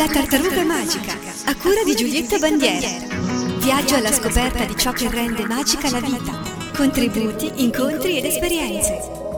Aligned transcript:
La 0.00 0.08
tartaruga 0.08 0.64
magica, 0.64 1.12
a 1.44 1.54
cura 1.56 1.84
di 1.84 1.94
Giulietta 1.94 2.38
Bandiera. 2.38 2.88
Viaggio 3.58 3.96
alla 3.96 4.10
scoperta 4.10 4.64
di 4.64 4.74
ciò 4.74 4.92
che 4.92 5.10
rende 5.10 5.44
magica 5.44 5.90
la 5.90 6.00
vita. 6.00 6.40
Contributi, 6.74 7.52
incontri 7.56 8.16
ed 8.16 8.24
esperienze. 8.24 9.29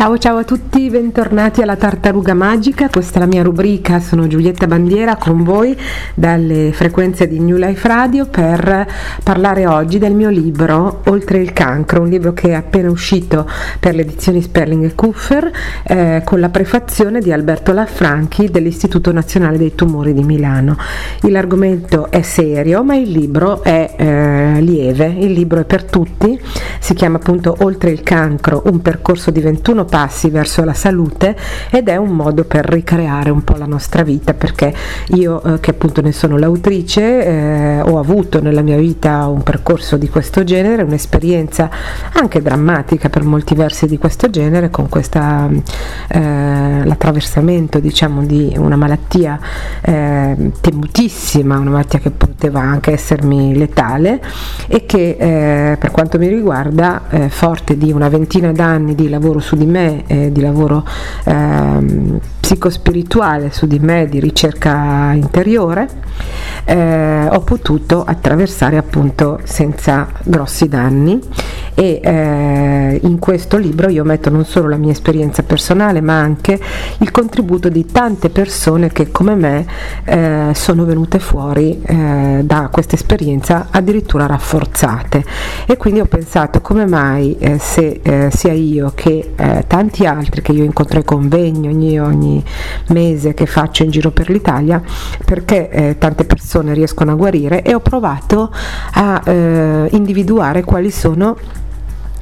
Ciao 0.00 0.16
ciao 0.16 0.38
a 0.38 0.44
tutti, 0.44 0.88
bentornati 0.88 1.60
alla 1.60 1.76
Tartaruga 1.76 2.32
Magica, 2.32 2.88
questa 2.88 3.18
è 3.18 3.20
la 3.20 3.26
mia 3.26 3.42
rubrica, 3.42 4.00
sono 4.00 4.26
Giulietta 4.26 4.66
Bandiera 4.66 5.16
con 5.16 5.44
voi 5.44 5.76
dalle 6.14 6.72
frequenze 6.72 7.28
di 7.28 7.38
New 7.38 7.58
Life 7.58 7.86
Radio 7.86 8.24
per 8.24 8.88
parlare 9.22 9.66
oggi 9.66 9.98
del 9.98 10.14
mio 10.14 10.30
libro 10.30 11.02
Oltre 11.08 11.36
il 11.36 11.52
cancro, 11.52 12.00
un 12.00 12.08
libro 12.08 12.32
che 12.32 12.48
è 12.48 12.52
appena 12.54 12.90
uscito 12.90 13.46
per 13.78 13.94
le 13.94 14.00
edizioni 14.00 14.40
Sperling 14.40 14.84
e 14.84 14.94
Kuffer 14.94 15.52
eh, 15.82 16.22
con 16.24 16.40
la 16.40 16.48
prefazione 16.48 17.20
di 17.20 17.30
Alberto 17.30 17.74
Lafranchi 17.74 18.48
dell'Istituto 18.48 19.12
Nazionale 19.12 19.58
dei 19.58 19.74
Tumori 19.74 20.14
di 20.14 20.22
Milano. 20.22 20.78
L'argomento 21.24 22.10
è 22.10 22.22
serio 22.22 22.82
ma 22.82 22.94
il 22.94 23.10
libro 23.10 23.62
è 23.62 23.96
eh, 23.98 24.62
lieve, 24.62 25.14
il 25.18 25.32
libro 25.32 25.60
è 25.60 25.64
per 25.64 25.84
tutti, 25.84 26.40
si 26.78 26.94
chiama 26.94 27.18
appunto 27.18 27.54
Oltre 27.60 27.90
il 27.90 28.02
cancro, 28.02 28.62
un 28.64 28.80
percorso 28.80 29.30
di 29.30 29.40
21 29.40 29.88
passi 29.90 30.30
verso 30.30 30.64
la 30.64 30.72
salute 30.72 31.36
ed 31.68 31.88
è 31.88 31.96
un 31.96 32.10
modo 32.10 32.44
per 32.44 32.64
ricreare 32.64 33.28
un 33.28 33.42
po' 33.42 33.56
la 33.56 33.66
nostra 33.66 34.02
vita 34.02 34.32
perché 34.32 34.72
io 35.14 35.42
eh, 35.42 35.60
che 35.60 35.70
appunto 35.72 36.00
ne 36.00 36.12
sono 36.12 36.38
l'autrice 36.38 37.24
eh, 37.26 37.80
ho 37.80 37.98
avuto 37.98 38.40
nella 38.40 38.62
mia 38.62 38.76
vita 38.76 39.26
un 39.26 39.42
percorso 39.42 39.96
di 39.96 40.08
questo 40.08 40.44
genere, 40.44 40.84
un'esperienza 40.84 41.68
anche 42.12 42.40
drammatica 42.40 43.08
per 43.08 43.24
molti 43.24 43.54
versi 43.54 43.86
di 43.86 43.98
questo 43.98 44.30
genere 44.30 44.70
con 44.70 44.88
questa 44.88 45.50
eh, 46.08 46.80
l'attraversamento 46.84 47.80
diciamo 47.80 48.24
di 48.24 48.54
una 48.56 48.76
malattia 48.76 49.38
eh, 49.80 50.52
temutissima, 50.60 51.58
una 51.58 51.70
malattia 51.70 51.98
che 51.98 52.10
poteva 52.10 52.60
anche 52.60 52.92
essermi 52.92 53.56
letale 53.56 54.22
e 54.68 54.86
che 54.86 55.16
eh, 55.18 55.76
per 55.76 55.90
quanto 55.90 56.16
mi 56.18 56.28
riguarda 56.28 57.02
eh, 57.10 57.28
forte 57.28 57.76
di 57.76 57.90
una 57.90 58.08
ventina 58.08 58.52
d'anni 58.52 58.94
di 58.94 59.08
lavoro 59.08 59.40
su 59.40 59.56
di 59.56 59.66
me 59.66 59.79
me, 59.80 60.04
eh, 60.06 60.32
di 60.32 60.40
lavoro 60.40 60.84
eh, 61.24 62.38
psicospirituale 62.50 63.52
su 63.52 63.68
di 63.68 63.78
me, 63.78 64.06
di 64.06 64.18
ricerca 64.18 65.12
interiore, 65.12 65.88
eh, 66.64 67.28
ho 67.30 67.40
potuto 67.40 68.02
attraversare 68.04 68.76
appunto 68.76 69.38
senza 69.44 70.08
grossi 70.24 70.68
danni 70.68 71.20
e 71.74 72.00
eh, 72.02 73.00
in 73.02 73.18
questo 73.18 73.56
libro 73.56 73.88
io 73.88 74.04
metto 74.04 74.30
non 74.30 74.44
solo 74.44 74.68
la 74.68 74.76
mia 74.76 74.90
esperienza 74.90 75.42
personale 75.44 76.00
ma 76.00 76.18
anche 76.20 76.60
il 76.98 77.10
contributo 77.10 77.68
di 77.68 77.86
tante 77.86 78.28
persone 78.28 78.88
che 78.88 79.10
come 79.10 79.34
me 79.36 79.66
eh, 80.04 80.50
sono 80.52 80.84
venute 80.84 81.20
fuori 81.20 81.80
eh, 81.82 82.40
da 82.42 82.68
questa 82.70 82.96
esperienza 82.96 83.68
addirittura 83.70 84.26
rafforzate. 84.26 85.24
E 85.66 85.76
quindi 85.76 86.00
ho 86.00 86.06
pensato 86.06 86.60
come 86.60 86.84
mai 86.86 87.36
eh, 87.38 87.58
se 87.58 88.00
eh, 88.02 88.28
sia 88.32 88.52
io 88.52 88.92
che 88.94 89.34
tanti 89.66 90.06
altri 90.06 90.42
che 90.42 90.52
io 90.52 90.64
incontro 90.64 90.98
ai 90.98 91.04
convegni 91.04 91.68
ogni, 91.68 92.00
ogni 92.00 92.39
mese 92.88 93.34
che 93.34 93.46
faccio 93.46 93.82
in 93.82 93.90
giro 93.90 94.10
per 94.10 94.30
l'Italia 94.30 94.82
perché 95.24 95.96
tante 95.98 96.24
persone 96.24 96.74
riescono 96.74 97.12
a 97.12 97.14
guarire 97.14 97.62
e 97.62 97.74
ho 97.74 97.80
provato 97.80 98.52
a 98.92 99.22
individuare 99.90 100.64
quali 100.64 100.90
sono 100.90 101.36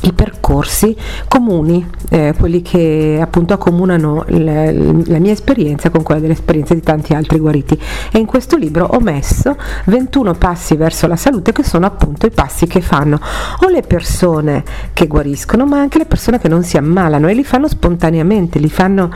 i 0.02 0.12
percorsi 0.12 0.96
comuni, 1.27 1.88
eh, 2.10 2.34
quelli 2.38 2.62
che 2.62 3.18
appunto 3.20 3.54
accomunano 3.54 4.24
le, 4.28 4.72
la 5.06 5.18
mia 5.18 5.32
esperienza 5.32 5.91
con 5.91 6.02
quella 6.02 6.20
delle 6.20 6.34
esperienze 6.34 6.74
di 6.74 6.82
tanti 6.82 7.14
altri 7.14 7.38
guariti. 7.38 7.78
E 8.12 8.19
in 8.19 8.26
questo 8.26 8.56
libro 8.56 8.84
ho 8.84 9.00
messo 9.00 9.56
21 9.86 10.34
passi 10.34 10.76
verso 10.76 11.06
la 11.06 11.16
salute 11.16 11.52
che 11.52 11.64
sono 11.64 11.86
appunto 11.86 12.26
i 12.26 12.30
passi 12.30 12.66
che 12.66 12.80
fanno 12.80 13.19
o 13.60 13.69
le 13.69 13.82
persone 13.82 14.62
che 14.92 15.06
guariscono 15.06 15.66
ma 15.66 15.78
anche 15.78 15.98
le 15.98 16.06
persone 16.06 16.38
che 16.38 16.48
non 16.48 16.62
si 16.62 16.76
ammalano 16.76 17.28
e 17.28 17.34
li 17.34 17.44
fanno 17.44 17.69
spontaneamente, 17.69 18.58
li 18.58 18.70
fanno 18.70 19.10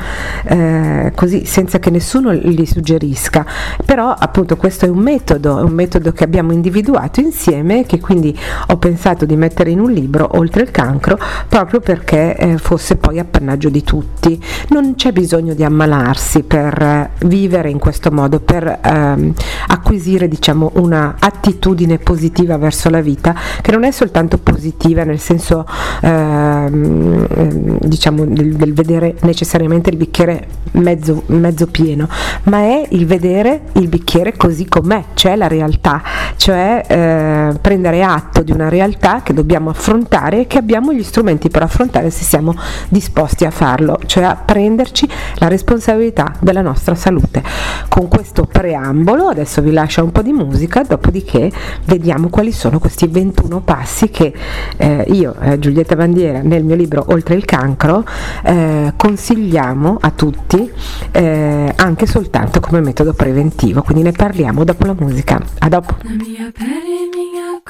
eh, 0.44 1.12
così 1.14 1.44
senza 1.44 1.78
che 1.78 1.90
nessuno 1.90 2.32
li 2.32 2.66
suggerisca, 2.66 3.46
però 3.84 4.10
appunto 4.10 4.56
questo 4.56 4.86
è 4.86 4.88
un 4.88 4.98
metodo, 4.98 5.58
è 5.58 5.62
un 5.62 5.72
metodo 5.72 6.12
che 6.12 6.24
abbiamo 6.24 6.52
individuato 6.52 7.20
insieme 7.20 7.86
che 7.86 8.00
quindi 8.00 8.36
ho 8.68 8.76
pensato 8.76 9.24
di 9.24 9.36
mettere 9.36 9.70
in 9.70 9.80
un 9.80 9.92
libro 9.92 10.28
oltre 10.36 10.62
il 10.62 10.70
cancro 10.72 11.16
proprio 11.48 11.78
perché 11.78 12.36
eh, 12.36 12.58
fosse 12.58 12.96
poi 12.96 13.20
appannaggio 13.20 13.68
di 13.68 13.84
tutti. 13.84 14.42
Non 14.70 14.96
c'è 14.96 15.12
bisogno 15.12 15.54
di 15.54 15.62
ammalarsi 15.62 16.42
per 16.42 16.82
eh, 16.82 17.10
vivere 17.26 17.70
in 17.70 17.78
questo 17.78 18.10
modo, 18.10 18.40
per 18.40 18.80
ehm, 18.82 19.32
acquisire 19.68 20.26
diciamo, 20.26 20.72
una 20.74 21.14
attitudine 21.20 21.98
positiva 21.98 22.56
verso 22.56 22.90
la 22.90 23.00
vita 23.00 23.34
che 23.60 23.70
non 23.70 23.84
è 23.84 23.92
soltanto 23.92 24.38
positiva 24.38 25.04
nel 25.04 25.20
senso 25.20 25.64
ehm, 26.00 27.26
ehm 27.30 27.78
diciamo, 27.92 28.24
del, 28.24 28.54
del, 28.54 28.72
vedere 28.72 29.16
necessariamente 29.22 29.90
il 29.90 29.96
bicchiere 29.96 30.46
mezzo, 30.72 31.24
mezzo 31.26 31.66
pieno, 31.66 32.08
ma 32.44 32.58
è 32.58 32.86
il 32.90 33.06
vedere 33.06 33.62
il 33.72 33.88
bicchiere 33.88 34.36
così 34.36 34.66
com'è, 34.66 35.04
cioè 35.14 35.36
la 35.36 35.48
realtà, 35.48 36.02
cioè 36.36 36.84
eh, 36.86 37.58
prendere 37.60 38.02
atto 38.02 38.42
di 38.42 38.52
una 38.52 38.68
realtà 38.68 39.22
che 39.22 39.34
dobbiamo 39.34 39.70
affrontare 39.70 40.40
e 40.40 40.46
che 40.46 40.58
abbiamo 40.62 40.92
gli 40.92 41.02
strumenti 41.02 41.50
per 41.50 41.62
affrontare 41.62 42.10
se 42.10 42.22
siamo 42.22 42.54
disposti 42.88 43.44
a 43.44 43.50
farlo, 43.50 43.98
cioè 44.06 44.22
a 44.22 44.36
prenderci 44.36 45.08
la 45.36 45.48
responsabilità 45.48 46.34
della 46.38 46.62
nostra 46.62 46.94
salute. 46.94 47.42
Con 47.88 48.06
questo 48.06 48.44
preambolo 48.44 49.26
adesso 49.26 49.60
vi 49.60 49.72
lascio 49.72 50.04
un 50.04 50.12
po' 50.12 50.22
di 50.22 50.32
musica, 50.32 50.82
dopodiché 50.82 51.50
vediamo 51.84 52.28
quali 52.28 52.52
sono 52.52 52.78
questi 52.78 53.08
21 53.08 53.60
passi 53.60 54.08
che 54.08 54.32
eh, 54.76 55.04
io, 55.08 55.34
eh, 55.40 55.58
Giulietta 55.58 55.96
Bandiera, 55.96 56.40
nel 56.42 56.64
mio 56.64 56.76
libro 56.76 57.04
Oltre 57.08 57.34
il 57.34 57.44
cancro, 57.44 58.04
eh, 58.44 58.92
consigliamo 58.96 59.98
a 60.00 60.10
tutti 60.10 60.70
eh, 61.10 61.72
anche 61.76 62.06
soltanto 62.06 62.60
come 62.60 62.80
metodo 62.80 63.12
preventivo, 63.12 63.82
quindi 63.82 64.04
ne 64.04 64.12
parliamo 64.12 64.62
dopo 64.62 64.86
la 64.86 64.94
musica. 64.96 65.40
A 65.58 65.68
dopo. 65.68 65.96
La 66.02 66.10
mia 66.10 66.52
pelle, 66.52 67.08
mia 67.12 67.60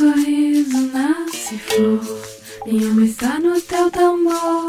sorriso 0.00 0.80
nasce 0.94 1.58
flor 1.58 2.00
Minha 2.66 2.88
alma 2.88 3.04
está 3.04 3.38
no 3.38 3.60
teu 3.60 3.90
tambor. 3.90 4.66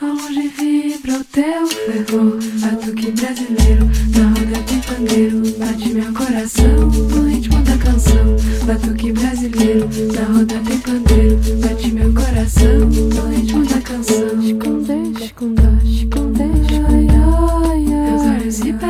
Ao 0.00 0.08
longe 0.08 0.48
vibra 0.48 1.18
o 1.18 1.24
teu 1.24 1.66
fervor 1.66 2.38
Batuque 2.60 3.10
brasileiro 3.10 3.84
na 4.16 4.28
roda 4.28 4.62
de 4.62 4.86
pandeiro 4.86 5.42
Bate 5.58 5.88
meu 5.90 6.12
coração. 6.14 6.88
No 6.88 7.28
ritmo 7.28 7.62
da 7.62 7.76
canção 7.76 8.36
Batuque 8.64 9.12
brasileiro 9.12 9.88
na 10.14 10.38
roda 10.38 10.58
de 10.60 10.76
pandeiro 10.78 11.38
Bate 11.60 11.92
meu 11.92 12.14
coração. 12.14 12.88
No 12.88 13.36
ritmo 13.36 13.66
da 13.66 13.80
canção. 13.82 14.40
Esconde, 14.40 15.24
esconde, 15.24 16.00
esconde 16.00 16.42
ai, 16.42 17.06
ai, 17.10 17.86
ai. 17.92 18.10
Meus 18.10 18.22
olhos 18.22 18.58
no 18.60 18.87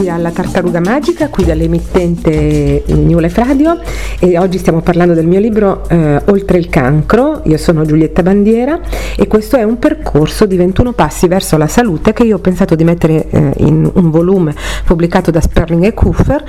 ritrovati 0.00 0.08
alla 0.08 0.30
Tartaruga 0.30 0.80
Magica 0.80 1.28
qui 1.28 1.44
dall'emittente 1.44 2.84
New 2.86 3.18
Life 3.18 3.42
Radio 3.42 3.78
e 4.18 4.38
oggi 4.38 4.58
stiamo 4.58 4.80
parlando 4.80 5.14
del 5.14 5.26
mio 5.26 5.40
libro 5.40 5.88
eh, 5.88 6.20
Oltre 6.26 6.58
il 6.58 6.68
cancro. 6.68 7.42
Io 7.44 7.56
sono 7.56 7.84
Giulietta 7.84 8.22
Bandiera 8.22 8.80
e 9.16 9.26
questo 9.26 9.56
è 9.56 9.62
un 9.62 9.78
percorso 9.78 10.46
di 10.46 10.56
21 10.56 10.92
passi 10.92 11.28
verso 11.28 11.56
la 11.56 11.66
salute 11.66 12.12
che 12.12 12.24
io 12.24 12.36
ho 12.36 12.40
pensato 12.40 12.74
di 12.74 12.84
mettere 12.84 13.28
eh, 13.28 13.52
in 13.58 13.90
un 13.92 14.10
volume 14.10 14.54
pubblicato 14.84 15.30
da 15.30 15.40
Sperling 15.40 15.84
e 15.84 15.94
Kuffer 15.94 16.44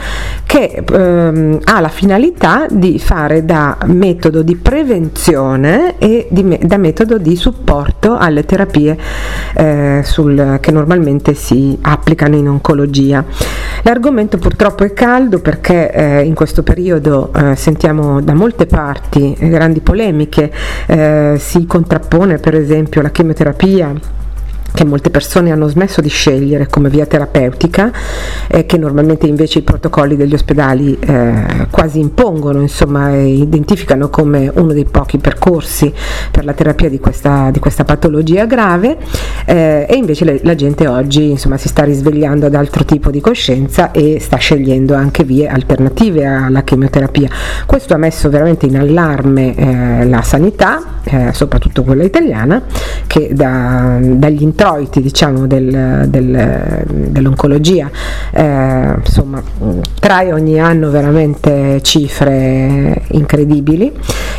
che 0.51 0.83
ehm, 0.86 1.59
ha 1.63 1.80
la 1.80 1.88
finalità 1.88 2.65
di 2.69 3.00
fare 3.00 3.45
da 3.45 3.77
metodo 3.86 4.42
di 4.42 4.57
prevenzione 4.57 5.98
e 5.98 6.27
di, 6.30 6.59
da 6.63 6.75
metodo 6.75 7.18
di 7.18 7.38
supporto 7.38 8.18
alle 8.18 8.44
terapie 8.44 8.98
eh, 9.56 10.01
sul, 10.03 10.57
che 10.59 10.71
normalmente 10.71 11.36
si 11.36 11.77
applicano 11.81 12.36
in 12.36 12.50
oncologia. 12.50 13.24
L'argomento 13.83 14.38
purtroppo 14.39 14.83
è 14.83 14.92
caldo 14.92 15.39
perché 15.39 15.89
eh, 15.89 16.24
in 16.24 16.33
questo 16.33 16.63
periodo 16.63 17.31
eh, 17.33 17.56
sentiamo 17.56 18.19
da 18.19 18.33
molte 18.33 18.65
parti 18.65 19.33
grandi 19.39 19.80
polemiche, 19.80 20.51
eh, 20.86 21.36
si 21.39 21.65
contrappone 21.65 22.39
per 22.39 22.56
esempio 22.56 23.01
la 23.01 23.09
chemioterapia 23.09 24.20
che 24.73 24.85
molte 24.85 25.09
persone 25.09 25.51
hanno 25.51 25.68
smesso 25.68 26.01
di 26.01 26.09
scegliere 26.09 26.68
come 26.68 26.89
via 26.89 27.06
terapeutica 27.06 27.91
e 28.47 28.65
che 28.65 28.77
normalmente 28.77 29.27
invece 29.27 29.59
i 29.59 29.62
protocolli 29.63 30.15
degli 30.15 30.33
ospedali 30.33 30.97
eh, 31.00 31.68
quasi 31.69 32.00
impongono, 32.00 32.62
insomma, 32.62 33.15
identificano 33.15 34.09
come 34.09 34.51
uno 34.53 34.73
dei 34.73 34.85
pochi 34.85 35.18
percorsi 35.18 35.94
per 36.31 36.45
la 36.45 36.53
terapia 36.53 36.89
di 36.89 37.00
questa, 37.00 37.50
di 37.51 37.59
questa 37.59 37.83
patologia 37.83 38.45
grave 38.45 38.97
eh, 39.45 39.85
e 39.88 39.95
invece 39.95 40.25
le, 40.25 40.39
la 40.44 40.56
gente 40.56 40.88
oggi 40.88 41.31
insomma, 41.31 41.57
si 41.57 41.67
sta 41.67 41.83
risvegliando 41.83 42.45
ad 42.45 42.56
altro 42.56 42.85
tipo 42.85 43.12
di 43.12 43.19
coscienza 43.19 43.91
e 43.91 44.19
sta 44.19 44.38
scegliendo 44.38 44.94
anche 44.95 45.24
vie 45.24 45.47
alternative 45.47 46.25
alla 46.25 46.63
chemioterapia. 46.63 47.29
Questo 47.65 47.94
ha 47.94 47.97
messo 47.97 48.29
veramente 48.29 48.65
in 48.65 48.77
allarme 48.77 49.56
eh, 49.56 50.06
la 50.06 50.21
sanità, 50.21 51.01
eh, 51.03 51.29
soprattutto 51.33 51.83
quella 51.83 52.03
italiana, 52.03 52.63
che 53.07 53.31
da, 53.33 53.97
dagli 54.00 54.41
interventi 54.41 54.59
introiti 54.61 55.01
diciamo, 55.01 55.47
del, 55.47 56.05
del, 56.07 56.83
dell'oncologia. 56.85 57.89
Eh, 58.31 58.93
insomma, 59.03 59.41
trae 59.99 60.31
ogni 60.31 60.59
anno 60.59 60.91
veramente 60.91 61.81
cifre 61.81 63.01
incredibili 63.11 63.91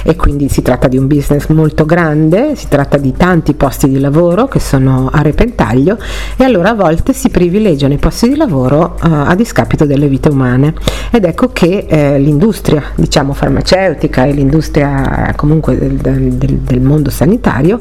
e 0.04 0.14
quindi 0.14 0.48
si 0.48 0.62
tratta 0.62 0.86
di 0.86 0.96
un 0.96 1.08
business 1.08 1.48
molto 1.48 1.84
grande, 1.84 2.54
si 2.54 2.68
tratta 2.68 2.98
di 2.98 3.12
tanti 3.16 3.54
posti 3.54 3.88
di 3.88 3.98
lavoro 3.98 4.46
che 4.46 4.60
sono 4.60 5.10
a 5.12 5.22
repentaglio 5.22 5.98
e 6.36 6.44
allora 6.44 6.70
a 6.70 6.74
volte 6.74 7.12
si 7.12 7.28
privilegiano 7.28 7.92
i 7.92 7.98
posti 7.98 8.28
di 8.28 8.36
lavoro 8.36 8.96
eh, 9.02 9.08
a 9.10 9.34
discapito 9.34 9.84
delle 9.86 10.06
vite 10.06 10.28
umane. 10.28 10.74
Ed 11.10 11.24
ecco 11.24 11.48
che 11.52 11.86
eh, 11.88 12.18
l'industria 12.20 12.82
diciamo 12.94 13.32
farmaceutica 13.32 14.24
e 14.24 14.32
l'industria 14.32 15.32
comunque 15.34 15.76
del, 15.76 15.96
del, 15.96 16.58
del 16.58 16.80
mondo 16.80 17.10
sanitario 17.10 17.80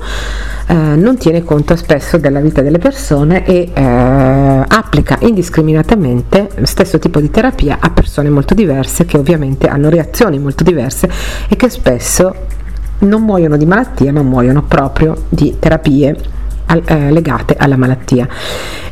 eh, 0.72 0.74
non 0.74 1.18
tiene 1.18 1.44
conto 1.44 1.76
spesso 1.76 2.18
della 2.18 2.40
vita 2.40 2.62
delle 2.62 2.78
persone 2.78 3.46
e 3.46 3.72
eh, 3.74 4.64
applica 4.66 5.18
indiscriminatamente 5.20 6.48
lo 6.56 6.66
stesso 6.66 6.98
tipo 6.98 7.20
di 7.20 7.30
terapia 7.30 7.80
a 7.82 7.90
persone 7.90 8.30
molto 8.30 8.54
diverse 8.54 9.04
che 9.04 9.18
ovviamente 9.18 9.68
hanno 9.68 9.90
reazioni 9.90 10.40
molto 10.40 10.64
diverse 10.64 11.10
e 11.50 11.58
che 11.58 11.70
spesso 11.70 12.34
non 13.00 13.24
muoiono 13.24 13.58
di 13.58 13.66
malattia 13.66 14.14
ma 14.14 14.22
muoiono 14.22 14.64
proprio 14.64 15.26
di 15.28 15.58
terapie 15.60 16.16
eh, 16.86 17.12
legate 17.12 17.56
alla 17.58 17.78
malattia. 17.78 18.28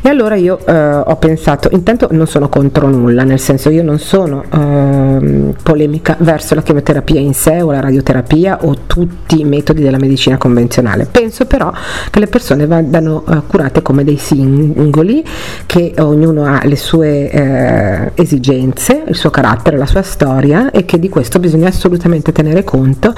E 0.02 0.08
allora 0.08 0.34
io 0.34 0.58
eh, 0.64 0.72
ho 0.72 1.16
pensato, 1.16 1.68
intanto 1.72 2.08
non 2.12 2.26
sono 2.26 2.48
contro 2.48 2.88
nulla, 2.88 3.22
nel 3.22 3.38
senso 3.38 3.68
io 3.68 3.82
non 3.82 3.98
sono 3.98 4.44
eh, 4.50 5.54
polemica 5.62 6.16
verso 6.20 6.54
la 6.54 6.62
chemioterapia 6.62 7.20
in 7.20 7.34
sé 7.34 7.60
o 7.60 7.70
la 7.70 7.80
radioterapia 7.80 8.60
o 8.62 8.74
tutti 8.86 9.40
i 9.40 9.44
metodi 9.44 9.82
della 9.82 9.98
medicina 9.98 10.38
convenzionale. 10.38 11.06
Penso 11.10 11.44
però 11.44 11.70
che 12.10 12.18
le 12.18 12.28
persone 12.28 12.66
vadano 12.66 13.24
eh, 13.28 13.42
curate 13.46 13.82
come 13.82 14.02
dei 14.02 14.16
singoli, 14.16 15.22
che 15.66 15.92
ognuno 15.98 16.44
ha 16.46 16.60
le 16.64 16.76
sue 16.76 17.30
eh, 17.30 18.12
esigenze, 18.14 19.04
il 19.06 19.16
suo 19.16 19.28
carattere, 19.28 19.76
la 19.76 19.86
sua 19.86 20.02
storia 20.02 20.70
e 20.70 20.86
che 20.86 20.98
di 20.98 21.10
questo 21.10 21.38
bisogna 21.38 21.68
assolutamente 21.68 22.32
tenere 22.32 22.64
conto 22.64 23.12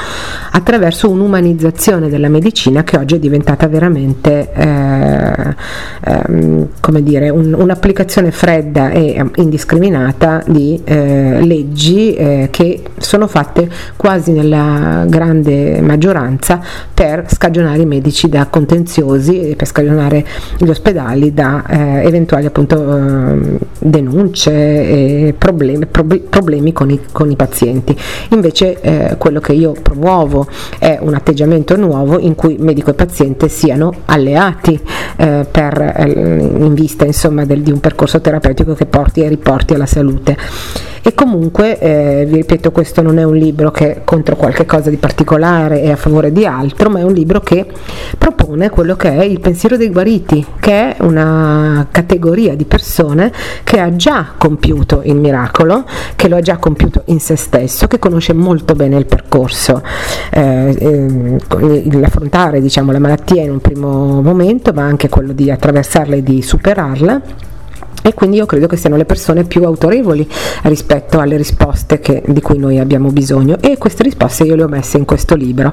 attraverso 0.51 1.09
un'umanizzazione 1.09 2.09
della 2.09 2.29
medicina 2.29 2.83
che 2.83 2.97
oggi 2.97 3.15
è 3.15 3.19
diventata 3.19 3.69
veramente 3.69 4.51
eh, 4.55 5.55
ehm, 6.05 6.69
come 6.81 7.03
dire, 7.03 7.29
un, 7.31 7.53
un'applicazione 7.53 8.31
fredda 8.31 8.91
e 8.91 9.15
ehm, 9.15 9.31
indiscriminata 9.37 10.43
di 10.47 10.81
eh, 10.85 11.41
leggi 11.45 12.15
eh, 12.15 12.49
che 12.51 12.83
sono 12.99 13.27
fatte 13.27 13.69
quasi 13.97 14.33
nella 14.33 15.05
grande 15.07 15.81
maggioranza 15.81 16.61
per 16.93 17.25
scagionare 17.29 17.83
i 17.83 17.87
medici 17.87 18.29
da 18.29 18.47
contenziosi 18.47 19.51
e 19.51 19.57
per 19.57 19.67
scagionare 19.67 20.25
gli 20.59 20.69
ospedali 20.69 21.33
da 21.33 21.65
eh, 21.67 22.07
eventuali 22.07 22.47
appunto 22.47 22.77
ehm, 22.77 23.59
denunce 23.79 24.51
e 24.53 25.35
problemi, 25.37 25.87
prob- 25.87 26.21
problemi 26.29 26.73
con, 26.73 26.91
i, 26.91 27.01
con, 27.11 27.31
i, 27.31 27.37
pazienti. 27.37 27.97
Invece 28.31 28.81
eh, 28.81 29.15
quello 29.19 29.41
che 29.41 29.53
io 29.53 29.73
promuovo 29.81 30.47
è 30.79 30.99
un 31.01 31.15
atteggiamento 31.15 31.77
nuovo 31.77 32.19
in 32.19 32.35
cui 32.35 32.57
medico 32.59 32.91
e 32.91 32.95
paziente 32.95 33.49
siano 33.49 33.93
alleati 34.07 34.32
alleati 34.33 34.81
eh, 35.17 35.47
per, 35.51 35.95
eh, 35.97 36.11
in 36.11 36.75
vista 36.75 37.05
insomma, 37.05 37.45
del, 37.45 37.63
di 37.63 37.71
un 37.71 37.81
percorso 37.81 38.21
terapeutico 38.21 38.75
che 38.75 38.87
porti 38.87 39.21
e 39.23 39.29
riporti 39.29 39.75
alla 39.75 39.87
salute. 39.87 40.37
E 41.05 41.15
comunque, 41.15 41.81
eh, 41.81 42.25
vi 42.29 42.37
ripeto, 42.37 42.71
questo 42.71 43.03
non 43.03 43.19
è 43.19 43.25
un 43.25 43.35
libro 43.35 43.73
che 43.73 43.97
è 43.97 44.01
contro 44.05 44.37
qualche 44.37 44.65
cosa 44.65 44.89
di 44.89 44.99
particolare 44.99 45.83
e 45.83 45.91
a 45.91 45.97
favore 45.97 46.31
di 46.31 46.47
altro, 46.47 46.91
ma 46.91 47.01
è 47.01 47.03
un 47.03 47.13
libro 47.13 47.41
che 47.41 47.67
propone 48.17 48.71
quello 48.71 48.95
che 48.95 49.11
è 49.11 49.25
il 49.25 49.41
pensiero 49.41 49.77
dei 49.77 49.91
guariti, 49.91 50.47
che 50.61 50.95
è 50.95 51.03
una 51.03 51.89
categoria 51.91 52.55
di 52.55 52.65
persone 52.67 53.33
che 53.65 53.81
ha 53.81 53.97
già 53.97 54.35
compiuto 54.39 55.03
il 55.05 55.17
miracolo, 55.17 55.85
che 56.15 56.29
lo 56.29 56.37
ha 56.37 56.41
già 56.41 56.59
compiuto 56.59 57.03
in 57.07 57.19
se 57.19 57.35
stesso, 57.35 57.89
che 57.89 57.99
conosce 57.99 58.33
molto 58.33 58.75
bene 58.75 58.97
il 58.97 59.07
percorso, 59.07 59.83
eh, 60.31 60.77
eh, 60.79 61.99
l'affrontare 61.99 62.61
diciamo, 62.61 62.93
la 62.93 63.01
malattia 63.01 63.43
in 63.43 63.51
un 63.51 63.61
primo 63.61 64.23
momento, 64.23 64.73
ma 64.73 64.85
anche 64.85 65.09
quello 65.09 65.33
di 65.33 65.51
attraversarla 65.51 66.15
e 66.15 66.23
di 66.23 66.43
superarla 66.43 67.51
e 68.03 68.15
quindi 68.15 68.37
io 68.37 68.47
credo 68.47 68.67
che 68.67 68.77
siano 68.77 68.97
le 68.97 69.05
persone 69.05 69.45
più 69.45 69.63
autorevoli 69.65 70.29
rispetto 70.63 71.21
alle 71.21 71.37
risposte 71.37 72.01
che, 72.01 72.23
di 72.27 72.41
cui 72.41 72.59
noi 72.59 72.79
abbiamo 72.79 73.11
bisogno 73.11 73.57
e 73.61 73.79
queste 73.79 74.03
risposte 74.03 74.45
io 74.45 74.57
le 74.57 74.65
ho 74.65 74.69
messe 74.69 74.99
in 74.99 75.05
questo 75.05 75.35
libro. 75.35 75.73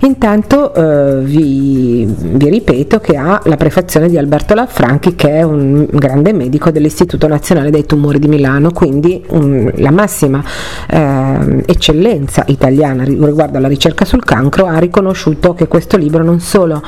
Intanto 0.00 0.74
eh, 0.74 1.20
vi, 1.22 2.06
vi, 2.06 2.48
ripeto 2.48 3.00
che 3.00 3.16
ha 3.16 3.40
la 3.44 3.56
prefazione 3.56 4.08
di 4.08 4.16
Alberto 4.16 4.54
Lanfranchi 4.54 5.14
che 5.14 5.30
è 5.30 5.42
un 5.42 5.86
grande 5.90 6.32
medico 6.32 6.70
dell'Istituto 6.70 7.26
Nazionale 7.28 7.70
dei 7.70 7.84
Tumori 7.84 8.18
di 8.18 8.28
Milano, 8.28 8.70
quindi 8.70 9.22
un, 9.28 9.70
la 9.76 9.90
massima 9.90 10.42
eh, 10.88 11.62
eccellenza 11.66 12.44
italiana 12.46 13.04
riguardo 13.04 13.58
alla 13.58 13.68
ricerca 13.68 14.04
sul 14.04 14.24
cancro 14.24 14.66
ha 14.66 14.78
riconosciuto 14.78 15.54
che 15.54 15.68
questo 15.68 15.96
libro 15.96 16.22
non 16.22 16.40
solo 16.40 16.82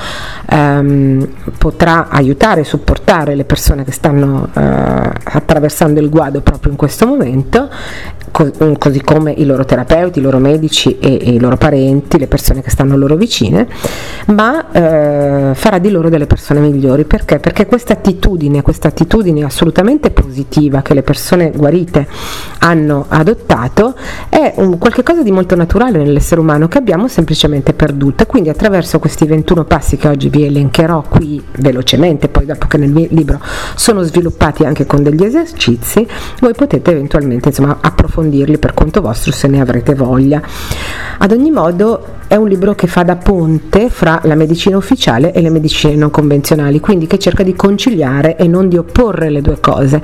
ehm, 0.48 1.28
potrà 1.58 2.08
aiutare 2.08 2.62
e 2.62 2.64
supportare 2.64 3.34
le 3.34 3.44
persone 3.44 3.84
che 3.84 3.92
stanno 3.92 4.48
eh, 4.54 4.69
attraversando 4.70 6.00
il 6.00 6.08
guado 6.08 6.40
proprio 6.40 6.70
in 6.72 6.76
questo 6.78 7.06
momento 7.06 7.68
co- 8.30 8.76
così 8.78 9.00
come 9.02 9.32
i 9.32 9.44
loro 9.44 9.64
terapeuti, 9.64 10.18
i 10.18 10.22
loro 10.22 10.38
medici 10.38 10.98
e, 10.98 11.18
e, 11.20 11.30
i 11.32 11.38
loro 11.38 11.56
parenti, 11.56 12.18
le 12.18 12.26
persone 12.26 12.62
che 12.62 12.70
stanno 12.70 12.96
loro 12.96 13.16
vicine, 13.16 13.66
ma 14.26 14.70
eh, 14.70 15.54
farà 15.54 15.78
di 15.78 15.90
loro 15.90 16.08
delle 16.08 16.26
persone 16.26 16.60
migliori. 16.60 17.04
Perché? 17.04 17.38
Perché 17.38 17.66
questa 17.66 17.94
attitudine, 17.94 18.62
questa 18.62 18.88
attitudine 18.88 19.44
assolutamente 19.44 20.10
positiva 20.10 20.82
che 20.82 20.94
le 20.94 21.02
persone 21.02 21.50
guarite 21.50 22.06
hanno 22.60 23.06
adottato 23.08 23.94
è 24.28 24.54
un, 24.56 24.78
qualcosa 24.78 25.22
di 25.22 25.30
molto 25.30 25.56
naturale 25.56 25.98
nell'essere 25.98 26.40
umano 26.40 26.68
che 26.68 26.78
abbiamo 26.78 27.08
semplicemente 27.08 27.72
perduto. 27.72 28.26
Quindi 28.26 28.48
attraverso 28.48 28.98
questi 28.98 29.26
21 29.26 29.64
passi 29.64 29.96
che 29.96 30.08
oggi 30.08 30.28
vi 30.28 30.44
elencherò 30.44 31.04
qui 31.08 31.42
velocemente, 31.58 32.28
poi 32.28 32.46
dopo 32.46 32.66
che 32.66 32.76
nel 32.78 32.92
libro 33.10 33.40
sono 33.74 34.02
sviluppati 34.02 34.59
anche 34.64 34.86
con 34.86 35.02
degli 35.02 35.24
esercizi, 35.24 36.06
voi 36.40 36.54
potete 36.54 36.90
eventualmente 36.90 37.48
insomma, 37.48 37.78
approfondirli 37.80 38.58
per 38.58 38.74
conto 38.74 39.00
vostro 39.00 39.32
se 39.32 39.48
ne 39.48 39.60
avrete 39.60 39.94
voglia. 39.94 40.40
Ad 41.18 41.32
ogni 41.32 41.50
modo 41.50 42.18
è 42.26 42.36
un 42.36 42.48
libro 42.48 42.74
che 42.74 42.86
fa 42.86 43.02
da 43.02 43.16
ponte 43.16 43.90
fra 43.90 44.20
la 44.24 44.34
medicina 44.34 44.76
ufficiale 44.76 45.32
e 45.32 45.40
le 45.40 45.50
medicine 45.50 45.94
non 45.96 46.10
convenzionali, 46.10 46.80
quindi 46.80 47.06
che 47.06 47.18
cerca 47.18 47.42
di 47.42 47.54
conciliare 47.54 48.36
e 48.36 48.46
non 48.46 48.68
di 48.68 48.76
opporre 48.76 49.30
le 49.30 49.42
due 49.42 49.58
cose 49.60 50.00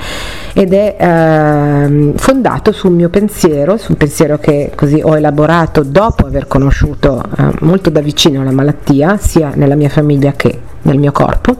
ed 0.53 0.73
è 0.73 0.97
eh, 0.99 2.13
fondato 2.17 2.73
sul 2.73 2.93
mio 2.93 3.09
pensiero, 3.09 3.77
sul 3.77 3.97
pensiero 3.97 4.39
che 4.39 4.73
così 4.75 5.01
ho 5.03 5.17
elaborato 5.17 5.83
dopo 5.83 6.27
aver 6.27 6.47
conosciuto 6.47 7.23
eh, 7.39 7.45
molto 7.61 7.91
da 7.91 8.01
vicino 8.01 8.43
la 8.43 8.53
malattia, 8.53 9.17
sia 9.19 9.53
nella 9.55 9.75
mia 9.77 9.89
famiglia 9.89 10.33
che 10.33 10.59
nel 10.83 10.99
mio 10.99 11.13
corpo 11.13 11.57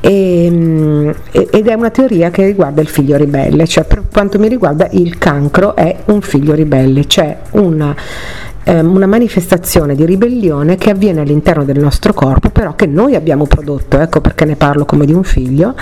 e, 0.00 0.48
mm, 0.50 1.10
ed 1.30 1.66
è 1.66 1.74
una 1.74 1.90
teoria 1.90 2.30
che 2.30 2.44
riguarda 2.46 2.80
il 2.80 2.88
figlio 2.88 3.16
ribelle, 3.16 3.66
cioè 3.66 3.84
per 3.84 4.02
quanto 4.10 4.38
mi 4.38 4.48
riguarda 4.48 4.88
il 4.92 5.18
cancro 5.18 5.76
è 5.76 5.94
un 6.06 6.20
figlio 6.20 6.54
ribelle, 6.54 7.06
cioè 7.06 7.36
una 7.52 7.94
ehm, 8.64 8.94
una 8.94 9.06
manifestazione 9.06 9.94
di 9.94 10.04
ribellione 10.04 10.76
che 10.76 10.90
avviene 10.90 11.20
all'interno 11.20 11.64
del 11.64 11.78
nostro 11.78 12.12
corpo, 12.12 12.50
però 12.50 12.74
che 12.74 12.86
noi 12.86 13.14
abbiamo 13.14 13.46
prodotto, 13.46 13.98
ecco 13.98 14.20
perché 14.20 14.44
ne 14.44 14.56
parlo 14.56 14.84
come 14.84 15.06
di 15.06 15.12
un 15.12 15.24
figlio, 15.24 15.74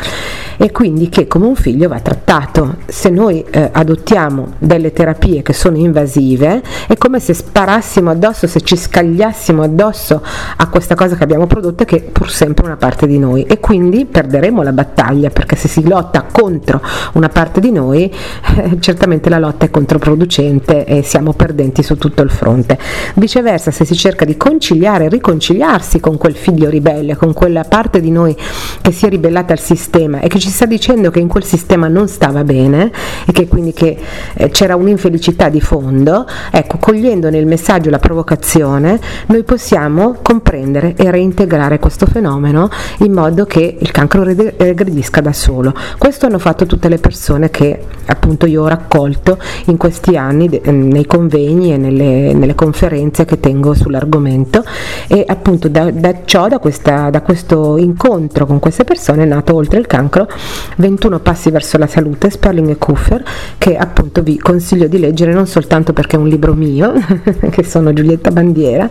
e 0.58 0.70
quindi 0.72 1.08
che 1.08 1.26
come 1.26 1.46
un 1.46 1.54
figlio 1.54 1.88
va 1.88 2.00
trattato. 2.00 2.76
Se 2.86 3.08
noi 3.08 3.44
eh, 3.48 3.70
adottiamo 3.72 4.54
delle 4.58 4.92
terapie 4.92 5.42
che 5.42 5.52
sono 5.52 5.76
invasive, 5.76 6.62
è 6.86 6.96
come 6.96 7.20
se 7.20 7.32
sparassimo 7.32 8.10
addosso, 8.10 8.46
se 8.46 8.60
ci 8.60 8.76
scagliassimo 8.76 9.62
addosso 9.62 10.20
a 10.56 10.68
questa 10.68 10.94
cosa 10.94 11.16
che 11.16 11.22
abbiamo 11.22 11.46
prodotto, 11.46 11.84
che 11.84 11.96
è 11.96 12.02
pur 12.02 12.30
sempre 12.30 12.66
una 12.66 12.76
parte 12.76 13.06
di 13.06 13.18
noi, 13.18 13.44
e 13.44 13.60
quindi 13.60 14.04
perderemo 14.04 14.62
la 14.62 14.72
battaglia, 14.72 15.30
perché 15.30 15.56
se 15.56 15.68
si 15.68 15.86
lotta 15.86 16.26
contro 16.30 16.82
una 17.14 17.28
parte 17.28 17.60
di 17.60 17.70
noi, 17.70 18.12
eh, 18.56 18.76
certamente 18.80 19.28
la 19.28 19.38
lotta 19.38 19.64
è 19.64 19.70
controproducente 19.70 20.84
e 20.84 21.02
siamo 21.02 21.32
perdenti 21.32 21.82
su 21.82 21.96
tutto 21.96 22.22
il 22.22 22.30
fronte. 22.30 22.78
Viceversa, 23.14 23.70
se 23.70 23.84
si 23.84 23.94
cerca 23.94 24.24
di 24.24 24.36
conciliare 24.36 25.08
riconciliarsi 25.08 26.00
con 26.00 26.16
quel 26.16 26.34
figlio 26.34 26.68
ribelle, 26.68 27.16
con 27.16 27.32
quella 27.32 27.62
parte 27.62 28.00
di 28.00 28.10
noi 28.10 28.36
che 28.80 28.90
si 28.92 29.06
è 29.06 29.08
ribellata 29.08 29.52
al 29.52 29.60
sistema 29.60 30.20
e 30.20 30.28
che 30.28 30.38
ci 30.38 30.47
sta 30.50 30.66
dicendo 30.66 31.10
che 31.10 31.20
in 31.20 31.28
quel 31.28 31.44
sistema 31.44 31.88
non 31.88 32.08
stava 32.08 32.44
bene 32.44 32.90
e 33.26 33.32
che 33.32 33.46
quindi 33.48 33.72
che, 33.72 33.96
eh, 34.34 34.50
c'era 34.50 34.76
un'infelicità 34.76 35.48
di 35.48 35.60
fondo, 35.60 36.26
ecco, 36.50 36.78
cogliendo 36.78 37.30
nel 37.30 37.46
messaggio 37.46 37.90
la 37.90 37.98
provocazione, 37.98 39.00
noi 39.26 39.42
possiamo 39.42 40.16
comprendere 40.22 40.94
e 40.96 41.10
reintegrare 41.10 41.78
questo 41.78 42.06
fenomeno 42.06 42.68
in 42.98 43.12
modo 43.12 43.44
che 43.44 43.76
il 43.78 43.90
cancro 43.90 44.22
regredisca 44.22 45.20
da 45.20 45.32
solo. 45.32 45.74
Questo 45.98 46.26
hanno 46.26 46.38
fatto 46.38 46.66
tutte 46.66 46.88
le 46.88 46.98
persone 46.98 47.50
che 47.50 47.80
appunto 48.06 48.46
io 48.46 48.62
ho 48.62 48.68
raccolto 48.68 49.38
in 49.66 49.76
questi 49.76 50.16
anni 50.16 50.48
nei 50.64 51.06
convegni 51.06 51.72
e 51.72 51.76
nelle, 51.76 52.32
nelle 52.32 52.54
conferenze 52.54 53.24
che 53.24 53.40
tengo 53.40 53.74
sull'argomento 53.74 54.64
e 55.06 55.24
appunto 55.26 55.68
da, 55.68 55.90
da 55.90 56.14
ciò, 56.24 56.48
da, 56.48 56.58
questa, 56.58 57.10
da 57.10 57.20
questo 57.22 57.76
incontro 57.76 58.46
con 58.46 58.58
queste 58.58 58.84
persone 58.84 59.22
è 59.22 59.26
nato 59.26 59.54
oltre 59.54 59.78
il 59.78 59.86
cancro 59.86 60.28
21 60.76 61.20
passi 61.20 61.50
verso 61.50 61.78
la 61.78 61.86
salute, 61.86 62.30
Sperling 62.30 62.70
e 62.70 62.76
Kuffer, 62.76 63.22
che 63.58 63.76
appunto 63.76 64.22
vi 64.22 64.38
consiglio 64.38 64.86
di 64.86 64.98
leggere 64.98 65.32
non 65.32 65.46
soltanto 65.46 65.92
perché 65.92 66.16
è 66.16 66.18
un 66.18 66.28
libro 66.28 66.54
mio, 66.54 66.92
che 67.50 67.62
sono 67.64 67.92
Giulietta 67.92 68.30
Bandiera, 68.30 68.88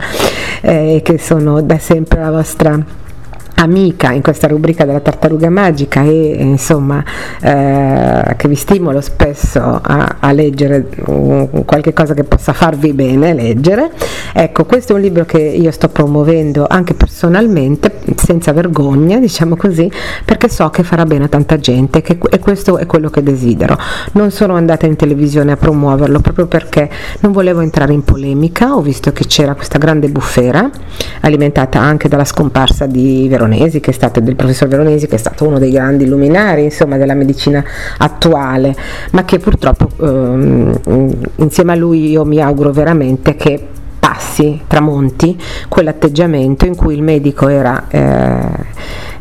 eh, 0.62 1.01
che 1.04 1.18
sono 1.18 1.62
da 1.62 1.77
sempre 1.80 2.20
la 2.20 2.32
vostra 2.32 3.06
amica 3.59 4.11
in 4.11 4.21
questa 4.21 4.47
rubrica 4.47 4.85
della 4.85 4.99
tartaruga 4.99 5.49
magica 5.49 6.03
e 6.03 6.37
insomma 6.39 7.03
eh, 7.41 8.35
che 8.35 8.47
vi 8.47 8.55
stimolo 8.55 9.01
spesso 9.01 9.79
a, 9.81 10.17
a 10.19 10.31
leggere 10.31 10.87
um, 11.05 11.65
qualche 11.65 11.93
cosa 11.93 12.13
che 12.13 12.23
possa 12.23 12.53
farvi 12.53 12.93
bene 12.93 13.33
leggere. 13.33 13.91
Ecco 14.33 14.65
questo 14.65 14.93
è 14.93 14.95
un 14.95 15.01
libro 15.01 15.25
che 15.25 15.39
io 15.39 15.71
sto 15.71 15.89
promuovendo 15.89 16.67
anche 16.69 16.93
personalmente 16.93 17.99
senza 18.15 18.53
vergogna 18.53 19.17
diciamo 19.17 19.55
così 19.55 19.91
perché 20.23 20.49
so 20.49 20.69
che 20.69 20.83
farà 20.83 21.05
bene 21.05 21.25
a 21.25 21.27
tanta 21.27 21.57
gente 21.57 22.01
che, 22.01 22.17
e 22.29 22.39
questo 22.39 22.77
è 22.77 22.85
quello 22.85 23.09
che 23.09 23.23
desidero. 23.23 23.77
Non 24.13 24.29
sono 24.31 24.55
andata 24.55 24.85
in 24.85 24.95
televisione 24.95 25.51
a 25.51 25.57
promuoverlo 25.57 26.19
proprio 26.19 26.45
perché 26.45 26.89
non 27.21 27.31
volevo 27.31 27.61
entrare 27.61 27.93
in 27.93 28.03
polemica 28.03 28.75
ho 28.75 28.81
visto 28.81 29.11
che 29.11 29.25
c'era 29.25 29.55
questa 29.55 29.77
grande 29.79 30.09
bufera 30.09 30.69
alimentata 31.21 31.79
anche 31.79 32.07
dalla 32.07 32.25
scomparsa 32.25 32.85
di 32.85 33.27
Veronica 33.27 33.47
Veronesi, 33.48 33.80
che 33.80 33.92
è 33.92 33.94
stato, 33.94 34.20
del 34.20 34.36
professor 34.36 34.68
Veronesi, 34.68 35.08
che 35.08 35.16
è 35.16 35.20
stato 35.20 35.46
uno 35.48 35.58
dei 35.58 35.72
grandi 35.72 36.06
luminari 36.06 36.63
insomma, 36.63 36.98
della 36.98 37.13
medicina 37.13 37.63
attuale, 37.98 38.75
ma 39.12 39.24
che 39.24 39.39
purtroppo 39.39 39.89
ehm, 40.00 40.80
insieme 41.38 41.72
a 41.72 41.75
lui 41.75 42.10
io 42.12 42.25
mi 42.25 42.42
auguro 42.42 42.72
veramente 42.72 43.36
che 43.36 43.66
passi, 44.00 44.62
tramonti, 44.68 45.39
quell'atteggiamento 45.68 46.66
in 46.66 46.75
cui 46.75 46.96
il 46.96 47.04
medico 47.04 47.48
era 47.48 47.86
eh, 47.89 48.66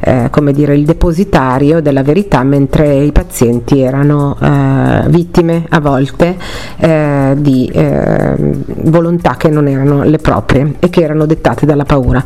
eh, 0.00 0.28
come 0.30 0.52
dire, 0.52 0.76
il 0.76 0.85
depositario 0.85 1.80
della 1.80 2.02
verità 2.02 2.42
mentre 2.42 2.95
i 2.97 3.12
pazienti 3.12 3.80
erano 3.80 4.37
eh, 4.40 5.09
vittime 5.09 5.64
a 5.68 5.80
volte 5.80 6.37
eh, 6.76 7.35
di 7.38 7.68
eh, 7.73 8.35
volontà 8.83 9.37
che 9.37 9.49
non 9.49 9.66
erano 9.66 10.04
le 10.04 10.18
proprie 10.18 10.75
e 10.78 10.90
che 10.90 11.02
erano 11.02 11.26
dettate 11.26 11.66
dalla 11.66 11.85
paura. 11.85 12.23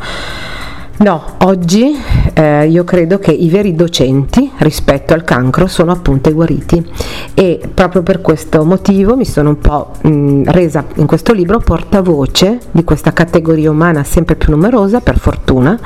No, 0.97 1.23
oggi 1.39 1.95
eh, 2.33 2.67
io 2.67 2.83
credo 2.83 3.17
che 3.17 3.31
i 3.31 3.49
veri 3.49 3.73
docenti 3.73 4.51
rispetto 4.57 5.13
al 5.15 5.23
cancro 5.23 5.65
sono 5.65 5.91
appunto 5.91 6.29
i 6.29 6.33
guariti. 6.33 6.85
E 7.33 7.59
proprio 7.73 8.03
per 8.03 8.21
questo 8.21 8.63
motivo 8.65 9.15
mi 9.15 9.25
sono 9.25 9.49
un 9.49 9.57
po' 9.57 9.93
mh, 10.01 10.51
resa 10.51 10.85
in 10.95 11.07
questo 11.07 11.33
libro 11.33 11.57
portavoce 11.57 12.59
di 12.69 12.83
questa 12.83 13.13
categoria 13.13 13.71
umana 13.71 14.03
sempre 14.03 14.35
più 14.35 14.51
numerosa, 14.51 14.99
per 14.99 15.17
fortuna, 15.17 15.79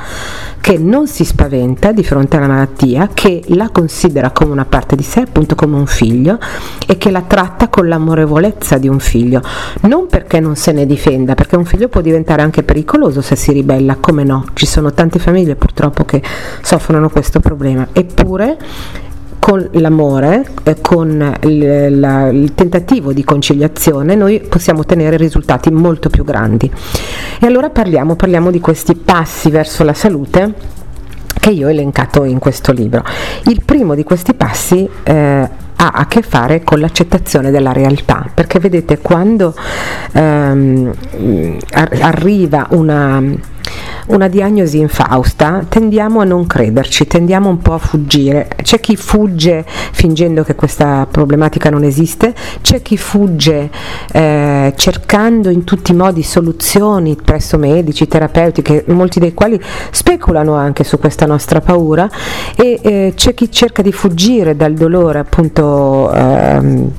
che 0.60 0.76
non 0.76 1.06
si 1.06 1.24
spaventa 1.24 1.92
di 1.92 2.04
fronte 2.04 2.36
alla 2.36 2.48
malattia, 2.48 3.08
che 3.14 3.42
la 3.48 3.70
considera 3.70 4.32
come 4.32 4.52
una 4.52 4.66
parte 4.66 4.96
di 4.96 5.02
sé, 5.02 5.20
appunto 5.20 5.54
come 5.54 5.76
un 5.76 5.86
figlio 5.86 6.38
e 6.86 6.98
che 6.98 7.10
la 7.10 7.22
tratta 7.22 7.68
con 7.68 7.88
l'amorevolezza 7.88 8.76
di 8.76 8.88
un 8.88 8.98
figlio, 8.98 9.40
non 9.82 10.08
perché 10.08 10.40
non 10.40 10.56
se 10.56 10.72
ne 10.72 10.84
difenda, 10.84 11.34
perché 11.34 11.56
un 11.56 11.64
figlio 11.64 11.88
può 11.88 12.02
diventare 12.02 12.42
anche 12.42 12.64
pericoloso 12.64 13.22
se 13.22 13.36
si 13.36 13.52
ribella, 13.52 13.96
come 13.98 14.24
no, 14.24 14.44
ci 14.54 14.66
sono 14.66 14.92
tante 14.96 15.20
famiglie 15.20 15.54
purtroppo 15.54 16.04
che 16.04 16.20
soffrono 16.62 17.08
questo 17.10 17.38
problema, 17.38 17.86
eppure 17.92 18.56
con 19.38 19.68
l'amore, 19.74 20.44
eh, 20.64 20.80
con 20.80 21.36
il, 21.42 22.50
tentativo 22.56 23.12
di 23.12 23.22
conciliazione, 23.22 24.16
noi 24.16 24.40
possiamo 24.40 24.80
ottenere 24.80 25.16
risultati 25.16 25.70
molto 25.70 26.08
più 26.08 26.24
grandi. 26.24 26.68
E 27.38 27.46
allora 27.46 27.70
parliamo, 27.70 28.16
parliamo 28.16 28.50
di 28.50 28.58
questi 28.58 28.96
passi 28.96 29.50
verso 29.50 29.84
la 29.84 29.94
salute 29.94 30.54
che 31.38 31.50
io 31.50 31.68
ho 31.68 31.70
elencato 31.70 32.24
in 32.24 32.40
questo 32.40 32.72
libro. 32.72 33.04
Il 33.44 33.62
primo 33.64 33.94
di 33.94 34.02
questi 34.02 34.34
passi 34.34 34.88
eh, 35.04 35.14
ha 35.14 35.90
a 35.92 36.06
che 36.06 36.22
fare 36.22 36.64
con 36.64 36.80
l'accettazione 36.80 37.52
della 37.52 37.72
realtà, 37.72 38.28
perché 38.32 38.58
vedete 38.58 38.98
quando 38.98 39.54
ehm, 40.12 40.92
arriva 42.00 42.66
una 42.70 43.54
una 44.06 44.28
diagnosi 44.28 44.78
infausta, 44.78 45.64
tendiamo 45.68 46.20
a 46.20 46.24
non 46.24 46.46
crederci, 46.46 47.06
tendiamo 47.06 47.48
un 47.48 47.58
po' 47.58 47.74
a 47.74 47.78
fuggire. 47.78 48.48
C'è 48.62 48.80
chi 48.80 48.96
fugge 48.96 49.64
fingendo 49.66 50.42
che 50.42 50.54
questa 50.54 51.06
problematica 51.10 51.70
non 51.70 51.84
esiste, 51.84 52.34
c'è 52.60 52.82
chi 52.82 52.96
fugge 52.96 53.70
eh, 54.12 54.72
cercando 54.76 55.50
in 55.50 55.64
tutti 55.64 55.92
i 55.92 55.94
modi 55.94 56.22
soluzioni 56.22 57.16
presso 57.16 57.58
medici, 57.58 58.06
terapeuti, 58.06 58.62
che, 58.62 58.84
molti 58.88 59.20
dei 59.20 59.34
quali 59.34 59.60
speculano 59.90 60.54
anche 60.54 60.84
su 60.84 60.98
questa 60.98 61.26
nostra 61.26 61.60
paura, 61.60 62.08
e 62.56 62.78
eh, 62.82 63.12
c'è 63.14 63.34
chi 63.34 63.50
cerca 63.50 63.82
di 63.82 63.92
fuggire 63.92 64.56
dal 64.56 64.74
dolore 64.74 65.18
appunto 65.18 66.12
ehm, 66.12 66.90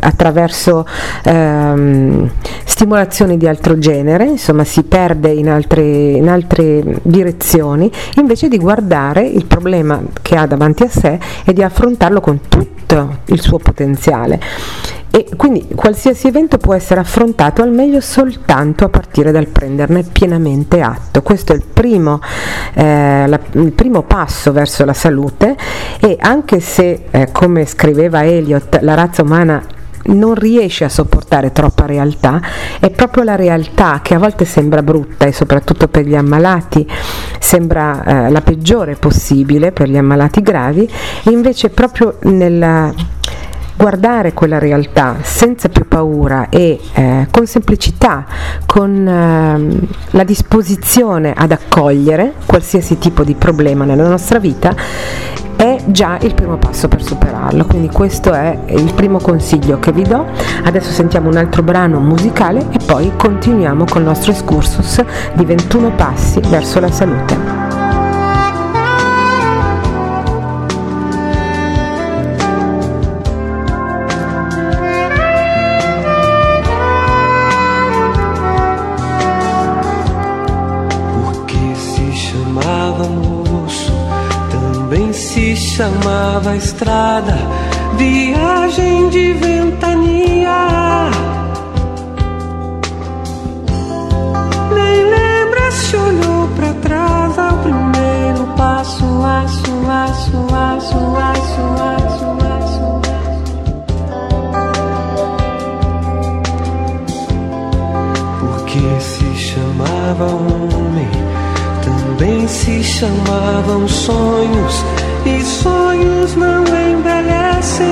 attraverso 0.00 0.86
ehm, 1.24 2.30
stimolazioni 2.64 3.36
di 3.36 3.46
altro 3.46 3.78
genere, 3.78 4.24
insomma 4.24 4.64
si 4.64 4.82
perde 4.82 5.30
in 5.30 5.48
altre, 5.48 5.82
in 6.16 6.28
altre 6.28 7.00
direzioni 7.02 7.90
invece 8.16 8.48
di 8.48 8.58
guardare 8.58 9.26
il 9.26 9.46
problema 9.46 10.02
che 10.22 10.36
ha 10.36 10.46
davanti 10.46 10.82
a 10.82 10.88
sé 10.88 11.18
e 11.44 11.52
di 11.52 11.62
affrontarlo 11.62 12.20
con 12.20 12.40
tutto 12.48 13.18
il 13.26 13.40
suo 13.40 13.58
potenziale. 13.58 14.40
E 15.16 15.26
quindi 15.34 15.66
qualsiasi 15.74 16.26
evento 16.26 16.58
può 16.58 16.74
essere 16.74 17.00
affrontato 17.00 17.62
al 17.62 17.72
meglio 17.72 18.00
soltanto 18.02 18.84
a 18.84 18.90
partire 18.90 19.32
dal 19.32 19.46
prenderne 19.46 20.02
pienamente 20.02 20.82
atto. 20.82 21.22
Questo 21.22 21.54
è 21.54 21.56
il 21.56 21.64
primo, 21.64 22.20
eh, 22.74 23.26
la, 23.26 23.40
il 23.52 23.72
primo 23.72 24.02
passo 24.02 24.52
verso 24.52 24.84
la 24.84 24.92
salute 24.92 25.56
e 26.00 26.18
anche 26.20 26.60
se, 26.60 27.04
eh, 27.10 27.28
come 27.32 27.64
scriveva 27.64 28.26
Eliot, 28.26 28.80
la 28.82 28.92
razza 28.92 29.22
umana 29.22 29.62
non 30.08 30.34
riesce 30.34 30.84
a 30.84 30.88
sopportare 30.88 31.52
troppa 31.52 31.86
realtà, 31.86 32.40
è 32.80 32.90
proprio 32.90 33.24
la 33.24 33.36
realtà 33.36 34.00
che 34.02 34.14
a 34.14 34.18
volte 34.18 34.44
sembra 34.44 34.82
brutta 34.82 35.26
e 35.26 35.32
soprattutto 35.32 35.88
per 35.88 36.04
gli 36.06 36.14
ammalati 36.14 36.86
sembra 37.38 38.04
eh, 38.04 38.30
la 38.30 38.40
peggiore 38.40 38.94
possibile 38.96 39.72
per 39.72 39.88
gli 39.88 39.96
ammalati 39.96 40.42
gravi, 40.42 40.88
e 41.24 41.30
invece 41.30 41.70
proprio 41.70 42.18
nella 42.22 42.92
guardare 43.76 44.32
quella 44.32 44.58
realtà 44.58 45.16
senza 45.20 45.68
più 45.68 45.86
paura 45.86 46.48
e 46.48 46.80
eh, 46.94 47.26
con 47.30 47.46
semplicità, 47.46 48.24
con 48.64 49.06
eh, 49.06 49.86
la 50.10 50.24
disposizione 50.24 51.34
ad 51.36 51.52
accogliere 51.52 52.32
qualsiasi 52.46 52.98
tipo 52.98 53.22
di 53.22 53.34
problema 53.34 53.84
nella 53.84 54.08
nostra 54.08 54.38
vita, 54.38 54.74
già 55.86 56.18
il 56.20 56.34
primo 56.34 56.56
passo 56.56 56.88
per 56.88 57.02
superarlo. 57.02 57.64
Quindi 57.64 57.88
questo 57.88 58.32
è 58.32 58.58
il 58.68 58.92
primo 58.94 59.18
consiglio 59.18 59.78
che 59.78 59.92
vi 59.92 60.02
do. 60.02 60.24
Adesso 60.64 60.90
sentiamo 60.90 61.28
un 61.28 61.36
altro 61.36 61.62
brano 61.62 62.00
musicale 62.00 62.66
e 62.70 62.78
poi 62.84 63.12
continuiamo 63.16 63.84
con 63.84 64.02
il 64.02 64.08
nostro 64.08 64.32
excursus 64.32 65.02
di 65.34 65.44
21 65.44 65.92
passi 65.92 66.40
verso 66.48 66.80
la 66.80 66.90
salute. 66.90 67.65
Chamava 85.76 86.56
estrada, 86.56 87.36
viagem 87.98 89.10
de 89.10 89.34
ventania. 89.34 91.10
Nem 94.74 95.04
lembra 95.04 95.70
se 95.70 95.94
olhou 95.94 96.48
para 96.56 96.72
trás 96.80 97.38
ao 97.38 97.58
primeiro 97.58 98.46
passo, 98.56 99.04
aço, 99.22 99.70
aço, 99.86 100.46
aço, 100.54 100.96
aço, 101.18 101.60
aço, 101.92 102.24
aço. 102.56 102.86
Porque 108.40 108.80
se 108.98 109.28
chamava 109.36 110.24
homem, 110.24 111.10
também 111.84 112.48
se 112.48 112.82
chamavam 112.82 113.86
sonhos 113.86 114.82
e 115.26 115.44
sonhos 115.44 116.36
não 116.36 116.62
envelhecem. 116.62 117.86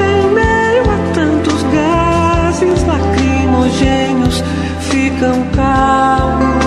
Em 0.00 0.30
meio 0.34 0.82
a 0.90 1.12
tantos 1.12 1.62
gases 1.64 2.84
lacrimogêneos, 2.86 4.42
ficam 4.80 5.44
calmos, 5.54 6.57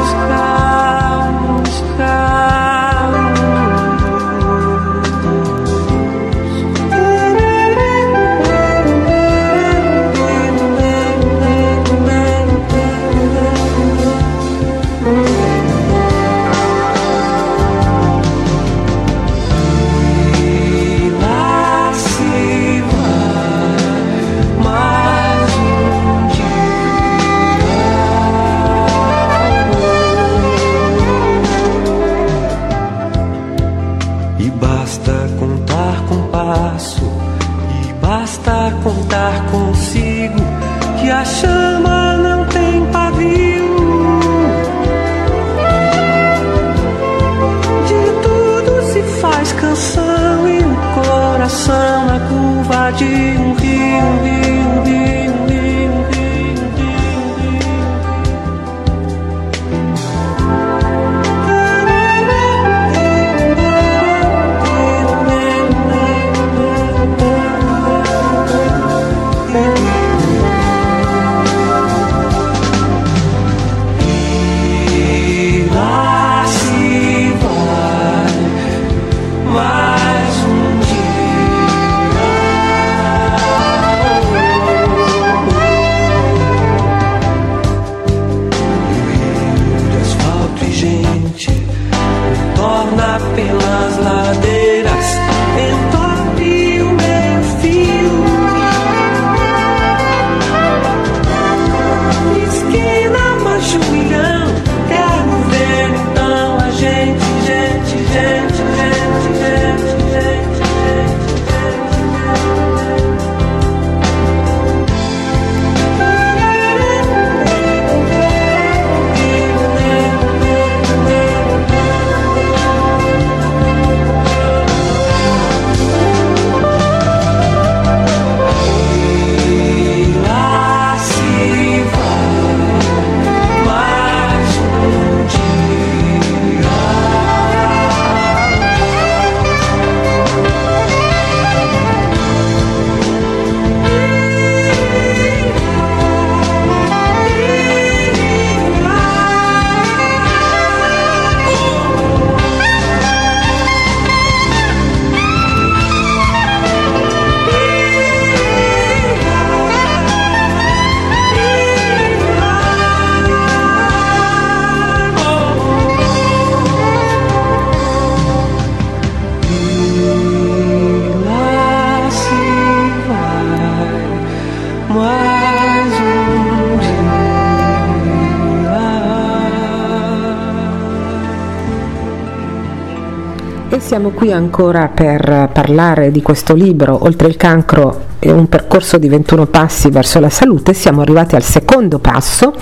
qui 184.21 184.31
ancora 184.31 184.87
per 184.87 185.49
parlare 185.51 186.11
di 186.11 186.21
questo 186.21 186.53
libro, 186.53 187.05
Oltre 187.05 187.27
il 187.27 187.37
cancro 187.37 188.09
e 188.19 188.31
un 188.31 188.47
percorso 188.47 188.99
di 188.99 189.09
21 189.09 189.47
passi 189.47 189.89
verso 189.89 190.19
la 190.19 190.29
salute. 190.29 190.75
Siamo 190.75 191.01
arrivati 191.01 191.33
al 191.33 191.41
secondo 191.41 191.97
passo, 191.97 192.53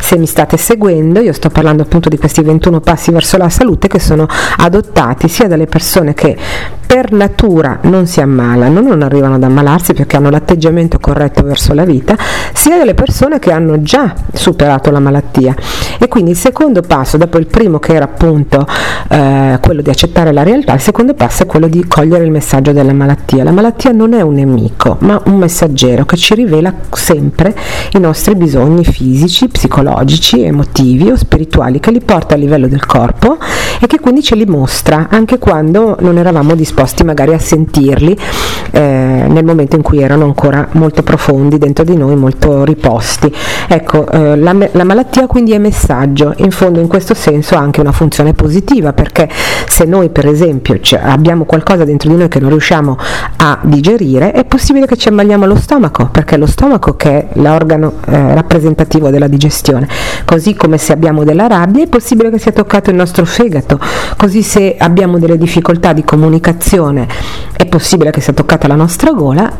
se 0.00 0.16
mi 0.16 0.24
state 0.24 0.56
seguendo, 0.56 1.20
io 1.20 1.34
sto 1.34 1.50
parlando 1.50 1.82
appunto 1.82 2.08
di 2.08 2.16
questi 2.16 2.42
21 2.42 2.80
passi 2.80 3.10
verso 3.10 3.36
la 3.36 3.50
salute 3.50 3.88
che 3.88 3.98
sono 3.98 4.26
adottati 4.56 5.28
sia 5.28 5.48
dalle 5.48 5.66
persone 5.66 6.14
che 6.14 6.34
per 6.86 7.12
natura 7.12 7.78
non 7.82 8.06
si 8.06 8.22
ammalano, 8.22 8.80
non 8.80 9.02
arrivano 9.02 9.34
ad 9.34 9.42
ammalarsi 9.42 9.92
perché 9.92 10.16
hanno 10.16 10.30
l'atteggiamento 10.30 10.98
corretto 10.98 11.42
verso 11.42 11.74
la 11.74 11.84
vita, 11.84 12.16
sia 12.54 12.78
dalle 12.78 12.94
persone 12.94 13.38
che 13.38 13.52
hanno 13.52 13.82
già 13.82 14.14
superato 14.32 14.90
la 14.90 15.00
malattia. 15.00 15.54
E 16.02 16.08
quindi 16.08 16.32
il 16.32 16.36
secondo 16.36 16.80
passo, 16.80 17.16
dopo 17.16 17.38
il 17.38 17.46
primo 17.46 17.78
che 17.78 17.94
era 17.94 18.06
appunto 18.06 18.66
eh, 19.08 19.56
quello 19.62 19.82
di 19.82 19.88
accettare 19.88 20.32
la 20.32 20.42
realtà, 20.42 20.74
il 20.74 20.80
secondo 20.80 21.14
passo 21.14 21.44
è 21.44 21.46
quello 21.46 21.68
di 21.68 21.86
cogliere 21.86 22.24
il 22.24 22.32
messaggio 22.32 22.72
della 22.72 22.92
malattia. 22.92 23.44
La 23.44 23.52
malattia 23.52 23.92
non 23.92 24.12
è 24.12 24.20
un 24.20 24.34
nemico, 24.34 24.96
ma 25.02 25.22
un 25.26 25.36
messaggero 25.36 26.04
che 26.04 26.16
ci 26.16 26.34
rivela 26.34 26.74
sempre 26.90 27.54
i 27.92 28.00
nostri 28.00 28.34
bisogni 28.34 28.82
fisici, 28.84 29.46
psicologici, 29.46 30.42
emotivi 30.42 31.08
o 31.08 31.16
spirituali 31.16 31.78
che 31.78 31.92
li 31.92 32.00
porta 32.00 32.34
a 32.34 32.36
livello 32.36 32.66
del 32.66 32.84
corpo 32.84 33.38
e 33.80 33.86
che 33.86 34.00
quindi 34.00 34.24
ce 34.24 34.34
li 34.34 34.44
mostra 34.44 35.06
anche 35.08 35.38
quando 35.38 35.96
non 36.00 36.18
eravamo 36.18 36.56
disposti 36.56 37.04
magari 37.04 37.32
a 37.32 37.38
sentirli 37.38 38.18
eh, 38.72 39.26
nel 39.28 39.44
momento 39.44 39.76
in 39.76 39.82
cui 39.82 40.00
erano 40.02 40.24
ancora 40.24 40.66
molto 40.72 41.02
profondi 41.02 41.58
dentro 41.58 41.84
di 41.84 41.96
noi, 41.96 42.16
molto 42.16 42.64
riposti. 42.64 43.32
Ecco, 43.68 44.08
eh, 44.08 44.36
la, 44.36 44.54
la 44.72 44.84
malattia 44.84 45.26
quindi 45.26 45.52
è 45.52 45.58
messaggio, 45.58 46.34
in 46.38 46.50
fondo 46.50 46.80
in 46.80 46.88
questo 46.88 47.14
senso 47.14 47.54
ha 47.54 47.60
anche 47.60 47.80
una 47.80 47.92
funzione 47.92 48.32
positiva 48.32 48.92
perché 48.92 49.28
se 49.66 49.84
noi 49.84 50.08
per 50.10 50.26
esempio 50.26 50.80
abbiamo 51.00 51.44
qualcosa 51.44 51.84
dentro 51.84 52.10
di 52.10 52.16
noi 52.16 52.28
che 52.28 52.40
non 52.40 52.50
riusciamo 52.50 52.96
a 53.36 53.58
digerire, 53.62 54.32
è 54.32 54.44
possibile 54.44 54.86
che 54.86 54.96
ci 54.96 55.08
ammaliamo 55.08 55.46
lo 55.46 55.56
stomaco, 55.56 56.08
perché 56.10 56.34
è 56.34 56.38
lo 56.38 56.46
stomaco 56.46 56.96
che 56.96 57.10
è 57.10 57.26
l'organo 57.34 57.94
eh, 58.06 58.34
rappresentativo 58.34 59.10
della 59.10 59.28
digestione. 59.28 59.88
Così 60.24 60.54
come 60.54 60.78
se 60.78 60.92
abbiamo 60.92 61.24
della 61.24 61.46
rabbia 61.46 61.84
è 61.84 61.88
possibile 61.88 62.30
che 62.30 62.38
sia 62.38 62.52
toccato 62.52 62.90
il 62.90 62.96
nostro 62.96 63.24
fegato, 63.24 63.78
così 64.16 64.42
se 64.42 64.76
abbiamo 64.78 65.18
delle 65.18 65.36
difficoltà 65.36 65.92
di 65.92 66.04
comunicazione 66.04 67.06
è 67.54 67.66
possibile 67.66 68.10
che 68.10 68.20
sia 68.20 68.32
toccata 68.32 68.61
la 68.68 68.76
nostra 68.76 69.12
gola 69.12 69.50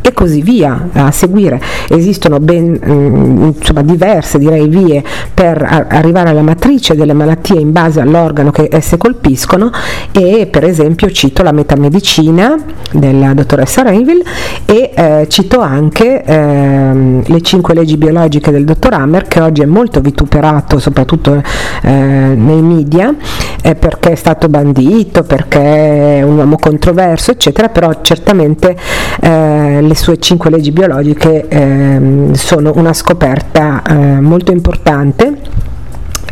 e 0.00 0.12
così 0.12 0.42
via 0.42 0.88
a 0.92 1.10
seguire. 1.10 1.60
Esistono 1.88 2.38
ben, 2.40 2.78
mm, 2.84 3.44
insomma, 3.58 3.82
diverse 3.82 4.38
direi, 4.38 4.68
vie 4.68 5.02
per 5.32 5.86
arrivare 5.88 6.30
alla 6.30 6.42
matrice 6.42 6.94
delle 6.94 7.12
malattie 7.12 7.58
in 7.58 7.72
base 7.72 8.00
all'organo 8.00 8.50
che 8.50 8.68
esse 8.70 8.96
colpiscono 8.96 9.70
e 10.12 10.48
per 10.50 10.64
esempio 10.64 11.10
cito 11.10 11.42
la 11.42 11.52
metamedicina 11.52 12.56
della 12.92 13.34
dottoressa 13.34 13.82
Rainville 13.82 14.22
e 14.64 14.92
eh, 14.94 15.26
cito 15.28 15.60
anche 15.60 16.22
eh, 16.24 17.22
le 17.24 17.40
cinque 17.42 17.74
leggi 17.74 17.96
biologiche 17.96 18.50
del 18.50 18.64
dottor 18.64 18.94
Hammer 18.94 19.26
che 19.26 19.40
oggi 19.40 19.62
è 19.62 19.66
molto 19.66 20.00
vituperato 20.00 20.78
soprattutto 20.78 21.42
eh, 21.82 21.90
nei 21.90 22.62
media 22.62 23.14
eh, 23.62 23.74
perché 23.74 24.12
è 24.12 24.14
stato 24.14 24.48
bandito, 24.48 25.24
perché 25.24 26.18
è 26.18 26.22
un 26.22 26.36
uomo 26.38 26.56
controverso 26.56 27.32
eccetera, 27.32 27.68
però 27.68 27.90
certamente 28.02 28.76
eh, 29.20 29.80
le 29.80 29.94
sue 29.94 30.18
cinque 30.18 30.50
leggi 30.50 30.70
biologiche 30.72 31.46
ehm, 31.48 32.32
sono 32.32 32.72
una 32.74 32.92
scoperta 32.92 33.82
eh, 33.82 33.94
molto 34.20 34.52
importante 34.52 35.64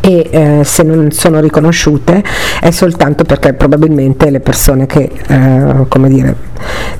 e 0.04 0.28
eh, 0.30 0.64
se 0.64 0.82
non 0.82 1.10
sono 1.12 1.40
riconosciute 1.40 2.22
è 2.60 2.70
soltanto 2.70 3.24
perché 3.24 3.54
probabilmente 3.54 4.28
le 4.28 4.40
persone 4.40 4.84
che 4.84 5.10
eh, 5.26 5.86
come 5.88 6.10
dire, 6.10 6.36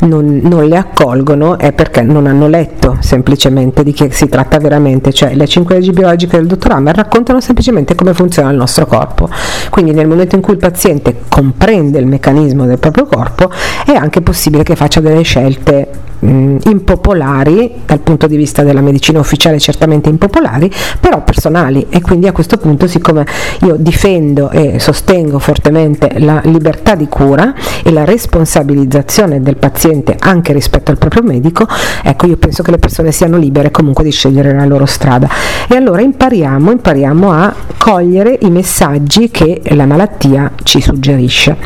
non, 0.01 0.40
non, 0.43 0.64
le 0.67 0.79
accolgono 0.79 1.59
è 1.59 1.73
perché 1.73 2.01
non 2.01 2.27
hanno 2.27 2.49
letto 2.49 2.97
semplicemente 3.01 3.83
di 3.83 3.93
che 3.93 4.11
si 4.11 4.27
tratta 4.31 4.59
veramente, 4.59 5.12
cioè 5.12 5.35
le 5.35 5.47
cinque 5.47 5.75
leggi 5.75 5.90
biologiche 5.90 6.38
del 6.38 6.47
dottor 6.47 6.73
Hammer 6.73 6.97
raccontano 6.97 7.43
semplicemente 7.43 7.95
come 7.95 8.14
funziona 8.14 8.49
il 8.49 8.57
nostro 8.57 8.87
corpo, 8.87 9.29
quindi 9.69 9.93
nel 9.93 10.07
momento 10.07 10.37
in 10.37 10.40
cui 10.40 10.55
il 10.55 10.59
paziente 10.59 11.25
comprende 11.29 11.99
il 11.99 12.07
meccanismo 12.07 12.64
del 12.64 12.79
proprio 12.79 13.05
corpo 13.05 13.51
è 13.85 13.93
anche 13.93 14.23
possibile 14.23 14.62
che 14.62 14.77
faccia 14.77 15.01
delle 15.01 15.21
scelte 15.21 15.88
mh, 16.25 16.57
impopolari 16.64 17.83
dal 17.85 18.01
punto 18.01 18.27
di 18.27 18.37
vista 18.37 18.62
della 18.62 18.81
medicina 18.81 19.19
ufficiale 19.19 19.59
certamente 19.59 20.09
impopolari 20.09 20.71
però 20.99 21.23
personali. 21.23 21.87
E 21.88 22.01
quindi 22.01 22.27
a 22.27 22.33
questo 22.33 22.57
punto 22.57 22.87
siccome 22.94 23.26
io 23.62 23.74
difendo 23.76 24.50
e 24.50 24.78
sostengo 24.78 25.40
fortemente 25.40 26.12
la 26.18 26.40
libertà 26.44 26.94
di 26.94 27.09
cura 27.09 27.52
e 27.83 27.90
la 27.90 28.04
responsabilizzazione 28.04 29.42
del 29.42 29.57
paziente 29.57 30.16
anche 30.18 30.52
rispetto 30.52 30.92
al 30.92 30.98
proprio 30.98 31.22
medico, 31.22 31.66
ecco 32.04 32.26
io 32.26 32.37
penso 32.37 32.62
che 32.62 32.70
le 32.70 32.78
persone 32.78 33.11
siano 33.11 33.37
libere 33.37 33.72
comunque 33.72 34.04
di 34.04 34.12
scegliere 34.12 34.54
la 34.54 34.64
loro 34.64 34.87
strada. 34.87 35.28
E 35.68 35.74
allora 35.74 36.02
impariamo, 36.02 36.70
impariamo 36.70 37.33
a 37.33 37.52
cogliere 37.76 38.38
i 38.42 38.50
messaggi 38.50 39.28
che 39.30 39.61
la 39.70 39.87
malattia 39.87 40.52
ci 40.62 40.80
suggerisce. 40.80 41.57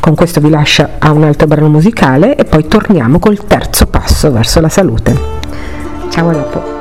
Con 0.00 0.14
questo 0.14 0.40
vi 0.40 0.48
lascio 0.48 0.88
a 0.98 1.10
un 1.12 1.24
altro 1.24 1.46
brano 1.46 1.68
musicale 1.68 2.36
e 2.36 2.44
poi 2.44 2.66
torniamo 2.66 3.18
col 3.18 3.44
terzo 3.46 3.86
passo 3.86 4.32
verso 4.32 4.60
la 4.60 4.70
salute. 4.70 5.14
Ciao 6.08 6.30
a 6.30 6.32
dopo. 6.32 6.79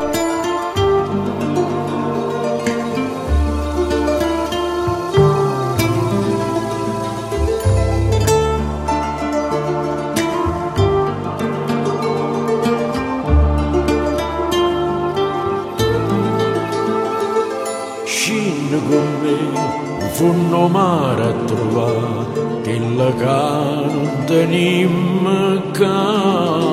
Funno 20.59 20.67
mare 20.67 21.23
a 21.23 21.33
trovare 21.45 22.61
che 22.63 22.79
la 22.95 23.13
ca 23.13 23.85
non 23.85 24.23
tenim 24.25 25.71
ca 25.71 26.67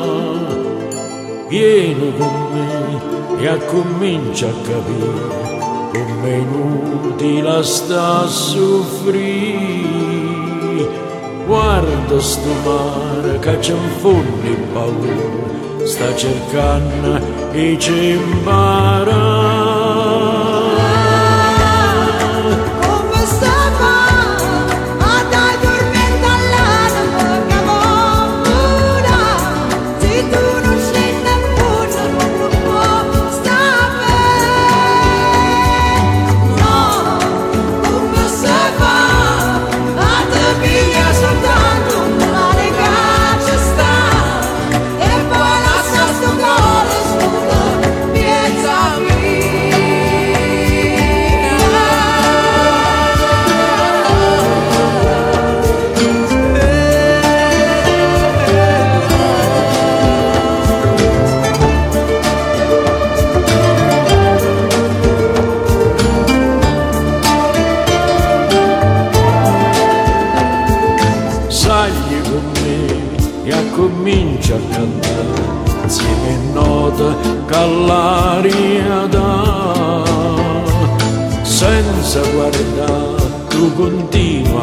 vieni 1.49 2.13
con 2.19 2.35
me 2.53 3.01
e 3.39 3.65
comincia 3.67 4.49
a 4.49 4.55
capire 4.63 5.45
come 5.93 6.37
inutile 6.37 7.63
sta 7.63 8.23
a 8.23 8.27
soffrire. 8.27 9.55
Guarda 11.47 12.19
sto 12.21 12.49
mare 12.65 13.39
che 13.39 13.59
c'è 13.61 13.73
un 13.73 13.89
fondo 14.01 14.47
in 14.47 14.73
paura 14.73 15.45
sta 15.85 16.13
cercando 16.17 17.21
e 17.53 17.77
ci 17.79 18.19
impara 18.19 19.66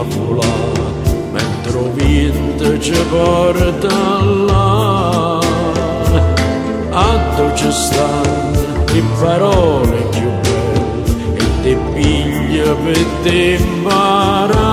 continua 0.03 0.43
a 0.43 0.43
volare 0.43 0.81
mentre 1.31 1.79
il 1.79 2.31
vento 2.31 2.79
ci 2.79 2.93
porta 3.09 4.23
là. 4.47 5.39
A 6.95 7.35
dove 7.35 7.55
ci 7.55 7.71
stanno 7.71 8.83
le 8.91 9.03
parole 9.19 9.97
più 10.11 10.29
belle 10.41 11.35
e 11.35 11.61
te 11.61 11.77
piglia 11.93 12.73
per 12.75 13.05
te 13.23 13.57
imparare 13.59 14.72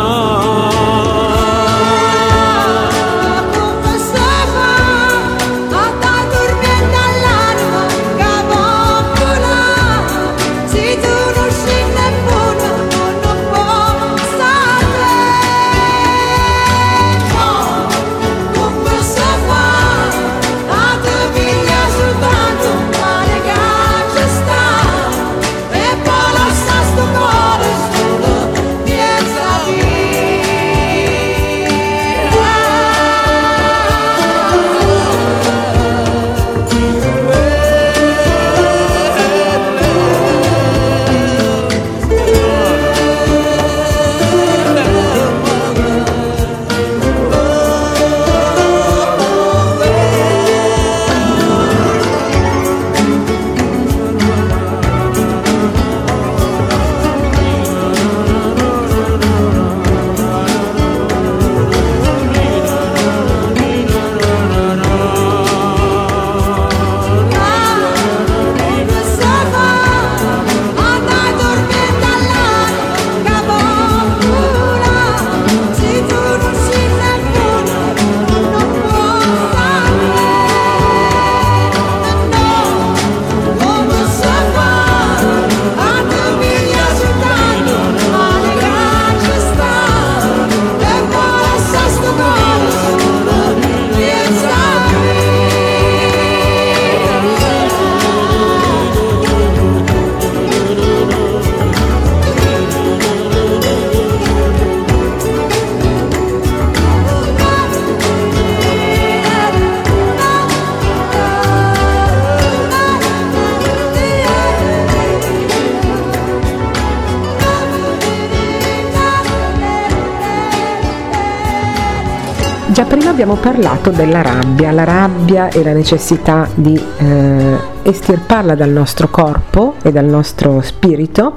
abbiamo 123.31 123.37
parlato 123.37 123.91
della 123.91 124.23
rabbia, 124.23 124.73
la 124.73 124.83
rabbia 124.83 125.49
e 125.51 125.63
la 125.63 125.73
necessità 125.73 126.49
di 126.53 126.81
eh, 126.99 127.57
estirparla 127.83 128.57
dal 128.57 128.71
nostro 128.71 129.09
corpo 129.09 129.75
e 129.83 129.93
dal 129.93 130.07
nostro 130.07 130.61
spirito 130.63 131.35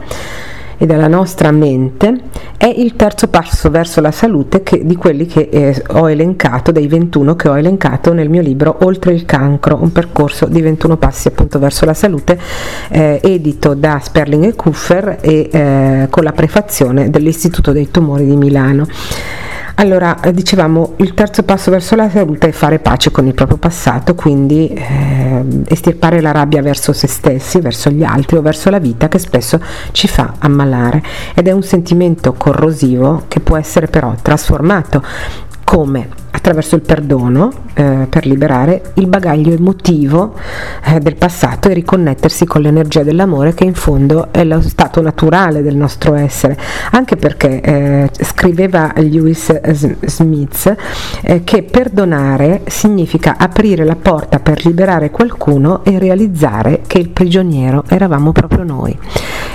e 0.77 0.87
dalla 0.87 1.07
nostra 1.07 1.51
mente 1.51 2.15
è 2.57 2.65
il 2.65 2.95
terzo 2.95 3.27
passo 3.27 3.69
verso 3.69 4.01
la 4.01 4.09
salute 4.09 4.63
che, 4.63 4.83
di 4.83 4.95
quelli 4.95 5.27
che 5.27 5.49
eh, 5.51 5.83
ho 5.89 6.09
elencato, 6.09 6.71
dei 6.71 6.87
21 6.87 7.35
che 7.35 7.49
ho 7.49 7.57
elencato 7.57 8.11
nel 8.11 8.29
mio 8.29 8.41
libro 8.41 8.77
Oltre 8.81 9.13
il 9.13 9.25
cancro, 9.25 9.77
un 9.79 9.91
percorso 9.91 10.47
di 10.47 10.61
21 10.61 10.97
passi 10.97 11.27
appunto 11.27 11.59
verso 11.59 11.85
la 11.85 11.93
salute, 11.93 12.39
eh, 12.89 13.19
edito 13.21 13.75
da 13.75 13.99
Sperling 14.01 14.45
e 14.45 14.55
Kuffer 14.55 15.19
e 15.21 15.49
eh, 15.51 16.07
con 16.09 16.23
la 16.23 16.31
prefazione 16.31 17.11
dell'Istituto 17.11 17.71
dei 17.71 17.91
Tumori 17.91 18.25
di 18.25 18.35
Milano. 18.35 18.87
Allora, 19.75 20.19
eh, 20.21 20.31
dicevamo, 20.31 20.93
il 20.97 21.15
terzo 21.15 21.41
passo 21.43 21.71
verso 21.71 21.95
la 21.95 22.07
salute 22.09 22.49
è 22.49 22.51
fare 22.51 22.77
pace 22.77 23.09
con 23.09 23.25
il 23.25 23.33
proprio 23.33 23.57
passato, 23.57 24.13
quindi 24.13 24.67
eh, 24.67 25.43
estirpare 25.67 26.21
la 26.21 26.31
rabbia 26.31 26.61
verso 26.61 26.93
se 26.93 27.07
stessi, 27.07 27.59
verso 27.59 27.89
gli 27.89 28.03
altri 28.03 28.37
o 28.37 28.41
verso 28.41 28.69
la 28.69 28.79
vita 28.79 29.07
che 29.07 29.17
spesso 29.17 29.59
ci 29.91 30.07
fa 30.07 30.35
ammalare. 30.37 31.01
Ed 31.33 31.47
è 31.47 31.51
un 31.51 31.63
sentimento 31.63 32.33
corrosivo 32.33 33.23
che 33.27 33.39
può 33.39 33.57
essere 33.57 33.87
però 33.87 34.13
trasformato 34.21 35.03
come 35.63 36.21
attraverso 36.43 36.75
il 36.75 36.81
perdono 36.81 37.53
eh, 37.73 38.05
per 38.09 38.25
liberare 38.25 38.91
il 38.95 39.07
bagaglio 39.07 39.53
emotivo 39.53 40.33
eh, 40.83 40.99
del 40.99 41.15
passato 41.15 41.69
e 41.69 41.73
riconnettersi 41.73 42.45
con 42.45 42.61
l'energia 42.61 43.01
dell'amore 43.01 43.53
che 43.53 43.63
in 43.63 43.73
fondo 43.73 44.27
è 44.29 44.43
lo 44.43 44.59
stato 44.59 45.01
naturale 45.01 45.61
del 45.61 45.77
nostro 45.77 46.15
essere, 46.15 46.57
anche 46.91 47.15
perché 47.15 47.61
eh, 47.61 48.09
scriveva 48.11 48.91
Lewis 48.97 49.57
Smith 50.05 50.75
eh, 51.21 51.45
che 51.45 51.63
perdonare 51.63 52.63
significa 52.67 53.35
aprire 53.37 53.85
la 53.85 53.95
porta 53.95 54.39
per 54.39 54.65
liberare 54.65 55.11
qualcuno 55.11 55.85
e 55.85 55.97
realizzare 55.97 56.81
che 56.85 56.97
il 56.97 57.07
prigioniero 57.07 57.85
eravamo 57.87 58.33
proprio 58.33 58.63
noi. 58.63 58.97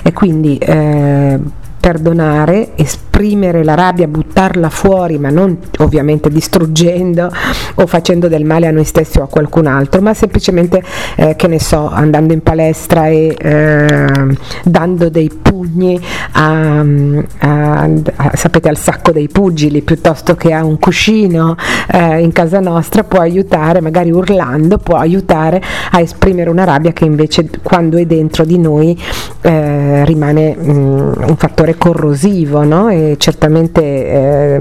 E 0.03 0.13
quindi 0.15 0.57
eh, 0.57 1.39
perdonare, 1.79 2.71
esprimere 3.19 3.65
la 3.65 3.75
rabbia, 3.75 4.07
buttarla 4.07 4.71
fuori, 4.71 5.19
ma 5.19 5.29
non 5.29 5.59
ovviamente 5.79 6.31
distruggendo 6.31 7.29
o 7.75 7.87
facendo 7.89 8.29
del 8.29 8.45
male 8.45 8.69
a 8.69 8.71
noi 8.71 8.85
stessi 8.85 9.19
o 9.19 9.25
a 9.25 9.27
qualcun 9.27 9.67
altro, 9.67 10.01
ma 10.01 10.15
semplicemente, 10.15 10.81
eh, 11.17 11.35
che 11.35 11.49
ne 11.49 11.59
so, 11.59 11.89
andando 11.89 12.33
in 12.33 12.43
palestra 12.43 13.09
e 13.09 13.37
eh, 13.37 14.37
dando 14.63 15.09
dei 15.09 15.31
pugni 15.31 16.01
a, 16.33 16.79
a, 16.81 17.91
a, 18.17 18.31
sapete, 18.35 18.69
al 18.69 18.79
sacco 18.79 19.11
dei 19.11 19.29
pugili 19.29 19.83
piuttosto 19.83 20.37
che 20.37 20.53
a 20.53 20.65
un 20.65 20.79
cuscino 20.79 21.57
eh, 21.91 22.21
in 22.21 22.31
casa 22.31 22.61
nostra 22.61 23.03
può 23.03 23.19
aiutare, 23.19 23.81
magari 23.81 24.13
urlando, 24.13 24.79
può 24.79 24.97
aiutare 24.97 25.61
a 25.91 26.01
esprimere 26.01 26.51
una 26.51 26.65
rabbia 26.65 26.93
che 26.93 27.05
invece 27.05 27.51
quando 27.65 27.97
è 27.97 28.07
dentro 28.07 28.45
di 28.45 28.59
noi 28.59 28.97
eh, 29.41 30.05
rimane 30.05 30.55
mh, 30.55 30.71
mm, 30.71 31.13
un 31.27 31.37
fattore 31.37 31.77
corrosivo 31.77 32.63
no? 32.63 32.89
e 32.89 33.08
certamente 33.17 33.83
eh, 33.83 34.61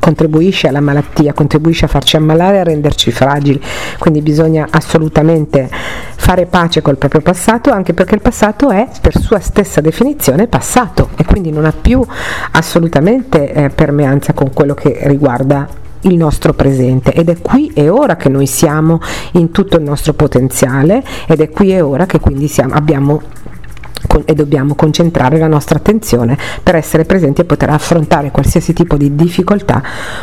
contribuisce 0.00 0.66
alla 0.66 0.80
malattia, 0.80 1.32
contribuisce 1.32 1.84
a 1.84 1.88
farci 1.88 2.16
ammalare 2.16 2.56
e 2.56 2.60
a 2.60 2.64
renderci 2.64 3.12
fragili, 3.12 3.60
quindi 3.98 4.22
bisogna 4.22 4.66
assolutamente 4.70 5.68
fare 6.16 6.46
pace 6.46 6.82
col 6.82 6.96
proprio 6.96 7.20
passato, 7.20 7.70
anche 7.70 7.94
perché 7.94 8.14
il 8.14 8.22
passato 8.22 8.70
è 8.70 8.88
per 9.00 9.16
sua 9.18 9.38
stessa 9.40 9.80
definizione 9.80 10.48
passato. 10.48 11.10
E 11.16 11.24
quindi 11.24 11.50
non 11.50 11.64
ha 11.64 11.72
più 11.78 12.04
assolutamente 12.52 13.52
eh, 13.52 13.68
permeanza 13.68 14.32
con 14.32 14.52
quello 14.52 14.74
che 14.74 14.98
riguarda 15.02 15.68
il 16.02 16.16
nostro 16.16 16.54
presente. 16.54 17.12
Ed 17.12 17.28
è 17.28 17.36
qui 17.40 17.70
e 17.74 17.88
ora 17.88 18.16
che 18.16 18.28
noi 18.28 18.46
siamo 18.46 19.00
in 19.32 19.50
tutto 19.50 19.76
il 19.76 19.82
nostro 19.82 20.14
potenziale 20.14 21.02
ed 21.26 21.40
è 21.40 21.50
qui 21.50 21.72
e 21.72 21.80
ora 21.80 22.06
che 22.06 22.20
quindi 22.20 22.48
siamo, 22.48 22.74
abbiamo 22.74 23.20
e 24.24 24.34
dobbiamo 24.34 24.74
concentrare 24.74 25.38
la 25.38 25.46
nostra 25.46 25.78
attenzione 25.78 26.36
per 26.62 26.74
essere 26.74 27.04
presenti 27.04 27.42
e 27.42 27.44
poter 27.44 27.70
affrontare 27.70 28.30
qualsiasi 28.30 28.72
tipo 28.72 28.96
di 28.96 29.14
difficoltà 29.14 29.82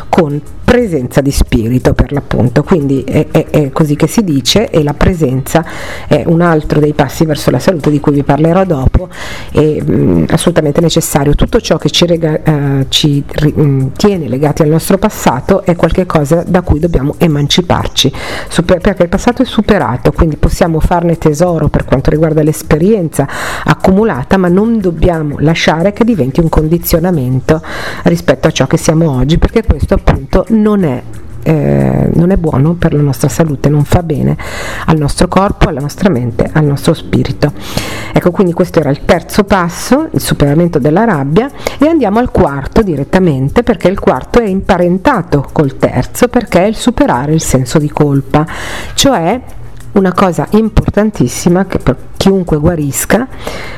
con 0.10 0.42
presenza 0.68 1.22
di 1.22 1.32
spirito 1.32 1.94
per 1.94 2.12
l'appunto, 2.12 2.62
quindi 2.62 3.02
è, 3.04 3.28
è, 3.32 3.46
è, 3.50 3.72
così 3.72 3.96
che 3.96 4.06
si 4.06 4.22
dice 4.26 4.70
e 4.70 4.84
la 4.84 4.94
presenza 4.94 5.64
è 6.08 6.24
un 6.26 6.42
altro 6.42 6.82
dei 6.82 6.92
passi 6.92 7.24
verso 7.24 7.52
la 7.52 7.60
salute 7.60 7.90
di 7.90 8.02
cui 8.02 8.12
vi 8.12 8.24
parlerò 8.24 8.66
dopo, 8.66 9.08
è 9.54 9.62
mh, 9.62 9.92
mm, 9.92 10.24
assolutamente 10.30 10.82
necessario. 10.82 11.36
Tutto 11.36 11.62
ciò 11.62 11.78
che 11.78 11.90
ci, 11.90 12.06
rega, 12.06 12.44
eh, 12.44 12.86
ci 12.90 13.24
mh, 13.24 13.62
mm, 13.62 13.88
tiene 13.96 14.28
legati 14.28 14.62
al 14.62 14.68
nostro 14.68 14.98
passato 14.98 15.64
è 15.64 15.74
qualcosa 15.78 16.44
da 16.46 16.62
cui 16.62 16.80
dobbiamo 16.80 17.16
emanciparci, 17.18 18.12
super, 18.50 18.82
perché 18.82 19.04
il 19.04 19.10
passato 19.10 19.44
è 19.44 19.46
superato, 19.46 20.12
quindi 20.12 20.36
possiamo 20.36 20.82
farne 20.82 21.18
tesoro 21.18 21.70
per 21.70 21.86
quanto 21.86 22.10
riguarda 22.10 22.44
l'esperienza 22.44 23.26
accumulata, 23.66 24.38
ma 24.38 24.48
non 24.48 24.80
dobbiamo 24.80 25.36
lasciare 25.40 25.94
che 25.94 26.04
diventi 26.04 26.40
un 26.40 26.50
condizionamento 26.50 27.62
rispetto 28.04 28.48
a 28.48 28.52
ciò 28.52 28.68
che 28.68 28.78
siamo 28.78 29.12
oggi, 29.12 29.38
perché 29.38 29.64
questo 29.64 29.96
appunto 29.96 30.46
non 30.50 30.84
è 30.84 31.02
eh, 31.48 32.10
non 32.14 32.32
è 32.32 32.36
buono 32.36 32.74
per 32.74 32.94
la 32.94 33.02
nostra 33.02 33.30
salute, 33.30 33.70
non 33.70 33.86
fa 33.86 34.04
bene 34.04 34.36
al 34.86 34.98
nostro 34.98 35.30
corpo, 35.30 35.70
alla 35.70 35.80
nostra 35.80 36.10
mente, 36.10 36.50
al 36.52 36.66
nostro 36.66 36.94
spirito. 36.94 37.54
Ecco, 38.12 38.32
quindi 38.32 38.52
questo 38.52 38.80
era 38.80 38.90
il 38.90 39.06
terzo 39.06 39.46
passo, 39.46 40.10
il 40.12 40.20
superamento 40.20 40.78
della 40.78 41.06
rabbia 41.06 41.50
e 41.78 41.88
andiamo 41.88 42.20
al 42.20 42.32
quarto 42.32 42.82
direttamente 42.82 43.64
perché 43.64 43.88
il 43.88 43.98
quarto 43.98 44.40
è 44.40 44.48
imparentato 44.48 45.48
col 45.54 45.78
terzo 45.78 46.28
perché 46.28 46.64
è 46.64 46.68
il 46.68 46.76
superare 46.76 47.34
il 47.34 47.42
senso 47.42 47.80
di 47.80 47.90
colpa, 47.90 48.46
cioè 48.94 49.40
una 49.94 50.14
cosa 50.14 50.48
importantissima 50.52 51.66
che 51.66 51.80
per 51.80 51.96
chiunque 52.18 52.58
guarisca 52.58 53.28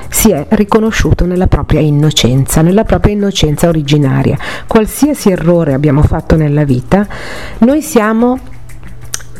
si 0.10 0.32
è 0.32 0.46
riconosciuto 0.50 1.26
nella 1.26 1.48
propria 1.48 1.80
innocenza, 1.80 2.62
nella 2.62 2.84
propria 2.84 3.14
innocenza 3.14 3.68
originaria. 3.68 4.38
Qualsiasi 4.68 5.30
errore 5.30 5.74
abbiamo 5.74 6.02
fatto 6.02 6.36
nella 6.36 6.64
vita, 6.64 7.08
noi 7.60 7.82
siamo 7.82 8.40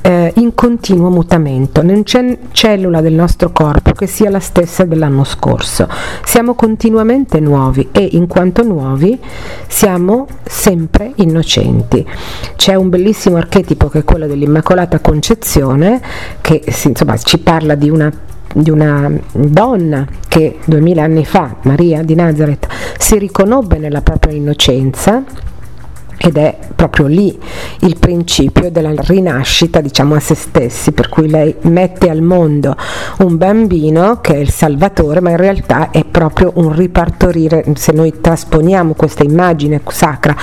eh, 0.02 0.34
in 0.38 0.54
continuo 0.56 1.10
mutamento, 1.10 1.84
non 1.84 2.04
c'è 2.04 2.38
cellula 2.52 3.02
del 3.02 3.14
nostro 3.14 3.52
corpo 3.52 3.92
che 3.92 4.08
sia 4.08 4.30
la 4.30 4.40
stessa 4.40 4.86
dell'anno 4.86 5.24
scorso, 5.24 5.88
siamo 6.24 6.54
continuamente 6.54 7.40
nuovi 7.40 7.90
e 7.92 8.10
in 8.12 8.28
quanto 8.28 8.64
nuovi 8.64 9.20
siamo 9.68 10.28
sempre 10.44 11.12
innocenti. 11.16 12.06
C'è 12.56 12.76
un 12.76 12.90
bellissimo 12.90 13.38
archetipo 13.38 13.88
che 13.88 14.00
è 14.00 14.04
quello 14.04 14.28
dell'Immacolata 14.28 15.00
Concezione 15.00 16.02
che 16.42 16.64
insomma, 16.66 17.18
ci 17.18 17.40
parla 17.40 17.76
di 17.76 17.90
una 17.90 18.12
di 18.52 18.72
una 18.72 19.12
donna 19.32 20.08
che 20.28 20.58
duemila 20.66 21.04
anni 21.04 21.24
fa, 21.24 21.58
Maria 21.64 22.02
di 22.02 22.16
Nazareth, 22.16 22.68
si 22.98 23.20
riconobbe 23.20 23.78
nella 23.78 24.02
propria 24.02 24.34
innocenza 24.34 25.24
ed 26.22 26.36
è 26.36 26.58
proprio 26.76 27.08
lì 27.08 27.38
il 27.80 27.98
principio 27.98 28.70
della 28.70 28.92
rinascita 28.94 29.80
diciamo 29.80 30.16
a 30.16 30.20
se 30.20 30.36
stessi 30.36 30.92
per 30.92 31.08
cui 31.08 31.30
lei 31.30 31.56
mette 31.62 32.10
al 32.10 32.22
mondo 32.22 32.76
un 33.20 33.38
bambino 33.38 34.20
che 34.20 34.34
è 34.34 34.38
il 34.38 34.52
salvatore 34.52 35.22
ma 35.22 35.30
in 35.30 35.38
realtà 35.38 35.92
è 35.92 36.04
proprio 36.04 36.52
un 36.56 36.76
ripartorire. 36.76 37.64
Se 37.76 37.94
noi 37.94 38.20
trasponiamo 38.20 38.94
questa 38.94 39.24
immagine 39.24 39.82
sacra 39.88 40.36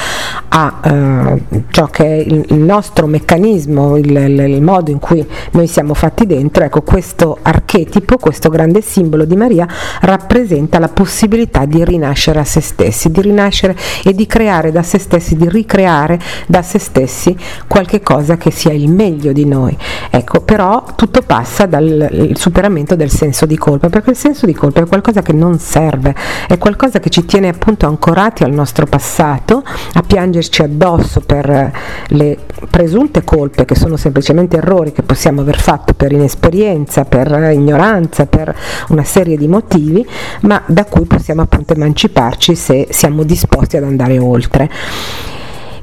a 0.49 0.81
eh, 0.83 1.43
ciò 1.71 1.87
che 1.87 2.05
è 2.05 2.25
il, 2.27 2.55
nostro 2.55 3.07
meccanismo 3.07 3.97
il, 3.97 4.11
il, 4.11 4.39
il, 4.39 4.63
modo 4.63 4.91
in 4.91 4.99
cui 4.99 5.25
noi 5.53 5.67
siamo 5.67 5.95
fatti 5.95 6.27
dentro 6.27 6.65
ecco 6.65 6.83
questo 6.83 7.39
archetipo 7.43 8.17
questo 8.17 8.49
grande 8.49 8.81
simbolo 8.81 9.25
di 9.25 9.37
Maria 9.37 9.69
rappresenta 10.01 10.79
la 10.79 10.89
possibilità 10.89 11.65
di 11.65 11.85
rinascere 11.85 12.41
a 12.41 12.45
se 12.45 12.61
stessi 12.61 13.11
di 13.11 13.21
rinascere 13.21 13.77
e 14.03 14.15
di 14.15 14.27
creare 14.27 14.73
da 14.73 14.83
se 14.83 14.99
stessi 14.99 15.37
di 15.37 15.49
ricreare 15.49 15.66
creare 15.67 16.19
da 16.47 16.63
se 16.63 16.79
stessi 16.79 17.37
qualche 17.67 18.01
cosa 18.01 18.37
che 18.37 18.51
sia 18.51 18.73
il 18.73 18.91
meglio 18.91 19.33
di 19.33 19.45
noi. 19.45 19.77
Ecco, 20.11 20.41
però 20.41 20.85
tutto 20.95 21.23
passa 21.23 21.67
dal 21.67 22.31
superamento 22.35 22.97
del 22.97 23.11
senso 23.11 23.45
di 23.45 23.57
colpa, 23.59 23.89
perché 23.89 24.11
il 24.11 24.17
senso 24.17 24.47
di 24.47 24.55
colpa 24.55 24.81
è 24.81 24.87
qualcosa 24.87 25.23
che 25.23 25.33
non 25.33 25.59
serve, 25.59 26.15
è 26.49 26.57
qualcosa 26.59 27.01
che 27.01 27.11
ci 27.11 27.25
tiene 27.25 27.49
appunto 27.49 27.87
ancorati 27.87 28.45
al 28.45 28.53
nostro 28.53 28.87
passato, 28.87 29.63
a 29.95 30.03
piangerci 30.03 30.63
addosso 30.63 31.21
per 31.21 31.73
le 32.09 32.39
presunte 32.71 33.25
colpe 33.25 33.65
che 33.65 33.75
sono 33.75 33.97
semplicemente 33.97 34.57
errori 34.57 34.93
che 34.93 35.03
possiamo 35.03 35.41
aver 35.41 35.59
fatto 35.59 35.93
per 35.95 36.13
inesperienza, 36.13 37.05
per 37.05 37.51
ignoranza, 37.53 38.27
per 38.27 38.55
una 38.89 39.05
serie 39.05 39.37
di 39.37 39.49
motivi, 39.49 40.07
ma 40.43 40.63
da 40.67 40.85
cui 40.85 41.05
possiamo 41.05 41.43
appunto 41.43 41.75
emanciparci 41.75 42.55
se 42.55 42.89
siamo 42.91 43.25
disposti 43.25 43.77
ad 43.77 43.85
andare 43.85 44.19
oltre. 44.19 44.71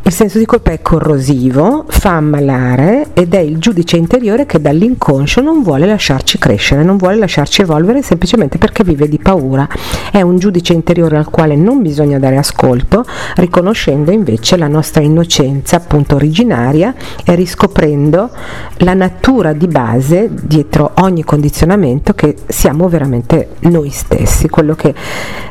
Il 0.06 0.12
senso 0.12 0.38
di 0.38 0.46
colpa 0.46 0.72
è 0.72 0.82
corrosivo, 0.82 1.86
fa 1.88 2.18
ammalare 2.18 3.12
ed 3.14 3.34
è 3.34 3.40
il 3.40 3.58
giudice 3.58 3.96
interiore 3.96 4.46
che 4.46 4.60
dall'inconscio 4.60 5.40
non 5.40 5.64
vuole 5.64 5.86
lasciarci 5.86 6.38
crescere, 6.38 6.84
non 6.84 6.98
vuole 6.98 7.16
lasciarci 7.16 7.62
evolvere 7.62 8.02
semplicemente 8.02 8.58
perché 8.58 8.84
vive 8.84 9.08
di 9.08 9.18
paura. 9.18 9.66
È 10.12 10.20
un 10.20 10.38
giudice 10.40 10.74
interiore 10.74 11.16
al 11.16 11.30
quale 11.30 11.56
non 11.56 11.82
bisogna 11.82 12.20
dare 12.20 12.36
ascolto, 12.36 13.06
riconoscendo 13.36 14.12
invece 14.12 14.58
la 14.58 14.68
nostra 14.68 15.02
innocenza 15.02 15.78
appunto 15.78 16.16
originaria 16.16 16.94
e 17.24 17.34
riscoprendo 17.36 18.30
la 18.80 18.94
natura 18.94 19.54
di 19.54 19.68
base 19.68 20.30
dietro 20.30 20.92
ogni 20.96 21.24
condizionamento 21.24 22.12
che 22.14 22.36
siamo 22.48 22.90
veramente 22.90 23.52
noi 23.62 23.90
stessi, 23.90 24.50
quello 24.50 24.76
che 24.76 24.94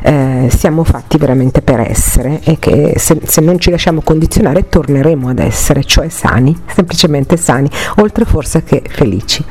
eh, 0.03 0.47
siamo 0.55 0.83
fatti 0.83 1.17
veramente 1.17 1.63
per 1.63 1.79
essere 1.79 2.39
e 2.43 2.59
che 2.59 2.93
se, 2.97 3.19
se 3.23 3.41
non 3.41 3.57
ci 3.57 3.71
lasciamo 3.71 4.01
condizionare 4.01 4.41
torneremo 4.67 5.29
ad 5.29 5.39
essere, 5.39 5.83
cioè 5.83 6.09
sani, 6.09 6.55
semplicemente 6.67 7.37
sani, 7.37 7.69
oltre 7.97 8.25
forse 8.25 8.63
che 8.63 8.83
felici. 8.87 9.43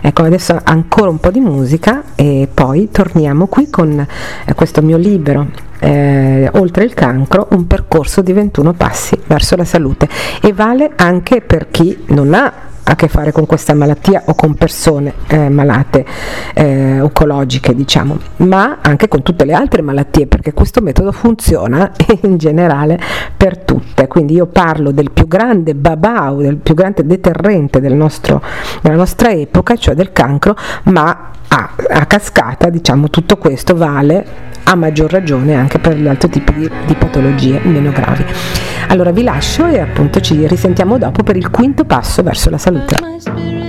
Ecco, 0.00 0.22
adesso 0.22 0.58
ancora 0.62 1.10
un 1.10 1.18
po' 1.18 1.30
di 1.30 1.40
musica 1.40 2.02
e 2.14 2.48
poi 2.52 2.88
torniamo 2.90 3.46
qui 3.46 3.68
con 3.70 3.98
eh, 3.98 4.54
questo 4.54 4.82
mio 4.82 4.96
libro 4.96 5.64
eh, 5.78 6.48
oltre 6.54 6.84
il 6.84 6.94
cancro 6.94 7.48
un 7.50 7.66
percorso 7.66 8.22
di 8.22 8.32
21 8.32 8.72
passi 8.72 9.18
verso 9.26 9.56
la 9.56 9.64
salute 9.64 10.08
e 10.40 10.52
vale 10.52 10.92
anche 10.96 11.40
per 11.42 11.68
chi 11.70 12.04
non 12.06 12.34
ha 12.34 12.52
a 12.88 12.94
che 12.94 13.08
fare 13.08 13.32
con 13.32 13.46
questa 13.46 13.74
malattia 13.74 14.22
o 14.26 14.34
con 14.34 14.54
persone 14.54 15.12
eh, 15.26 15.48
malate 15.48 16.04
eh, 16.54 17.00
oncologiche, 17.00 17.74
diciamo, 17.74 18.16
ma 18.38 18.78
anche 18.80 19.08
con 19.08 19.22
tutte 19.22 19.44
le 19.44 19.54
altre 19.54 19.82
malattie, 19.82 20.26
perché 20.26 20.52
questo 20.52 20.80
metodo 20.80 21.10
funziona 21.10 21.90
in 22.22 22.36
generale 22.36 22.98
per 23.36 23.58
tutte. 23.58 24.06
Quindi 24.06 24.34
io 24.34 24.46
parlo 24.46 24.92
del 24.92 25.10
più 25.10 25.26
grande 25.26 25.74
babau, 25.74 26.40
del 26.40 26.56
più 26.56 26.74
grande 26.74 27.04
deterrente 27.04 27.80
del 27.80 27.94
nostro, 27.94 28.40
della 28.82 28.96
nostra 28.96 29.30
epoca, 29.30 29.74
cioè 29.76 29.94
del 29.94 30.12
cancro, 30.12 30.56
ma 30.84 31.30
a, 31.48 31.70
a 31.90 32.06
cascata, 32.06 32.70
diciamo, 32.70 33.10
tutto 33.10 33.36
questo 33.36 33.74
vale 33.74 34.54
a 34.68 34.74
maggior 34.74 35.10
ragione 35.10 35.54
anche 35.54 35.78
per 35.78 35.96
gli 35.96 36.08
altri 36.08 36.28
tipi 36.28 36.52
di, 36.54 36.70
di 36.86 36.94
patologie 36.94 37.60
meno 37.62 37.92
gravi. 37.92 38.24
Allora 38.88 39.10
vi 39.10 39.22
lascio 39.22 39.66
e 39.66 39.80
appunto 39.80 40.20
ci 40.20 40.46
risentiamo 40.46 40.98
dopo 40.98 41.22
per 41.22 41.36
il 41.36 41.50
quinto 41.50 41.84
passo 41.84 42.22
verso 42.22 42.50
la 42.50 42.58
salute. 42.58 42.75
E 42.76 43.65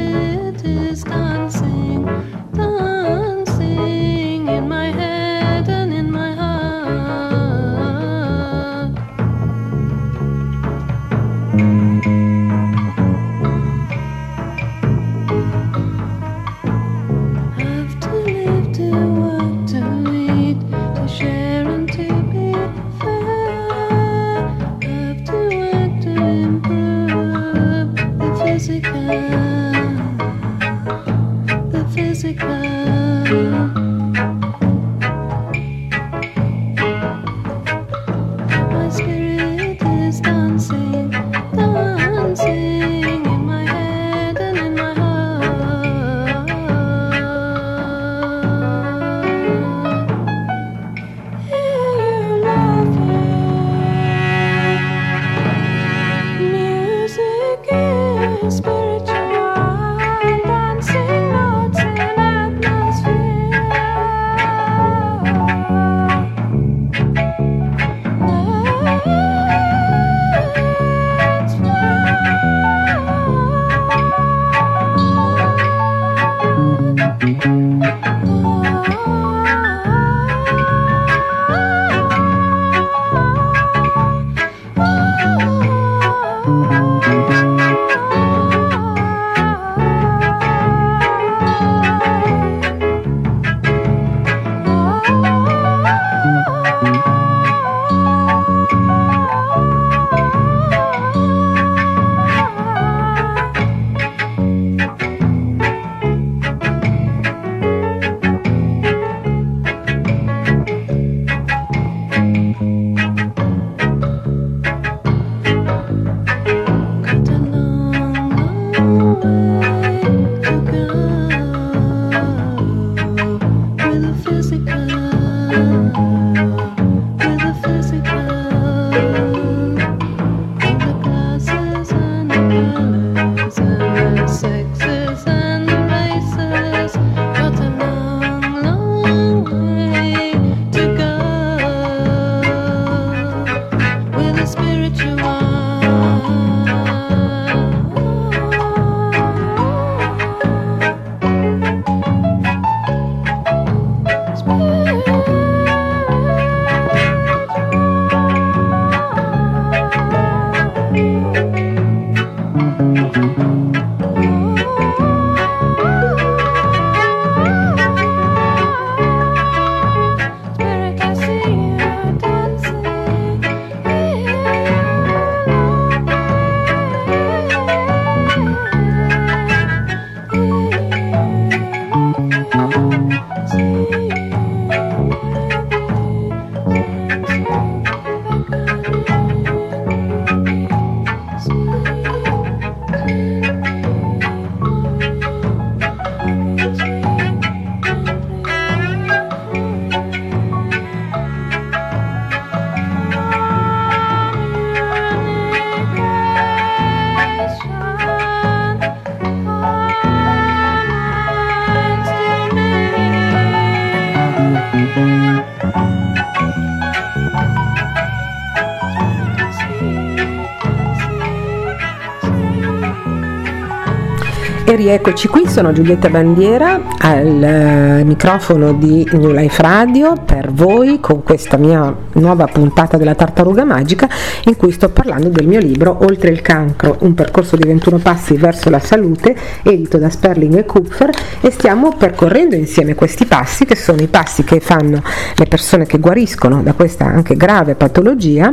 rieccoci 224.88 225.28
qui, 225.28 225.50
sono 225.50 225.74
Giulietta 225.74 226.08
Bandiera 226.08 226.80
al 227.00 227.44
eh, 227.44 228.04
microfono 228.06 228.72
di 228.72 229.06
New 229.12 229.32
Life 229.32 229.62
Radio 229.62 230.14
per 230.14 230.50
voi 230.54 231.02
con 231.02 231.24
questa 231.24 231.58
mia 231.58 231.94
nuova 232.14 232.46
puntata 232.46 232.96
della 232.96 233.14
tartaruga 233.14 233.66
magica 233.66 234.08
in 234.46 234.56
cui 234.56 234.72
sto 234.72 234.88
parlando 234.88 235.28
del 235.28 235.46
mio 235.46 235.60
libro 235.60 236.06
Oltre 236.06 236.30
il 236.30 236.42
cancro, 236.42 236.96
un 237.02 237.14
percorso 237.16 237.58
di 237.58 237.68
21 237.68 237.98
passi 237.98 238.38
verso 238.38 238.70
la 238.70 238.80
salute, 238.80 239.36
edito 239.62 239.98
da 239.98 240.10
Sperling 240.10 240.56
e 240.56 240.66
Kupfer 240.66 241.10
e 241.42 241.52
stiamo 241.52 241.94
percorrendo 241.98 242.56
insieme 242.56 242.96
questi 242.96 243.26
passi 243.26 243.66
che 243.66 243.76
sono 243.76 244.02
i 244.02 244.08
passi 244.08 244.46
che 244.46 244.62
fanno 244.62 245.04
le 245.36 245.46
persone 245.48 245.86
che 245.86 246.00
guariscono 246.00 246.64
da 246.64 246.72
questa 246.72 247.04
anche 247.04 247.36
grave 247.36 247.76
patologia 247.76 248.50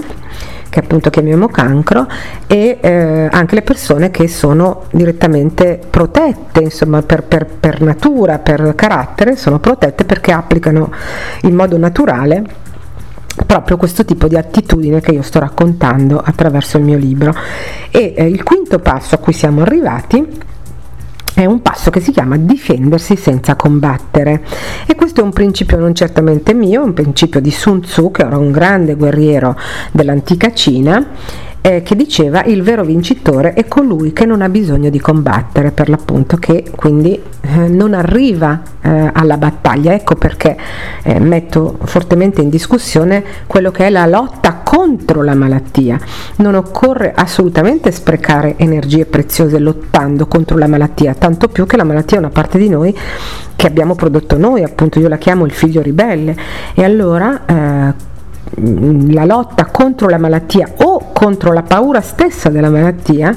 che 0.74 0.80
appunto 0.80 1.08
chiamiamo 1.08 1.46
cancro 1.46 2.04
e 2.48 2.78
eh, 2.80 3.28
anche 3.30 3.54
le 3.54 3.62
persone 3.62 4.10
che 4.10 4.26
sono 4.26 4.86
direttamente 4.90 5.80
protette 5.88 6.62
insomma 6.62 7.00
per, 7.02 7.22
per, 7.22 7.46
per 7.46 7.80
natura, 7.80 8.40
per 8.40 8.74
carattere, 8.74 9.36
sono 9.36 9.60
protette 9.60 10.04
perché 10.04 10.32
applicano 10.32 10.90
in 11.42 11.54
modo 11.54 11.78
naturale 11.78 12.42
proprio 13.46 13.76
questo 13.76 14.04
tipo 14.04 14.26
di 14.26 14.36
attitudine 14.36 15.00
che 15.00 15.12
io 15.12 15.22
sto 15.22 15.38
raccontando 15.38 16.18
attraverso 16.18 16.76
il 16.78 16.82
mio 16.82 16.98
libro. 16.98 17.32
E 17.92 18.14
eh, 18.16 18.26
il 18.26 18.42
quinto 18.42 18.80
passo 18.80 19.14
a 19.14 19.18
cui 19.18 19.32
siamo 19.32 19.62
arrivati 19.62 20.26
è 21.34 21.44
un 21.44 21.62
passo 21.62 21.73
che 21.91 22.01
si 22.01 22.12
chiama 22.12 22.37
difendersi 22.37 23.16
senza 23.16 23.57
combattere. 23.57 24.43
E 24.87 24.95
questo 24.95 25.20
è 25.20 25.24
un 25.24 25.32
principio 25.32 25.78
non 25.78 25.95
certamente 25.95 26.55
mio, 26.55 26.82
un 26.82 26.95
principio 26.95 27.41
di 27.41 27.51
Sun 27.51 27.80
Tzu 27.80 28.11
che 28.11 28.22
era 28.22 28.39
un 28.39 28.51
grande 28.51 28.95
guerriero 28.95 29.57
dell'antica 29.93 30.53
Cina 30.53 31.07
eh, 31.66 31.82
che 31.82 31.96
diceva 31.96 32.44
il 32.44 32.62
vero 32.62 32.84
vincitore 32.84 33.54
è 33.54 33.66
colui 33.66 34.12
che 34.12 34.26
non 34.26 34.42
ha 34.42 34.50
bisogno 34.50 34.90
di 34.90 35.00
combattere 35.00 35.70
per 35.70 35.88
l'appunto, 35.88 36.36
che 36.36 36.70
quindi 36.76 37.18
eh, 37.40 37.68
non 37.68 37.94
arriva 37.94 38.60
eh, 38.82 39.10
alla 39.10 39.38
battaglia. 39.38 39.94
Ecco 39.94 40.14
perché 40.14 40.58
eh, 41.02 41.18
metto 41.20 41.78
fortemente 41.84 42.42
in 42.42 42.50
discussione 42.50 43.24
quello 43.46 43.70
che 43.70 43.86
è 43.86 43.90
la 43.90 44.04
lotta 44.04 44.60
contro 44.62 45.22
la 45.22 45.34
malattia. 45.34 45.98
Non 46.36 46.54
occorre 46.54 47.14
assolutamente 47.14 47.90
sprecare 47.92 48.56
energie 48.58 49.06
preziose 49.06 49.58
lottando 49.58 50.26
contro 50.26 50.58
la 50.58 50.66
malattia, 50.66 51.14
tanto 51.14 51.48
più 51.48 51.64
che 51.64 51.78
la 51.78 51.84
malattia 51.84 52.18
è 52.18 52.20
una 52.20 52.28
parte 52.28 52.58
di 52.58 52.68
noi 52.68 52.94
che 53.56 53.66
abbiamo 53.66 53.94
prodotto 53.94 54.36
noi, 54.36 54.64
appunto 54.64 54.98
io 54.98 55.08
la 55.08 55.16
chiamo 55.16 55.46
il 55.46 55.52
figlio 55.52 55.80
ribelle 55.80 56.36
e 56.74 56.84
allora 56.84 57.46
eh, 57.46 58.12
la 58.56 59.24
lotta 59.24 59.66
contro 59.66 60.08
la 60.08 60.18
malattia 60.18 60.68
contro 61.14 61.54
la 61.54 61.62
paura 61.62 62.02
stessa 62.02 62.50
della 62.50 62.68
malattia 62.68 63.34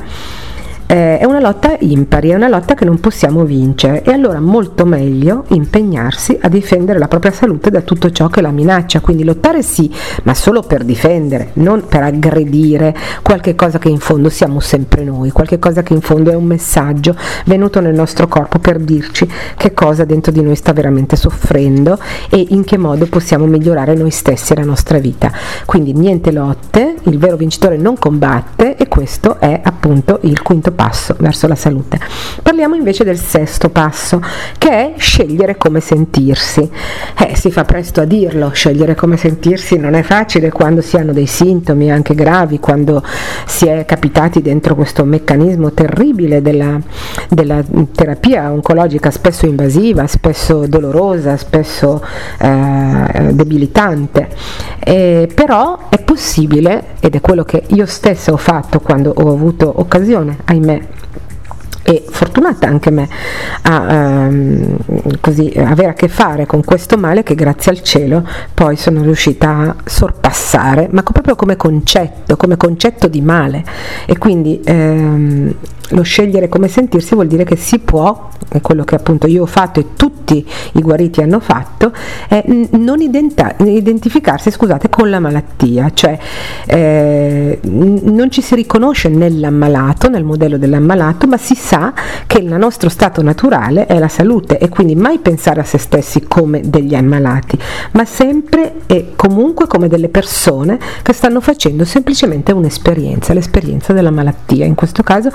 eh, 0.88 1.20
è 1.20 1.26
una 1.26 1.42
lotta 1.42 1.76
impari, 1.80 2.30
è 2.30 2.36
una 2.36 2.48
lotta 2.48 2.74
che 2.74 2.86
non 2.86 3.00
possiamo 3.00 3.44
vincere 3.44 4.04
e 4.04 4.12
allora 4.12 4.40
molto 4.40 4.86
meglio 4.86 5.44
impegnarsi 5.50 6.38
a 6.42 6.48
difendere 6.48 6.98
la 6.98 7.10
propria 7.10 7.32
salute 7.32 7.70
da 7.70 7.82
tutto 7.82 8.10
ciò 8.10 8.28
che 8.30 8.42
la 8.42 8.52
minaccia, 8.52 9.02
quindi 9.02 9.26
lottare 9.26 9.62
sì, 9.62 9.92
ma 10.24 10.34
solo 10.34 10.62
per 10.62 10.86
difendere, 10.86 11.52
non 11.54 11.86
per 11.88 12.04
aggredire 12.04 12.96
qualche 13.22 13.54
cosa 13.54 13.80
che 13.80 13.90
in 13.90 14.00
fondo 14.00 14.30
siamo 14.30 14.62
sempre 14.62 15.04
noi, 15.04 15.32
qualche 15.32 15.60
cosa 15.60 15.84
che 15.84 15.94
in 15.94 16.02
fondo 16.02 16.32
è 16.32 16.36
un 16.36 16.46
messaggio 16.46 17.16
venuto 17.46 17.82
nel 17.82 17.94
nostro 17.94 18.28
corpo 18.28 18.60
per 18.60 18.80
dirci 18.80 19.30
che 19.58 19.74
cosa 19.74 20.06
dentro 20.06 20.32
di 20.32 20.42
noi 20.42 20.56
sta 20.56 20.72
veramente 20.72 21.18
soffrendo 21.18 22.00
e 22.30 22.46
in 22.50 22.64
che 22.64 22.78
modo 22.78 23.08
possiamo 23.08 23.46
migliorare 23.46 23.94
noi 23.94 24.12
stessi 24.12 24.54
e 24.54 24.56
la 24.56 24.64
nostra 24.64 25.00
vita. 25.00 25.32
Quindi 25.66 25.92
niente 25.94 26.32
lotte, 26.32 26.96
il 27.04 27.18
vero 27.18 27.36
vincitore 27.36 27.76
non 27.76 27.98
combatte 27.98 28.78
e 28.78 28.88
questo 28.88 29.40
è 29.40 29.60
appunto 29.62 30.20
il 30.22 30.42
quinto 30.42 30.72
passo 30.78 31.16
verso 31.18 31.48
la 31.48 31.56
salute. 31.56 32.00
Parliamo 32.44 32.76
invece 32.76 33.04
del 33.04 33.18
sesto 33.18 33.70
passo, 33.70 34.22
che 34.60 34.70
è 34.70 34.94
scegliere 34.98 35.58
come 35.58 35.80
sentirsi. 35.80 36.70
Eh, 37.18 37.36
si 37.36 37.52
fa 37.52 37.66
presto 37.66 38.02
a 38.02 38.06
dirlo, 38.06 38.50
scegliere 38.50 38.94
come 38.94 39.18
sentirsi 39.18 39.78
non 39.78 39.96
è 39.96 40.04
facile 40.04 40.52
quando 40.52 40.82
si 40.82 40.96
hanno 40.96 41.14
dei 41.14 41.26
sintomi 41.26 41.92
anche 41.92 42.14
gravi, 42.14 42.60
quando 42.60 43.04
si 43.46 43.66
è 43.66 43.86
capitati 43.86 44.42
dentro 44.42 44.76
questo 44.76 45.04
meccanismo 45.04 45.72
terribile 45.72 46.42
della, 46.42 46.80
della 47.28 47.64
terapia 47.92 48.52
oncologica, 48.52 49.10
spesso 49.10 49.48
invasiva, 49.48 50.06
spesso 50.06 50.68
dolorosa, 50.68 51.36
spesso 51.38 52.04
eh, 52.40 53.32
debilitante. 53.34 54.28
Eh, 54.80 55.28
però 55.34 55.90
è 55.90 56.00
possibile, 56.00 56.96
ed 57.00 57.16
è 57.16 57.22
quello 57.22 57.44
che 57.44 57.64
io 57.68 57.86
stessa 57.86 58.32
ho 58.32 58.38
fatto 58.38 58.80
quando 58.80 59.12
ho 59.16 59.32
avuto 59.32 59.72
occasione, 59.80 60.38
ahimè, 60.46 60.67
me 60.68 61.06
e 61.90 62.04
fortunata 62.06 62.68
anche 62.68 62.90
me 62.90 63.08
a 63.62 63.94
ehm, 63.94 64.78
così, 65.22 65.54
avere 65.56 65.92
a 65.92 65.94
che 65.94 66.10
fare 66.10 66.46
con 66.46 66.62
questo 66.62 66.98
male 66.98 67.24
che 67.24 67.34
grazie 67.34 67.72
al 67.72 67.82
cielo 67.82 68.28
poi 68.54 68.76
sono 68.76 69.02
riuscita 69.04 69.50
a 69.50 69.76
sorpassare, 69.86 70.90
ma 70.92 71.02
proprio 71.02 71.36
come 71.36 71.56
concetto, 71.56 72.36
come 72.36 72.58
concetto 72.58 73.08
di 73.08 73.22
male. 73.22 73.64
E 74.06 74.18
quindi 74.18 74.60
ehm, 74.66 75.54
lo 75.90 76.02
scegliere 76.02 76.50
come 76.50 76.68
sentirsi 76.68 77.14
vuol 77.14 77.28
dire 77.28 77.44
che 77.44 77.56
si 77.56 77.80
può, 77.80 78.30
è 78.50 78.62
quello 78.62 78.84
che 78.84 78.96
appunto 78.96 79.28
io 79.28 79.44
ho 79.44 79.48
fatto 79.48 79.80
e 79.80 79.88
tutti 79.96 80.46
i 80.74 80.82
guariti 80.82 81.22
hanno 81.22 81.40
fatto, 81.40 81.92
è 82.28 82.44
non 82.72 83.02
identa- 83.02 83.56
identificarsi 83.60 84.52
scusate, 84.52 84.90
con 84.90 85.10
la 85.10 85.20
malattia, 85.20 85.92
cioè 85.94 86.18
eh, 86.66 87.60
non 87.62 88.30
ci 88.30 88.42
si 88.42 88.56
riconosce 88.56 89.10
nell'ammalato, 89.10 90.10
nel 90.10 90.24
modello 90.24 90.58
dell'ammalato, 90.58 91.28
ma 91.28 91.38
si 91.38 91.56
sa 91.56 91.94
che 92.26 92.40
il 92.40 92.54
nostro 92.54 92.90
stato 92.90 93.22
naturale 93.22 93.86
è 93.86 93.98
la 94.00 94.08
salute 94.08 94.58
e 94.58 94.70
quindi 94.70 94.96
mai 94.96 95.20
pensare 95.20 95.62
a 95.62 95.64
se 95.64 95.78
stessi 95.78 96.26
come 96.28 96.62
degli 96.66 96.96
ammalati, 96.96 97.58
ma 97.92 98.06
sempre 98.06 98.76
e 98.88 99.14
comunque 99.16 99.68
come 99.68 99.88
delle 99.88 100.10
persone 100.10 100.80
che 101.02 101.14
stanno 101.14 101.42
facendo 101.42 101.86
semplicemente 101.86 102.52
un'esperienza, 102.52 103.34
l'esperienza 103.34 103.94
della 103.94 104.12
malattia. 104.12 104.66
In 104.66 104.76
questo 104.76 105.04
caso 105.04 105.30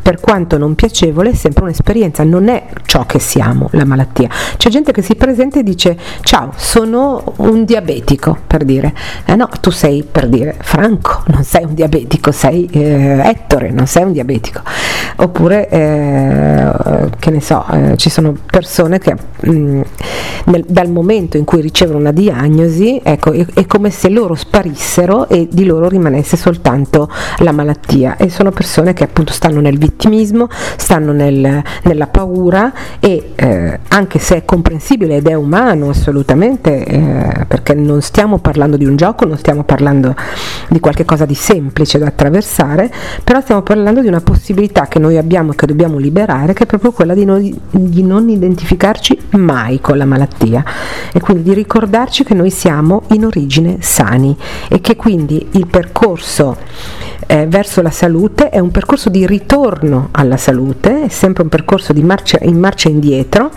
per 0.00 0.20
quanto 0.20 0.58
non 0.58 0.74
piacevole, 0.74 1.30
è 1.30 1.34
sempre 1.34 1.64
un'esperienza, 1.64 2.24
non 2.24 2.48
è 2.48 2.66
ciò 2.84 3.04
che 3.06 3.18
siamo, 3.18 3.68
la 3.72 3.84
malattia. 3.84 4.28
C'è 4.56 4.70
gente 4.70 4.92
che 4.92 5.02
si 5.02 5.14
presenta 5.14 5.58
e 5.58 5.62
dice 5.62 5.96
ciao, 6.22 6.52
sono 6.56 7.34
un 7.36 7.64
diabetico, 7.64 8.36
per 8.46 8.64
dire. 8.64 8.94
Eh 9.24 9.36
no, 9.36 9.48
tu 9.60 9.70
sei, 9.70 10.04
per 10.10 10.28
dire, 10.28 10.56
Franco, 10.60 11.22
non 11.32 11.42
sei 11.44 11.64
un 11.64 11.74
diabetico, 11.74 12.32
sei 12.32 12.66
eh, 12.70 13.22
Ettore, 13.24 13.70
non 13.70 13.86
sei 13.86 14.04
un 14.04 14.12
diabetico. 14.12 14.60
Oppure, 15.16 15.68
eh, 15.68 16.70
che 17.18 17.30
ne 17.30 17.40
so, 17.40 17.64
eh, 17.70 17.96
ci 17.96 18.10
sono 18.10 18.34
persone 18.50 18.98
che 18.98 19.14
mh, 19.14 19.50
mm, 19.50 19.80
nel, 20.44 20.64
dal 20.66 20.90
momento 20.90 21.36
in 21.36 21.44
cui 21.44 21.60
ricevono 21.60 21.98
una 21.98 22.12
diagnosi, 22.12 23.00
ecco, 23.02 23.32
è, 23.32 23.44
è 23.54 23.66
come 23.66 23.90
se 23.90 24.08
loro 24.08 24.34
sparissero 24.34 25.28
e 25.28 25.48
di 25.50 25.64
loro 25.64 25.88
rimanesse 25.88 26.36
soltanto 26.36 27.10
la 27.38 27.52
malattia. 27.52 28.16
E 28.16 28.28
sono 28.30 28.50
persone 28.50 28.92
che 28.92 29.04
appunto 29.04 29.32
stanno 29.32 29.60
nel 29.60 29.78
vittimismo, 29.88 30.48
stanno 30.76 31.12
nel, 31.12 31.62
nella 31.82 32.06
paura 32.06 32.72
e 33.00 33.32
eh, 33.34 33.78
anche 33.88 34.18
se 34.18 34.36
è 34.36 34.44
comprensibile 34.44 35.16
ed 35.16 35.26
è 35.26 35.34
umano 35.34 35.88
assolutamente, 35.88 36.84
eh, 36.84 37.44
perché 37.46 37.74
non 37.74 38.00
stiamo 38.02 38.38
parlando 38.38 38.76
di 38.76 38.84
un 38.84 38.96
gioco, 38.96 39.24
non 39.24 39.38
stiamo 39.38 39.64
parlando 39.64 40.14
di 40.68 40.80
qualcosa 40.80 41.24
di 41.24 41.34
semplice 41.34 41.98
da 41.98 42.06
attraversare, 42.06 42.90
però 43.24 43.40
stiamo 43.40 43.62
parlando 43.62 44.00
di 44.00 44.08
una 44.08 44.20
possibilità 44.20 44.86
che 44.86 44.98
noi 44.98 45.16
abbiamo 45.16 45.52
e 45.52 45.54
che 45.54 45.66
dobbiamo 45.66 45.98
liberare, 45.98 46.52
che 46.52 46.64
è 46.64 46.66
proprio 46.66 46.92
quella 46.92 47.14
di, 47.14 47.24
noi, 47.24 47.58
di 47.70 48.02
non 48.02 48.28
identificarci 48.28 49.18
mai 49.30 49.80
con 49.80 49.96
la 49.96 50.04
malattia 50.04 50.64
e 51.12 51.20
quindi 51.20 51.42
di 51.42 51.54
ricordarci 51.54 52.24
che 52.24 52.34
noi 52.34 52.50
siamo 52.50 53.02
in 53.08 53.24
origine 53.24 53.78
sani 53.80 54.36
e 54.68 54.80
che 54.80 54.96
quindi 54.96 55.48
il 55.52 55.66
percorso 55.66 56.56
eh, 57.30 57.46
verso 57.46 57.82
la 57.82 57.90
salute 57.90 58.48
è 58.48 58.58
un 58.58 58.70
percorso 58.70 59.10
di 59.10 59.26
ritorno 59.26 60.08
alla 60.12 60.38
salute, 60.38 61.04
è 61.04 61.08
sempre 61.08 61.42
un 61.42 61.50
percorso 61.50 61.92
marcia, 61.96 62.38
in 62.40 62.58
marcia 62.58 62.88
indietro 62.88 63.50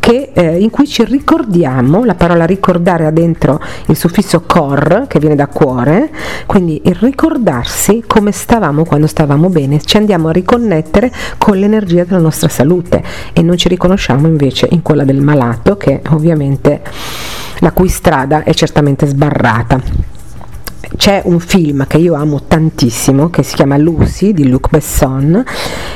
che, 0.00 0.30
eh, 0.32 0.58
in 0.58 0.70
cui 0.70 0.86
ci 0.86 1.04
ricordiamo, 1.04 2.04
la 2.04 2.14
parola 2.14 2.46
ricordare 2.46 3.04
ha 3.04 3.10
dentro 3.10 3.60
il 3.88 3.96
suffisso 3.96 4.44
cor 4.46 5.04
che 5.08 5.18
viene 5.18 5.34
da 5.34 5.46
cuore, 5.46 6.10
quindi 6.46 6.80
il 6.86 6.94
ricordarsi 6.94 8.02
come 8.06 8.32
stavamo 8.32 8.86
quando 8.86 9.06
stavamo 9.06 9.50
bene, 9.50 9.82
ci 9.82 9.98
andiamo 9.98 10.28
a 10.28 10.32
riconnettere 10.32 11.12
con 11.36 11.58
l'energia 11.58 12.04
della 12.04 12.20
nostra 12.20 12.48
salute. 12.48 13.02
E 13.34 13.42
non 13.42 13.58
ci 13.58 13.68
riconosciamo 13.68 14.26
invece 14.26 14.68
in 14.70 14.80
quella 14.80 15.04
del 15.04 15.20
malato 15.20 15.76
che 15.76 16.00
ovviamente 16.10 16.80
la 17.58 17.72
cui 17.72 17.88
strada 17.88 18.42
è 18.42 18.54
certamente 18.54 19.06
sbarrata 19.06 20.16
c'è 20.96 21.22
un 21.24 21.38
film 21.38 21.86
che 21.86 21.98
io 21.98 22.14
amo 22.14 22.42
tantissimo 22.46 23.28
che 23.30 23.42
si 23.42 23.54
chiama 23.54 23.76
Lucy 23.76 24.32
di 24.32 24.48
Luc 24.48 24.68
Besson 24.70 25.44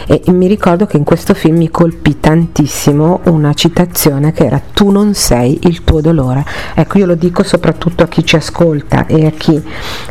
e 0.06 0.22
mi 0.32 0.46
ricordo 0.46 0.86
che 0.86 0.96
in 0.96 1.04
questo 1.04 1.34
film 1.34 1.56
mi 1.56 1.70
colpì 1.70 2.20
tantissimo 2.20 3.20
una 3.24 3.54
citazione 3.54 4.32
che 4.32 4.44
era 4.44 4.60
tu 4.72 4.90
non 4.90 5.14
sei 5.14 5.58
il 5.62 5.82
tuo 5.84 6.00
dolore 6.00 6.44
ecco 6.74 6.98
io 6.98 7.06
lo 7.06 7.14
dico 7.14 7.42
soprattutto 7.42 8.02
a 8.02 8.08
chi 8.08 8.24
ci 8.24 8.36
ascolta 8.36 9.06
e 9.06 9.26
a 9.26 9.30
chi 9.30 9.62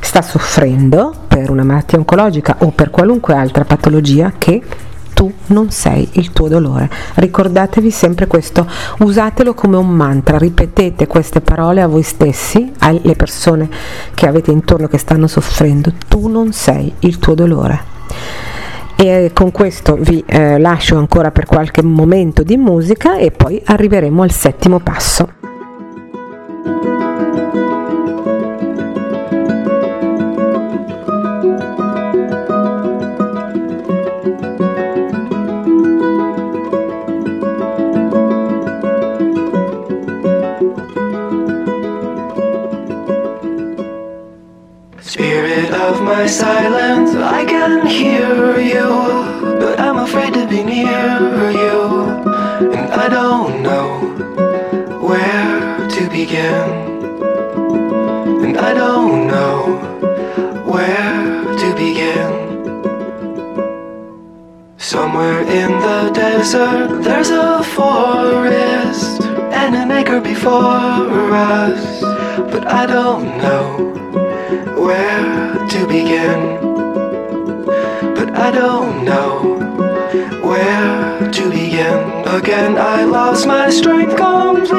sta 0.02 0.22
soffrendo 0.22 1.14
per 1.28 1.50
una 1.50 1.64
malattia 1.64 1.98
oncologica 1.98 2.58
o 2.60 2.72
per 2.72 2.90
qualunque 2.90 3.36
altra 3.36 3.66
patologia 3.66 4.34
che 4.38 4.62
tu 5.22 5.32
non 5.48 5.70
sei 5.70 6.10
il 6.14 6.32
tuo 6.32 6.48
dolore. 6.48 6.90
Ricordatevi 7.14 7.92
sempre 7.92 8.26
questo, 8.26 8.66
usatelo 9.02 9.54
come 9.54 9.78
un 9.78 9.90
mantra, 9.90 10.40
ripetete 10.40 11.06
queste 11.06 11.42
parole 11.42 11.84
a 11.84 11.86
voi 11.86 12.02
stessi, 12.02 12.72
alle 12.80 13.16
persone 13.16 13.70
che 14.16 14.26
avete 14.26 14.50
intorno 14.50 14.88
che 14.88 14.98
stanno 14.98 15.28
soffrendo, 15.28 15.94
tu 16.08 16.28
non 16.28 16.54
sei 16.54 16.92
il 17.02 17.20
tuo 17.20 17.36
dolore. 17.36 17.90
E 18.96 19.30
con 19.32 19.52
questo 19.52 19.96
vi 19.96 20.24
eh, 20.26 20.58
lascio 20.58 20.98
ancora 20.98 21.30
per 21.30 21.46
qualche 21.46 21.84
momento 21.84 22.42
di 22.42 22.58
musica 22.58 23.18
e 23.18 23.30
poi 23.30 23.62
arriveremo 23.64 24.24
al 24.24 24.32
settimo 24.32 24.80
passo. 24.80 25.51
My 46.00 46.26
silence, 46.26 47.16
I 47.16 47.44
can 47.44 47.86
hear 47.88 48.60
you, 48.60 48.88
but 49.60 49.80
I'm 49.80 49.98
afraid 49.98 50.34
to 50.36 50.48
be 50.48 50.64
near 50.64 51.52
you, 51.52 51.82
and 52.78 52.88
I 52.94 53.10
don't 53.10 53.62
know 53.64 53.90
where 55.02 55.88
to 55.90 56.10
begin, 56.10 56.70
and 58.44 58.58
I 58.58 58.74
don't 58.74 59.28
know 59.28 59.58
where 60.66 61.44
to 61.62 61.76
begin. 61.76 62.32
Somewhere 64.78 65.42
in 65.42 65.72
the 65.88 66.12
desert, 66.14 67.04
there's 67.04 67.32
a 67.32 67.64
forest 67.64 69.22
and 69.62 69.76
an 69.76 69.92
acre 69.92 70.22
before 70.22 71.34
us, 71.34 72.02
but 72.52 72.68
I 72.68 72.86
don't 72.86 73.26
know 73.38 74.21
where 74.76 75.68
to 75.68 75.88
begin. 75.88 76.60
But 78.16 78.36
I 78.36 78.52
don't 78.52 79.06
know 79.06 79.58
where 80.44 81.32
to 81.32 81.50
begin. 81.50 82.28
Again, 82.28 82.78
I 82.78 83.04
lost 83.04 83.48
my 83.48 83.70
strength 83.70 84.16
completely. 84.18 84.72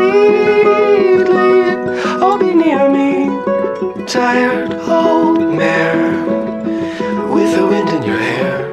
Oh, 2.25 2.37
be 2.39 2.55
near 2.55 2.89
me, 2.89 3.29
tired 4.07 4.75
old 4.89 5.41
mare 5.55 6.13
with 7.33 7.57
the 7.57 7.67
wind 7.67 7.89
in 7.89 8.03
your 8.03 8.19
hair. 8.19 8.72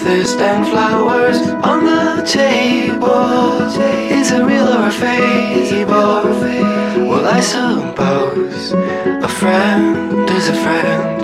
Amethyst 0.00 0.38
and 0.38 0.66
flowers 0.66 1.40
on 1.62 1.84
the 1.84 2.22
table. 2.26 3.60
Is 4.10 4.30
it 4.30 4.42
real 4.42 4.66
or 4.66 4.86
a 4.86 4.90
fable? 4.90 6.24
Well, 7.06 7.26
I 7.26 7.40
suppose 7.40 8.72
a 8.72 9.28
friend 9.28 10.30
is 10.30 10.48
a 10.48 10.54
friend. 10.54 11.22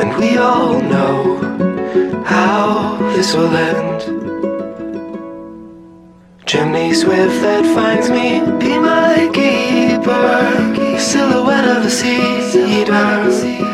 And 0.00 0.14
we 0.18 0.36
all 0.36 0.82
know 0.82 1.38
how 2.26 2.98
this 3.16 3.34
will 3.34 3.56
end. 3.56 4.02
Chimney 6.44 6.92
swift 6.92 7.40
that 7.40 7.64
finds 7.74 8.10
me, 8.10 8.40
be 8.58 8.78
my 8.78 9.30
keeper. 9.32 10.98
Silhouette 10.98 11.68
of 11.74 11.86
a 11.86 11.90
cedar. 11.90 13.73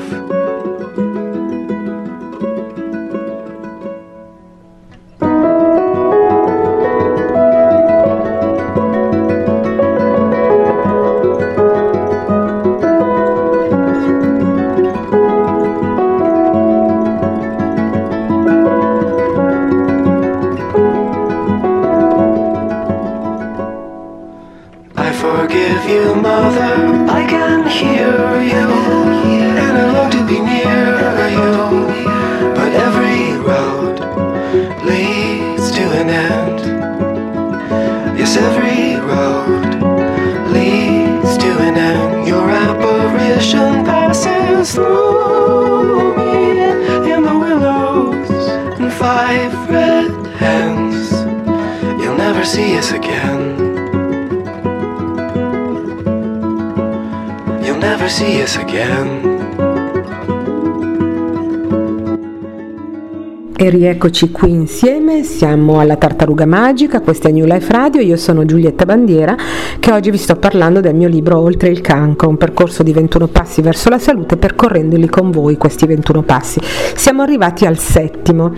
Eccoci 63.91 64.31
qui 64.31 64.51
insieme, 64.51 65.23
siamo 65.23 65.81
alla 65.81 65.97
Tartaruga 65.97 66.45
Magica, 66.45 67.01
questa 67.01 67.27
è 67.27 67.31
New 67.33 67.43
Life 67.43 67.69
Radio, 67.73 67.99
io 67.99 68.15
sono 68.15 68.45
Giulietta 68.45 68.85
Bandiera 68.85 69.35
che 69.79 69.91
oggi 69.91 70.11
vi 70.11 70.17
sto 70.17 70.37
parlando 70.37 70.79
del 70.79 70.95
mio 70.95 71.09
libro 71.09 71.37
Oltre 71.39 71.67
il 71.67 71.81
cancro, 71.81 72.29
un 72.29 72.37
percorso 72.37 72.83
di 72.83 72.93
21 72.93 73.27
passi 73.27 73.61
verso 73.61 73.89
la 73.89 73.99
salute 73.99 74.37
percorrendoli 74.37 75.09
con 75.09 75.29
voi 75.29 75.57
questi 75.57 75.87
21 75.87 76.21
passi. 76.21 76.61
Siamo 76.95 77.21
arrivati 77.21 77.65
al 77.65 77.77
settimo 77.77 78.53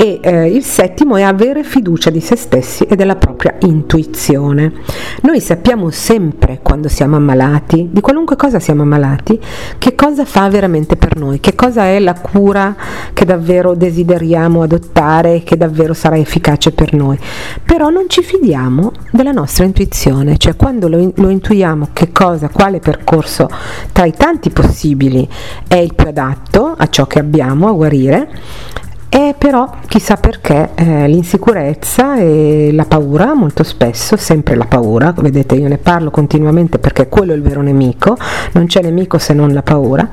e 0.00 0.20
eh, 0.22 0.46
il 0.46 0.62
settimo 0.62 1.16
è 1.16 1.22
avere 1.22 1.64
fiducia 1.64 2.10
di 2.10 2.20
se 2.20 2.36
stessi 2.36 2.84
e 2.84 2.94
della 2.94 3.16
propria 3.16 3.56
intuizione. 3.62 4.72
Noi 5.22 5.40
sappiamo 5.40 5.90
sempre 5.90 6.60
quando 6.62 6.86
siamo 6.86 7.16
ammalati, 7.16 7.88
di 7.90 8.00
qualunque 8.00 8.36
cosa 8.36 8.60
siamo 8.60 8.82
ammalati, 8.82 9.40
che 9.76 9.96
cosa 9.96 10.24
fa 10.24 10.48
veramente 10.48 10.94
per 10.94 11.16
noi, 11.16 11.40
che 11.40 11.56
cosa 11.56 11.86
è 11.86 11.98
la 11.98 12.14
cura 12.14 12.76
che 13.12 13.24
davvero 13.24 13.74
desideriamo 13.74 14.62
adottare 14.62 15.42
che 15.42 15.56
davvero 15.56 15.94
sarà 15.94 16.16
efficace 16.16 16.70
per 16.70 16.94
noi. 16.94 17.18
Però 17.64 17.88
non 17.88 18.04
ci 18.08 18.22
fidiamo 18.22 18.92
della 19.10 19.32
nostra 19.32 19.64
intuizione, 19.64 20.36
cioè 20.36 20.54
quando 20.54 20.86
lo, 20.88 21.12
lo 21.16 21.28
intuiamo 21.28 21.88
che 21.92 22.12
cosa, 22.12 22.50
quale 22.50 22.78
percorso 22.78 23.48
tra 23.90 24.04
i 24.04 24.12
tanti 24.12 24.50
possibili 24.50 25.28
è 25.66 25.74
il 25.74 25.92
più 25.92 26.06
adatto 26.06 26.72
a 26.78 26.88
ciò 26.88 27.06
che 27.08 27.18
abbiamo 27.18 27.66
a 27.66 27.72
guarire, 27.72 28.28
e 29.08 29.34
però 29.36 29.70
chissà 29.86 30.16
perché 30.16 30.70
eh, 30.74 31.08
l'insicurezza 31.08 32.16
e 32.16 32.70
la 32.72 32.84
paura, 32.84 33.34
molto 33.34 33.62
spesso, 33.62 34.16
sempre 34.16 34.54
la 34.54 34.66
paura, 34.66 35.14
vedete 35.16 35.54
io 35.54 35.68
ne 35.68 35.78
parlo 35.78 36.10
continuamente 36.10 36.78
perché 36.78 37.08
quello 37.08 37.32
è 37.32 37.36
il 37.36 37.42
vero 37.42 37.62
nemico, 37.62 38.16
non 38.52 38.66
c'è 38.66 38.82
nemico 38.82 39.18
se 39.18 39.32
non 39.32 39.52
la 39.52 39.62
paura, 39.62 40.08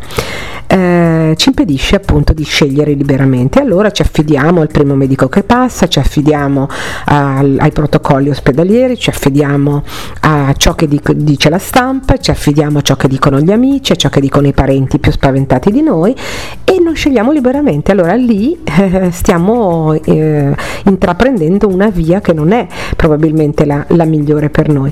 eh, 0.67 1.33
ci 1.37 1.49
impedisce 1.49 1.95
appunto 1.95 2.33
di 2.33 2.43
scegliere 2.43 2.93
liberamente. 2.93 3.59
Allora 3.59 3.91
ci 3.91 4.01
affidiamo 4.01 4.61
al 4.61 4.67
primo 4.67 4.95
medico 4.95 5.27
che 5.27 5.43
passa, 5.43 5.87
ci 5.87 5.99
affidiamo 5.99 6.67
al, 7.05 7.57
ai 7.59 7.71
protocolli 7.71 8.29
ospedalieri, 8.29 8.97
ci 8.97 9.09
affidiamo 9.09 9.83
a 10.21 10.53
ciò 10.57 10.73
che 10.75 10.87
dic- 10.87 11.13
dice 11.13 11.49
la 11.49 11.59
stampa, 11.59 12.17
ci 12.17 12.31
affidiamo 12.31 12.79
a 12.79 12.81
ciò 12.81 12.95
che 12.95 13.07
dicono 13.07 13.39
gli 13.39 13.51
amici, 13.51 13.91
a 13.91 13.95
ciò 13.95 14.09
che 14.09 14.19
dicono 14.19 14.47
i 14.47 14.53
parenti 14.53 14.99
più 14.99 15.11
spaventati 15.11 15.71
di 15.71 15.81
noi 15.81 16.15
e 16.63 16.79
non 16.79 16.95
scegliamo 16.95 17.31
liberamente. 17.31 17.91
Allora 17.91 18.13
lì 18.13 18.57
eh, 18.63 19.09
stiamo 19.11 19.93
eh, 19.93 20.55
intraprendendo 20.85 21.67
una 21.67 21.89
via 21.89 22.21
che 22.21 22.33
non 22.33 22.51
è 22.51 22.67
probabilmente 22.95 23.65
la, 23.65 23.85
la, 23.89 24.05
migliore 24.05 24.49
per 24.49 24.69
noi. 24.69 24.91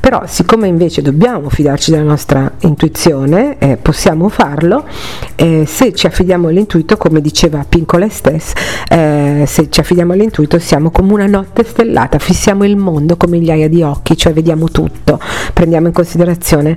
Però 0.00 0.22
siccome 0.26 0.66
invece 0.66 1.02
dobbiamo 1.02 1.48
fidarci 1.48 1.90
della 1.90 2.02
nostra 2.02 2.50
intuizione, 2.60 3.58
eh, 3.58 3.76
possiamo 3.76 4.28
farlo, 4.28 4.84
eh, 5.36 5.64
se 5.66 5.92
ci 5.94 6.06
affidiamo 6.06 6.48
all'intuito, 6.48 6.96
come 6.96 7.20
diceva 7.20 7.64
Pincola 7.68 8.06
Estes, 8.06 8.52
eh, 8.88 9.44
se 9.46 9.68
ci 9.70 9.80
affidiamo 9.80 10.12
all'intuito 10.12 10.58
siamo 10.58 10.90
come 10.90 11.12
una 11.12 11.26
notte 11.26 11.64
stellata, 11.64 12.18
fissiamo 12.18 12.64
il 12.64 12.76
mondo 12.76 13.16
come 13.16 13.38
migliaia 13.38 13.68
di 13.68 13.82
occhi, 13.82 14.16
cioè 14.16 14.32
vediamo 14.32 14.68
tutto, 14.70 15.18
prendiamo 15.52 15.88
in 15.88 15.92
considerazione 15.92 16.76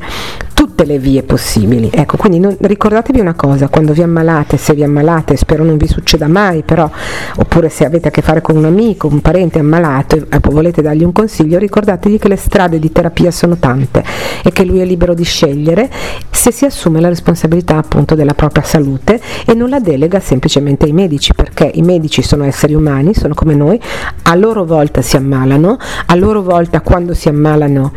tutte 0.76 0.84
le 0.84 1.00
vie 1.00 1.24
possibili. 1.24 1.90
Ecco, 1.94 2.18
quindi 2.18 2.38
non, 2.38 2.56
ricordatevi 2.60 3.22
una 3.22 3.34
cosa, 3.34 3.70
quando 3.70 3.94
vi 3.94 4.02
ammalate, 4.02 4.58
se 4.58 4.74
vi 4.74 4.84
ammalate, 4.84 5.38
spero 5.38 5.64
non 5.64 5.78
vi 5.78 5.88
succeda 5.88 6.28
mai, 6.28 6.64
però, 6.64 6.90
oppure 7.38 7.70
se 7.70 7.86
avete 7.86 8.10
a 8.10 8.12
che 8.12 8.22
fare 8.22 8.42
con 8.42 8.58
un 8.58 8.66
amico, 8.66 9.08
un 9.08 9.22
parente 9.22 9.60
ammalato 9.60 10.18
e 10.18 10.40
volete 10.42 10.82
dargli 10.82 11.06
un 11.06 11.14
consiglio, 11.14 11.58
ricordatevi 11.60 12.20
che 12.20 12.28
le 12.28 12.36
strade 12.36 12.78
di 12.78 12.92
terapia 12.92 13.32
sono 13.32 13.56
tante 13.56 14.04
e 14.44 14.52
che 14.52 14.66
lui 14.66 14.80
è 14.80 14.86
libero 14.86 15.14
di 15.14 15.24
scegliere 15.24 15.90
se 16.30 16.52
si 16.52 16.66
assume 16.66 17.00
la 17.00 17.08
responsabilità 17.08 17.78
appunto 17.78 18.14
della 18.14 18.34
propria 18.34 18.64
salute 18.64 19.20
e 19.46 19.54
non 19.54 19.70
la 19.70 19.80
delega 19.80 20.20
semplicemente 20.20 20.86
ai 20.86 20.92
medici, 20.92 21.34
perché 21.34 21.72
i 21.74 21.82
medici 21.84 22.22
sono 22.22 22.44
esseri 22.44 22.74
umani, 22.74 23.14
sono 23.14 23.34
come 23.34 23.56
noi, 23.56 23.80
a 24.24 24.36
loro 24.36 24.66
volta 24.66 25.02
si 25.02 25.16
ammalano, 25.16 25.78
a 26.08 26.16
loro 26.16 26.42
volta 26.42 26.82
quando 26.82 27.14
si 27.14 27.30
ammalano 27.30 27.94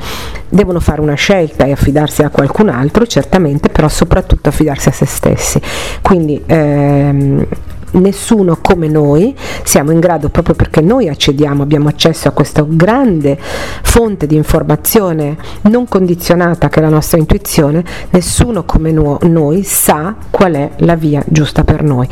devono 0.49 0.81
fare 0.81 1.01
una 1.01 1.15
scelta 1.15 1.65
e 1.65 1.73
affidarsi 1.73 2.23
a 2.23 2.31
qualcun 2.31 2.68
altro, 2.69 3.07
certamente, 3.07 3.69
però 3.69 3.89
soprattutto 3.89 4.49
affidarsi 4.49 4.89
a 4.89 4.93
se 4.93 5.07
stessi. 5.07 5.61
Quindi 6.03 6.43
ehm, 6.47 7.47
nessuno 7.93 8.59
come 8.61 8.89
noi 8.89 9.37
siamo 9.63 9.93
in 9.93 10.01
grado, 10.01 10.29
proprio 10.29 10.55
perché 10.55 10.81
noi 10.81 11.09
accediamo, 11.09 11.63
abbiamo 11.63 11.89
accesso 11.89 12.29
a 12.29 12.33
questa 12.33 12.65
grande 12.67 13.39
fonte 13.39 14.27
di 14.27 14.37
informazione 14.37 15.37
non 15.63 15.87
condizionata 15.89 16.69
che 16.69 16.81
è 16.81 16.83
la 16.83 16.89
nostra 16.89 17.19
intuizione, 17.19 17.85
nessuno 18.11 18.65
come 18.65 18.91
no, 18.91 19.19
noi 19.23 19.63
sa 19.63 20.15
qual 20.31 20.55
è 20.55 20.71
la 20.79 20.97
via 20.97 21.23
giusta 21.27 21.65
per 21.65 21.83
noi. 21.83 22.09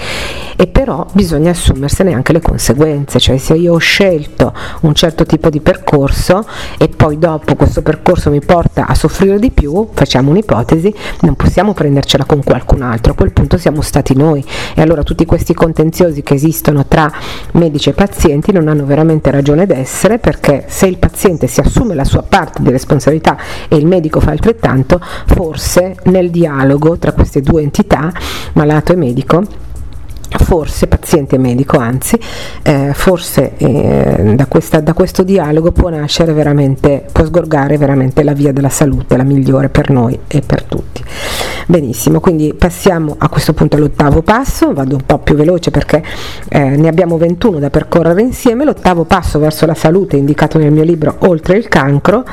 E 0.57 0.67
però 0.67 1.07
bisogna 1.13 1.51
assumersene 1.51 2.15
anche 2.15 2.33
le 2.33 2.41
conseguenze, 2.41 3.21
cioè 3.21 3.37
se 3.37 3.55
io 3.55 3.75
ho 3.75 3.79
scelto 3.79 4.55
un 4.81 4.95
certo 4.95 5.27
tipo 5.27 5.51
di 5.51 5.61
percorso 5.61 6.47
e 6.79 6.89
poi 6.89 7.19
dopo 7.19 7.55
questo 7.55 7.83
percorso 7.83 8.31
mi 8.31 8.41
porta 8.41 8.87
a 8.87 8.95
soffrire 8.95 9.39
di 9.39 9.51
più, 9.51 9.89
facciamo 9.93 10.31
un'ipotesi, 10.31 10.95
non 11.21 11.35
possiamo 11.35 11.75
prendercela 11.75 12.25
con 12.25 12.43
qualcun 12.43 12.83
altro, 12.83 13.13
a 13.13 13.15
quel 13.15 13.33
punto 13.33 13.59
siamo 13.59 13.83
stati 13.83 14.15
noi. 14.17 14.45
E 14.75 14.81
allora 14.81 15.03
tutti 15.03 15.25
questi 15.27 15.55
contenziosi 15.67 16.23
che 16.23 16.35
esistono 16.35 16.87
tra 16.87 17.11
medici 17.53 17.89
e 17.89 17.93
pazienti 17.93 18.53
non 18.53 18.69
hanno 18.69 18.85
veramente 18.85 19.33
ragione 19.33 19.67
d'essere 19.67 20.19
perché 20.19 20.65
se 20.69 20.87
il 20.87 20.99
paziente 20.99 21.49
si 21.49 21.59
assume 21.59 21.95
la 21.95 22.05
sua 22.05 22.23
parte 22.23 22.63
di 22.63 22.71
responsabilità 22.71 23.37
e 23.69 23.75
il 23.77 23.87
medico 23.87 24.21
fa 24.21 24.31
altrettanto, 24.31 25.01
forse 25.27 25.97
nel 26.05 26.31
dialogo 26.31 26.99
tra 26.99 27.13
queste 27.13 27.41
due 27.41 27.63
entità, 27.63 28.13
malato 28.53 28.93
e 28.93 28.97
medico, 28.97 29.43
forse 30.29 30.87
paziente 30.87 31.39
medico 31.39 31.79
anzi 31.79 32.19
eh, 32.63 32.93
forse 32.95 33.53
eh, 33.57 34.35
da, 34.35 34.47
questa, 34.47 34.81
da, 34.81 34.93
questo 34.93 35.23
dialogo 35.23 35.73
può 35.73 35.89
nascere 35.89 36.33
veramente 36.33 37.05
può 37.11 37.25
sgorgare 37.25 37.79
veramente 37.79 38.23
la 38.23 38.33
via 38.33 38.53
della 38.53 38.69
salute 38.69 39.17
la 39.17 39.23
migliore 39.23 39.69
per 39.69 39.91
noi 39.91 40.19
e 40.29 40.43
per 40.45 40.63
tutti. 40.65 41.03
Benissimo 41.67 42.21
quindi 42.21 42.55
passiamo 42.55 43.17
a 43.19 43.29
questo 43.29 43.53
punto 43.53 43.77
all'ottavo 43.77 44.23
passo 44.23 44.73
vado 44.73 44.95
un 44.95 45.03
po' 45.05 45.19
più 45.19 45.35
veloce 45.35 45.71
perché 45.71 46.03
eh, 46.49 46.77
ne 46.77 46.89
abbiamo 46.89 47.17
21 47.17 47.59
da 47.59 47.71
percorrere 47.71 48.23
insieme. 48.23 48.65
L'ottavo 48.65 49.05
passo 49.05 49.39
verso 49.39 49.67
la 49.67 49.75
salute 49.75 50.17
indicato 50.17 50.59
nel 50.59 50.73
mio 50.73 50.85
libro 50.85 51.17
oltre 51.21 51.57
il 51.57 51.69
cancro 51.69 52.25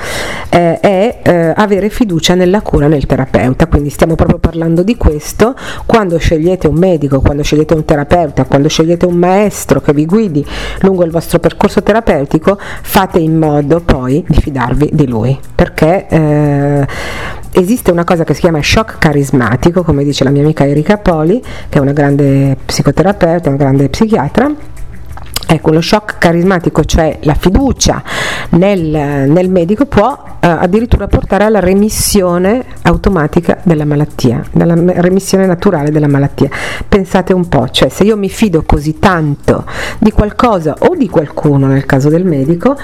eh, 0.50 0.80
è 0.80 1.20
eh, 1.24 1.54
avere 1.56 1.89
fiducia 1.89 2.36
nella 2.36 2.62
cura 2.62 2.88
nel 2.88 3.06
terapeuta. 3.06 3.68
Quindi 3.68 3.89
stiamo 3.89 4.16
proprio 4.16 4.38
parlando 4.38 4.84
di 4.84 4.96
questo. 4.98 5.56
Quando 5.86 6.18
scegliete 6.18 6.68
un 6.68 6.76
medico 6.76 7.22
quando 7.22 7.44
scegliete 7.44 7.74
un 7.74 7.82
terapeuta, 7.84 8.45
quando 8.45 8.67
scegliete 8.67 9.05
un 9.05 9.15
maestro 9.15 9.81
che 9.81 9.93
vi 9.93 10.05
guidi 10.05 10.45
lungo 10.81 11.03
il 11.03 11.11
vostro 11.11 11.39
percorso 11.39 11.84
terapeutico, 11.84 12.57
fate 12.81 13.19
in 13.19 13.38
modo 13.38 13.81
poi 13.81 14.23
di 14.27 14.39
fidarvi 14.39 14.89
di 14.93 15.07
lui, 15.07 15.38
perché 15.53 16.07
eh, 16.07 16.88
esiste 17.51 17.91
una 17.91 18.03
cosa 18.03 18.23
che 18.23 18.34
si 18.34 18.41
chiama 18.41 18.61
shock 18.61 18.97
carismatico, 18.97 19.84
come 19.84 20.03
dice 20.03 20.23
la 20.23 20.29
mia 20.29 20.41
amica 20.41 20.65
Erika 20.65 20.97
Poli, 20.97 21.41
che 21.69 21.77
è 21.77 21.81
una 21.81 21.93
grande 21.93 22.57
psicoterapeuta, 22.65 23.49
una 23.49 23.57
grande 23.57 23.89
psichiatra 23.89 24.71
Ecco, 25.48 25.72
lo 25.72 25.82
shock 25.82 26.18
carismatico, 26.18 26.84
cioè 26.84 27.20
la 27.24 27.34
fiducia 27.34 28.02
nel, 28.52 28.80
nel 28.80 29.50
medico, 29.50 29.86
può 29.86 30.38
eh, 30.39 30.48
addirittura 30.48 31.08
portare 31.08 31.46
alla 31.46 31.60
remissione 31.60 32.64
automatica 32.84 33.60
della 33.64 33.86
malattia, 33.86 34.44
dalla 34.52 34.76
remissione 35.02 35.46
naturale 35.46 35.91
della 35.91 36.08
malattia. 36.08 36.50
Pensate 36.88 37.34
un 37.34 37.48
po', 37.48 37.70
cioè 37.70 37.89
se 37.89 38.04
io 38.04 38.18
mi 38.18 38.30
fido 38.30 38.64
così 38.64 39.00
tanto 39.00 39.66
di 40.00 40.12
qualcosa 40.12 40.76
o 40.80 40.96
di 40.96 41.10
qualcuno 41.10 41.68
nel 41.68 41.86
caso 41.86 42.10
del 42.10 42.26
medico, 42.26 42.76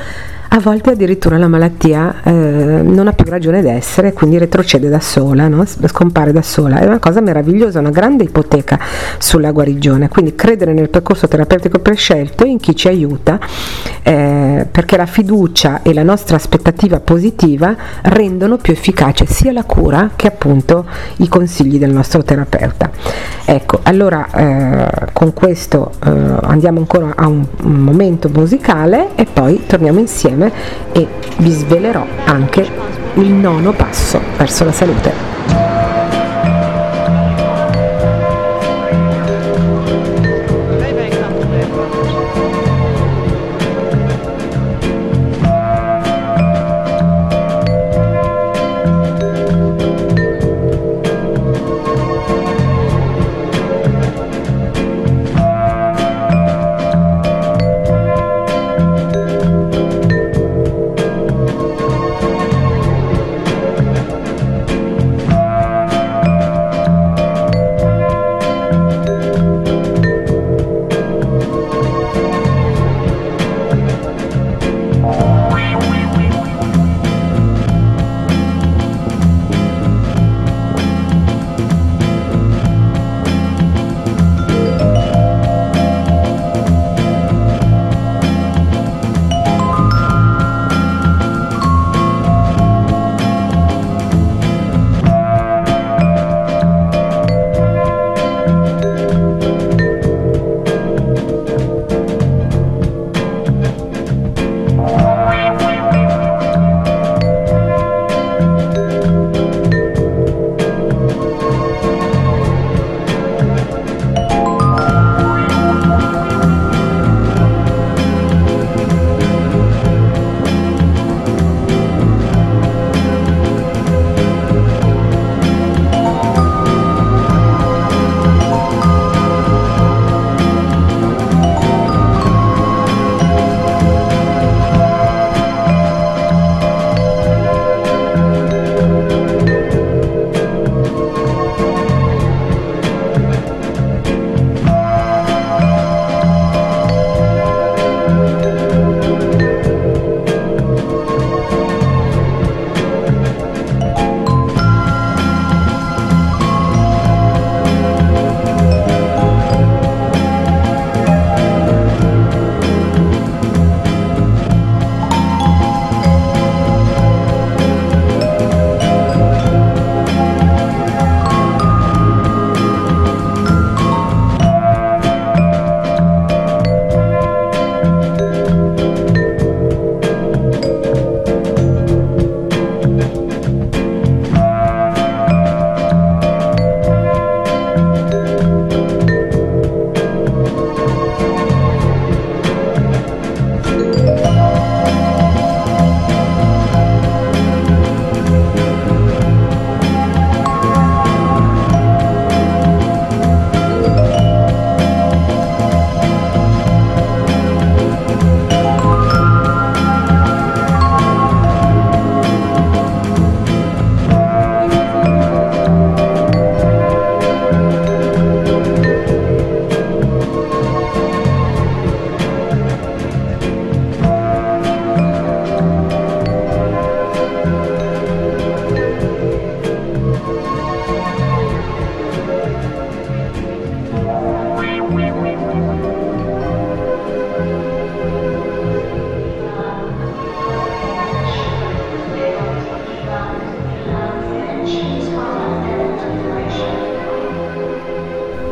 a 0.51 0.59
volte 0.59 0.89
addirittura 0.89 1.37
la 1.37 1.47
malattia 1.47 2.23
eh, 2.23 2.31
non 2.31 3.07
ha 3.07 3.13
più 3.13 3.25
ragione 3.29 3.61
d'essere, 3.61 4.13
quindi 4.13 4.39
retrocede 4.39 4.89
da 4.89 4.99
sola, 4.99 5.47
no? 5.47 5.63
scompare 5.65 6.31
da 6.31 6.41
sola. 6.41 6.79
È 6.79 6.85
una 6.85 6.97
cosa 6.97 7.21
meravigliosa, 7.21 7.77
una 7.79 7.91
grande 7.91 8.23
ipoteca 8.23 8.79
sulla 9.19 9.51
guarigione. 9.51 10.09
Quindi 10.09 10.33
credere 10.33 10.73
nel 10.73 10.89
percorso 10.89 11.27
terapeutico 11.27 11.77
prescelto 11.77 12.45
in 12.45 12.57
chi 12.57 12.75
ci 12.75 12.87
aiuta, 12.87 13.39
eh, 14.01 14.65
perché 14.71 14.97
la 14.97 15.05
fiducia 15.05 15.83
e 15.83 15.93
la 15.93 16.03
nostra 16.03 16.37
aspettativa 16.37 16.99
positiva 16.99 17.75
rendono 18.01 18.57
più 18.57 18.73
efficace 18.73 19.27
sia 19.27 19.51
la 19.51 19.63
cura 19.63 20.11
che 20.15 20.25
appunto 20.25 20.85
i 21.17 21.27
consigli 21.27 21.77
del 21.77 21.91
nostro 21.91 22.23
terapeuta. 22.23 22.89
Ecco, 23.45 23.81
allora 23.83 24.27
eh, 24.31 25.11
con 25.13 25.31
questo 25.33 25.91
eh, 26.03 26.09
andiamo 26.09 26.79
ancora 26.79 27.13
a 27.15 27.27
un 27.27 27.45
momento 27.61 28.29
musicale 28.29 29.09
e 29.15 29.25
poi 29.31 29.63
torniamo 29.67 29.99
insieme 29.99 30.38
insieme 30.39 30.51
e 30.93 31.07
vi 31.37 31.51
svelerò 31.51 32.05
anche 32.25 32.67
il 33.15 33.31
nono 33.31 33.73
passo 33.73 34.19
verso 34.37 34.63
la 34.63 34.71
salute. 34.71 35.68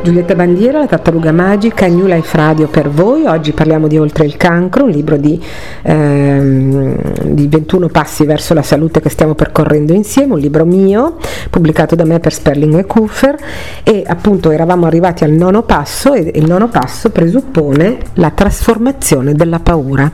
Giulietta 0.08 0.36
Bandiera, 0.36 0.80
la 0.80 0.88
tartaruga 0.88 1.34
magica, 1.34 1.86
New 1.88 2.05
Life 2.05 2.38
Radio 2.38 2.70
per 2.70 2.89
voi. 2.89 3.26
Oggi 3.26 3.51
parliamo 3.51 3.89
di 3.89 3.97
Oltre 3.97 4.24
il 4.24 4.38
cancro, 4.38 4.86
un 4.86 4.89
libro 4.89 5.18
di, 5.18 5.38
ehm, 5.82 7.26
di 7.26 7.47
21 7.49 7.89
passi 7.89 8.24
verso 8.24 8.53
la 8.53 8.62
salute 8.62 9.01
che 9.01 9.10
stiamo 9.10 9.36
percorrendo 9.36 9.91
insieme, 9.91 10.36
un 10.36 10.39
libro 10.39 10.64
mio, 10.64 11.18
pubblicato 11.49 11.95
da 11.95 12.05
me 12.05 12.22
per 12.22 12.32
Sperling 12.32 12.78
e 12.78 12.86
Kuffer 12.86 13.36
e 13.84 14.03
appunto 14.08 14.49
eravamo 14.49 14.86
arrivati 14.86 15.26
al 15.26 15.32
nono 15.32 15.64
passo 15.64 16.14
e 16.14 16.32
il 16.36 16.45
nono 16.45 16.70
passo 16.70 17.10
presuppone 17.10 17.97
la 18.14 18.30
trasformazione 18.30 19.34
della 19.34 19.60
paura. 19.60 20.10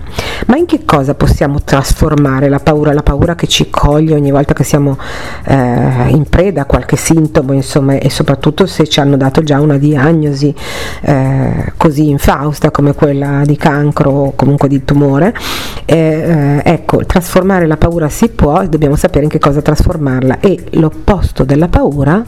Ma 0.48 0.58
in 0.58 0.66
che 0.66 0.86
cosa 0.86 1.14
possiamo 1.14 1.62
trasformare 1.64 2.50
la 2.50 2.60
paura? 2.60 2.94
La 2.94 3.04
paura 3.04 3.36
che 3.36 3.46
ci 3.46 3.70
coglie 3.70 4.16
ogni 4.16 4.32
volta 4.32 4.56
che 4.56 4.64
siamo 4.64 4.98
eh, 5.46 6.08
in 6.08 6.26
preda 6.28 6.62
a 6.62 6.66
qualche 6.66 6.96
sintomo, 6.96 7.54
insomma, 7.54 7.94
e 7.94 8.10
soprattutto 8.10 8.66
se 8.66 8.88
ci 8.88 9.00
hanno 9.00 9.18
dato 9.18 9.44
già 9.44 9.60
una 9.60 9.78
diagnosi 9.88 10.54
eh, 11.02 11.74
così 11.78 12.10
infausta 12.10 12.72
come 12.72 12.94
quella 12.94 13.42
di 13.46 13.58
cancro 13.58 14.12
o 14.12 14.34
comunque 14.36 14.68
di 14.68 14.84
tumore. 14.84 15.36
Eh, 15.86 16.62
ecco, 16.64 17.06
trasformare 17.06 17.68
la 17.68 17.78
paura 17.78 18.10
si 18.10 18.30
può 18.30 18.62
e 18.62 18.70
dobbiamo 18.70 18.96
sapere 18.96 19.26
in 19.26 19.30
che 19.30 19.40
cosa 19.40 19.62
trasformarla 19.62 20.40
e 20.40 20.64
l'opposto 20.72 21.44
della 21.44 21.68
paura 21.68 22.24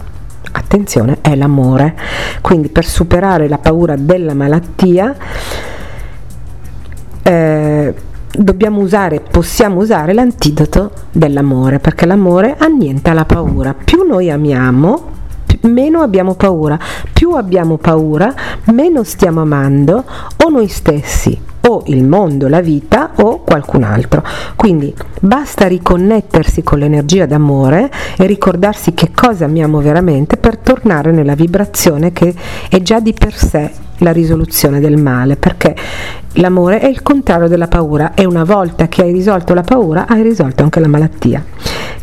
attenzione, 0.51 1.17
è 1.21 1.35
l'amore. 1.35 1.95
Quindi 2.41 2.69
per 2.69 2.85
superare 2.85 3.47
la 3.47 3.57
paura 3.57 3.95
della 3.95 4.33
malattia 4.33 5.15
eh, 7.23 7.93
dobbiamo 8.31 8.81
usare, 8.81 9.21
possiamo 9.21 9.79
usare 9.79 10.13
l'antidoto 10.13 10.91
dell'amore, 11.11 11.79
perché 11.79 12.05
l'amore 12.05 12.55
annienta 12.57 13.13
la 13.13 13.25
paura. 13.25 13.73
Più 13.73 14.03
noi 14.03 14.29
amiamo, 14.29 15.13
meno 15.61 16.01
abbiamo 16.01 16.35
paura, 16.35 16.77
più 17.13 17.31
abbiamo 17.31 17.77
paura, 17.77 18.33
meno 18.65 19.03
stiamo 19.03 19.41
amando 19.41 20.03
o 20.43 20.49
noi 20.49 20.67
stessi 20.67 21.53
o 21.67 21.83
il 21.87 22.03
mondo, 22.03 22.47
la 22.47 22.61
vita 22.61 23.11
o 23.15 23.41
qualcun 23.41 23.83
altro. 23.83 24.23
Quindi 24.55 24.93
basta 25.19 25.67
riconnettersi 25.67 26.63
con 26.63 26.79
l'energia 26.79 27.25
d'amore 27.25 27.89
e 28.17 28.25
ricordarsi 28.25 28.93
che 28.93 29.11
cosa 29.13 29.45
amiamo 29.45 29.79
veramente 29.79 30.37
per 30.37 30.57
tornare 30.57 31.11
nella 31.11 31.35
vibrazione 31.35 32.11
che 32.11 32.33
è 32.69 32.81
già 32.81 32.99
di 32.99 33.13
per 33.13 33.35
sé 33.35 33.71
la 33.99 34.11
risoluzione 34.11 34.79
del 34.79 34.97
male, 34.97 35.37
perché 35.37 35.75
l'amore 36.33 36.79
è 36.79 36.87
il 36.87 37.01
contrario 37.01 37.47
della 37.47 37.67
paura 37.67 38.13
e 38.13 38.25
una 38.25 38.43
volta 38.43 38.87
che 38.87 39.03
hai 39.03 39.11
risolto 39.11 39.53
la 39.53 39.61
paura 39.61 40.05
hai 40.07 40.21
risolto 40.21 40.63
anche 40.63 40.79
la 40.79 40.87
malattia. 40.87 41.43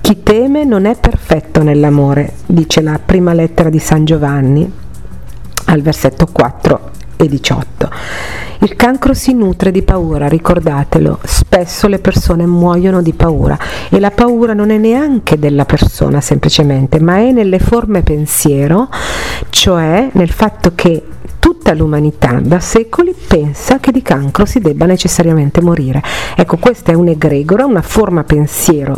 Chi 0.00 0.22
teme 0.22 0.64
non 0.64 0.86
è 0.86 0.96
perfetto 0.98 1.62
nell'amore, 1.62 2.32
dice 2.46 2.80
la 2.80 2.98
prima 3.04 3.34
lettera 3.34 3.68
di 3.68 3.78
San 3.78 4.04
Giovanni 4.04 4.70
al 5.66 5.80
versetto 5.80 6.26
4 6.30 6.90
e 6.98 7.01
18. 7.28 7.90
Il 8.60 8.76
cancro 8.76 9.12
si 9.12 9.34
nutre 9.34 9.72
di 9.72 9.82
paura, 9.82 10.28
ricordatelo, 10.28 11.18
spesso 11.24 11.88
le 11.88 11.98
persone 11.98 12.46
muoiono 12.46 13.02
di 13.02 13.12
paura 13.12 13.58
e 13.90 13.98
la 13.98 14.12
paura 14.12 14.52
non 14.52 14.70
è 14.70 14.78
neanche 14.78 15.36
della 15.36 15.64
persona 15.64 16.20
semplicemente, 16.20 17.00
ma 17.00 17.16
è 17.16 17.32
nelle 17.32 17.58
forme 17.58 18.02
pensiero, 18.02 18.88
cioè 19.50 20.10
nel 20.12 20.30
fatto 20.30 20.72
che 20.76 21.02
tutta 21.40 21.74
l'umanità 21.74 22.38
da 22.40 22.60
secoli 22.60 23.12
pensa 23.26 23.80
che 23.80 23.90
di 23.90 24.00
cancro 24.00 24.44
si 24.44 24.60
debba 24.60 24.86
necessariamente 24.86 25.60
morire. 25.60 26.00
Ecco, 26.36 26.56
questa 26.58 26.92
è 26.92 26.94
un'egregora, 26.94 27.66
una 27.66 27.82
forma 27.82 28.22
pensiero 28.22 28.96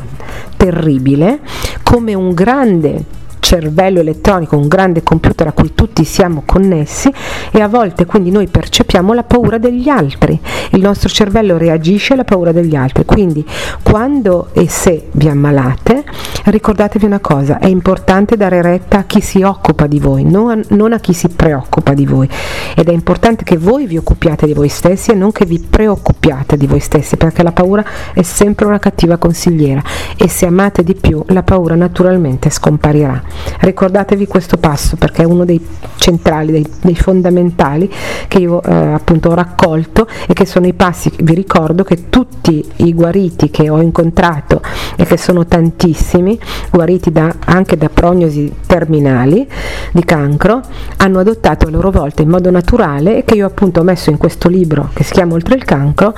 terribile, 0.56 1.40
come 1.82 2.12
un 2.12 2.34
grande 2.34 3.04
cervello 3.44 4.00
elettronico, 4.00 4.56
un 4.56 4.68
grande 4.68 5.02
computer 5.02 5.48
a 5.48 5.52
cui 5.52 5.74
tutti 5.74 6.02
siamo 6.04 6.44
connessi 6.46 7.12
e 7.52 7.60
a 7.60 7.68
volte 7.68 8.06
quindi 8.06 8.30
noi 8.30 8.46
percepiamo 8.46 9.12
la 9.12 9.22
paura 9.22 9.58
degli 9.58 9.90
altri, 9.90 10.40
il 10.70 10.80
nostro 10.80 11.10
cervello 11.10 11.58
reagisce 11.58 12.14
alla 12.14 12.24
paura 12.24 12.52
degli 12.52 12.74
altri, 12.74 13.04
quindi 13.04 13.44
quando 13.82 14.48
e 14.54 14.66
se 14.70 15.08
vi 15.12 15.28
ammalate 15.28 16.04
ricordatevi 16.44 17.04
una 17.04 17.20
cosa, 17.20 17.58
è 17.58 17.66
importante 17.66 18.36
dare 18.36 18.62
retta 18.62 18.98
a 18.98 19.04
chi 19.04 19.20
si 19.20 19.42
occupa 19.42 19.86
di 19.86 19.98
voi, 19.98 20.24
non 20.24 20.50
a, 20.50 20.74
non 20.74 20.92
a 20.94 20.98
chi 20.98 21.12
si 21.12 21.28
preoccupa 21.28 21.92
di 21.92 22.06
voi. 22.06 22.28
Ed 22.74 22.88
è 22.88 22.92
importante 22.92 23.44
che 23.44 23.56
voi 23.56 23.86
vi 23.86 23.96
occupiate 23.96 24.46
di 24.46 24.54
voi 24.54 24.68
stessi 24.68 25.10
e 25.10 25.14
non 25.14 25.32
che 25.32 25.44
vi 25.44 25.58
preoccupiate 25.58 26.56
di 26.56 26.66
voi 26.66 26.80
stessi 26.80 27.16
perché 27.16 27.42
la 27.42 27.52
paura 27.52 27.84
è 28.12 28.22
sempre 28.22 28.66
una 28.66 28.78
cattiva 28.78 29.16
consigliera 29.16 29.82
e 30.16 30.28
se 30.28 30.46
amate 30.46 30.82
di 30.82 30.94
più 30.94 31.22
la 31.28 31.42
paura 31.42 31.74
naturalmente 31.74 32.50
scomparirà. 32.50 33.22
Ricordatevi 33.60 34.26
questo 34.26 34.56
passo 34.56 34.96
perché 34.96 35.22
è 35.22 35.24
uno 35.24 35.44
dei 35.44 35.64
centrali, 35.96 36.52
dei, 36.52 36.66
dei 36.82 36.94
fondamentali 36.94 37.90
che 38.28 38.38
io 38.38 38.62
eh, 38.62 38.72
appunto 38.72 39.30
ho 39.30 39.34
raccolto 39.34 40.06
e 40.26 40.32
che 40.34 40.44
sono 40.46 40.66
i 40.66 40.74
passi, 40.74 41.10
vi 41.20 41.34
ricordo 41.34 41.82
che 41.84 42.10
tutti 42.10 42.64
i 42.76 42.92
guariti 42.92 43.50
che 43.50 43.70
ho 43.70 43.80
incontrato 43.80 44.60
e 44.96 45.04
che 45.04 45.16
sono 45.16 45.46
tantissimi, 45.46 46.38
guariti 46.70 47.10
da, 47.10 47.34
anche 47.46 47.76
da 47.76 47.88
prognosi 47.88 48.52
terminali 48.66 49.48
di 49.92 50.04
cancro, 50.04 50.60
hanno 50.98 51.18
adottato 51.20 51.66
a 51.66 51.70
loro 51.70 51.90
volta 51.90 52.22
in 52.22 52.28
modo 52.28 52.50
naturale 52.50 53.18
e 53.18 53.24
che 53.24 53.34
io 53.34 53.46
appunto 53.46 53.80
ho 53.80 53.84
messo 53.84 54.10
in 54.10 54.18
questo 54.18 54.48
libro 54.48 54.90
che 54.92 55.04
si 55.04 55.12
chiama 55.12 55.34
Oltre 55.34 55.54
il 55.56 55.64
cancro 55.64 56.14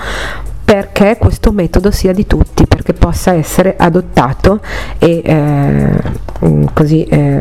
perché 0.67 1.17
questo 1.17 1.53
metodo 1.53 1.93
sia 1.93 2.13
di 2.13 2.27
tutti, 2.27 2.67
perché 2.67 2.93
possa 2.93 3.33
essere 3.33 3.77
adottato 3.79 4.59
e 4.99 5.23
eh, 5.25 6.69
così, 6.75 7.05
eh, 7.05 7.41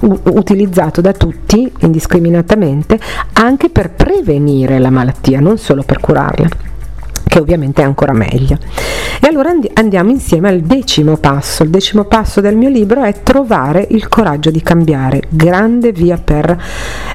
utilizzato 0.00 1.00
da 1.00 1.12
tutti 1.14 1.72
indiscriminatamente 1.78 3.00
anche 3.32 3.70
per 3.70 3.92
prevenire 3.92 4.78
la 4.78 4.90
malattia, 4.90 5.40
non 5.40 5.56
solo 5.56 5.82
per 5.82 5.98
curarla 5.98 6.48
che 7.28 7.38
ovviamente 7.38 7.82
è 7.82 7.84
ancora 7.84 8.12
meglio. 8.12 8.58
E 9.20 9.26
allora 9.26 9.52
andiamo 9.74 10.10
insieme 10.10 10.48
al 10.48 10.60
decimo 10.60 11.16
passo. 11.16 11.62
Il 11.62 11.70
decimo 11.70 12.04
passo 12.04 12.40
del 12.40 12.56
mio 12.56 12.68
libro 12.68 13.02
è 13.02 13.22
trovare 13.22 13.86
il 13.90 14.08
coraggio 14.08 14.50
di 14.50 14.62
cambiare. 14.62 15.22
Grande 15.28 15.92
via 15.92 16.16
per 16.16 16.56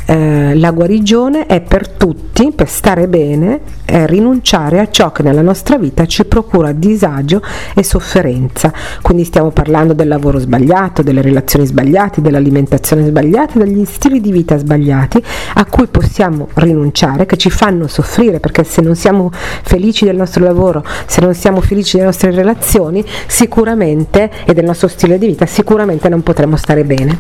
eh, 0.06 0.56
la 0.56 0.72
guarigione 0.72 1.46
è 1.46 1.62
per 1.62 1.90
tutti, 1.90 2.52
per 2.52 2.70
stare 2.70 3.08
bene, 3.08 3.62
è 3.86 4.06
rinunciare 4.06 4.80
a 4.80 4.90
ciò 4.90 5.12
che 5.12 5.24
nella 5.24 5.42
nostra 5.42 5.78
vita 5.78 6.06
ci 6.06 6.26
procura 6.26 6.72
disagio 6.72 7.42
e 7.74 7.84
sofferenza. 7.84 8.72
Quindi 9.02 9.24
stiamo 9.24 9.52
parlando 9.52 9.94
del 9.94 10.08
lavoro 10.08 10.40
sbagliato, 10.40 11.02
delle 11.02 11.22
relazioni 11.22 11.66
sbagliate, 11.66 12.22
dell'alimentazione 12.22 13.06
sbagliata, 13.06 13.60
degli 13.60 13.86
stili 13.86 14.22
di 14.22 14.32
vita 14.32 14.58
sbagliati 14.58 15.24
a 15.56 15.66
cui 15.66 15.88
possiamo 15.88 16.48
rinunciare, 16.56 17.26
che 17.26 17.38
ci 17.38 17.50
fanno 17.50 17.88
soffrire 17.88 18.40
perché 18.40 18.64
se 18.64 18.82
non 18.82 18.96
siamo 18.96 19.32
felici 19.32 20.03
felici 20.04 20.06
del 20.06 20.16
nostro 20.16 20.44
lavoro, 20.44 20.84
se 21.06 21.22
non 21.22 21.34
siamo 21.34 21.62
felici 21.62 21.94
delle 21.94 22.08
nostre 22.08 22.32
relazioni, 22.32 23.04
sicuramente 23.28 24.30
e 24.46 24.54
del 24.54 24.66
nostro 24.66 24.88
stile 24.88 25.18
di 25.18 25.28
vita, 25.28 25.46
sicuramente 25.46 26.10
non 26.10 26.22
potremo 26.22 26.58
stare 26.58 26.84
bene. 26.84 27.18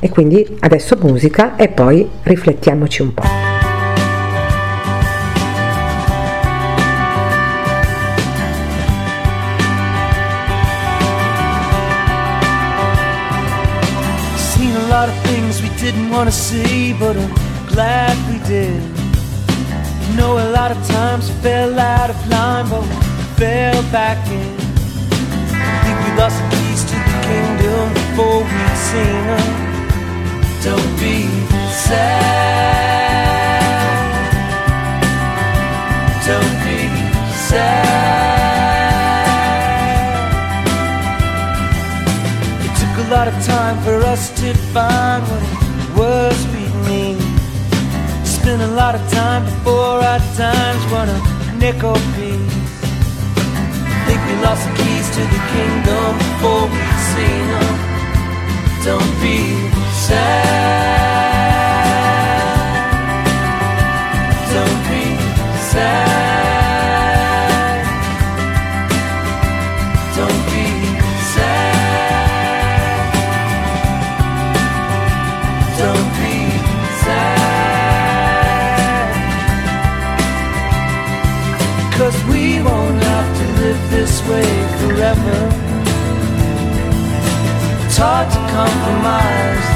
E 0.00 0.08
quindi 0.10 0.46
adesso 0.60 0.96
musica 1.00 1.56
e 1.56 1.68
poi 1.68 2.08
riflettiamoci 2.22 3.02
un 3.02 3.14
po'. 3.14 3.22
didn't 15.80 16.08
want 16.08 16.30
to 16.30 16.34
see, 16.34 16.94
but 16.94 17.14
I'm 17.14 17.34
glad 17.66 18.16
we 18.30 18.38
did. 18.48 19.13
Know 20.24 20.38
a 20.38 20.50
lot 20.58 20.70
of 20.70 20.78
times 20.86 21.28
we 21.28 21.34
fell 21.46 21.78
out 21.78 22.08
of 22.10 22.16
line, 22.28 22.66
but 22.70 22.82
we 22.82 22.96
fell 23.40 23.82
back 23.98 24.18
in. 24.40 24.54
I 25.52 25.76
think 25.84 25.96
we 26.04 26.10
lost 26.20 26.36
the 26.40 26.46
keys 26.54 26.82
to 26.90 26.96
the 27.08 27.16
kingdom 27.28 27.84
before 27.98 28.40
we'd 28.50 28.78
seen 28.88 29.22
them. 29.30 29.48
Don't 30.66 30.92
be 31.02 31.18
sad. 31.86 33.24
Don't 36.28 36.56
be 36.66 36.80
sad. 37.48 37.84
It 42.66 42.72
took 42.80 42.94
a 43.04 43.06
lot 43.14 43.26
of 43.32 43.36
time 43.54 43.76
for 43.86 43.96
us 44.12 44.22
to 44.40 44.48
find 44.74 45.20
what 45.30 45.42
it 45.42 45.88
was 46.00 46.36
we 46.54 46.64
spent 48.44 48.60
a 48.60 48.74
lot 48.74 48.94
of 48.94 49.00
time 49.10 49.42
before 49.42 50.04
our 50.10 50.18
times 50.36 50.92
won 50.92 51.08
a 51.08 51.18
nickel 51.56 51.94
piece. 52.14 52.56
Think 54.04 54.20
we 54.28 54.34
lost 54.44 54.62
the 54.68 54.72
keys 54.76 55.06
to 55.16 55.22
the 55.34 55.40
kingdom 55.54 56.18
before 56.18 56.64
we'd 56.72 57.00
seen 57.12 57.44
them. 57.54 57.74
Don't 58.84 59.12
be 59.22 59.38
sad. 60.06 61.24
Don't 64.52 64.80
be 64.90 65.04
sad. 65.70 66.23
It's 87.96 88.02
hard 88.02 88.28
to 88.28 88.38
compromise 88.50 89.73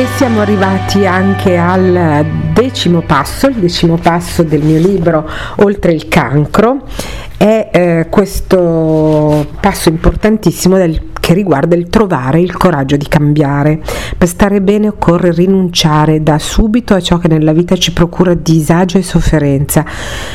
E 0.00 0.06
siamo 0.16 0.40
arrivati 0.40 1.04
anche 1.04 1.58
al 1.58 2.24
decimo 2.54 3.02
passo, 3.02 3.48
il 3.48 3.56
decimo 3.56 3.98
passo 3.98 4.42
del 4.42 4.62
mio 4.62 4.78
libro 4.78 5.28
Oltre 5.56 5.92
il 5.92 6.08
cancro, 6.08 6.86
è 7.40 7.70
eh, 7.72 8.06
questo 8.10 9.46
passo 9.62 9.88
importantissimo 9.88 10.76
del- 10.76 11.00
che 11.20 11.32
riguarda 11.32 11.76
il 11.76 11.88
trovare 11.88 12.40
il 12.40 12.52
coraggio 12.52 12.96
di 12.96 13.06
cambiare. 13.06 13.80
Per 14.18 14.26
stare 14.26 14.60
bene 14.60 14.88
occorre 14.88 15.32
rinunciare 15.32 16.22
da 16.22 16.38
subito 16.38 16.92
a 16.94 17.00
ciò 17.00 17.18
che 17.18 17.28
nella 17.28 17.52
vita 17.52 17.76
ci 17.76 17.92
procura 17.92 18.34
disagio 18.34 18.98
e 18.98 19.02
sofferenza 19.02 19.84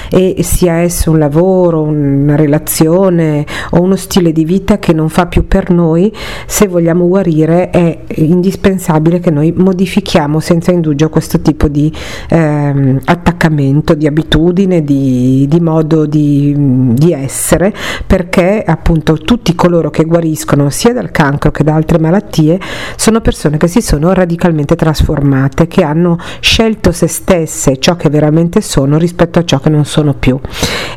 e 0.09 0.37
sia 0.41 0.75
esso 0.77 1.11
un 1.11 1.19
lavoro, 1.19 1.81
una 1.81 2.35
relazione 2.35 3.45
o 3.71 3.81
uno 3.81 3.95
stile 3.95 4.31
di 4.31 4.45
vita 4.45 4.79
che 4.79 4.93
non 4.93 5.09
fa 5.09 5.25
più 5.25 5.47
per 5.47 5.69
noi, 5.71 6.11
se 6.45 6.67
vogliamo 6.67 7.07
guarire 7.07 7.69
è 7.71 7.99
indispensabile 8.15 9.19
che 9.19 9.31
noi 9.31 9.53
modifichiamo 9.55 10.39
senza 10.39 10.71
indugio 10.71 11.09
questo 11.09 11.41
tipo 11.41 11.67
di 11.67 11.91
ehm, 12.29 13.01
attaccamento, 13.03 13.95
di 13.95 14.07
abitudine, 14.07 14.83
di, 14.83 15.45
di 15.49 15.59
modo 15.59 16.05
di, 16.05 16.53
di 16.95 17.13
essere, 17.13 17.73
perché 18.05 18.63
appunto 18.65 19.17
tutti 19.17 19.53
coloro 19.53 19.89
che 19.89 20.05
guariscono 20.05 20.69
sia 20.69 20.93
dal 20.93 21.11
cancro 21.11 21.51
che 21.51 21.63
da 21.63 21.75
altre 21.75 21.99
malattie 21.99 22.59
sono 22.95 23.21
persone 23.21 23.57
che 23.57 23.67
si 23.67 23.81
sono 23.81 24.13
radicalmente 24.13 24.75
trasformate, 24.75 25.67
che 25.67 25.83
hanno 25.83 26.17
scelto 26.39 26.91
se 26.91 27.07
stesse 27.07 27.77
ciò 27.77 27.95
che 27.95 28.09
veramente 28.09 28.61
sono 28.61 28.97
rispetto 28.97 29.39
a 29.39 29.45
ciò 29.45 29.59
che 29.59 29.69
non 29.69 29.85
sono 29.85 30.13
più. 30.13 30.39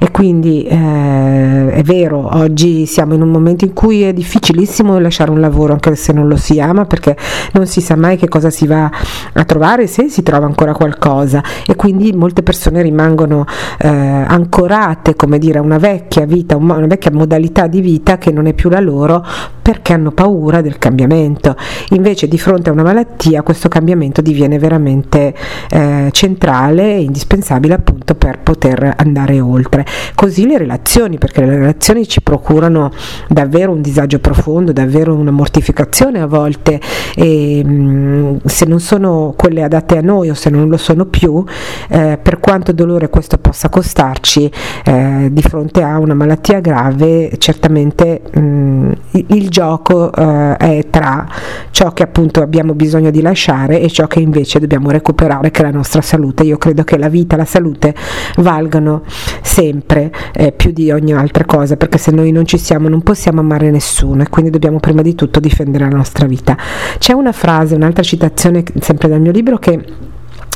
E 0.00 0.10
quindi 0.10 0.64
eh, 0.64 1.70
è 1.70 1.82
vero, 1.82 2.28
oggi 2.36 2.86
siamo 2.86 3.14
in 3.14 3.22
un 3.22 3.30
momento 3.30 3.64
in 3.64 3.72
cui 3.72 4.02
è 4.02 4.12
difficilissimo 4.12 4.98
lasciare 4.98 5.30
un 5.30 5.40
lavoro 5.40 5.72
anche 5.72 5.94
se 5.96 6.12
non 6.12 6.28
lo 6.28 6.36
si 6.36 6.60
ama 6.60 6.84
perché 6.84 7.16
non 7.52 7.66
si 7.66 7.80
sa 7.80 7.96
mai 7.96 8.16
che 8.16 8.28
cosa 8.28 8.50
si 8.50 8.66
va 8.66 8.90
a 9.32 9.44
trovare 9.44 9.86
se 9.86 10.08
si 10.08 10.22
trova 10.22 10.46
ancora 10.46 10.72
qualcosa 10.72 11.42
e 11.66 11.74
quindi 11.76 12.12
molte 12.12 12.42
persone 12.42 12.82
rimangono 12.82 13.44
eh, 13.78 13.88
ancorate 13.88 15.16
come 15.16 15.38
dire 15.38 15.58
a 15.58 15.62
una 15.62 15.78
vecchia 15.78 15.87
vita, 16.26 16.56
un 16.56 16.64
mo- 16.64 16.76
una 16.76 16.86
vecchia 16.86 17.10
modalità 17.12 17.66
di 17.66 17.80
vita 17.80 18.18
che 18.18 18.30
non 18.30 18.46
è 18.46 18.52
più 18.52 18.68
la 18.68 18.80
loro 18.80 19.24
perché 19.68 19.92
hanno 19.92 20.12
paura 20.12 20.62
del 20.62 20.78
cambiamento. 20.78 21.54
Invece 21.90 22.26
di 22.26 22.38
fronte 22.38 22.70
a 22.70 22.72
una 22.72 22.82
malattia 22.82 23.42
questo 23.42 23.68
cambiamento 23.68 24.22
diviene 24.22 24.58
veramente 24.58 25.34
eh, 25.70 26.08
centrale 26.10 26.94
e 26.94 27.02
indispensabile 27.02 27.74
appunto 27.74 28.14
per 28.14 28.38
poter 28.38 28.94
andare 28.96 29.40
oltre. 29.40 29.84
Così 30.14 30.46
le 30.46 30.56
relazioni, 30.56 31.18
perché 31.18 31.44
le 31.44 31.56
relazioni 31.56 32.08
ci 32.08 32.22
procurano 32.22 32.90
davvero 33.28 33.72
un 33.72 33.82
disagio 33.82 34.20
profondo, 34.20 34.72
davvero 34.72 35.14
una 35.14 35.30
mortificazione 35.30 36.20
a 36.20 36.26
volte 36.26 36.80
e 37.14 37.62
mh, 37.62 38.46
se 38.46 38.64
non 38.64 38.80
sono 38.80 39.34
quelle 39.36 39.62
adatte 39.62 39.98
a 39.98 40.00
noi 40.00 40.30
o 40.30 40.34
se 40.34 40.48
non 40.48 40.70
lo 40.70 40.78
sono 40.78 41.04
più, 41.04 41.44
eh, 41.90 42.18
per 42.20 42.40
quanto 42.40 42.72
dolore 42.72 43.10
questo 43.10 43.36
possa 43.36 43.68
costarci 43.68 44.50
eh, 44.84 45.28
di 45.30 45.42
fronte 45.42 45.77
a 45.82 45.98
una 45.98 46.14
malattia 46.14 46.60
grave, 46.60 47.32
certamente 47.38 48.22
mh, 48.32 48.92
il, 49.12 49.24
il 49.28 49.48
gioco 49.48 50.12
eh, 50.12 50.56
è 50.56 50.86
tra 50.90 51.26
ciò 51.70 51.92
che 51.92 52.02
appunto 52.02 52.42
abbiamo 52.42 52.74
bisogno 52.74 53.10
di 53.10 53.20
lasciare 53.20 53.80
e 53.80 53.88
ciò 53.88 54.06
che 54.06 54.20
invece 54.20 54.58
dobbiamo 54.58 54.90
recuperare 54.90 55.50
che 55.50 55.60
è 55.60 55.64
la 55.64 55.70
nostra 55.70 56.00
salute. 56.00 56.44
Io 56.44 56.58
credo 56.58 56.84
che 56.84 56.98
la 56.98 57.08
vita, 57.08 57.36
la 57.36 57.44
salute 57.44 57.94
valgano 58.36 59.02
sempre 59.42 60.12
eh, 60.32 60.52
più 60.52 60.72
di 60.72 60.90
ogni 60.90 61.12
altra 61.12 61.44
cosa 61.44 61.76
perché 61.76 61.98
se 61.98 62.10
noi 62.10 62.32
non 62.32 62.46
ci 62.46 62.58
siamo 62.58 62.88
non 62.88 63.02
possiamo 63.02 63.40
amare 63.40 63.70
nessuno 63.70 64.22
e 64.22 64.28
quindi 64.28 64.50
dobbiamo 64.50 64.80
prima 64.80 65.02
di 65.02 65.14
tutto 65.14 65.40
difendere 65.40 65.88
la 65.88 65.96
nostra 65.96 66.26
vita. 66.26 66.56
C'è 66.98 67.12
una 67.12 67.32
frase, 67.32 67.74
un'altra 67.74 68.02
citazione 68.02 68.64
sempre 68.80 69.08
dal 69.08 69.20
mio 69.20 69.32
libro 69.32 69.58
che 69.58 70.07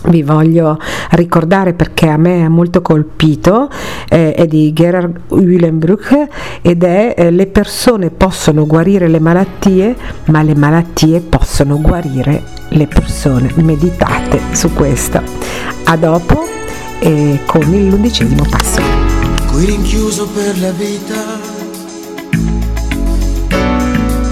vi 0.07 0.23
voglio 0.23 0.79
ricordare 1.11 1.75
perché 1.75 2.09
a 2.09 2.17
me 2.17 2.45
ha 2.45 2.49
molto 2.49 2.83
colpito, 2.83 3.69
eh, 4.09 4.33
è 4.35 4.47
di 4.47 4.73
Gerhard 4.73 5.21
Uhlenbruch 5.29 6.27
ed 6.63 6.83
è 6.83 7.15
eh, 7.17 7.31
le 7.31 7.47
persone 7.47 8.11
possono 8.11 8.67
guarire 8.67 9.09
le 9.09 9.21
malattie, 9.21 9.95
ma 10.27 10.43
le 10.43 10.55
malattie 10.55 11.21
possono 11.21 11.81
guarire 11.81 12.43
le 12.69 12.87
persone. 12.87 13.53
Meditate 13.57 14.41
su 14.53 14.73
questo. 14.73 15.23
A 15.85 15.97
dopo 15.97 16.47
eh, 17.01 17.41
con 17.47 17.63
l'undicesimo 17.63 18.45
passo. 18.49 18.81
qui 19.51 19.65
rinchiuso 19.67 20.29
per 20.29 20.59
la 20.61 20.71
vita, 20.71 21.15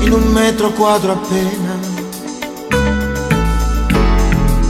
in 0.03 0.13
un 0.13 0.33
metro 0.33 0.71
quadro 0.71 1.13
appena. 1.13 1.80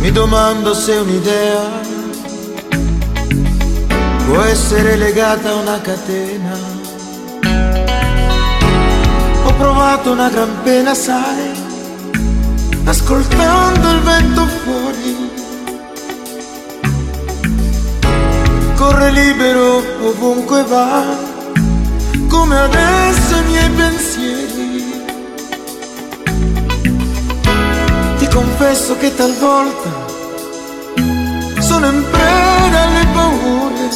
Mi 0.00 0.10
domando 0.10 0.74
se 0.74 0.92
un'idea 0.96 1.60
può 4.26 4.42
essere 4.42 4.96
legata 4.96 5.50
a 5.50 5.54
una 5.54 5.80
catena. 5.80 6.56
Ho 9.44 9.54
provato 9.54 10.10
una 10.12 10.28
gran 10.28 10.62
pena, 10.62 10.94
sai, 10.94 11.50
ascoltando 12.84 13.90
il 13.90 14.00
vento 14.00 14.46
fuori. 14.46 15.30
corre 18.80 19.10
libero 19.10 19.82
ovunque 20.08 20.64
va, 20.64 21.04
come 22.28 22.56
adesso 22.58 23.36
i 23.36 23.44
miei 23.44 23.68
pensieri. 23.68 24.69
Confesso 28.32 28.96
che 28.96 29.14
talvolta 29.14 30.08
sono 31.60 31.86
in 31.86 32.04
preda 32.10 32.82
alle 32.82 33.06
paure. 33.12 33.88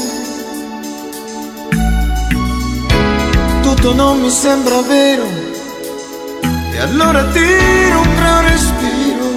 Tutto 3.62 3.94
non 3.94 4.20
mi 4.20 4.30
sembra 4.30 4.80
vero, 4.82 5.26
E 6.72 6.78
allora 6.80 7.24
tiro 7.24 8.00
un 8.00 8.14
gran 8.16 8.42
respiro 8.42 9.28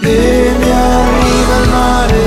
e 0.00 0.52
mi 0.58 0.70
arriva 0.70 1.56
il 1.62 1.68
mare. 1.70 2.23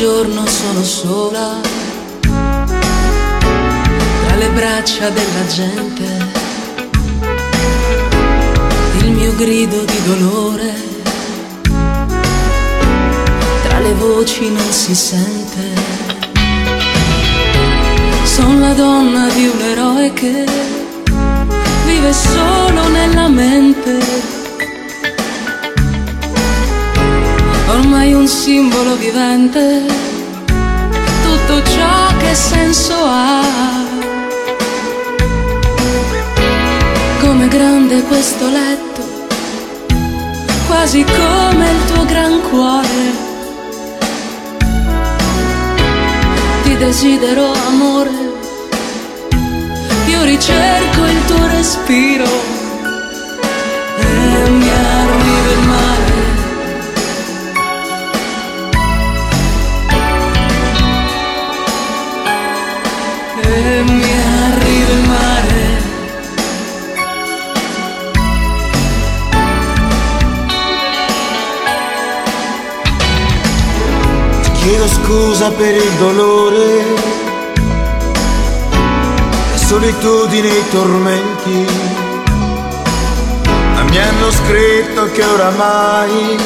Giorno 0.00 0.46
sono 0.46 0.82
sola 0.82 1.60
tra 4.24 4.34
le 4.36 4.48
braccia 4.48 5.10
della 5.10 5.46
gente. 5.46 6.04
Il 9.00 9.10
mio 9.10 9.34
grido 9.36 9.84
di 9.84 10.02
dolore 10.06 10.74
tra 13.62 13.78
le 13.80 13.92
voci 13.98 14.50
non 14.50 14.72
si 14.72 14.94
sente. 14.94 15.68
Sono 18.22 18.58
la 18.58 18.72
donna 18.72 19.28
di 19.34 19.48
un 19.48 19.60
eroe 19.60 20.14
che 20.14 20.46
vive 21.84 22.12
solo 22.14 22.88
nella 22.88 23.28
mente. 23.28 24.29
Ormai 27.92 28.12
un 28.12 28.28
simbolo 28.28 28.94
vivente, 28.94 29.82
tutto 30.46 31.62
ciò 31.70 32.16
che 32.18 32.34
senso 32.36 32.94
ha. 32.94 33.42
Come 37.18 37.48
grande 37.48 38.00
questo 38.04 38.48
letto, 38.48 39.02
quasi 40.68 41.04
come 41.04 41.68
il 41.68 41.92
tuo 41.92 42.04
gran 42.04 42.40
cuore. 42.48 43.28
Ti 46.62 46.76
desidero 46.76 47.52
amore, 47.66 48.10
io 50.06 50.22
ricerco 50.22 51.04
il 51.06 51.24
tuo 51.26 51.46
respiro 51.48 52.28
e 53.98 54.50
mi 54.50 54.68
Mi 63.50 64.04
arriva 64.04 64.92
il 64.92 65.08
mare. 65.08 65.82
Ti 74.42 74.50
chiedo 74.52 74.86
scusa 74.86 75.50
per 75.50 75.74
il 75.74 75.92
dolore, 75.98 76.84
la 79.50 79.56
solitudine 79.56 80.48
e 80.48 80.58
i 80.58 80.68
tormenti. 80.70 81.66
Ma 83.74 83.82
mi 83.82 83.98
hanno 83.98 84.30
scritto 84.30 85.10
che 85.10 85.24
oramai 85.24 86.38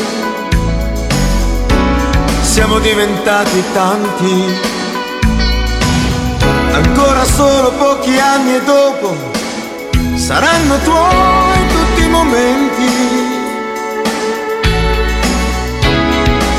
siamo 2.41 2.79
diventati 2.79 3.63
tanti. 3.75 4.73
Ancora 6.75 7.25
solo 7.25 7.71
pochi 7.73 8.19
anni 8.19 8.57
e 8.57 8.63
dopo 8.63 9.17
saranno 10.17 10.79
tuoi 10.79 11.69
tutti 11.69 12.03
i 12.03 12.09
momenti. 12.09 13.43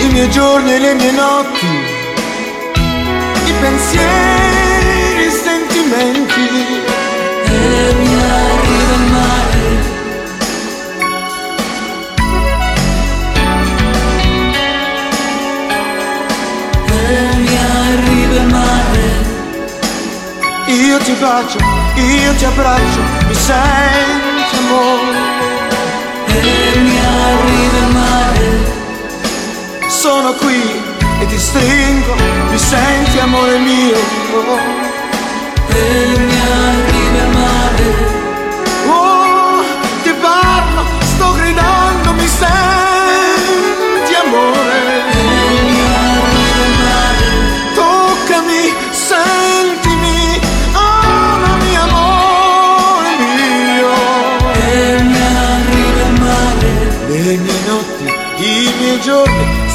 i 0.06 0.10
miei 0.12 0.30
giorni 0.30 0.74
e 0.74 0.80
le 0.80 0.94
mie 0.94 1.12
notti, 1.12 1.68
i 3.46 3.54
pensieri, 3.60 5.26
i 5.26 5.32
sentimenti. 5.32 6.48
E 7.46 7.94
mi 8.00 8.14
arriva 8.22 8.94
il 8.94 9.12
mare. 9.12 9.55
Io 20.76 20.98
ti 20.98 21.14
bacio, 21.14 21.58
io 21.96 22.36
ti 22.36 22.44
abbraccio, 22.44 23.00
mi 23.28 23.34
senti 23.34 24.56
amore. 24.58 25.18
E 26.28 26.80
mi 26.80 27.00
arriva 27.00 27.78
il 27.78 27.94
mare. 27.94 29.88
Sono 29.88 30.34
qui 30.34 30.62
e 31.22 31.26
ti 31.28 31.40
stringo, 31.40 32.16
mi 32.50 32.58
senti 32.58 33.18
amore 33.20 33.58
mio. 33.58 33.98
E 35.70 36.18
mi 36.18 36.40
arriva 36.42 37.24
il 37.24 37.30
mare. 37.38 38.05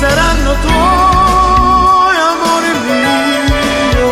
Saranno 0.01 0.55
tuoi, 0.63 2.17
amore 2.17 2.73
mio. 2.87 4.09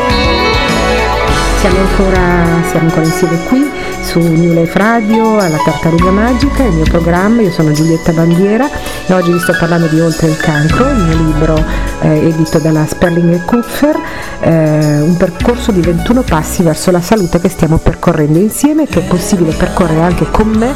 Siamo 1.60 1.78
ancora, 1.78 2.68
siamo 2.68 2.88
ancora 2.88 3.06
insieme 3.06 3.38
qui 3.44 3.70
su 4.02 4.18
New 4.20 4.52
Life 4.52 4.78
Radio 4.78 5.38
alla 5.38 5.56
Tartaruga 5.56 6.10
Magica, 6.10 6.62
il 6.64 6.74
mio 6.74 6.84
programma, 6.84 7.40
io 7.40 7.50
sono 7.50 7.72
Giulietta 7.72 8.12
Bandiera 8.12 8.68
e 9.06 9.14
oggi 9.14 9.32
vi 9.32 9.38
sto 9.38 9.56
parlando 9.58 9.86
di 9.86 9.98
Oltre 9.98 10.28
il 10.28 10.36
cancro, 10.36 10.90
il 10.90 10.96
mio 10.96 11.16
libro 11.16 11.64
eh, 12.00 12.26
edito 12.28 12.58
dalla 12.58 12.84
Sperling 12.86 13.32
e 13.32 13.40
Kupfer, 13.46 13.98
eh, 14.40 15.00
un 15.00 15.16
percorso 15.16 15.72
di 15.72 15.80
21 15.80 16.20
passi 16.20 16.62
verso 16.62 16.90
la 16.90 17.00
salute 17.00 17.40
che 17.40 17.48
stiamo 17.48 17.78
percorrendo 17.78 18.38
insieme, 18.38 18.86
che 18.86 19.00
è 19.00 19.04
possibile 19.04 19.52
percorrere 19.52 20.02
anche 20.02 20.26
con 20.30 20.48
me 20.48 20.74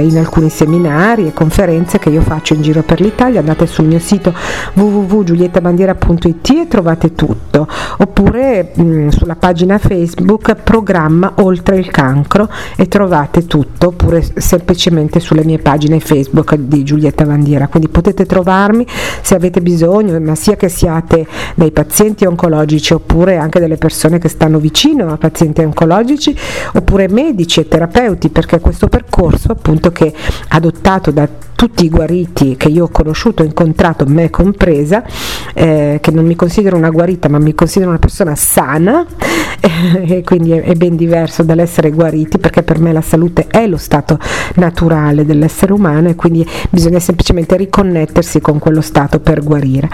in 0.00 0.18
alcuni 0.18 0.48
seminari 0.50 1.26
e 1.26 1.32
conferenze 1.32 1.98
che 1.98 2.10
io 2.10 2.20
faccio 2.20 2.54
in 2.54 2.62
giro 2.62 2.82
per 2.82 3.00
l'Italia, 3.00 3.40
andate 3.40 3.66
sul 3.66 3.86
mio 3.86 3.98
sito 3.98 4.34
www.giuliettabandiera.it 4.74 6.50
e 6.50 6.68
trovate 6.68 7.14
tutto, 7.14 7.66
oppure 7.98 8.72
mh, 8.74 9.08
sulla 9.08 9.36
pagina 9.36 9.78
Facebook 9.78 10.54
programma 10.54 11.32
Oltre 11.36 11.78
il 11.78 11.90
cancro 11.90 12.48
e 12.76 12.88
trovate 12.88 13.46
tutto, 13.46 13.88
oppure 13.88 14.24
semplicemente 14.36 15.20
sulle 15.20 15.44
mie 15.44 15.58
pagine 15.58 16.00
Facebook 16.00 16.54
di 16.56 16.82
Giulietta 16.82 17.24
Bandiera, 17.24 17.68
quindi 17.68 17.88
potete 17.88 18.26
trovarmi 18.26 18.86
se 19.22 19.34
avete 19.34 19.60
bisogno, 19.60 20.18
ma 20.20 20.34
sia 20.34 20.56
che 20.56 20.68
siate 20.68 21.26
dei 21.54 21.70
pazienti 21.70 22.24
oncologici 22.24 22.92
oppure 22.92 23.36
anche 23.36 23.60
delle 23.60 23.76
persone 23.76 24.18
che 24.18 24.28
stanno 24.28 24.58
vicino 24.58 25.12
a 25.12 25.16
pazienti 25.16 25.62
oncologici, 25.62 26.36
oppure 26.74 27.08
medici 27.08 27.60
e 27.60 27.68
terapeuti, 27.68 28.28
perché 28.30 28.60
questo 28.60 28.88
percorso 28.88 29.52
appunto 29.52 29.89
che 29.92 30.12
adottato 30.48 31.10
da 31.10 31.28
tutti 31.60 31.84
i 31.84 31.90
guariti 31.90 32.56
che 32.56 32.68
io 32.68 32.84
ho 32.84 32.88
conosciuto, 32.88 33.42
incontrato, 33.42 34.06
me 34.06 34.30
compresa, 34.30 35.04
eh, 35.52 35.98
che 36.00 36.10
non 36.10 36.24
mi 36.24 36.34
considero 36.34 36.78
una 36.78 36.88
guarita 36.88 37.28
ma 37.28 37.38
mi 37.38 37.54
considero 37.54 37.90
una 37.90 37.98
persona 37.98 38.34
sana 38.34 39.04
e 39.60 40.22
quindi 40.24 40.52
è, 40.52 40.62
è 40.62 40.72
ben 40.72 40.96
diverso 40.96 41.42
dall'essere 41.42 41.90
guariti 41.90 42.38
perché 42.38 42.62
per 42.62 42.78
me 42.78 42.92
la 42.92 43.02
salute 43.02 43.46
è 43.46 43.66
lo 43.66 43.76
stato 43.76 44.18
naturale 44.54 45.26
dell'essere 45.26 45.74
umano 45.74 46.08
e 46.08 46.14
quindi 46.14 46.48
bisogna 46.70 46.98
semplicemente 46.98 47.58
riconnettersi 47.58 48.40
con 48.40 48.58
quello 48.58 48.80
stato 48.80 49.20
per 49.20 49.42
guarire. 49.44 49.90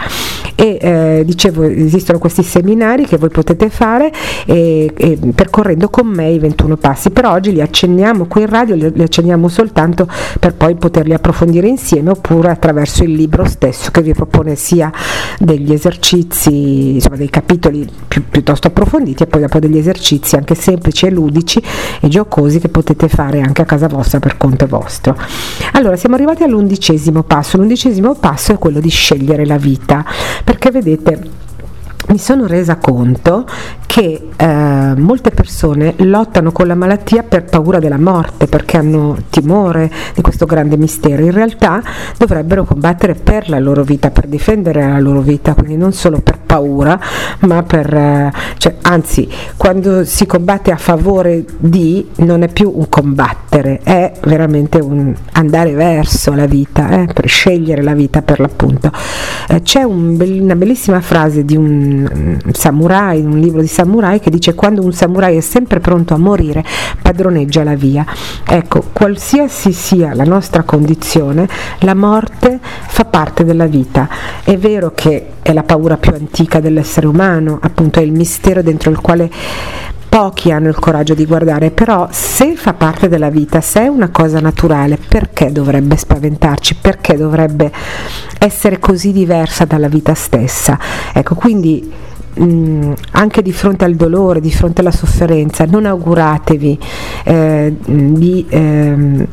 E 0.59 0.78
eh, 0.80 1.22
dicevo, 1.26 1.64
esistono 1.64 2.18
questi 2.18 2.42
seminari 2.42 3.04
che 3.04 3.18
voi 3.18 3.28
potete 3.28 3.68
fare 3.68 4.11
e, 4.46 4.90
e 4.96 5.18
percorrendo 5.34 5.90
con 5.90 6.07
me 6.07 6.30
i 6.30 6.38
21 6.38 6.78
passi, 6.78 7.11
però 7.11 7.32
oggi 7.32 7.52
li 7.52 7.61
accenniamo 7.61 8.24
qui 8.24 8.40
in 8.40 8.48
radio, 8.48 8.74
li, 8.74 8.90
li 8.94 9.02
accenniamo 9.02 9.48
soltanto 9.48 10.09
per 10.40 10.54
poi 10.54 10.74
poterli 10.76 11.12
approfondire 11.12 11.68
insieme 11.68 12.11
oppure 12.11 12.50
attraverso 12.50 13.04
il 13.04 13.12
libro 13.12 13.44
stesso 13.44 13.90
che 13.90 14.00
vi 14.00 14.14
propone 14.14 14.54
sia 14.54 14.90
degli 15.38 15.72
esercizi, 15.72 16.94
insomma 16.94 17.16
dei 17.16 17.28
capitoli 17.28 17.86
più, 18.09 18.24
piuttosto 18.28 18.68
approfonditi 18.68 19.22
e 19.24 19.26
poi 19.26 19.42
dopo 19.42 19.59
degli 19.59 19.76
esercizi 19.76 20.36
anche 20.36 20.54
semplici 20.54 21.04
e 21.04 21.11
ludici 21.11 21.62
e 22.00 22.09
giocosi 22.09 22.61
che 22.61 22.68
potete 22.68 23.09
fare 23.09 23.40
anche 23.40 23.61
a 23.62 23.66
casa 23.66 23.88
vostra 23.88 24.20
per 24.20 24.38
conto 24.38 24.66
vostro. 24.66 25.16
Allora 25.72 25.96
siamo 25.96 26.14
arrivati 26.14 26.42
all'undicesimo 26.42 27.22
passo, 27.22 27.59
l'undicesimo 27.59 28.14
passo 28.14 28.52
è 28.52 28.59
quello 28.59 28.80
di 28.80 28.88
scegliere 28.88 29.44
la 29.44 29.59
vita, 29.59 30.04
perché 30.47 30.70
vedete 30.70 31.20
mi 32.09 32.18
sono 32.18 32.46
resa 32.46 32.76
conto 32.76 33.46
che 33.86 34.28
eh, 34.36 34.46
molte 34.96 35.30
persone 35.30 35.94
lottano 35.98 36.52
con 36.52 36.66
la 36.66 36.74
malattia 36.74 37.22
per 37.22 37.44
paura 37.44 37.78
della 37.78 37.98
morte, 37.98 38.46
perché 38.46 38.76
hanno 38.76 39.16
timore 39.30 39.90
di 40.14 40.20
questo 40.20 40.44
grande 40.44 40.76
mistero. 40.76 41.24
In 41.24 41.32
realtà 41.32 41.82
dovrebbero 42.18 42.64
combattere 42.64 43.14
per 43.14 43.48
la 43.48 43.59
loro 43.59 43.82
vita, 43.82 44.11
per 44.11 44.26
difendere 44.26 44.86
la 44.86 45.00
loro 45.00 45.20
vita, 45.20 45.54
quindi 45.54 45.76
non 45.76 45.92
solo 45.92 46.20
per 46.20 46.38
paura, 46.44 47.00
ma 47.40 47.62
per... 47.62 47.92
Eh, 47.92 48.32
cioè, 48.59 48.76
anzi, 48.82 49.28
quando 49.57 50.04
si 50.04 50.26
combatte 50.26 50.72
a 50.72 50.76
favore 50.76 51.44
di 51.57 52.07
non 52.16 52.42
è 52.42 52.49
più 52.49 52.70
un 52.74 52.88
combattere, 52.88 53.80
è 53.83 54.12
veramente 54.24 54.78
un 54.78 55.14
andare 55.33 55.72
verso 55.72 56.34
la 56.34 56.46
vita, 56.46 56.91
eh, 56.91 57.07
per 57.12 57.26
scegliere 57.28 57.83
la 57.83 57.95
vita 57.95 58.20
per 58.20 58.41
l'appunto. 58.41 58.91
Eh, 59.49 59.62
c'è 59.62 59.83
un, 59.83 60.18
una 60.20 60.54
bellissima 60.54 61.00
frase 61.00 61.45
di 61.45 61.57
un, 61.57 61.96
un 62.05 62.53
samurai, 62.53 63.23
un 63.23 63.39
libro 63.39 63.61
di 63.61 63.67
samurai 63.67 64.21
che 64.21 64.31
dice 64.31 64.55
quando 64.55 64.83
un 64.83 64.93
samurai 64.93 65.37
è 65.37 65.41
sempre 65.41 65.81
pronto 65.81 66.14
a 66.14 66.18
morire 66.18 66.64
padroneggia 67.01 67.63
la 67.63 67.75
via. 67.75 68.05
Ecco, 68.45 68.85
qualsiasi 68.93 69.73
sia 69.73 70.14
la 70.14 70.25
nostra 70.25 70.63
condizione, 70.63 71.49
la 71.81 71.95
morte 71.95 72.59
fa 72.61 73.05
parte 73.05 73.45
della 73.45 73.67
vita. 73.67 74.09
È 74.43 74.57
vero 74.57 74.93
che 74.95 75.27
è 75.43 75.53
la 75.53 75.63
paura 75.63 75.97
più 75.97 76.13
antica 76.13 76.61
dell'essere 76.61 77.07
umano, 77.07 77.59
appunto 77.61 78.01
è 78.01 78.03
il 78.03 78.13
mistero 78.13 78.63
dentro 78.63 78.91
il 78.91 79.01
quale 79.01 79.31
pochi 80.08 80.50
hanno 80.50 80.68
il 80.68 80.78
coraggio 80.78 81.14
di 81.14 81.26
guardare, 81.26 81.70
però 81.70 82.08
se 82.11 82.57
fa 82.57 82.72
parte 82.74 83.08
della 83.08 83.30
vita, 83.30 83.61
se 83.61 83.83
è 83.83 83.87
una 83.88 84.08
cosa 84.11 84.41
naturale, 84.41 84.96
perché 84.96 85.53
dovrebbe 85.53 85.96
spaventarci? 85.96 86.76
Perché 86.80 87.16
dovrebbe 87.16 87.70
essere 88.38 88.78
così 88.78 89.12
diversa 89.12 89.64
dalla 89.64 89.88
vita 89.88 90.14
stessa? 90.14 90.78
Ecco, 91.12 91.34
quindi 91.34 91.92
mh, 92.34 92.92
anche 93.12 93.42
di 93.42 93.53
fronte 93.53 93.84
al 93.84 93.95
dolore, 93.95 94.41
di 94.41 94.50
fronte 94.50 94.80
alla 94.80 94.91
sofferenza, 94.91 95.64
non 95.64 95.87
auguratevi 95.87 96.78
eh, 97.24 97.76
di 97.87 98.46
eh, 98.49 99.28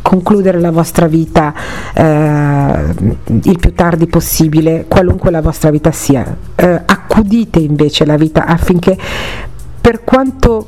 concludere 0.00 0.60
la 0.60 0.70
vostra 0.70 1.06
vita 1.06 1.52
eh, 1.94 2.94
il 3.42 3.58
più 3.58 3.72
tardi 3.74 4.06
possibile, 4.06 4.86
qualunque 4.88 5.30
la 5.30 5.42
vostra 5.42 5.70
vita 5.70 5.90
sia. 5.90 6.36
Eh, 6.54 6.82
accudite 6.84 7.58
invece 7.58 8.04
la 8.04 8.16
vita 8.16 8.46
affinché 8.46 8.96
per 9.86 10.02
quanto 10.02 10.66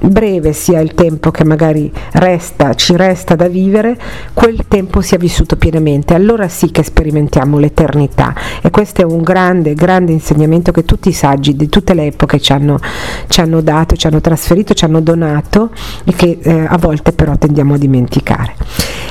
breve 0.00 0.52
sia 0.52 0.78
il 0.78 0.94
tempo 0.94 1.32
che 1.32 1.42
magari 1.42 1.90
resta, 2.12 2.72
ci 2.74 2.94
resta 2.94 3.34
da 3.34 3.48
vivere, 3.48 3.98
quel 4.32 4.66
tempo 4.68 5.00
sia 5.00 5.18
vissuto 5.18 5.56
pienamente, 5.56 6.14
allora 6.14 6.46
sì 6.46 6.70
che 6.70 6.84
sperimentiamo 6.84 7.58
l'eternità 7.58 8.32
e 8.62 8.70
questo 8.70 9.00
è 9.00 9.04
un 9.04 9.22
grande, 9.22 9.74
grande 9.74 10.12
insegnamento 10.12 10.70
che 10.70 10.84
tutti 10.84 11.08
i 11.08 11.12
saggi 11.12 11.56
di 11.56 11.68
tutte 11.68 11.94
le 11.94 12.06
epoche 12.06 12.38
ci 12.38 12.52
hanno, 12.52 12.78
ci 13.26 13.40
hanno 13.40 13.60
dato, 13.60 13.96
ci 13.96 14.06
hanno 14.06 14.20
trasferito, 14.20 14.72
ci 14.72 14.84
hanno 14.84 15.00
donato 15.00 15.70
e 16.04 16.12
che 16.12 16.38
eh, 16.40 16.66
a 16.68 16.78
volte 16.78 17.10
però 17.10 17.36
tendiamo 17.36 17.74
a 17.74 17.76
dimenticare. 17.76 18.54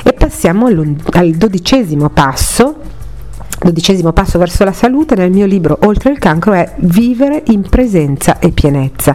E 0.02 0.14
passiamo 0.14 0.68
al 0.68 1.30
dodicesimo 1.32 2.08
passo 2.08 2.76
dodicesimo 3.62 4.12
passo 4.12 4.38
verso 4.38 4.64
la 4.64 4.72
salute 4.72 5.14
nel 5.14 5.30
mio 5.30 5.46
libro 5.46 5.78
Oltre 5.82 6.10
il 6.10 6.18
cancro 6.18 6.52
è 6.52 6.72
vivere 6.78 7.42
in 7.46 7.62
presenza 7.62 8.38
e 8.38 8.50
pienezza, 8.50 9.14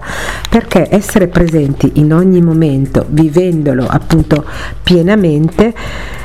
perché 0.50 0.88
essere 0.90 1.28
presenti 1.28 1.94
in 1.96 2.14
ogni 2.14 2.42
momento, 2.42 3.06
vivendolo 3.10 3.86
appunto 3.88 4.46
pienamente, 4.84 5.74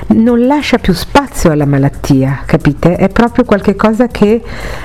non 0.08 0.46
lascia 0.46 0.78
più 0.78 0.92
spazio 0.92 1.50
alla 1.50 1.66
malattia, 1.66 2.42
capite? 2.44 2.96
È 2.96 3.08
proprio 3.08 3.44
qualcosa 3.44 4.06
che 4.08 4.42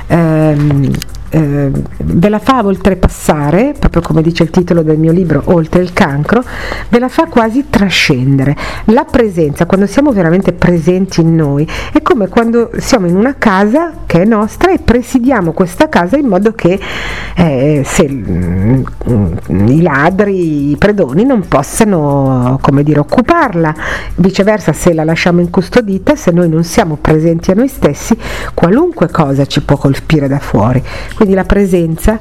ehm, 0.08 0.92
eh, 1.36 1.70
ve 1.98 2.30
la 2.30 2.40
fa 2.40 2.66
oltrepassare, 2.66 3.76
proprio 3.78 4.02
come 4.02 4.22
dice 4.22 4.44
il 4.44 4.52
titolo 4.52 4.84
del 4.84 4.98
mio 4.98 5.12
libro, 5.12 5.42
Oltre 5.48 5.82
il 5.82 5.92
cancro, 5.92 6.42
ve 6.88 6.98
la 6.98 7.10
fa 7.10 7.26
quasi 7.26 7.66
trascendere. 7.70 8.56
La 8.86 9.04
presenza, 9.04 9.66
quando 9.66 9.86
siamo 9.86 10.12
veramente 10.14 10.54
presenti 10.54 11.20
in 11.20 11.36
noi, 11.36 11.68
è 11.92 12.02
come 12.02 12.30
quando 12.30 12.70
siamo 12.78 13.08
in 13.08 13.18
una 13.18 13.36
casa 13.38 13.92
che 14.06 14.22
è 14.22 14.26
nostra 14.26 14.72
e 14.72 14.80
presidiamo 14.80 15.52
questa 15.52 15.90
casa 15.90 16.16
in 16.16 16.28
modo 16.28 16.54
che 16.54 16.80
eh, 17.36 17.82
se, 17.84 18.10
mm, 18.10 18.84
i 19.68 19.82
ladri, 19.82 20.72
i 20.72 20.78
predoni 20.78 21.26
non 21.26 21.46
possano, 21.50 22.60
come 22.62 22.84
dire, 22.84 23.00
occuparla. 23.00 23.76
Viceversa, 24.16 24.72
se 24.72 24.94
la 24.94 25.04
lasciamo 25.04 25.42
incustodita, 25.42 26.16
se 26.16 26.32
noi 26.32 26.48
non 26.48 26.64
siamo 26.64 26.96
presenti 26.96 27.52
a 27.52 27.56
noi 27.56 27.68
stessi, 27.68 28.18
qualunque 28.54 29.10
cosa 29.10 29.46
ci 29.46 29.62
può 29.62 29.76
colpire 29.76 30.30
da 30.30 30.40
fuori. 30.40 30.82
Quindi 31.14 31.25
la 31.34 31.44
presenza 31.44 32.20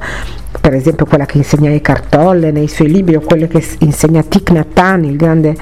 per 0.65 0.73
esempio 0.73 1.05
quella 1.05 1.25
che 1.25 1.37
insegna 1.37 1.69
Eckhart 1.69 2.09
Tolle 2.09 2.49
nei 2.49 2.67
suoi 2.67 2.89
libri 2.89 3.15
o 3.15 3.19
quelle 3.19 3.47
che 3.47 3.63
insegna 3.79 4.23
Thich 4.23 4.49
Nhat 4.49 4.77
Hanh, 4.77 5.05
il 5.05 5.15
grande 5.15 5.55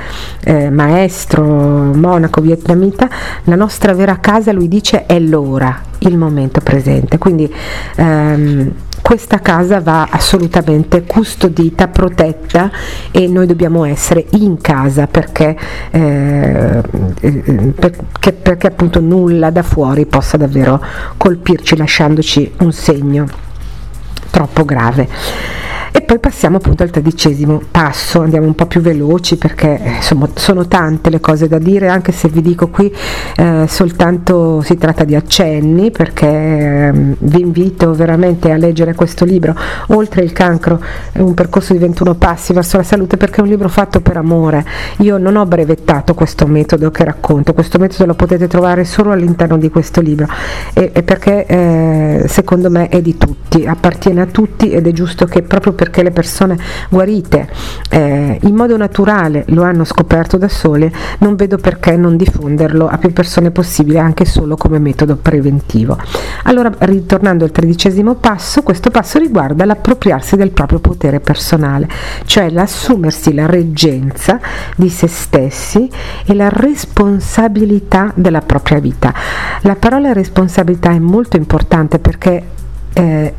eh, 0.45 0.69
maestro 0.69 1.43
monaco 1.43 2.39
vietnamita, 2.39 3.09
la 3.43 3.55
nostra 3.55 3.93
vera 3.93 4.19
casa, 4.19 4.53
lui 4.53 4.69
dice, 4.69 5.05
è 5.05 5.19
l'ora, 5.19 5.77
il 5.99 6.17
momento 6.17 6.61
presente. 6.61 7.17
Quindi 7.17 7.53
ehm, 7.97 8.71
questa 9.03 9.39
casa 9.39 9.81
va 9.81 10.07
assolutamente 10.09 11.03
custodita, 11.03 11.89
protetta 11.89 12.71
e 13.11 13.27
noi 13.27 13.45
dobbiamo 13.45 13.83
essere 13.83 14.25
in 14.31 14.59
casa 14.61 15.07
perché, 15.07 15.55
eh, 15.91 16.81
perché, 17.75 18.31
perché 18.31 18.67
appunto 18.67 19.01
nulla 19.01 19.51
da 19.51 19.61
fuori 19.61 20.05
possa 20.05 20.37
davvero 20.37 20.81
colpirci 21.17 21.75
lasciandoci 21.75 22.53
un 22.59 22.71
segno 22.71 23.27
troppo 24.31 24.63
grave. 24.63 25.07
E 25.95 26.01
poi 26.01 26.17
passiamo 26.17 26.57
appunto 26.57 26.81
al 26.81 26.89
tredicesimo 26.89 27.61
passo, 27.69 28.21
andiamo 28.21 28.47
un 28.47 28.55
po' 28.55 28.65
più 28.65 28.81
veloci 28.81 29.37
perché 29.37 29.79
insomma 29.97 30.27
sono 30.33 30.65
tante 30.65 31.11
le 31.11 31.19
cose 31.19 31.47
da 31.47 31.59
dire, 31.59 31.87
anche 31.87 32.11
se 32.11 32.29
vi 32.29 32.41
dico 32.41 32.69
qui 32.69 32.91
eh, 33.35 33.65
soltanto 33.67 34.61
si 34.61 34.75
tratta 34.75 35.03
di 35.03 35.13
accenni 35.13 35.91
perché 35.91 36.25
eh, 36.27 36.91
vi 37.19 37.41
invito 37.41 37.93
veramente 37.93 38.49
a 38.49 38.57
leggere 38.57 38.95
questo 38.95 39.23
libro, 39.23 39.55
Oltre 39.89 40.23
il 40.23 40.31
cancro, 40.31 40.81
un 41.17 41.35
percorso 41.35 41.73
di 41.73 41.79
21 41.79 42.15
passi 42.15 42.53
verso 42.53 42.77
la 42.77 42.83
salute 42.83 43.17
perché 43.17 43.41
è 43.41 43.43
un 43.43 43.49
libro 43.49 43.69
fatto 43.69 44.01
per 44.01 44.17
amore. 44.17 44.65
Io 44.97 45.19
non 45.19 45.35
ho 45.35 45.45
brevettato 45.45 46.15
questo 46.15 46.47
metodo 46.47 46.89
che 46.89 47.03
racconto, 47.03 47.53
questo 47.53 47.77
metodo 47.77 48.07
lo 48.07 48.15
potete 48.15 48.47
trovare 48.47 48.83
solo 48.83 49.11
all'interno 49.11 49.57
di 49.57 49.69
questo 49.69 50.01
libro 50.01 50.27
e, 50.73 50.89
e 50.91 51.03
perché 51.03 51.45
eh, 51.45 52.25
secondo 52.27 52.71
me 52.71 52.89
è 52.89 52.99
di 53.01 53.15
tutti, 53.15 53.65
appartiene 53.67 54.21
a 54.21 54.25
tutti 54.25 54.71
ed 54.71 54.87
è 54.87 54.91
giusto 54.91 55.25
che 55.25 55.43
proprio 55.43 55.73
per 55.73 55.82
perché 55.83 56.01
le 56.01 56.11
persone 56.11 56.57
guarite 56.87 57.49
eh, 57.89 58.39
in 58.41 58.55
modo 58.55 58.77
naturale 58.77 59.43
lo 59.47 59.63
hanno 59.63 59.83
scoperto 59.83 60.37
da 60.37 60.47
sole, 60.47 60.89
non 61.17 61.35
vedo 61.35 61.57
perché 61.57 61.97
non 61.97 62.15
diffonderlo 62.15 62.87
a 62.87 62.97
più 62.97 63.11
persone 63.11 63.51
possibile 63.51 63.99
anche 63.99 64.23
solo 64.23 64.55
come 64.55 64.79
metodo 64.79 65.17
preventivo. 65.17 65.97
Allora, 66.43 66.71
ritornando 66.77 67.43
al 67.43 67.51
tredicesimo 67.51 68.15
passo, 68.15 68.63
questo 68.63 68.91
passo 68.91 69.19
riguarda 69.19 69.65
l'appropriarsi 69.65 70.37
del 70.37 70.51
proprio 70.51 70.79
potere 70.79 71.19
personale, 71.19 71.89
cioè 72.23 72.49
l'assumersi 72.49 73.33
la 73.33 73.45
reggenza 73.45 74.39
di 74.77 74.87
se 74.87 75.07
stessi 75.07 75.89
e 76.25 76.33
la 76.33 76.47
responsabilità 76.47 78.09
della 78.15 78.39
propria 78.39 78.79
vita. 78.79 79.13
La 79.63 79.75
parola 79.75 80.13
responsabilità 80.13 80.91
è 80.91 80.99
molto 80.99 81.35
importante 81.35 81.99
perché 81.99 82.61
eh, 82.93 83.33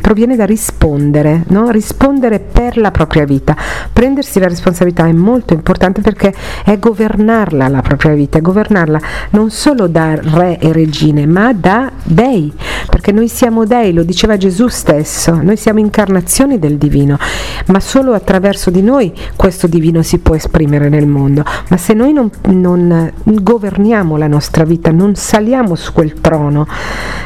proviene 0.00 0.36
da 0.36 0.44
rispondere, 0.44 1.44
no? 1.48 1.70
rispondere 1.70 2.38
per 2.38 2.76
la 2.76 2.90
propria 2.90 3.24
vita. 3.24 3.56
Prendersi 3.92 4.38
la 4.38 4.48
responsabilità 4.48 5.06
è 5.06 5.12
molto 5.12 5.54
importante 5.54 6.02
perché 6.02 6.34
è 6.64 6.78
governarla 6.78 7.68
la 7.68 7.80
propria 7.80 8.12
vita, 8.12 8.38
è 8.38 8.40
governarla 8.40 9.00
non 9.30 9.50
solo 9.50 9.86
da 9.86 10.14
re 10.14 10.58
e 10.58 10.72
regine, 10.72 11.26
ma 11.26 11.52
da 11.52 11.90
dei, 12.02 12.52
perché 12.90 13.12
noi 13.12 13.28
siamo 13.28 13.64
dei, 13.64 13.92
lo 13.92 14.02
diceva 14.02 14.36
Gesù 14.36 14.68
stesso, 14.68 15.40
noi 15.42 15.56
siamo 15.56 15.78
incarnazioni 15.78 16.58
del 16.58 16.76
divino, 16.76 17.18
ma 17.66 17.80
solo 17.80 18.12
attraverso 18.12 18.70
di 18.70 18.82
noi 18.82 19.12
questo 19.36 19.66
divino 19.66 20.02
si 20.02 20.18
può 20.18 20.34
esprimere 20.34 20.88
nel 20.88 21.06
mondo. 21.06 21.42
Ma 21.68 21.76
se 21.76 21.94
noi 21.94 22.12
non, 22.12 22.30
non 22.42 23.12
governiamo 23.24 24.16
la 24.16 24.26
nostra 24.26 24.64
vita, 24.64 24.90
non 24.90 25.14
saliamo 25.14 25.74
su 25.74 25.92
quel 25.92 26.20
trono 26.20 26.66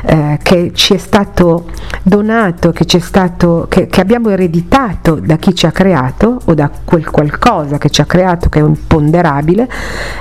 eh, 0.04 0.38
che 0.42 0.70
ci 0.74 0.94
è 0.94 0.98
stato 0.98 1.31
stato 1.32 1.64
donato, 2.02 2.72
che, 2.72 2.84
stato, 3.00 3.66
che, 3.68 3.86
che, 3.86 4.00
abbiamo 4.00 4.30
ereditato 4.30 5.14
da 5.14 5.36
chi 5.36 5.54
ci 5.54 5.66
ha 5.66 5.70
creato 5.70 6.40
o 6.44 6.54
da 6.54 6.70
quel 6.84 7.08
qualcosa 7.08 7.78
che 7.78 7.90
ci 7.90 8.00
ha 8.00 8.04
creato 8.04 8.48
che 8.48 8.58
è 8.58 8.62
imponderabile, 8.62 9.68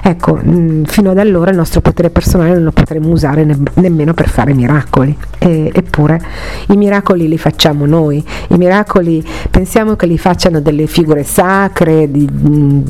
ecco, 0.01 0.35
mh, 0.35 0.51
mm, 0.51 0.83
fino 0.83 1.11
ad 1.11 1.17
allora 1.17 1.51
il 1.51 1.57
nostro 1.57 1.81
potere 1.81 2.09
personale 2.09 2.53
non 2.53 2.63
lo 2.63 2.71
potremo 2.71 3.09
usare 3.09 3.43
ne, 3.43 3.57
nemmeno 3.75 4.13
per 4.13 4.29
fare 4.29 4.53
miracoli. 4.53 5.17
E, 5.39 5.71
eppure 5.73 6.21
i 6.67 6.77
miracoli 6.77 7.27
li 7.27 7.37
facciamo 7.37 7.85
noi, 7.85 8.23
i 8.49 8.57
miracoli 8.57 9.25
pensiamo 9.49 9.95
che 9.95 10.05
li 10.05 10.17
facciano 10.17 10.61
delle 10.61 10.85
figure 10.85 11.23
sacre, 11.23 12.09
di 12.09 12.29
mh, 12.29 12.83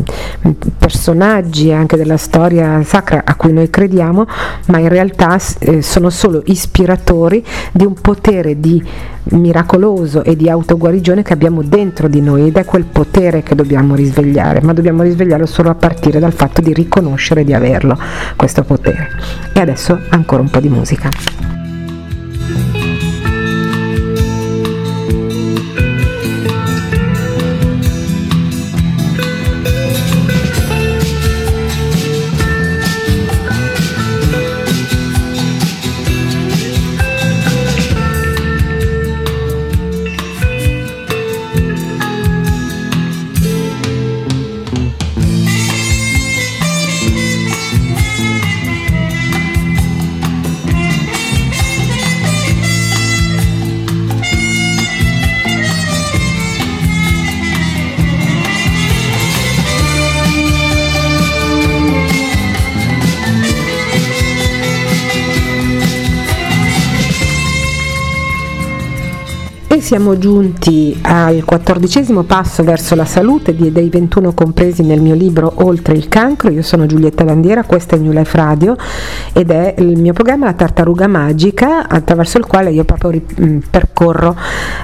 mm, 0.48 0.52
personaggi 0.78 1.72
anche 1.72 1.96
della 1.96 2.18
storia 2.18 2.84
sacra 2.84 3.24
a 3.26 3.36
cui 3.36 3.54
noi 3.54 3.70
crediamo, 3.70 4.26
ma 4.68 4.80
in 4.80 4.90
realtà 4.90 5.40
eh, 5.60 5.82
sono 5.82 6.10
solo 6.10 6.42
ispiratori 6.46 7.44
di 7.72 7.86
un 7.86 7.94
potere 7.94 8.11
potere 8.12 8.60
di 8.60 8.84
miracoloso 9.30 10.22
e 10.26 10.36
di 10.36 10.50
autoguarigione 10.50 11.24
che 11.24 11.32
abbiamo 11.32 11.64
dentro 11.64 12.10
di 12.10 12.20
noi 12.20 12.48
ed 12.48 12.58
è 12.58 12.66
quel 12.66 12.84
potere 12.84 13.42
che 13.42 13.56
dobbiamo 13.56 13.96
risvegliare, 13.96 14.60
ma 14.62 14.74
dobbiamo 14.74 15.02
risvegliarlo 15.02 15.46
solo 15.46 15.70
a 15.70 15.76
partire 15.76 16.20
dal 16.20 16.34
fatto 16.34 16.60
di 16.60 16.74
riconoscere 16.74 17.46
di 17.46 17.54
averlo, 17.54 17.98
questo 18.36 18.64
potere. 18.64 19.08
E 19.54 19.62
adesso 19.62 19.98
ancora 20.10 20.42
un 20.42 20.50
po' 20.50 20.60
di 20.60 20.68
musica. 20.68 21.61
Siamo 69.92 70.18
giunti 70.18 70.98
al 71.02 71.44
quattordicesimo 71.44 72.24
passo 72.24 72.64
verso 72.64 72.96
la 72.96 73.04
salute 73.04 73.54
dei 73.54 73.90
21 73.90 74.34
compresi 74.34 74.84
nel 74.84 75.02
mio 75.02 75.16
libro 75.16 75.52
Oltre 75.66 75.96
il 75.96 76.08
cancro. 76.08 76.50
Io 76.50 76.62
sono 76.62 76.86
Giulietta 76.86 77.26
Bandiera, 77.26 77.66
questa 77.66 77.98
è 77.98 78.00
New 78.00 78.14
Life 78.14 78.38
Radio 78.38 78.78
ed 79.34 79.52
è 79.52 79.76
il 79.80 80.00
mio 80.00 80.14
programma 80.14 80.46
La 80.46 80.54
tartaruga 80.54 81.08
magica 81.08 81.90
attraverso 81.90 82.38
il 82.38 82.46
quale 82.46 82.72
io 82.72 82.86
proprio 82.86 83.22
mm, 83.42 83.58
percorro 83.70 84.34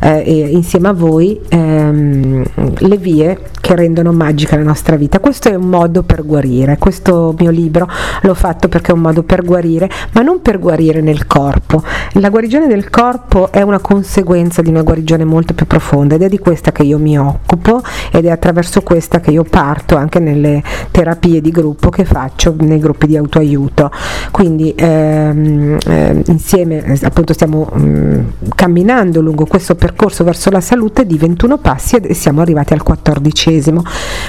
eh, 0.02 0.50
insieme 0.52 0.90
a 0.90 0.94
voi 0.94 1.40
ehm, 1.48 2.44
le 2.80 2.98
vie 2.98 3.40
che 3.62 3.78
rendono 3.78 4.12
magica 4.12 4.58
la 4.58 4.64
nostra 4.64 4.98
vita. 4.98 5.22
Questo 5.22 5.48
è 5.48 5.56
un 5.56 5.70
modo 5.70 6.04
per 6.04 6.26
guarire. 6.26 6.78
Questo 6.78 7.34
mio 7.40 7.50
libro 7.50 7.88
l'ho 8.24 8.34
fatto 8.34 8.68
perché 8.68 8.92
è 8.92 8.94
un 8.94 9.02
modo 9.02 9.24
per 9.24 9.46
guarire, 9.46 9.90
ma 10.12 10.22
non 10.22 10.42
per 10.42 10.60
guarire 10.60 11.00
nel 11.00 11.28
corpo. 11.28 11.82
La 12.14 12.30
guarigione 12.30 12.68
del 12.68 12.90
corpo 12.90 13.54
è 13.54 13.62
una 13.62 13.80
conseguenza 13.80 14.62
di 14.62 14.70
una 14.70 14.82
guarigione 14.82 14.96
guarigione 14.98 15.26
molto 15.26 15.54
più 15.54 15.68
profonda 15.68 16.16
ed 16.16 16.24
è 16.24 16.30
di 16.30 16.40
questa 16.40 16.72
che 16.72 16.84
io 16.84 16.98
mi 16.98 17.18
occupo 17.20 17.82
ed 18.12 18.26
è 18.26 18.32
attraverso 18.32 18.82
questa 18.82 19.20
che 19.20 19.32
io 19.32 19.44
parto 19.44 19.96
anche 19.96 20.20
nelle 20.20 20.64
terapie 20.92 21.40
di 21.42 21.52
gruppo 21.52 21.90
che 21.90 22.04
faccio 22.04 22.56
nei 22.60 22.80
gruppi 22.80 23.06
di 23.06 23.16
autoaiuto. 23.16 23.92
Quindi 24.32 24.74
ehm, 24.76 25.78
eh, 25.86 26.24
insieme 26.26 26.98
appunto 27.04 27.34
stiamo 27.34 27.70
mh, 27.72 27.80
mm, 27.80 28.26
camminando 28.56 29.22
lungo 29.22 29.46
questo 29.46 29.76
percorso 29.76 30.24
verso 30.24 30.50
la 30.50 30.62
salute 30.62 31.06
di 31.06 31.18
21 31.18 31.58
passi 31.60 31.96
e 31.98 32.14
siamo 32.14 32.42
arrivati 32.42 32.74
al 32.74 32.82
quattordicesimo. 32.82 33.84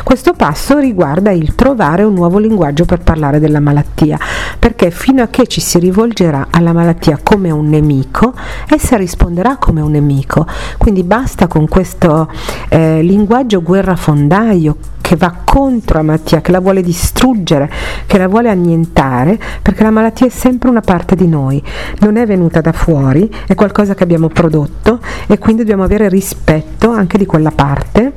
Questo 0.05 0.35
passo 0.35 0.79
riguarda 0.79 1.31
il 1.31 1.55
trovare 1.55 2.03
un 2.03 2.15
nuovo 2.15 2.39
linguaggio 2.39 2.85
per 2.85 3.01
parlare 3.01 3.41
della 3.41 3.61
malattia, 3.61 4.19
perché 4.59 4.91
fino 4.91 5.23
a 5.23 5.29
che 5.29 5.47
ci 5.47 5.61
si 5.61 5.79
rivolgerà 5.79 6.49
alla 6.51 6.73
malattia 6.73 7.19
come 7.23 7.51
un 7.51 7.69
nemico, 7.69 8.35
essa 8.69 8.97
risponderà 8.97 9.57
come 9.57 9.81
un 9.81 9.93
nemico 9.93 10.47
quindi 10.77 11.03
basta 11.03 11.47
con 11.47 11.69
questo 11.69 12.31
eh, 12.69 13.03
linguaggio 13.03 13.63
guerrafondaio 13.63 14.77
che 15.01 15.17
va 15.17 15.35
contro 15.43 15.97
la 15.97 16.05
malattia, 16.05 16.43
che 16.43 16.53
la 16.53 16.61
vuole 16.61 16.83
distruggere, 16.83 17.71
che 18.07 18.19
la 18.19 18.29
vuole 18.29 18.51
annientare, 18.51 19.39
perché 19.63 19.83
la 19.83 19.91
malattia 19.91 20.27
è 20.27 20.31
sempre 20.31 20.69
una 20.69 20.83
parte 20.83 21.17
di 21.17 21.27
noi, 21.27 21.63
non 22.01 22.17
è 22.17 22.27
venuta 22.27 22.61
da 22.61 22.73
fuori, 22.73 23.31
è 23.47 23.55
qualcosa 23.55 23.95
che 23.95 24.03
abbiamo 24.03 24.29
prodotto 24.29 25.01
e 25.27 25.39
quindi 25.39 25.63
dobbiamo 25.63 25.85
avere 25.85 26.11
rispetto 26.11 26.91
anche 26.91 27.17
di 27.17 27.25
quella 27.25 27.51
parte 27.51 28.13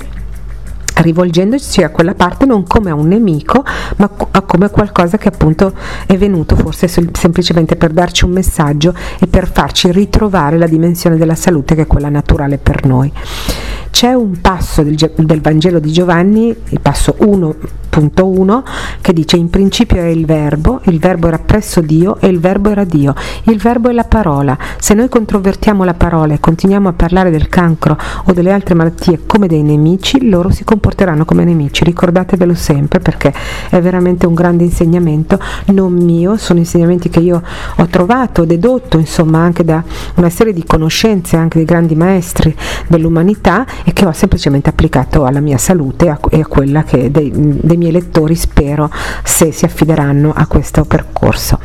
rivolgendoci 1.02 1.84
a 1.84 1.90
quella 1.90 2.14
parte 2.14 2.46
non 2.46 2.66
come 2.66 2.90
a 2.90 2.96
un 2.96 3.08
nemico, 3.08 3.64
ma 3.98 4.10
a 4.32 4.42
come 4.42 4.70
qualcosa 4.70 5.18
che 5.18 5.28
appunto 5.28 5.74
è 6.06 6.18
venuto 6.18 6.56
forse 6.56 6.88
semplicemente 6.88 7.76
per 7.76 7.92
darci 7.92 8.26
un 8.26 8.32
messaggio 8.32 8.94
e 9.20 9.28
per 9.28 9.50
farci 9.52 9.92
ritrovare 9.92 10.58
la 10.58 10.68
dimensione 10.68 11.18
della 11.18 11.36
salute 11.36 11.76
che 11.76 11.82
è 11.82 11.88
quella 11.88 12.10
naturale 12.10 12.58
per 12.58 12.86
noi. 12.86 13.12
C'è 13.92 14.14
un 14.14 14.40
passo 14.42 14.82
del, 14.82 14.96
del 15.16 15.42
Vangelo 15.42 15.80
di 15.80 15.92
Giovanni, 15.92 16.48
il 16.48 16.80
passo 16.80 17.16
1.1, 17.20 18.64
che 19.02 19.14
dice 19.14 19.36
in 19.36 19.50
principio 19.50 19.98
era 19.98 20.10
il 20.10 20.26
verbo, 20.26 20.80
il 20.86 20.98
verbo 20.98 21.28
era 21.28 21.38
presso 21.38 21.82
Dio 21.82 22.18
e 22.20 22.28
il 22.28 22.40
verbo 22.40 22.70
era 22.70 22.84
Dio. 22.84 23.14
Il 23.44 23.60
verbo 23.60 23.90
è 23.90 23.92
la 23.92 24.06
parola. 24.06 24.58
Se 24.80 24.94
noi 24.94 25.10
controvertiamo 25.10 25.84
la 25.84 25.94
parola 25.94 26.34
e 26.34 26.40
continuiamo 26.40 26.88
a 26.88 26.94
parlare 26.94 27.30
del 27.30 27.50
cancro 27.50 27.98
o 28.26 28.32
delle 28.32 28.52
altre 28.52 28.74
malattie 28.74 29.20
come 29.28 29.48
dei 29.48 29.62
nemici, 29.62 30.28
loro 30.28 30.50
si 30.50 30.64
comporteranno 30.64 31.26
come 31.26 31.44
nemici. 31.44 31.84
Ricordatevelo 31.84 32.56
sempre 32.56 33.00
perché 33.02 33.34
è 33.70 33.80
veramente 33.82 34.26
un 34.26 34.34
grande 34.34 34.64
insegnamento, 34.64 35.38
non 35.66 35.94
mio, 35.94 36.38
sono 36.38 36.60
insegnamenti 36.60 37.10
che 37.10 37.20
io 37.20 37.44
ho 37.76 37.86
trovato, 37.88 38.46
dedotto 38.46 38.98
insomma 38.98 39.40
anche 39.40 39.64
da 39.64 39.84
una 40.16 40.30
serie 40.30 40.54
di 40.54 40.64
conoscenze 40.66 41.36
anche 41.36 41.58
dei 41.58 41.68
grandi 41.68 41.96
maestri 41.96 42.56
dell'umanità 42.88 43.66
e 43.84 43.94
che 43.94 44.06
ho 44.06 44.12
semplicemente 44.12 44.70
applicato 44.70 45.26
alla 45.26 45.40
mia 45.40 45.58
salute 45.58 46.06
e 46.30 46.40
a 46.40 46.46
quella 46.48 46.84
che 46.84 47.12
dei, 47.12 47.32
dei 47.34 47.78
miei 47.78 47.92
lettori 47.92 48.36
spero 48.36 48.90
se 49.24 49.52
si 49.52 49.66
affideranno 49.66 50.34
a 50.36 50.48
questo 50.48 50.86
percorso. 50.86 51.60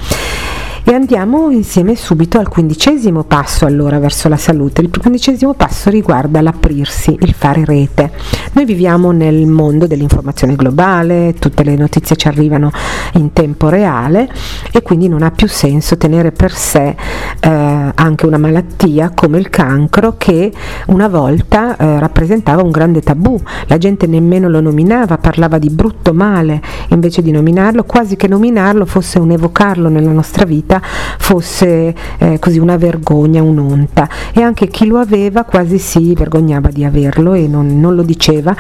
E 0.89 0.95
andiamo 0.95 1.51
insieme 1.51 1.97
subito 1.97 2.39
al 2.39 2.47
quindicesimo 2.47 3.25
passo 3.25 3.67
allora 3.67 3.99
verso 3.99 4.29
la 4.29 4.37
salute. 4.37 4.83
Il 4.83 4.91
quindicesimo 4.97 5.53
passo 5.55 5.91
riguarda 5.91 6.41
l'aprirsi, 6.41 7.17
il 7.23 7.33
fare 7.33 7.65
rete. 7.65 8.13
Noi 8.53 8.65
viviamo 8.65 9.11
nel 9.11 9.47
mondo 9.47 9.89
dell'informazione 9.89 10.55
globale, 10.55 11.35
tutte 11.41 11.65
le 11.65 11.75
notizie 11.75 12.15
ci 12.15 12.29
arrivano 12.29 12.71
in 13.15 13.33
tempo 13.33 13.69
reale 13.69 14.31
e 14.71 14.81
quindi 14.83 15.09
non 15.09 15.25
ha 15.25 15.33
più 15.33 15.49
senso 15.49 15.97
tenere 15.97 16.31
per 16.31 16.53
sé 16.53 16.95
eh, 17.41 17.93
anche 17.93 18.25
una 18.25 18.39
malattia 18.39 19.11
come 19.13 19.39
il 19.39 19.51
cancro 19.51 20.15
che 20.17 20.53
una 20.87 21.09
volta 21.09 21.77
eh, 21.77 21.99
rappresentava 21.99 22.63
un 22.63 22.71
grande 22.71 23.01
tabù. 23.01 23.37
La 23.67 23.79
gente 23.79 24.07
nemmeno 24.07 24.49
lo 24.49 24.61
nominava, 24.61 25.19
parlava 25.19 25.59
di 25.59 25.69
brutto 25.69 26.15
male 26.15 26.63
invece 26.91 27.23
di 27.23 27.33
nominarlo, 27.33 27.83
quasi 27.83 28.15
che 28.15 28.29
nominarlo 28.29 28.87
fosse 28.87 29.19
un 29.19 29.33
evocarlo 29.33 29.89
nella 29.89 30.13
nostra 30.13 30.45
vita 30.45 30.75
vita 30.77 30.81
fosse 31.19 31.94
eh, 32.19 32.39
così 32.39 32.59
una 32.59 32.77
vergogna, 32.77 33.43
un'onta 33.43 34.09
e 34.32 34.43
anche 34.43 34.69
chi 34.69 34.86
lo 34.86 34.98
aveva 34.98 35.44
quasi 35.44 35.78
si 35.78 36.15
vergognava 36.15 36.69
di 36.69 36.85
averlo 36.85 37.35
e 37.35 37.47
non, 37.47 37.81
non 37.81 37.94
lo 37.94 38.03
diceva 38.03 38.55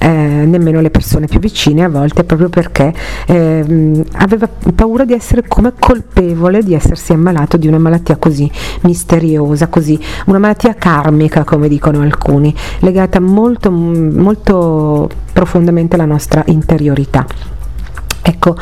eh, 0.00 0.08
nemmeno 0.08 0.80
le 0.80 0.90
persone 0.90 1.26
più 1.26 1.38
vicine 1.38 1.84
a 1.84 1.88
volte 1.88 2.24
proprio 2.24 2.48
perché 2.48 2.92
eh, 3.26 4.04
aveva 4.12 4.48
paura 4.74 5.04
di 5.04 5.12
essere 5.12 5.44
come 5.46 5.72
colpevole 5.78 6.62
di 6.62 6.74
essersi 6.74 7.12
ammalato 7.12 7.56
di 7.56 7.66
una 7.66 7.78
malattia 7.78 8.16
così 8.16 8.50
misteriosa, 8.82 9.68
così 9.68 9.98
una 10.26 10.38
malattia 10.38 10.74
karmica 10.74 11.44
come 11.44 11.68
dicono 11.68 12.00
alcuni, 12.02 12.54
legata 12.80 13.20
molto 13.20 13.70
molto 13.70 15.08
profondamente 15.32 15.94
alla 15.94 16.04
nostra 16.04 16.42
interiorità. 16.46 17.57
Ecco, 18.28 18.56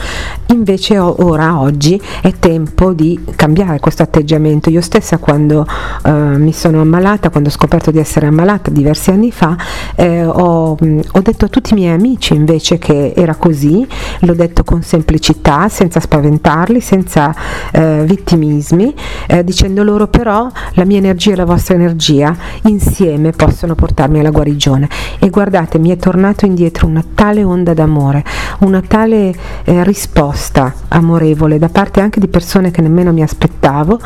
invece 0.51 0.97
ora, 0.97 1.59
oggi, 1.59 2.01
è 2.23 2.33
tempo 2.39 2.93
di 2.93 3.19
cambiare 3.35 3.81
questo 3.81 4.05
atteggiamento. 4.05 4.71
Io 4.71 4.81
stessa 4.81 5.19
quando 5.19 5.67
eh, 6.05 6.11
mi 6.13 6.53
sono 6.53 6.83
ammalata, 6.83 7.31
quando 7.31 7.49
ho 7.49 7.53
scoperto 7.53 7.91
di 7.91 7.99
essere 7.99 8.27
ammalata 8.27 8.71
diversi 8.71 9.11
anni 9.11 9.33
fa, 9.33 9.57
eh, 9.97 10.25
ho, 10.25 10.71
ho, 10.71 11.21
detto 11.21 11.47
a 11.47 11.49
tutti 11.49 11.73
i 11.73 11.75
miei 11.75 11.93
amici 11.93 12.33
invece 12.33 12.79
che 12.79 13.13
era 13.17 13.35
così, 13.35 13.85
l'ho 14.21 14.35
detto 14.35 14.65
con 14.65 14.83
semplicità, 14.83 15.69
senza 15.69 16.01
spaventarli, 16.01 16.81
senza 16.81 17.35
eh, 17.73 18.05
vittimismi, 18.05 18.95
eh, 19.27 19.45
dicendo 19.45 19.83
loro 19.83 20.09
però 20.09 20.49
la 20.73 20.85
mia 20.85 20.99
energia 20.99 21.33
e 21.33 21.37
la 21.37 21.45
vostra 21.45 21.75
energia 21.75 22.35
insieme 22.63 23.33
possono 23.33 23.75
portarmi 23.75 24.21
alla 24.21 24.31
guarigione. 24.31 24.89
E 25.19 25.29
guardate, 25.31 25.79
mi 25.79 25.91
è 25.91 25.97
tornato 25.97 26.47
indietro 26.47 26.87
una 26.87 27.05
tale 27.15 27.45
onda 27.45 27.75
d'amore, 27.75 28.25
una 28.61 28.81
tale 28.81 29.35
eh, 29.65 29.85
risposta 29.85 30.73
amorevole 30.89 31.59
da 31.59 31.69
parte 31.69 32.01
anche 32.01 32.21
di 32.21 32.29
persone 32.29 32.71
che 32.71 32.83
nemmeno 32.83 33.13
mi 33.13 33.23
aspettavo, 33.23 33.99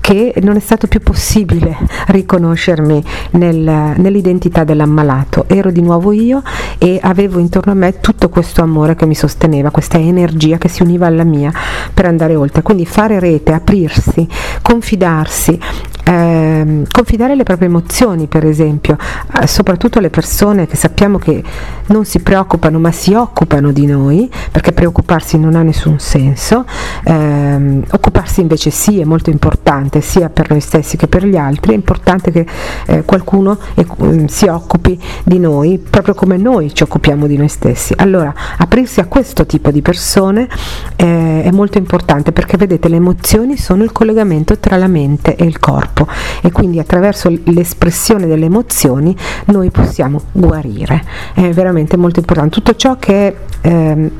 che 0.00 0.34
non 0.42 0.56
è 0.56 0.60
stato 0.60 0.86
più 0.86 1.00
possibile 1.00 1.76
riconoscermi 2.08 3.02
nel, 3.32 3.94
nell'identità 3.96 4.64
dell'ammalato. 4.64 5.44
Ero 5.48 5.70
di 5.70 5.82
nuovo 5.82 6.12
io 6.12 6.42
e 6.78 6.98
avevo 7.02 7.38
intorno 7.38 7.72
a 7.72 7.74
me 7.74 8.00
tutto 8.00 8.28
questo 8.28 8.62
amore 8.62 8.94
che 8.94 9.06
mi 9.06 9.14
sosteneva, 9.14 9.57
questa 9.70 9.98
energia 9.98 10.58
che 10.58 10.68
si 10.68 10.82
univa 10.82 11.06
alla 11.06 11.24
mia 11.24 11.52
per 11.92 12.06
andare 12.06 12.34
oltre. 12.34 12.62
Quindi 12.62 12.86
fare 12.86 13.18
rete, 13.18 13.52
aprirsi, 13.52 14.26
confidarsi, 14.62 15.58
ehm, 16.04 16.84
confidare 16.90 17.34
le 17.34 17.42
proprie 17.42 17.68
emozioni, 17.68 18.26
per 18.26 18.44
esempio, 18.44 18.96
eh, 19.40 19.46
soprattutto 19.46 20.00
le 20.00 20.10
persone 20.10 20.66
che 20.66 20.76
sappiamo 20.76 21.18
che 21.18 21.42
non 21.86 22.04
si 22.04 22.20
preoccupano 22.20 22.78
ma 22.78 22.90
si 22.92 23.14
occupano 23.14 23.72
di 23.72 23.86
noi, 23.86 24.30
perché 24.50 24.72
preoccuparsi 24.72 25.38
non 25.38 25.54
ha 25.54 25.62
nessun 25.62 25.98
senso, 25.98 26.64
ehm, 27.04 27.84
occuparsi 27.90 28.40
invece 28.40 28.70
sì 28.70 29.00
è 29.00 29.04
molto 29.04 29.30
importante 29.30 30.00
sia 30.00 30.28
per 30.30 30.50
noi 30.50 30.60
stessi 30.60 30.96
che 30.96 31.08
per 31.08 31.24
gli 31.24 31.36
altri, 31.36 31.72
è 31.72 31.74
importante 31.74 32.30
che 32.30 32.46
eh, 32.86 33.02
qualcuno 33.04 33.58
eh, 33.74 33.86
si 34.28 34.46
occupi 34.46 34.98
di 35.24 35.38
noi 35.38 35.78
proprio 35.78 36.14
come 36.14 36.36
noi 36.36 36.74
ci 36.74 36.82
occupiamo 36.82 37.26
di 37.26 37.36
noi 37.36 37.48
stessi. 37.48 37.92
Allora, 37.96 38.32
aprirsi 38.58 39.00
a 39.00 39.06
questo 39.06 39.46
tipo 39.48 39.72
di 39.72 39.82
persone 39.82 40.48
eh, 40.94 41.42
è 41.42 41.50
molto 41.50 41.78
importante 41.78 42.30
perché 42.30 42.56
vedete 42.56 42.88
le 42.88 42.96
emozioni 42.96 43.56
sono 43.56 43.82
il 43.82 43.90
collegamento 43.90 44.58
tra 44.58 44.76
la 44.76 44.86
mente 44.86 45.34
e 45.34 45.44
il 45.44 45.58
corpo 45.58 46.06
e 46.40 46.52
quindi 46.52 46.78
attraverso 46.78 47.28
l'espressione 47.44 48.26
delle 48.26 48.44
emozioni 48.44 49.16
noi 49.46 49.70
possiamo 49.70 50.22
guarire. 50.30 51.02
È 51.34 51.48
veramente 51.50 51.96
molto 51.96 52.20
importante. 52.20 52.50
Tutto 52.50 52.76
ciò 52.76 52.96
che 52.96 53.28
è 53.28 53.34
eh, 53.60 54.10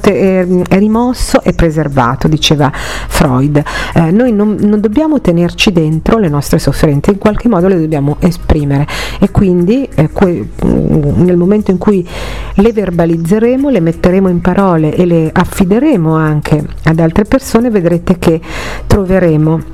è, 0.00 0.46
è, 0.68 0.78
rimosso 0.78 1.42
e 1.42 1.52
preservato, 1.52 2.28
diceva 2.28 2.70
Freud. 2.72 3.62
Eh, 3.94 4.10
noi 4.10 4.32
non, 4.32 4.56
non 4.60 4.80
dobbiamo 4.80 5.20
tenerci 5.20 5.72
dentro 5.72 6.18
le 6.18 6.28
nostre 6.28 6.58
sofferenze, 6.58 7.10
in 7.10 7.18
qualche 7.18 7.48
modo 7.48 7.68
le 7.68 7.80
dobbiamo 7.80 8.16
esprimere 8.20 8.86
e 9.20 9.30
quindi 9.30 9.88
eh, 9.94 10.10
que- 10.10 10.48
nel 10.62 11.36
momento 11.36 11.70
in 11.70 11.78
cui 11.78 12.06
le 12.54 12.72
verbalizzeremo, 12.72 13.68
le 13.68 13.80
metteremo 13.80 14.28
in 14.28 14.40
parole 14.44 14.94
e 14.94 15.06
le 15.06 15.30
affideremo 15.32 16.14
anche 16.14 16.62
ad 16.82 17.00
altre 17.00 17.24
persone, 17.24 17.70
vedrete 17.70 18.18
che 18.18 18.38
troveremo 18.86 19.72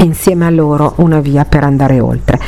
insieme 0.00 0.44
a 0.44 0.50
loro 0.50 0.92
una 0.96 1.20
via 1.20 1.46
per 1.46 1.64
andare 1.64 1.98
oltre. 1.98 2.38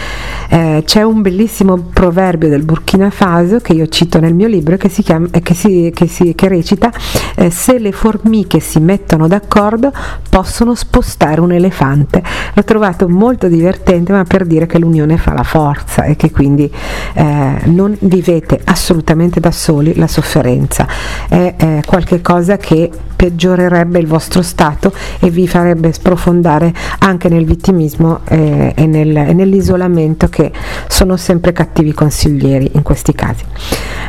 Eh, 0.51 0.83
c'è 0.85 1.03
un 1.03 1.23
bellissimo 1.23 1.79
proverbio 1.79 2.51
del 2.51 2.65
Burkina 2.65 3.09
Faso 3.09 3.61
che 3.61 3.73
io 3.73 3.87
cito 3.89 4.21
nel 4.21 4.35
mio 4.35 4.47
libro 4.47 4.77
che, 4.77 4.91
si 4.91 5.03
chiama, 5.03 5.29
che, 5.31 5.55
si, 5.55 5.91
che, 5.95 6.07
si, 6.07 6.35
che 6.35 6.49
recita 6.49 6.93
eh, 7.39 7.51
se 7.51 7.79
le 7.79 7.93
formiche 7.93 8.61
si 8.61 8.81
mettono 8.81 9.29
d'accordo 9.29 9.93
possono 10.29 10.75
spostare 10.75 11.41
un 11.41 11.53
elefante. 11.53 12.23
L'ho 12.53 12.65
trovato 12.65 13.09
molto 13.09 13.49
divertente 13.49 14.13
ma 14.13 14.25
per 14.25 14.45
dire 14.45 14.67
che 14.67 14.79
l'unione 14.79 15.17
fa 15.17 15.33
la 15.33 15.45
forza 15.45 16.03
e 16.03 16.17
che 16.17 16.31
quindi 16.31 16.71
eh, 17.15 17.61
non 17.65 17.97
vivete 18.01 18.61
assolutamente 18.65 19.41
da 19.41 19.53
soli 19.53 19.95
la 19.95 20.09
sofferenza, 20.09 20.87
è 21.29 21.55
eh, 21.57 21.83
qualcosa 21.87 22.57
che 22.57 22.91
peggiorerebbe 23.19 23.99
il 23.99 24.07
vostro 24.07 24.43
stato 24.43 24.93
e 25.19 25.29
vi 25.31 25.49
farebbe 25.49 25.93
sprofondare 25.93 26.73
anche 27.01 27.29
nel 27.29 27.45
vittimismo 27.45 28.21
eh, 28.29 28.73
e, 28.77 28.87
nel, 28.87 29.17
e 29.17 29.33
nell'isolamento 29.33 30.29
che 30.29 30.53
sono 30.87 31.17
sempre 31.17 31.53
cattivi 31.53 31.93
consiglieri 31.93 32.71
in 32.75 32.83
questi 32.83 33.13
casi. 33.15 33.45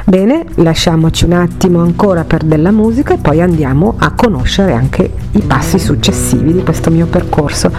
Bene, 0.05 0.45
lasciamoci 0.55 1.25
un 1.25 1.33
attimo 1.33 1.81
ancora 1.81 2.23
per 2.23 2.43
della 2.43 2.71
musica 2.71 3.15
poi 3.21 3.41
andiamo 3.41 3.95
a 3.97 4.11
conoscere 4.11 4.73
anche 4.73 5.11
i 5.31 5.41
passi 5.41 5.79
successivi 5.79 6.53
di 6.53 6.63
questo 6.63 6.89
mio 6.89 7.07
percorso 7.07 7.71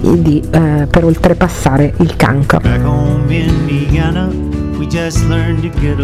di, 0.00 0.42
eh, 0.50 0.86
per 0.90 1.04
oltrepassare 1.04 1.94
il 1.98 2.16
cancro. 2.16 2.60
Back 2.60 2.84
home 2.84 3.34
in 3.34 3.52
Indiana, 3.68 4.28
we 4.78 4.86
just 4.86 5.26
learned 5.28 5.62
to 5.62 5.80
get 5.80 5.98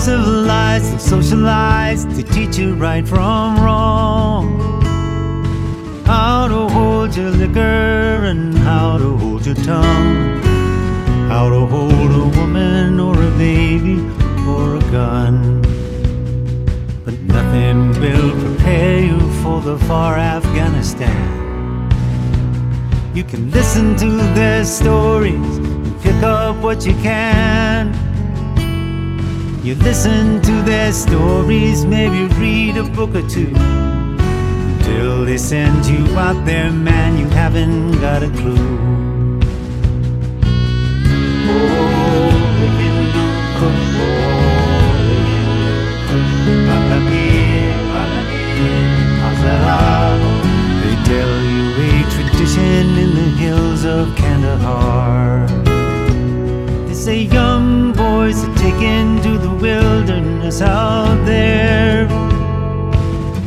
civilized 0.00 0.92
and 0.92 1.00
socialized 1.00 2.10
to 2.16 2.22
teach 2.22 2.58
you 2.58 2.74
right 2.74 3.06
from 3.06 3.60
wrong. 3.60 4.80
How 6.06 6.48
to 6.48 6.68
hold 6.68 7.14
your 7.14 7.30
liquor 7.30 8.24
and 8.24 8.56
how 8.58 8.98
to 8.98 9.16
hold 9.18 9.44
your 9.44 9.56
tongue. 9.56 10.40
How 11.28 11.48
to 11.48 11.66
hold 11.66 11.92
a 11.92 12.38
woman 12.38 12.98
or 12.98 13.14
a 13.14 13.30
baby 13.38 13.99
nothing 17.32 17.90
will 18.00 18.30
prepare 18.40 19.00
you 19.00 19.18
for 19.42 19.60
the 19.60 19.78
far 19.86 20.16
Afghanistan. 20.16 21.40
You 23.14 23.24
can 23.24 23.50
listen 23.50 23.96
to 23.96 24.10
their 24.34 24.64
stories 24.64 25.56
and 25.58 26.00
pick 26.02 26.22
up 26.22 26.56
what 26.56 26.86
you 26.86 26.94
can. 27.02 27.92
You 29.64 29.74
listen 29.74 30.40
to 30.42 30.62
their 30.62 30.92
stories, 30.92 31.84
maybe 31.84 32.32
read 32.34 32.76
a 32.76 32.84
book 32.84 33.14
or 33.14 33.28
two. 33.28 33.52
Till 34.84 35.24
they 35.24 35.36
send 35.36 35.86
you 35.86 36.04
out 36.16 36.44
there, 36.46 36.70
man, 36.72 37.18
you 37.18 37.28
haven't 37.28 38.00
got 38.00 38.22
a 38.22 38.30
clue. 38.30 39.09
They 49.42 50.96
tell 51.04 51.34
you 51.42 51.64
a 51.88 52.10
tradition 52.10 52.98
in 52.98 53.14
the 53.14 53.30
hills 53.38 53.84
of 53.84 54.14
Kandahar. 54.16 55.46
They 56.86 56.94
say 56.94 57.22
young 57.22 57.92
boys 57.92 58.44
are 58.44 58.54
taken 58.56 59.20
to 59.22 59.38
the 59.38 59.50
wilderness 59.50 60.60
out 60.60 61.24
there. 61.24 62.06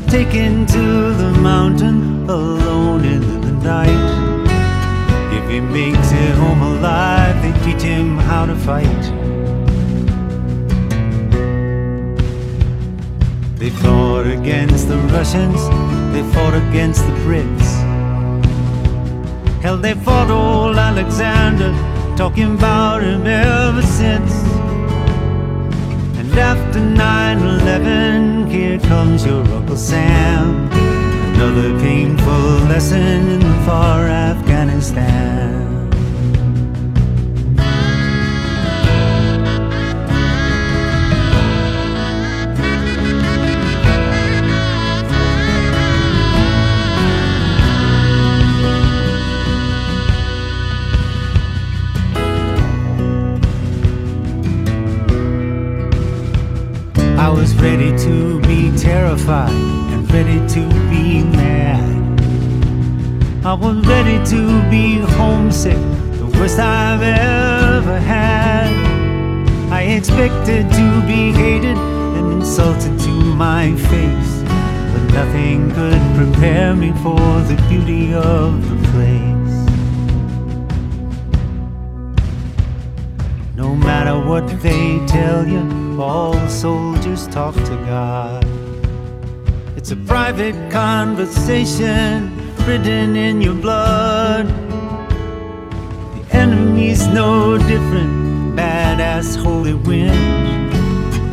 Taken 0.08 0.66
to 0.66 1.14
the 1.14 1.32
mountain 1.42 2.30
alone 2.30 3.06
in 3.06 3.42
the 3.42 3.52
night. 3.52 4.10
If 5.38 5.50
he 5.50 5.60
makes 5.60 6.12
it 6.12 6.36
home 6.36 6.62
alive, 6.62 7.42
they 7.44 7.54
teach 7.66 7.84
him 7.84 8.18
how 8.18 8.46
to 8.46 8.56
fight. 8.56 9.23
They 13.64 13.70
fought 13.70 14.28
against 14.28 14.90
the 14.90 14.98
Russians, 15.16 15.70
they 16.12 16.22
fought 16.34 16.54
against 16.54 17.00
the 17.08 17.14
Brits. 17.24 17.70
Hell, 19.62 19.78
they 19.78 19.94
fought 19.94 20.30
old 20.30 20.76
Alexander, 20.76 21.72
talking 22.18 22.56
about 22.56 23.04
him 23.04 23.26
ever 23.26 23.82
since. 23.82 24.34
And 26.20 26.38
after 26.38 26.82
9 26.82 27.38
11, 27.38 28.48
here 28.48 28.80
comes 28.80 29.26
your 29.26 29.48
Uncle 29.48 29.78
Sam. 29.78 30.70
Another 31.34 31.80
painful 31.80 32.68
lesson 32.68 33.30
in 33.30 33.66
far 33.66 34.10
Afghanistan. 34.10 35.63
Ready 57.64 57.98
to 57.98 58.42
be 58.42 58.76
terrified 58.78 59.50
and 59.94 60.12
ready 60.12 60.38
to 60.50 60.68
be 60.90 61.24
mad. 61.24 62.20
I 63.46 63.54
was 63.54 63.78
ready 63.88 64.18
to 64.32 64.70
be 64.70 65.00
homesick, 65.16 65.78
the 66.20 66.26
worst 66.38 66.60
I've 66.60 67.02
ever 67.02 68.00
had. 68.00 68.68
I 69.72 69.84
expected 69.84 70.70
to 70.72 71.02
be 71.08 71.32
hated 71.32 71.78
and 71.78 72.34
insulted 72.34 73.00
to 73.00 73.12
my 73.12 73.74
face, 73.78 74.34
but 74.92 75.04
nothing 75.14 75.72
could 75.72 76.02
prepare 76.18 76.76
me 76.76 76.92
for 77.02 77.24
the 77.50 77.56
beauty 77.70 78.14
of 78.14 78.50
the 78.70 78.76
place. 78.92 79.58
No 83.56 83.74
matter 83.74 84.20
what 84.20 84.46
they 84.62 85.00
tell 85.08 85.48
you, 85.48 85.83
all 86.00 86.34
the 86.34 86.48
soldiers 86.48 87.28
talk 87.28 87.56
to 87.56 87.76
God. 87.86 88.46
It's 89.76 89.92
a 89.92 89.96
private 89.96 90.72
conversation 90.72 92.32
written 92.66 93.16
in 93.16 93.42
your 93.42 93.54
blood. 93.54 94.48
The 96.16 96.36
enemy's 96.36 97.08
no 97.08 97.58
different, 97.58 98.56
badass 98.56 99.36
holy 99.36 99.74
wind. 99.74 100.72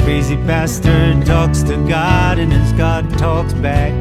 Crazy 0.03 0.37
bastard 0.37 1.25
talks 1.25 1.63
to 1.63 1.77
God, 1.89 2.39
and 2.39 2.53
his 2.53 2.73
God 2.73 3.11
talks 3.19 3.53
back 3.55 4.00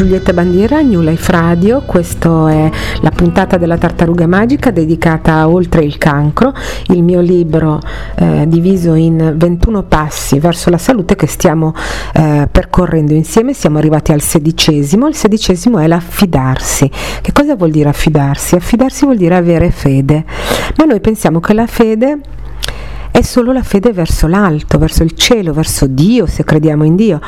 Giulietta 0.00 0.32
Bandiera, 0.32 0.80
New 0.80 1.02
Life 1.02 1.30
Radio, 1.30 1.82
questa 1.82 2.50
è 2.50 2.70
la 3.02 3.10
puntata 3.10 3.58
della 3.58 3.76
tartaruga 3.76 4.26
magica 4.26 4.70
dedicata 4.70 5.34
a 5.34 5.48
Oltre 5.50 5.84
il 5.84 5.98
cancro, 5.98 6.54
il 6.86 7.02
mio 7.02 7.20
libro 7.20 7.78
eh, 8.14 8.46
diviso 8.48 8.94
in 8.94 9.34
21 9.36 9.82
passi 9.82 10.38
verso 10.38 10.70
la 10.70 10.78
salute 10.78 11.16
che 11.16 11.26
stiamo 11.26 11.74
eh, 12.14 12.48
percorrendo 12.50 13.12
insieme, 13.12 13.52
siamo 13.52 13.76
arrivati 13.76 14.12
al 14.12 14.22
sedicesimo, 14.22 15.06
il 15.06 15.14
sedicesimo 15.14 15.78
è 15.78 15.86
l'affidarsi. 15.86 16.90
Che 17.20 17.32
cosa 17.32 17.54
vuol 17.54 17.70
dire 17.70 17.90
affidarsi? 17.90 18.54
Affidarsi 18.54 19.04
vuol 19.04 19.18
dire 19.18 19.36
avere 19.36 19.70
fede, 19.70 20.24
ma 20.78 20.86
noi 20.86 21.00
pensiamo 21.00 21.40
che 21.40 21.52
la 21.52 21.66
fede 21.66 22.20
è 23.10 23.22
solo 23.22 23.52
la 23.52 23.62
fede 23.62 23.92
verso 23.92 24.26
l'alto, 24.26 24.78
verso 24.78 25.02
il 25.02 25.12
cielo, 25.12 25.52
verso 25.52 25.86
Dio, 25.86 26.26
se 26.26 26.44
crediamo 26.44 26.84
in 26.84 26.96
Dio, 26.96 27.20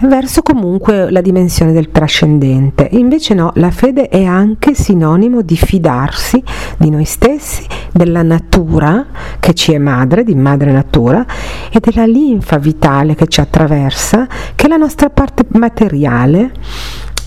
verso 0.00 0.42
comunque 0.42 1.10
la 1.10 1.20
dimensione 1.20 1.72
del 1.72 1.90
trascendente. 1.90 2.88
Invece 2.92 3.34
no, 3.34 3.50
la 3.54 3.70
fede 3.70 4.08
è 4.08 4.24
anche 4.24 4.74
sinonimo 4.74 5.42
di 5.42 5.56
fidarsi 5.56 6.42
di 6.76 6.90
noi 6.90 7.04
stessi, 7.04 7.66
della 7.92 8.22
natura 8.22 9.06
che 9.40 9.54
ci 9.54 9.72
è 9.72 9.78
madre, 9.78 10.24
di 10.24 10.34
madre 10.34 10.72
natura, 10.72 11.24
e 11.70 11.78
della 11.80 12.06
linfa 12.06 12.58
vitale 12.58 13.14
che 13.14 13.26
ci 13.26 13.40
attraversa, 13.40 14.26
che 14.54 14.66
è 14.66 14.68
la 14.68 14.76
nostra 14.76 15.10
parte 15.10 15.44
materiale 15.48 16.52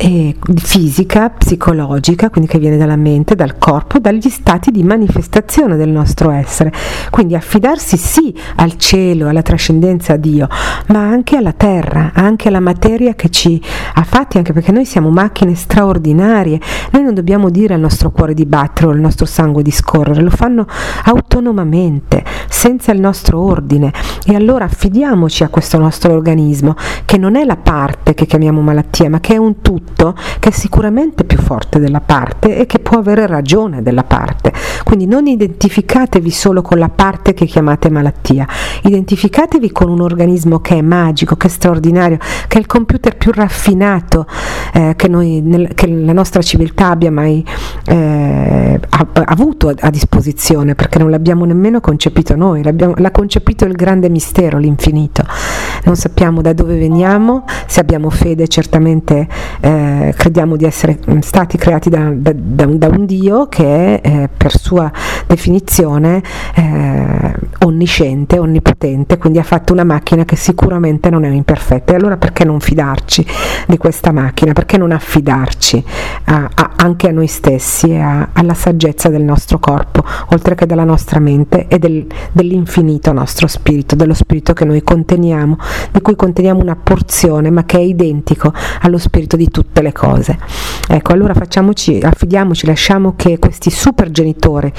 eh, 0.04 0.36
fisica, 0.56 1.30
psicologica, 1.30 2.32
quindi 2.32 2.50
che 2.50 2.58
viene 2.58 2.76
dalla 2.76 2.96
mente, 2.96 3.36
dal 3.36 3.60
corpo, 3.60 4.00
dagli 4.00 4.30
stati 4.30 4.72
di 4.72 4.82
manifestazione 4.82 5.76
del 5.76 5.90
nostro 5.90 6.32
essere. 6.32 6.74
Quindi 7.12 7.36
affidarsi 7.36 7.98
sì 7.98 8.34
al 8.56 8.78
cielo, 8.78 9.28
alla 9.28 9.44
trascendenza 9.44 10.14
a 10.14 10.18
Dio, 10.18 10.48
ma 10.88 11.02
anche 11.02 11.38
alla 11.38 11.54
terra, 11.54 12.14
anche 12.16 12.48
alla 12.48 12.60
materia 12.60 13.14
che 13.14 13.30
ci 13.30 13.62
ha 13.94 14.04
fatti, 14.04 14.38
anche 14.38 14.54
perché 14.54 14.72
noi 14.72 14.86
siamo 14.86 15.12
macchine 15.12 15.54
straordinarie. 15.54 16.60
Noi 16.92 17.04
non 17.04 17.14
dobbiamo 17.14 17.52
dire 17.52 17.76
al 17.76 17.80
nostro 17.80 18.10
cuore 18.10 18.34
di 18.34 18.48
battere 18.48 18.88
o 18.88 18.92
al 18.92 19.00
nostro 19.00 19.28
sangue 19.28 19.62
di 19.62 19.72
scorrere, 19.72 20.24
lo 20.24 20.32
fanno 20.32 20.66
autonomamente, 21.04 22.24
senza 22.50 22.92
il 22.92 23.00
nostro 23.00 23.40
ordine. 23.40 23.94
E 24.26 24.34
allora 24.34 24.66
affidiamoci 24.66 25.44
a 25.44 25.50
questo 25.50 25.78
nostro 25.78 26.12
organismo, 26.12 26.76
che 27.06 27.20
non 27.20 27.36
è 27.36 27.44
la 27.44 27.58
parte 27.58 28.16
che 28.16 28.26
chiamiamo 28.26 28.62
malattia, 28.62 29.08
ma 29.08 29.20
che 29.20 29.36
è 29.36 29.38
un 29.38 29.62
tutto 29.62 29.90
tutto 29.92 30.16
che 30.40 30.50
è 30.50 30.52
sicuramente 30.52 31.24
più 31.24 31.38
forte 31.38 31.80
della 31.80 32.02
parte 32.02 32.58
e 32.58 32.66
che 32.66 32.80
può 32.80 32.98
avere 32.98 33.28
ragione 33.28 33.82
della 33.82 34.04
parte. 34.04 34.52
Quindi 34.84 35.06
non 35.06 35.28
identificatevi 35.28 36.30
solo 36.32 36.62
con 36.62 36.80
la 36.80 36.90
parte 36.90 37.34
che 37.34 37.46
chiamate 37.46 37.90
malattia, 37.90 38.48
identificatevi 38.84 39.72
con 39.72 39.90
un 39.90 40.02
organismo 40.02 40.60
che 40.60 40.78
è 40.78 40.82
magico, 40.82 41.36
che 41.36 41.48
è 41.48 41.50
straordinario, 41.50 42.18
che 42.48 42.58
è 42.58 42.60
il 42.60 42.66
computer 42.66 43.16
più 43.18 43.32
raffinato 43.32 44.26
eh, 44.74 44.94
che, 44.96 45.08
noi, 45.08 45.42
nel, 45.42 45.74
che, 45.76 45.88
la 45.88 46.14
nostra 46.14 46.42
civiltà 46.42 46.90
abbia 46.90 47.12
mai 47.12 47.46
eh, 47.86 48.80
ha, 48.90 49.08
avuto 49.26 49.70
a, 49.70 49.76
a, 49.80 49.90
disposizione, 49.90 50.76
perché 50.76 51.00
non 51.00 51.10
l'abbiamo 51.10 51.46
nemmeno 51.46 51.80
concepito 51.80 52.36
noi, 52.36 52.64
l'ha 52.64 53.12
concepito 53.12 53.66
il 53.66 53.74
grande 53.74 54.10
mistero, 54.10 54.58
l'infinito. 54.58 55.24
Non 55.84 55.96
sappiamo 55.96 56.42
da 56.42 56.54
dove 56.54 56.78
veniamo, 56.78 57.46
se 57.66 57.80
abbiamo 57.80 58.10
fede 58.10 58.48
certamente 58.48 59.28
eh, 59.62 59.71
eh, 59.72 60.14
crediamo 60.16 60.58
di 60.58 60.66
essere 60.66 61.00
stati 61.22 61.58
creati 61.58 61.90
da, 61.90 62.12
da, 62.14 62.34
da, 62.36 62.66
un, 62.66 62.78
da 62.78 62.88
un, 62.88 63.06
Dio 63.06 63.48
che 63.48 64.02
è 64.02 64.08
eh, 64.08 64.30
per 64.36 64.58
sua 64.58 64.92
definizione 65.28 66.22
eh, 66.56 67.34
onnisciente, 67.60 68.38
onnipotente, 68.38 69.18
quindi 69.18 69.40
ha 69.40 69.44
fatto 69.44 69.72
una 69.72 69.84
macchina 69.84 70.26
che 70.26 70.36
sicuramente 70.36 71.10
non 71.10 71.24
è 71.24 71.30
imperfetta. 71.30 71.94
E 71.94 71.96
allora 71.96 72.18
perché 72.18 72.44
non 72.44 72.60
fidarci 72.60 73.26
di 73.68 73.78
questa 73.78 74.12
macchina? 74.12 74.52
Perché 74.52 74.78
non 74.78 74.92
affidarci 74.92 75.84
a, 76.26 76.50
a, 76.54 76.72
anche 76.76 77.08
a 77.08 77.12
noi 77.12 77.28
stessi 77.28 77.92
e 77.92 78.02
alla 78.34 78.54
saggezza 78.54 79.10
del 79.10 79.24
nostro 79.24 79.60
corpo, 79.60 80.04
oltre 80.32 80.56
che 80.56 80.66
della 80.66 80.84
nostra 80.84 81.20
mente 81.20 81.68
e 81.68 81.80
del, 81.80 82.06
dell'infinito 82.34 83.14
nostro 83.14 83.48
spirito, 83.48 83.96
dello 83.96 84.14
spirito 84.14 84.54
che 84.54 84.66
noi 84.66 84.84
conteniamo, 84.84 85.58
di 85.92 86.02
cui 86.02 86.16
conteniamo 86.16 86.60
una 86.60 86.76
porzione, 86.76 87.50
ma 87.50 87.64
che 87.64 87.78
è 87.78 87.82
identico 87.82 88.54
allo 88.82 88.98
spirito 88.98 89.38
di 89.38 89.50
tutti 89.50 89.60
tutte 89.62 89.82
le 89.82 89.92
cose. 89.92 90.38
Ecco, 90.88 91.14
allora 91.14 91.34
facciamoci, 91.34 92.00
affidiamoci, 92.02 92.66
lasciamo 92.66 93.14
che 93.16 93.38
questi 93.40 93.70
super 93.70 94.10
genitori, 94.12 94.72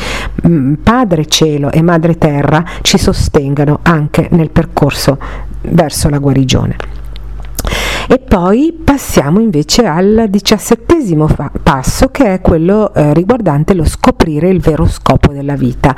mm, 0.46 0.74
padre 0.74 1.26
cielo 1.26 1.70
e 1.70 1.82
madre 1.82 2.18
terra, 2.18 2.64
ci 2.82 2.98
sostengano 2.98 3.80
anche 3.82 4.28
nel 4.32 4.50
percorso 4.50 5.18
verso 5.62 6.08
la 6.08 6.18
guarigione. 6.18 7.01
E 8.08 8.18
poi 8.18 8.78
passiamo 8.84 9.40
invece 9.40 9.86
al 9.86 10.26
diciassettesimo 10.28 11.28
fa- 11.28 11.50
passo 11.62 12.08
che 12.08 12.34
è 12.34 12.40
quello 12.40 12.92
eh, 12.94 13.14
riguardante 13.14 13.74
lo 13.74 13.84
scoprire 13.84 14.48
il 14.48 14.60
vero 14.60 14.86
scopo 14.86 15.32
della 15.32 15.54
vita. 15.54 15.94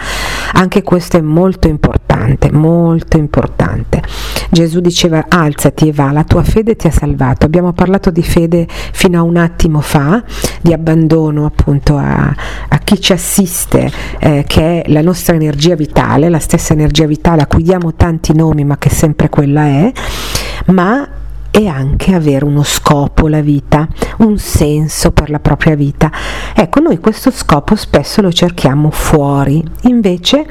Anche 0.52 0.82
questo 0.82 1.16
è 1.16 1.20
molto 1.20 1.68
importante, 1.68 2.52
molto 2.52 3.16
importante. 3.16 4.02
Gesù 4.51 4.81
diceva 4.81 5.24
alzati 5.28 5.89
e 5.89 5.93
va, 5.93 6.12
la 6.12 6.24
tua 6.24 6.44
fede 6.44 6.76
ti 6.76 6.86
ha 6.86 6.90
salvato. 6.93 7.47
Abbiamo 7.47 7.72
parlato 7.72 8.10
di 8.10 8.22
fede 8.22 8.66
fino 8.68 9.18
a 9.18 9.22
un 9.22 9.36
attimo 9.36 9.81
fa, 9.81 10.22
di 10.60 10.72
abbandono 10.72 11.44
appunto 11.47 11.97
a, 11.97 12.32
a 12.68 12.78
chi 12.78 13.01
ci 13.01 13.12
assiste, 13.12 13.90
eh, 14.20 14.44
che 14.47 14.82
è 14.82 14.93
la 14.93 15.02
nostra 15.02 15.35
energia 15.35 15.74
vitale, 15.74 16.28
la 16.28 16.39
stessa 16.39 16.72
energia 16.72 17.06
vitale 17.06 17.43
a 17.43 17.47
cui 17.47 17.62
diamo 17.62 17.94
tanti 17.94 18.32
nomi 18.32 18.64
ma 18.64 18.78
che 18.78 18.90
sempre 18.90 19.28
quella 19.28 19.64
è, 19.64 19.93
ma 20.66 21.09
e 21.56 21.68
anche 21.68 22.12
avere 22.12 22.44
uno 22.44 22.64
scopo 22.64 23.28
la 23.28 23.40
vita, 23.40 23.86
un 24.18 24.39
senso 24.39 25.12
per 25.12 25.31
la 25.31 25.39
propria 25.39 25.76
vita. 25.76 26.10
Ecco, 26.52 26.81
noi 26.81 26.98
questo 26.98 27.31
scopo 27.31 27.76
spesso 27.76 28.20
lo 28.20 28.32
cerchiamo 28.32 28.90
fuori, 28.90 29.62
invece 29.82 30.47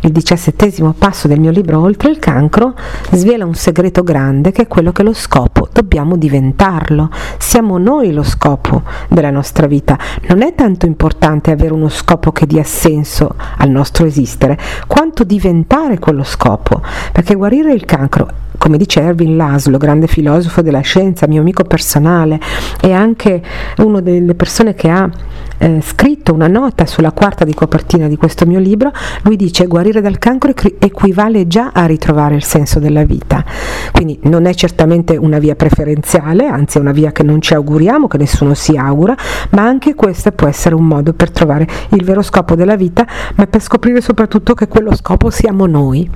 il 0.00 0.12
diciassettesimo 0.12 0.94
passo 0.96 1.28
del 1.28 1.40
mio 1.40 1.50
libro 1.50 1.80
Oltre 1.80 2.08
il 2.08 2.18
cancro 2.18 2.74
svela 3.10 3.44
un 3.44 3.52
segreto 3.52 4.02
grande 4.02 4.50
che 4.50 4.62
è 4.62 4.66
quello 4.66 4.92
che 4.92 5.02
lo 5.02 5.12
scopo 5.12 5.68
dobbiamo 5.70 6.16
diventarlo, 6.16 7.10
siamo 7.36 7.76
noi 7.76 8.14
lo 8.14 8.22
scopo 8.22 8.82
della 9.08 9.30
nostra 9.30 9.66
vita, 9.66 9.98
non 10.28 10.40
è 10.40 10.54
tanto 10.54 10.86
importante 10.86 11.50
avere 11.50 11.74
uno 11.74 11.90
scopo 11.90 12.32
che 12.32 12.46
dia 12.46 12.64
senso 12.64 13.34
al 13.58 13.68
nostro 13.68 14.06
esistere, 14.06 14.58
quanto 14.86 15.22
diventare 15.22 15.98
quello 15.98 16.24
scopo, 16.24 16.80
perché 17.12 17.34
guarire 17.34 17.74
il 17.74 17.84
cancro 17.84 18.44
come 18.58 18.78
dice 18.78 19.00
Erwin 19.00 19.36
Laszlo, 19.36 19.78
grande 19.78 20.06
filosofo 20.06 20.45
della 20.62 20.80
scienza, 20.80 21.26
mio 21.26 21.40
amico 21.40 21.64
personale 21.64 22.40
e 22.80 22.92
anche 22.92 23.42
una 23.78 24.00
delle 24.00 24.34
persone 24.34 24.74
che 24.74 24.88
ha 24.88 25.10
eh, 25.58 25.80
scritto 25.82 26.32
una 26.34 26.48
nota 26.48 26.86
sulla 26.86 27.12
quarta 27.12 27.44
di 27.44 27.54
copertina 27.54 28.08
di 28.08 28.16
questo 28.16 28.46
mio 28.46 28.58
libro, 28.58 28.92
lui 29.22 29.36
dice 29.36 29.66
guarire 29.66 30.00
dal 30.00 30.18
cancro 30.18 30.52
equivale 30.78 31.46
già 31.46 31.70
a 31.72 31.86
ritrovare 31.86 32.34
il 32.34 32.44
senso 32.44 32.78
della 32.78 33.04
vita. 33.04 33.44
Quindi 33.92 34.18
non 34.22 34.46
è 34.46 34.54
certamente 34.54 35.16
una 35.16 35.38
via 35.38 35.54
preferenziale, 35.54 36.46
anzi 36.46 36.78
è 36.78 36.80
una 36.80 36.92
via 36.92 37.12
che 37.12 37.22
non 37.22 37.40
ci 37.40 37.54
auguriamo, 37.54 38.08
che 38.08 38.18
nessuno 38.18 38.54
si 38.54 38.76
augura, 38.76 39.16
ma 39.50 39.62
anche 39.62 39.94
questo 39.94 40.32
può 40.32 40.48
essere 40.48 40.74
un 40.74 40.86
modo 40.86 41.12
per 41.12 41.30
trovare 41.30 41.66
il 41.90 42.04
vero 42.04 42.22
scopo 42.22 42.54
della 42.54 42.76
vita, 42.76 43.06
ma 43.36 43.46
per 43.46 43.62
scoprire 43.62 44.00
soprattutto 44.00 44.54
che 44.54 44.68
quello 44.68 44.94
scopo 44.94 45.30
siamo 45.30 45.66
noi 45.66 46.08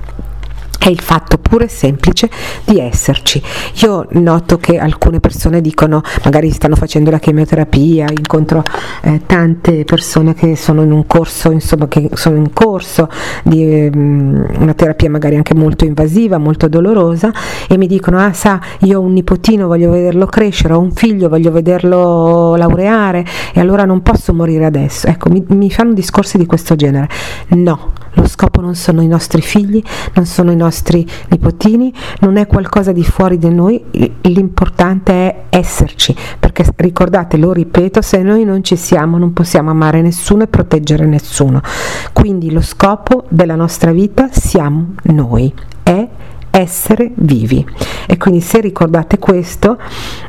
è 0.81 0.89
il 0.89 0.99
fatto 0.99 1.37
puro 1.37 1.63
e 1.63 1.67
semplice 1.67 2.27
di 2.65 2.79
esserci. 2.79 3.39
Io 3.83 4.07
noto 4.13 4.57
che 4.57 4.79
alcune 4.79 5.19
persone 5.19 5.61
dicono, 5.61 6.01
magari 6.23 6.49
stanno 6.49 6.75
facendo 6.75 7.11
la 7.11 7.19
chemioterapia, 7.19 8.07
incontro 8.09 8.63
eh, 9.03 9.21
tante 9.27 9.83
persone 9.83 10.33
che 10.33 10.55
sono 10.55 10.81
in 10.81 10.91
un 10.91 11.05
corso, 11.05 11.51
insomma, 11.51 11.87
che 11.87 12.09
sono 12.13 12.37
in 12.37 12.51
corso 12.51 13.07
di 13.43 13.91
um, 13.93 14.43
una 14.57 14.73
terapia 14.73 15.07
magari 15.07 15.35
anche 15.35 15.53
molto 15.53 15.85
invasiva, 15.85 16.39
molto 16.39 16.67
dolorosa 16.67 17.31
e 17.69 17.77
mi 17.77 17.85
dicono, 17.85 18.17
ah 18.17 18.33
sa, 18.33 18.59
io 18.79 18.99
ho 18.99 19.03
un 19.03 19.13
nipotino, 19.13 19.67
voglio 19.67 19.91
vederlo 19.91 20.25
crescere, 20.25 20.73
ho 20.73 20.79
un 20.79 20.93
figlio, 20.93 21.29
voglio 21.29 21.51
vederlo 21.51 22.55
laureare 22.55 23.23
e 23.53 23.59
allora 23.59 23.85
non 23.85 24.01
posso 24.01 24.33
morire 24.33 24.65
adesso. 24.65 25.05
Ecco, 25.05 25.29
mi, 25.29 25.43
mi 25.49 25.69
fanno 25.69 25.93
discorsi 25.93 26.39
di 26.39 26.47
questo 26.47 26.75
genere. 26.75 27.07
No, 27.49 27.91
lo 28.13 28.27
scopo 28.27 28.59
non 28.61 28.75
sono 28.75 29.01
i 29.01 29.07
nostri 29.07 29.41
figli, 29.41 29.81
non 30.15 30.25
sono 30.25 30.51
i 30.51 30.55
nostri 30.55 30.69
nipotini, 31.29 31.93
non 32.21 32.37
è 32.37 32.47
qualcosa 32.47 32.91
di 32.91 33.03
fuori 33.03 33.37
di 33.37 33.49
noi, 33.49 33.83
l'importante 34.21 35.13
è 35.13 35.43
esserci, 35.49 36.15
perché 36.39 36.65
ricordate, 36.77 37.37
lo 37.37 37.51
ripeto, 37.51 38.01
se 38.01 38.21
noi 38.21 38.43
non 38.43 38.63
ci 38.63 38.75
siamo 38.75 39.17
non 39.17 39.33
possiamo 39.33 39.69
amare 39.69 40.01
nessuno 40.01 40.43
e 40.43 40.47
proteggere 40.47 41.05
nessuno. 41.05 41.61
Quindi 42.13 42.51
lo 42.51 42.61
scopo 42.61 43.25
della 43.29 43.55
nostra 43.55 43.91
vita 43.91 44.29
siamo 44.31 44.93
noi, 45.03 45.53
essere 46.51 47.11
vivi. 47.15 47.65
E 48.05 48.17
quindi 48.17 48.41
se 48.41 48.59
ricordate 48.59 49.17
questo, 49.17 49.77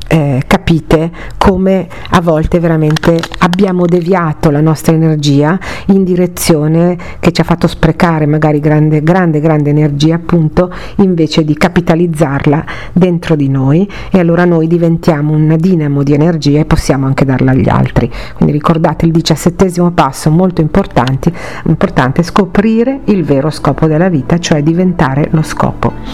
eh, 0.09 0.43
capite 0.47 1.11
come 1.39 1.89
a 2.11 2.21
volte 2.21 2.61
veramente 2.61 3.19
abbiamo 3.39 3.87
deviato 3.87 4.51
la 4.51 4.61
nostra 4.61 4.95
energia 4.95 5.59
in 5.87 6.05
direzione 6.05 6.99
che 7.19 7.33
ci 7.33 7.41
ha 7.41 7.45
fatto 7.45 7.67
sprecare 7.67 8.27
magari 8.27 8.61
grande, 8.61 9.03
grande, 9.03 9.41
grande 9.41 9.71
energia 9.71 10.17
appunto 10.17 10.73
invece 10.97 11.45
di 11.45 11.55
capitalizzarla 11.55 12.65
dentro 12.93 13.37
di 13.37 13.49
noi 13.49 13.91
e 14.11 14.19
allora 14.19 14.45
noi 14.45 14.67
diventiamo 14.67 15.33
un 15.33 15.57
dinamo 15.59 16.03
di 16.03 16.13
energia 16.13 16.61
e 16.61 16.65
possiamo 16.67 17.07
anche 17.07 17.25
darla 17.25 17.53
agli 17.53 17.69
altri. 17.69 18.11
Quindi 18.35 18.53
ricordate 18.53 19.07
il 19.07 19.13
diciassettesimo 19.13 19.91
passo 19.93 20.31
molto 20.31 20.61
importante, 20.61 21.33
importante 21.65 22.23
scoprire 22.23 23.01
il 23.05 23.25
vero 23.25 23.51
scopo 23.51 23.87
della 23.87 24.09
vita, 24.09 24.39
cioè 24.39 24.63
diventare 24.63 25.29
lo 25.31 25.43
scopo. 25.43 26.12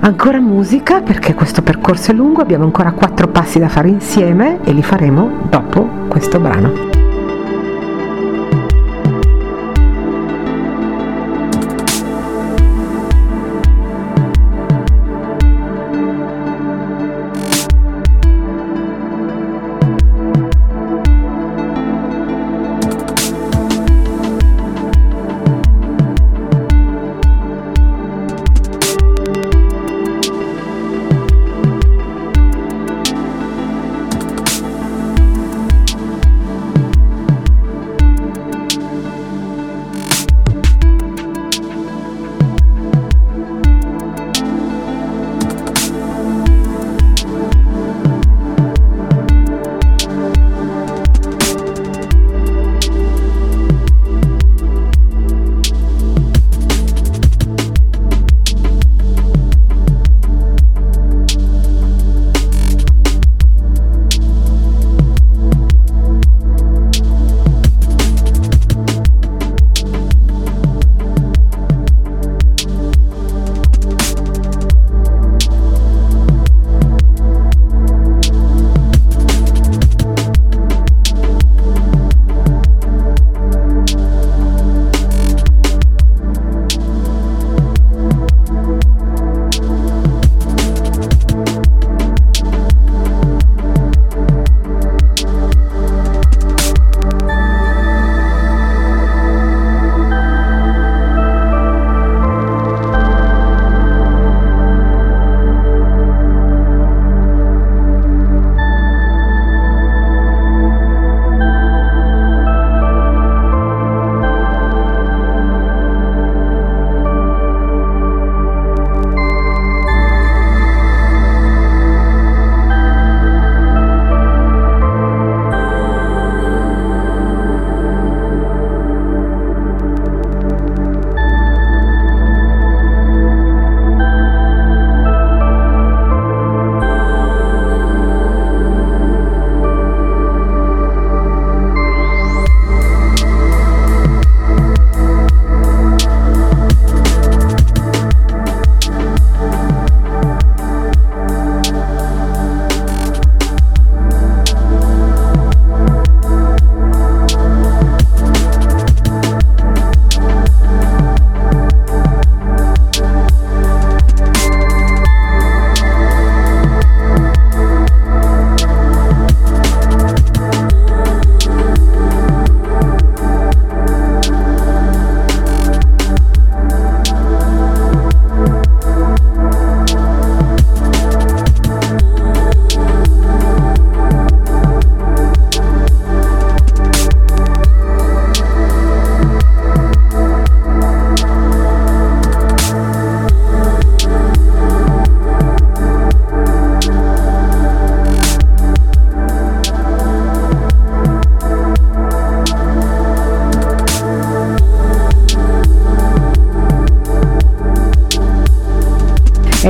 Ancora 0.00 0.40
musica 0.40 1.00
perché 1.00 1.34
questo 1.34 1.62
percorso 1.62 2.10
è 2.10 2.14
lungo, 2.14 2.40
abbiamo 2.40 2.64
ancora 2.64 2.92
quattro 2.92 3.28
passi 3.28 3.58
da 3.58 3.68
fare 3.68 3.88
insieme 3.88 4.58
e 4.64 4.72
li 4.72 4.82
faremo 4.82 5.30
dopo 5.48 5.88
questo 6.08 6.40
brano. 6.40 6.91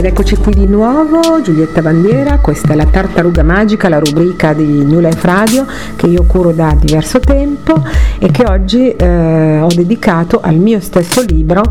Ed 0.03 0.09
eccoci 0.09 0.35
qui 0.35 0.53
di 0.53 0.66
nuovo, 0.66 1.41
Giulietta 1.43 1.81
Bandiera, 1.81 2.39
questa 2.39 2.73
è 2.73 2.74
la 2.74 2.87
Tartaruga 2.87 3.45
Magica, 3.45 3.89
la 3.89 4.01
rubrica 4.01 4.53
di 4.53 4.85
New 4.85 4.99
Life 4.99 5.24
Radio 5.24 5.65
che 5.95 6.09
io 6.09 6.24
curo 6.24 6.51
da 6.51 6.74
diverso 6.77 7.20
tempo 7.20 7.81
e 8.23 8.31
che 8.31 8.44
oggi 8.47 8.89
eh, 8.89 9.61
ho 9.61 9.66
dedicato 9.66 10.40
al 10.40 10.55
mio 10.55 10.78
stesso 10.78 11.23
libro 11.23 11.62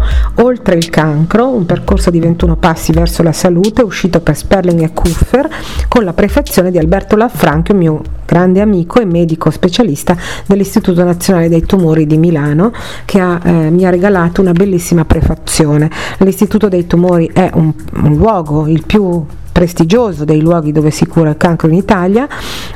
Oltre 0.41 0.76
il 0.76 0.90
cancro, 0.90 1.48
un 1.48 1.65
percorso 1.65 2.10
di 2.10 2.19
21 2.19 2.57
passi 2.57 2.91
verso 2.91 3.23
la 3.23 3.32
salute, 3.32 3.82
uscito 3.82 4.19
per 4.19 4.36
Sperling 4.36 4.82
e 4.82 4.91
Kuffer 4.91 5.48
con 5.88 6.03
la 6.03 6.14
prefazione 6.14 6.72
di 6.72 6.78
Alberto 6.78 7.15
Laffranchio, 7.15 7.73
mio 7.73 8.02
grande 8.26 8.60
amico 8.60 8.99
e 8.99 9.06
medico 9.06 9.49
specialista 9.49 10.18
dell'Istituto 10.45 11.03
Nazionale 11.03 11.48
dei 11.48 11.65
Tumori 11.65 12.06
di 12.06 12.18
Milano, 12.18 12.72
che 13.06 13.19
ha, 13.19 13.40
eh, 13.44 13.69
mi 13.69 13.86
ha 13.86 13.90
regalato 13.90 14.41
una 14.41 14.53
bellissima 14.53 15.06
prefazione. 15.06 15.90
L'Istituto 16.19 16.68
dei 16.68 16.86
Tumori 16.86 17.30
è 17.34 17.49
un 17.53 17.72
un 17.94 18.15
luogo 18.15 18.68
il 18.68 18.84
più 18.86 19.23
prestigioso 19.52 20.26
dei 20.26 20.41
luoghi 20.41 20.72
dove 20.72 20.91
si 20.91 21.06
cura 21.06 21.30
il 21.30 21.38
cancro 21.38 21.68
in 21.68 21.76
Italia, 21.76 22.28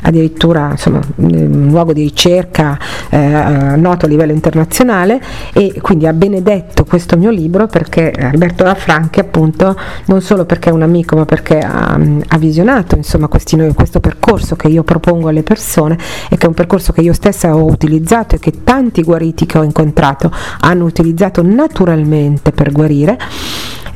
addirittura 0.02 0.69
insomma, 0.72 0.99
un 1.15 1.68
luogo 1.69 1.93
di 1.93 2.03
ricerca 2.03 2.77
eh, 3.10 3.76
noto 3.76 4.06
a 4.06 4.10
livello 4.10 4.31
internazionale 4.31 5.22
e 5.53 5.80
quindi 5.81 6.07
ha 6.07 6.14
benedetto 6.14 6.85
questo 6.85 7.18
mio 7.18 7.31
libro 7.31 7.68
perché 7.68 8.11
Alberto 8.11 8.64
Lafranchi 8.64 9.19
appunto 9.19 9.76
non 10.06 10.22
solo 10.22 10.45
perché 10.45 10.69
è 10.69 10.73
un 10.73 10.81
amico 10.81 11.15
ma 11.15 11.26
perché 11.26 11.60
ha, 11.60 11.93
ha 12.27 12.38
visionato 12.38 12.95
insomma 12.95 13.27
questi, 13.27 13.57
questo 13.73 13.99
percorso 13.99 14.56
che 14.56 14.68
io 14.68 14.84
propongo 14.84 15.30
alle 15.30 15.43
persone 15.43 15.97
e 16.30 16.38
che 16.38 16.45
è 16.45 16.47
un 16.47 16.53
percorso 16.53 16.91
che 16.91 17.02
io 17.02 17.14
stessa 17.14 17.56
ho 17.56 17.65
utilizzato 17.65 18.35
e 18.35 18.39
che 18.39 18.64
tanti 18.64 19.02
guariti 19.03 19.45
che 19.45 19.57
ho 19.57 19.64
incontrato 19.64 20.31
hanno 20.60 20.85
utilizzato 20.85 21.41
naturalmente 21.41 22.52
per 22.52 22.72
guarire 22.72 23.18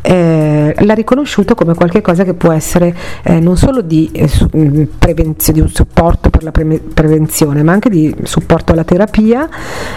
eh, 0.02 0.74
l'ha 0.78 0.94
riconosciuto 0.94 1.56
come 1.56 1.74
qualcosa 1.74 2.24
che 2.24 2.34
può 2.34 2.52
essere 2.52 2.69
eh, 2.78 3.40
non 3.40 3.58
solo 3.58 3.82
di, 3.82 4.10
eh, 4.14 4.30
mm, 4.56 4.84
prevenzione, 4.98 5.60
di 5.60 5.66
un 5.66 5.70
supporto 5.70 6.30
per 6.30 6.44
la 6.44 6.52
pre- 6.52 6.80
prevenzione, 6.80 7.64
ma 7.64 7.72
anche 7.72 7.90
di 7.90 8.14
supporto 8.24 8.72
alla 8.74 8.84
terapia 8.84 9.48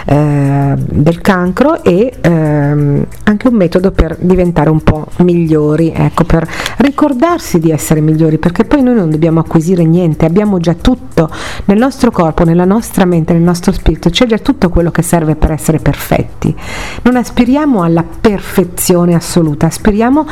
eh, 0.05 0.73
del 0.77 1.21
cancro 1.21 1.83
e 1.83 2.13
ehm, 2.19 3.05
anche 3.23 3.47
un 3.47 3.55
metodo 3.55 3.91
per 3.91 4.17
diventare 4.19 4.69
un 4.69 4.81
po' 4.81 5.07
migliori, 5.17 5.91
ecco, 5.95 6.23
per 6.23 6.47
ricordarsi 6.77 7.59
di 7.59 7.71
essere 7.71 8.01
migliori, 8.01 8.37
perché 8.37 8.63
poi 8.65 8.81
noi 8.81 8.95
non 8.95 9.09
dobbiamo 9.09 9.39
acquisire 9.39 9.83
niente, 9.83 10.25
abbiamo 10.25 10.59
già 10.59 10.73
tutto 10.73 11.29
nel 11.65 11.77
nostro 11.77 12.11
corpo, 12.11 12.43
nella 12.43 12.65
nostra 12.65 13.05
mente, 13.05 13.33
nel 13.33 13.41
nostro 13.41 13.71
spirito, 13.71 14.09
c'è 14.09 14.25
già 14.25 14.37
tutto 14.37 14.69
quello 14.69 14.91
che 14.91 15.01
serve 15.01 15.35
per 15.35 15.51
essere 15.51 15.79
perfetti. 15.79 16.55
Non 17.03 17.15
aspiriamo 17.15 17.83
alla 17.83 18.03
perfezione 18.03 19.15
assoluta, 19.15 19.67
aspiriamo 19.67 20.25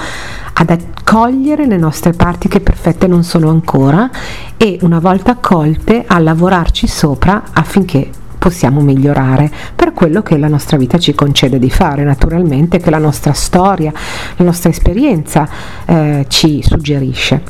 ad 0.62 0.70
accogliere 0.70 1.66
le 1.66 1.78
nostre 1.78 2.14
parti 2.14 2.48
che 2.48 2.60
perfette 2.60 3.08
non 3.08 3.24
sono 3.24 3.50
ancora 3.50 4.10
e 4.58 4.78
una 4.82 5.00
volta 5.00 5.32
accolte 5.32 6.04
a 6.06 6.20
lavorarci 6.20 6.86
sopra 6.86 7.46
affinché 7.52 8.08
possiamo 8.38 8.82
migliorare 8.82 9.52
per 9.76 9.92
quello 9.92 10.22
che 10.22 10.38
la 10.38 10.48
nostra 10.48 10.78
vita 10.78 11.00
ci 11.00 11.16
concede 11.16 11.58
di 11.58 11.72
fare, 11.72 12.04
naturalmente 12.04 12.78
che 12.78 12.92
la 12.92 13.00
nostra 13.00 13.34
storia, 13.34 13.92
la 14.36 14.46
nostra 14.46 14.70
esperienza 14.70 15.50
eh, 15.86 16.26
ci 16.28 16.62
suggerisce. 16.64 17.42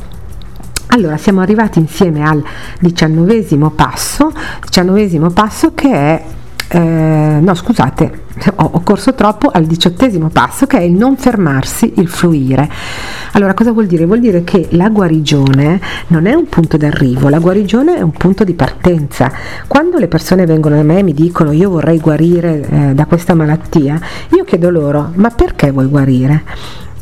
Allora, 0.87 1.17
siamo 1.17 1.41
arrivati 1.41 1.79
insieme 1.79 2.23
al 2.23 2.41
diciannovesimo 2.79 3.71
passo, 3.71 4.31
diciannovesimo 4.63 5.29
passo 5.31 5.73
che 5.73 5.91
è 5.91 6.23
eh, 6.73 7.39
no 7.41 7.53
scusate, 7.53 8.23
ho, 8.55 8.69
ho, 8.71 8.81
corso 8.81 9.13
troppo 9.13 9.49
al 9.49 9.65
diciottesimo 9.65 10.29
passo 10.29 10.67
che 10.67 10.77
è 10.77 10.81
il 10.83 10.93
non 10.93 11.17
fermarsi, 11.17 11.95
il 11.97 12.07
fluire. 12.07 12.69
Allora 13.33 13.53
cosa 13.53 13.73
vuol 13.73 13.87
dire? 13.87 14.05
Vuol 14.05 14.21
dire 14.21 14.45
che 14.45 14.69
la 14.71 14.87
guarigione 14.87 15.81
non 16.07 16.27
è 16.27 16.33
un 16.33 16.47
punto 16.47 16.77
d'arrivo, 16.77 17.27
la 17.27 17.39
guarigione 17.39 17.97
è 17.97 18.01
un 18.01 18.11
punto 18.11 18.45
di 18.45 18.53
partenza. 18.53 19.29
Quando 19.67 19.97
le 19.97 20.07
persone 20.07 20.45
vengono 20.45 20.77
da 20.77 20.83
me 20.83 20.99
e 20.99 21.03
mi 21.03 21.13
dicono 21.13 21.51
io 21.51 21.69
vorrei 21.69 21.99
guarire 21.99 22.65
eh, 22.65 22.93
da 22.93 23.05
questa 23.05 23.33
malattia, 23.33 23.99
io 24.29 24.45
chiedo 24.45 24.69
loro 24.69 25.11
ma 25.15 25.29
perché 25.29 25.71
vuoi 25.71 25.87
guarire? 25.87 26.43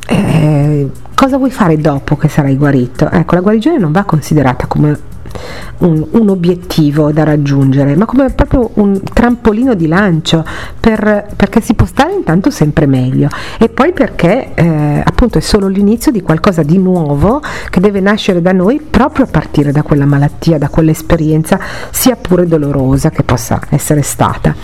Eh, 0.07 0.89
cosa 1.13 1.37
vuoi 1.37 1.51
fare 1.51 1.77
dopo 1.77 2.15
che 2.15 2.27
sarai 2.27 2.57
guarito? 2.57 3.07
Ecco, 3.07 3.35
la 3.35 3.41
guarigione 3.41 3.77
non 3.77 3.91
va 3.91 4.03
considerata 4.03 4.65
come 4.65 4.97
un, 5.80 6.06
un, 6.11 6.30
obiettivo 6.30 7.11
da 7.11 7.23
raggiungere, 7.23 7.95
ma 7.95 8.06
come 8.06 8.30
proprio 8.31 8.72
un 8.76 8.99
trampolino 9.01 9.73
di 9.73 9.88
lancio 9.88 10.43
per, 10.80 11.27
perché 11.35 11.61
si 11.61 11.73
può 11.73 11.85
stare 11.85 12.14
intanto 12.14 12.49
sempre 12.49 12.85
meglio 12.85 13.30
e 13.57 13.69
poi 13.69 13.93
perché 13.93 14.53
eh, 14.53 15.01
appunto 15.03 15.38
è 15.38 15.41
solo 15.41 15.68
l'inizio 15.68 16.11
di 16.11 16.22
qualcosa 16.22 16.64
di 16.64 16.77
nuovo 16.77 17.41
che 17.69 17.80
deve 17.80 17.99
nascere 17.99 18.41
da 18.41 18.51
noi 18.51 18.81
proprio 18.81 19.26
a 19.26 19.27
partire 19.30 19.72
da 19.72 19.84
quella 19.84 20.06
malattia, 20.06 20.57
da 20.57 20.69
quell'esperienza, 20.69 21.60
sia 21.91 22.15
pure 22.15 22.47
dolorosa 22.47 23.10
che 23.10 23.23
possa 23.23 23.60
essere 23.69 24.01
stata. 24.01 24.56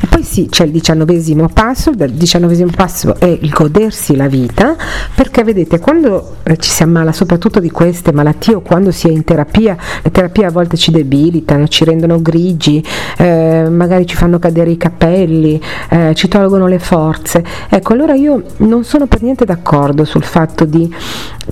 E 0.00 0.06
poi 0.06 0.22
sì, 0.22 0.48
c'è 0.48 0.64
il 0.64 0.70
diciannovesimo 0.70 1.48
passo, 1.52 1.90
il 1.90 2.12
diciannovesimo 2.12 2.70
passo 2.74 3.18
è 3.18 3.26
il 3.26 3.50
godersi 3.50 4.16
la 4.16 4.28
vita, 4.28 4.76
perché 5.14 5.44
vedete 5.44 5.78
quando 5.78 6.36
eh, 6.42 6.56
ci 6.56 6.70
si 6.70 6.82
ammala 6.82 7.12
soprattutto 7.12 7.60
di 7.60 7.70
queste 7.70 8.12
malattie 8.12 8.54
o 8.54 8.60
quando 8.60 8.90
si 8.90 9.08
è 9.08 9.10
in 9.10 9.24
terapia, 9.24 9.76
terapie 10.10 10.46
a 10.46 10.50
volte 10.50 10.76
ci 10.76 10.90
debilitano, 10.90 11.68
ci 11.68 11.84
rendono 11.84 12.20
grigi, 12.20 12.84
eh, 13.18 13.68
magari 13.70 14.06
ci 14.06 14.16
fanno 14.16 14.38
cadere 14.38 14.70
i 14.70 14.76
capelli, 14.76 15.60
eh, 15.90 16.14
ci 16.14 16.28
tolgono 16.28 16.66
le 16.66 16.78
forze. 16.78 17.44
Ecco, 17.68 17.92
allora 17.92 18.14
io 18.14 18.42
non 18.58 18.84
sono 18.84 19.06
per 19.06 19.22
niente 19.22 19.44
d'accordo 19.44 20.04
sul 20.04 20.24
fatto 20.24 20.64
di 20.64 20.92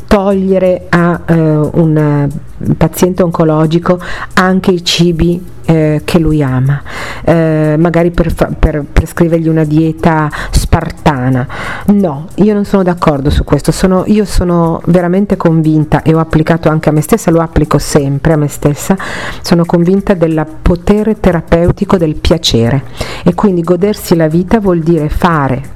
togliere 0.06 0.86
a 0.88 1.20
eh, 1.26 1.34
un 1.34 2.28
paziente 2.76 3.22
oncologico 3.22 4.00
anche 4.34 4.70
i 4.70 4.84
cibi 4.84 5.52
eh, 5.66 6.02
che 6.04 6.18
lui 6.18 6.42
ama, 6.42 6.82
eh, 7.24 7.76
magari 7.78 8.10
per, 8.10 8.32
per, 8.58 8.84
prescrivergli 8.90 9.48
una 9.48 9.64
dieta 9.64 10.30
spartana. 10.50 11.46
No, 11.86 12.26
io 12.36 12.54
non 12.54 12.64
sono 12.64 12.82
d'accordo 12.82 13.30
su 13.30 13.44
questo, 13.44 13.72
sono, 13.72 14.04
io 14.06 14.24
sono 14.24 14.80
veramente 14.86 15.36
convinta 15.36 16.02
e 16.02 16.14
ho 16.14 16.18
applicato 16.18 16.68
anche 16.68 16.88
a 16.88 16.92
me 16.92 17.00
stessa, 17.00 17.30
lo 17.30 17.40
applico 17.40 17.78
sempre 17.78 18.34
a 18.34 18.36
me 18.36 18.48
stessa, 18.48 18.96
sono 19.42 19.64
convinta 19.64 20.14
del 20.14 20.46
potere 20.62 21.18
terapeutico 21.18 21.96
del 21.96 22.16
piacere. 22.16 22.84
E 23.24 23.34
quindi 23.34 23.62
godersi 23.62 24.14
la 24.16 24.28
vita 24.28 24.60
vuol 24.60 24.80
dire 24.80 25.08
fare 25.08 25.72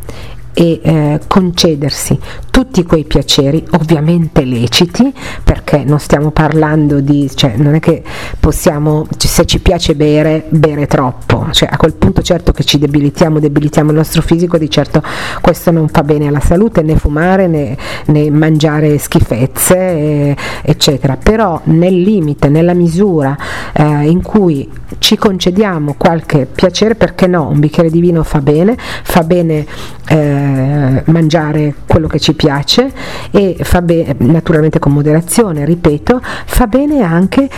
e 0.53 0.81
eh, 0.83 1.21
concedersi 1.29 2.19
tutti 2.59 2.83
quei 2.83 3.05
piaceri, 3.05 3.65
ovviamente 3.75 4.45
leciti, 4.45 5.15
perché 5.45 5.85
non 5.85 6.01
stiamo 6.01 6.33
parlando 6.33 6.99
di, 6.99 7.31
cioè 7.33 7.55
non 7.57 7.77
è 7.77 7.79
che 7.79 8.03
possiamo, 8.41 9.07
se 9.17 9.45
ci 9.45 9.61
piace 9.61 9.95
bere, 9.95 10.45
bere 10.49 10.89
troppo, 10.89 11.47
cioè 11.53 11.69
a 11.71 11.77
quel 11.77 11.95
punto 11.95 12.21
certo 12.21 12.51
che 12.51 12.65
ci 12.65 12.77
debilitiamo, 12.79 13.39
debilitiamo 13.39 13.91
il 13.91 13.97
nostro 13.97 14.23
fisico, 14.23 14.59
di 14.59 14.69
certo 14.69 15.01
questo 15.41 15.71
non 15.71 15.87
fa 15.87 16.03
bene 16.03 16.27
alla 16.27 16.41
salute, 16.41 16.83
né 16.83 16.97
fumare 16.97 17.47
né, 17.47 17.77
né 18.07 18.29
mangiare 18.29 18.99
schifezze, 18.99 19.77
eh, 19.77 20.37
eccetera, 20.63 21.17
però 21.17 21.61
nel 21.67 22.01
limite, 22.01 22.49
nella 22.49 22.75
misura 22.75 23.37
eh, 23.73 23.85
in 23.85 24.21
cui 24.21 24.69
ci 24.99 25.17
concediamo 25.17 25.95
qualche 25.97 26.47
piacere, 26.53 26.97
perché 26.97 27.29
no, 27.29 27.49
un 27.49 27.61
bicchiere 27.61 27.89
di 27.89 28.01
vino 28.01 28.25
fa 28.25 28.41
bene, 28.41 28.77
fa 28.77 29.23
bene 29.23 29.65
eh, 30.09 31.03
mangiare 31.07 31.75
quello 31.87 32.09
che 32.09 32.19
ci 32.19 32.33
piace, 32.33 32.47
piace 32.49 32.91
e 33.31 33.57
fa 33.61 33.83
bene, 33.83 34.17
naturalmente 34.21 34.79
con 34.79 34.93
moderazione, 34.93 35.67
ripeto, 35.67 36.21
fa 36.23 36.67
bene 36.67 37.03
anche 37.03 37.49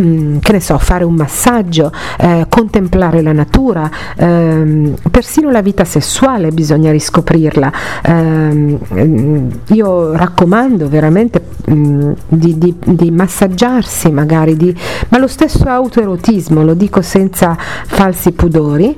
Mm, 0.00 0.38
che 0.38 0.50
ne 0.50 0.60
so, 0.60 0.76
fare 0.78 1.04
un 1.04 1.14
massaggio, 1.14 1.92
eh, 2.18 2.46
contemplare 2.48 3.22
la 3.22 3.30
natura, 3.30 3.88
ehm, 4.16 4.94
persino 5.08 5.50
la 5.50 5.62
vita 5.62 5.84
sessuale 5.84 6.50
bisogna 6.50 6.90
riscoprirla. 6.90 7.72
Eh, 8.02 8.78
io 9.66 10.16
raccomando 10.16 10.88
veramente 10.88 11.40
mh, 11.66 11.74
mm, 11.74 12.12
di, 12.26 12.58
di, 12.58 12.74
di, 12.84 13.10
massaggiarsi 13.12 14.10
magari, 14.10 14.56
di, 14.56 14.76
ma 15.10 15.18
lo 15.18 15.28
stesso 15.28 15.64
autoerotismo, 15.64 16.64
lo 16.64 16.74
dico 16.74 17.00
senza 17.00 17.56
falsi 17.58 18.32
pudori, 18.32 18.96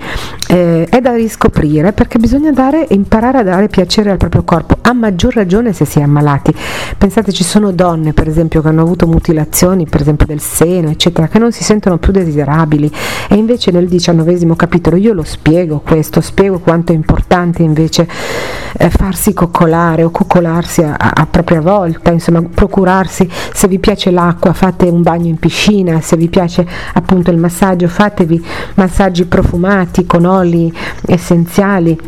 eh, 0.49 0.87
è 0.89 1.01
da 1.01 1.15
riscoprire 1.15 1.93
perché 1.93 2.19
bisogna 2.19 2.53
dare, 2.53 2.87
imparare 2.91 3.39
a 3.39 3.43
dare 3.43 3.69
piacere 3.69 4.11
al 4.11 4.17
proprio 4.17 4.45
corpo, 4.45 4.79
a 4.81 4.95
maggior 4.95 5.35
ragione 5.35 5.75
se 5.75 5.85
si 5.85 5.99
è 5.99 6.03
ammalati. 6.03 6.55
Pensate, 6.97 7.33
ci 7.33 7.45
sono 7.45 7.71
donne 7.73 8.15
per 8.15 8.29
esempio 8.29 8.63
che 8.63 8.69
hanno 8.69 8.83
avuto 8.83 9.07
mutilazioni, 9.07 9.87
per 9.87 10.01
esempio 10.01 10.27
del 10.27 10.41
seno, 10.41 10.86
meno, 10.87 10.91
eccetera, 10.91 11.29
che 11.29 11.39
non 11.39 11.53
si 11.53 11.65
sentono 11.65 11.99
più 11.99 12.13
desiderabili. 12.13 12.91
E 13.29 13.35
invece 13.35 13.71
nel 13.71 13.89
diciannovesimo 13.89 14.55
capitolo 14.55 14.97
io 14.97 15.13
lo 15.13 15.25
spiego 15.25 15.81
questo, 15.81 16.21
spiego 16.21 16.61
quanto 16.61 16.93
è 16.93 16.95
importante 16.95 17.63
invece 17.63 18.09
eh, 18.79 18.91
farsi 18.91 19.33
coccolare 19.33 20.05
o 20.05 20.11
coccolarsi 20.11 20.83
a, 20.83 20.97
a, 20.97 21.27
propria 21.27 21.61
volta, 21.61 22.11
insomma 22.11 22.43
procurarsi, 22.43 23.29
se 23.53 23.69
vi 23.69 23.79
piace 23.79 24.11
l'acqua 24.11 24.53
fate 24.53 24.87
un 24.87 25.03
bagno 25.03 25.27
in 25.27 25.39
piscina, 25.39 26.01
se 26.01 26.17
vi 26.17 26.29
piace 26.29 26.67
appunto 26.95 27.31
il 27.31 27.39
massaggio 27.39 27.89
fatevi 27.89 28.45
massaggi 28.75 29.25
profumati 29.25 30.07
con 30.07 30.25
oli 30.25 30.73
essenziali 31.07 31.99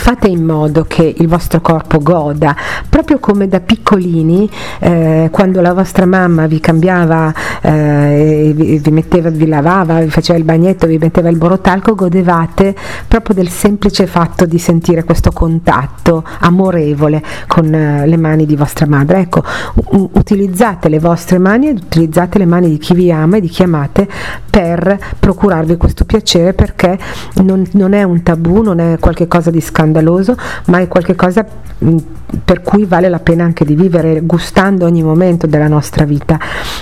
fate 0.00 0.28
in 0.28 0.42
modo 0.42 0.86
che 0.88 1.14
il 1.18 1.28
vostro 1.28 1.60
corpo 1.60 1.98
goda, 1.98 2.56
proprio 2.88 3.18
come 3.18 3.48
da 3.48 3.60
piccolini, 3.60 4.48
eh, 4.78 5.28
quando 5.30 5.60
la 5.60 5.74
vostra 5.74 6.06
mamma 6.06 6.46
vi 6.46 6.58
cambiava, 6.58 7.32
eh, 7.60 8.52
vi, 8.56 8.78
vi, 8.78 8.90
metteva, 8.90 9.28
vi 9.28 9.46
lavava, 9.46 10.00
vi 10.00 10.08
faceva 10.08 10.38
il 10.38 10.44
bagnetto, 10.44 10.86
vi 10.86 10.96
metteva 10.96 11.28
il 11.28 11.36
borotalco, 11.36 11.94
godevate 11.94 12.74
proprio 13.06 13.34
del 13.34 13.50
semplice 13.50 14.06
fatto 14.06 14.46
di 14.46 14.58
sentire 14.58 15.04
questo 15.04 15.32
contatto 15.32 16.24
amorevole 16.40 17.22
con 17.46 17.72
eh, 17.72 18.06
le 18.06 18.16
mani 18.16 18.46
di 18.46 18.56
vostra 18.56 18.86
madre. 18.86 19.20
Ecco, 19.20 19.44
u- 19.74 20.10
utilizzate 20.14 20.88
le 20.88 20.98
vostre 20.98 21.36
mani 21.36 21.68
ed 21.68 21.76
utilizzate 21.76 22.38
le 22.38 22.46
mani 22.46 22.70
di 22.70 22.78
chi 22.78 22.94
vi 22.94 23.12
ama 23.12 23.36
e 23.36 23.40
di 23.42 23.48
chi 23.48 23.64
amate 23.64 24.08
per 24.48 24.98
procurarvi 25.20 25.76
questo 25.76 26.06
piacere 26.06 26.54
perché 26.54 26.98
non, 27.42 27.66
non 27.72 27.92
è 27.92 28.02
un 28.02 28.22
tabù, 28.22 28.62
non 28.62 28.80
è 28.80 28.98
qualcosa 28.98 29.50
di 29.50 29.60
scandaloso 29.60 29.88
scandaloso, 29.90 30.36
ma 30.66 30.78
è 30.78 30.88
qualcosa 30.88 31.44
mm, 31.84 31.96
per 32.44 32.62
cui 32.62 32.84
vale 32.84 33.08
la 33.08 33.18
pena 33.18 33.42
anche 33.42 33.64
di 33.64 33.74
vivere 33.74 34.20
gustando 34.20 34.86
ogni 34.86 35.02
momento 35.02 35.46
della 35.46 35.66
nostra 35.66 36.04
vita. 36.04 36.38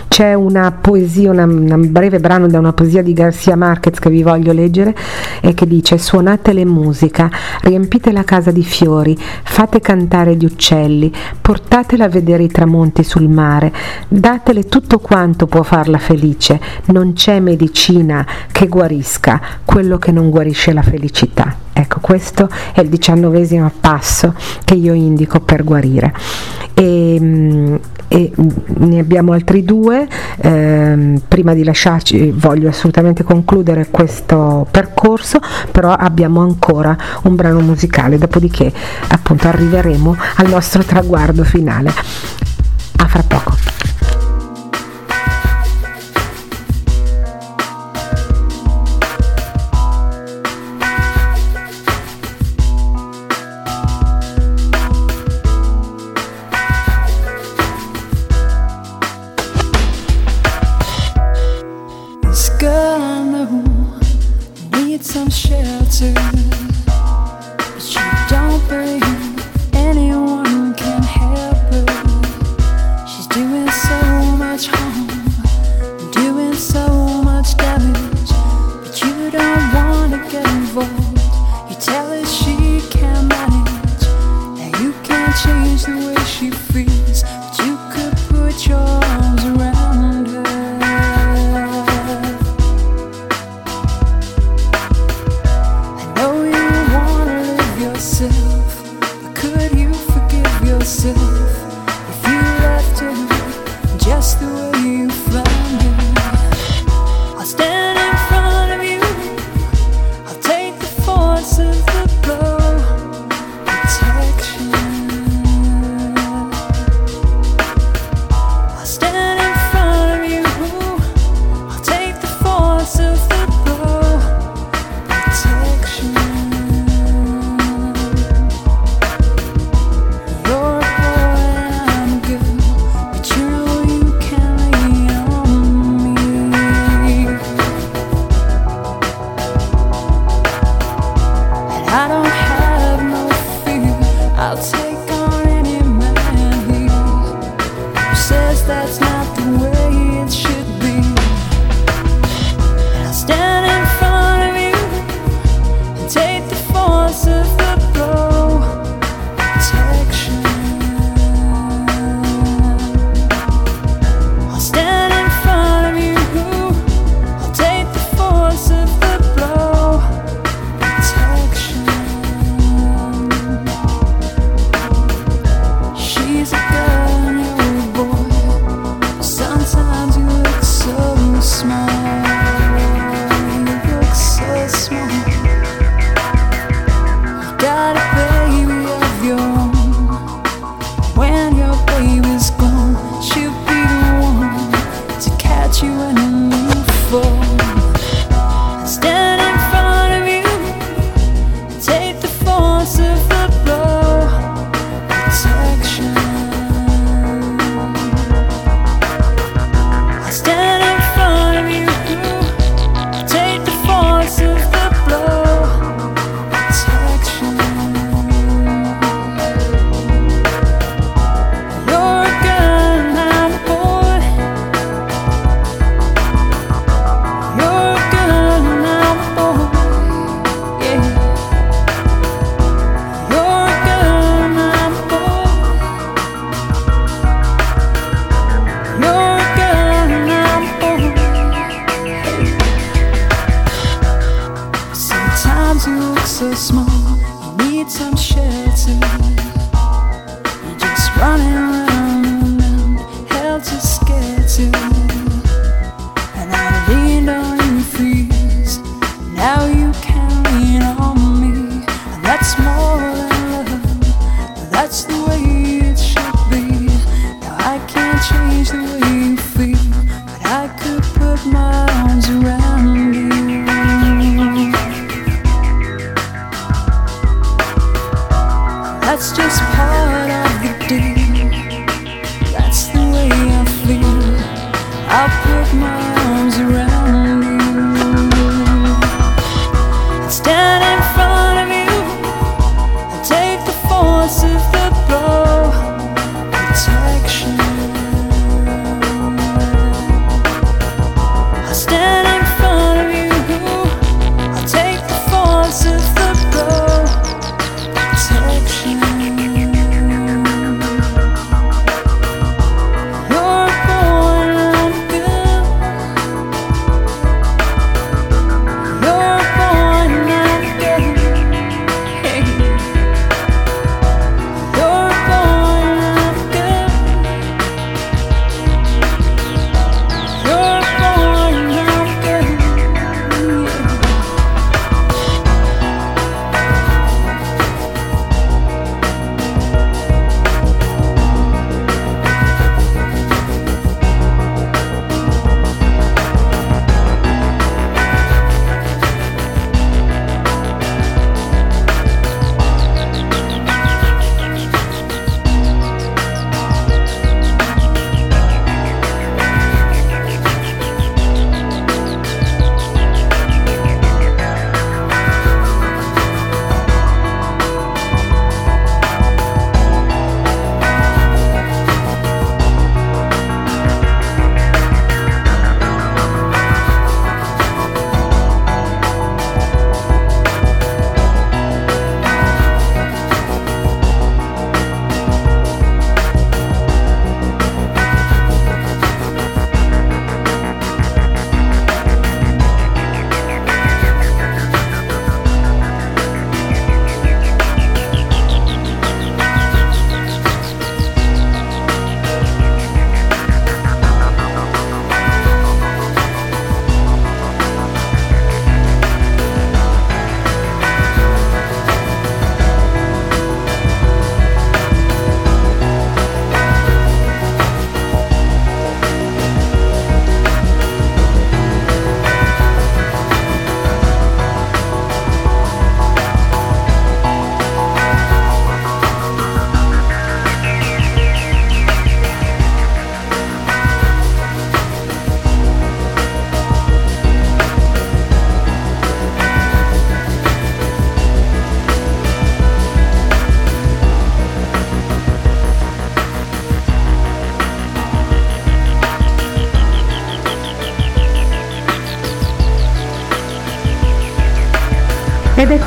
C'è 0.06 0.34
una 0.34 0.72
poesia, 0.72 1.30
un 1.30 1.88
breve 1.90 2.20
brano 2.20 2.46
da 2.48 2.58
una 2.58 2.74
poesia 2.74 3.02
di 3.02 3.14
Garcia 3.14 3.56
Marquez 3.56 3.98
che 3.98 4.10
vi 4.10 4.22
voglio 4.22 4.52
leggere 4.52 4.94
e 5.40 5.54
che 5.54 5.66
dice 5.66 5.96
suonate 5.96 6.52
musica, 6.64 7.30
riempite 7.62 8.12
la 8.12 8.24
casa 8.24 8.50
di 8.50 8.62
fiori, 8.62 9.16
fate 9.44 9.80
cantare 9.80 10.34
gli 10.34 10.44
uccelli, 10.44 11.10
portatela 11.40 12.04
a 12.04 12.08
vedere 12.08 12.42
i 12.42 12.48
tramonti 12.48 13.04
sul 13.04 13.28
mare, 13.28 13.72
datele 14.08 14.64
tutto 14.64 14.98
quanto 14.98 15.46
può 15.46 15.62
farla 15.62 15.98
felice, 15.98 16.60
non 16.86 17.14
c'è 17.14 17.40
medicina 17.40 18.26
che 18.50 18.66
guarisca 18.66 19.40
quello 19.64 19.98
che 19.98 20.12
non 20.12 20.30
guarisce 20.30 20.72
la 20.72 20.82
felicità. 20.82 21.66
Ecco, 21.78 22.00
questo 22.00 22.48
è 22.72 22.80
il 22.80 22.88
diciannovesimo 22.98 23.70
passo 23.80 24.34
che 24.64 24.74
io 24.74 24.92
indico 24.92 25.40
per 25.40 25.64
guarire. 25.64 26.12
E, 26.74 27.16
mm, 27.18 27.74
e 28.08 28.32
ne 28.34 28.98
abbiamo 28.98 29.32
altri 29.32 29.62
due. 29.64 30.06
Eh, 30.38 31.20
prima 31.26 31.54
di 31.54 31.62
lasciarci 31.64 32.30
voglio 32.30 32.68
assolutamente 32.68 33.22
concludere 33.22 33.88
questo 33.90 34.66
percorso, 34.70 35.38
però 35.70 35.92
abbiamo 35.92 36.40
ancora 36.40 36.96
un 37.22 37.34
brano 37.34 37.60
musicale, 37.60 38.18
dopodiché 38.18 38.72
appunto 39.08 39.48
arriveremo 39.48 40.16
al 40.36 40.48
nostro 40.48 40.82
traguardo 40.82 41.44
finale. 41.44 41.92
A 43.00 43.06
fra 43.06 43.22
poco. 43.26 43.87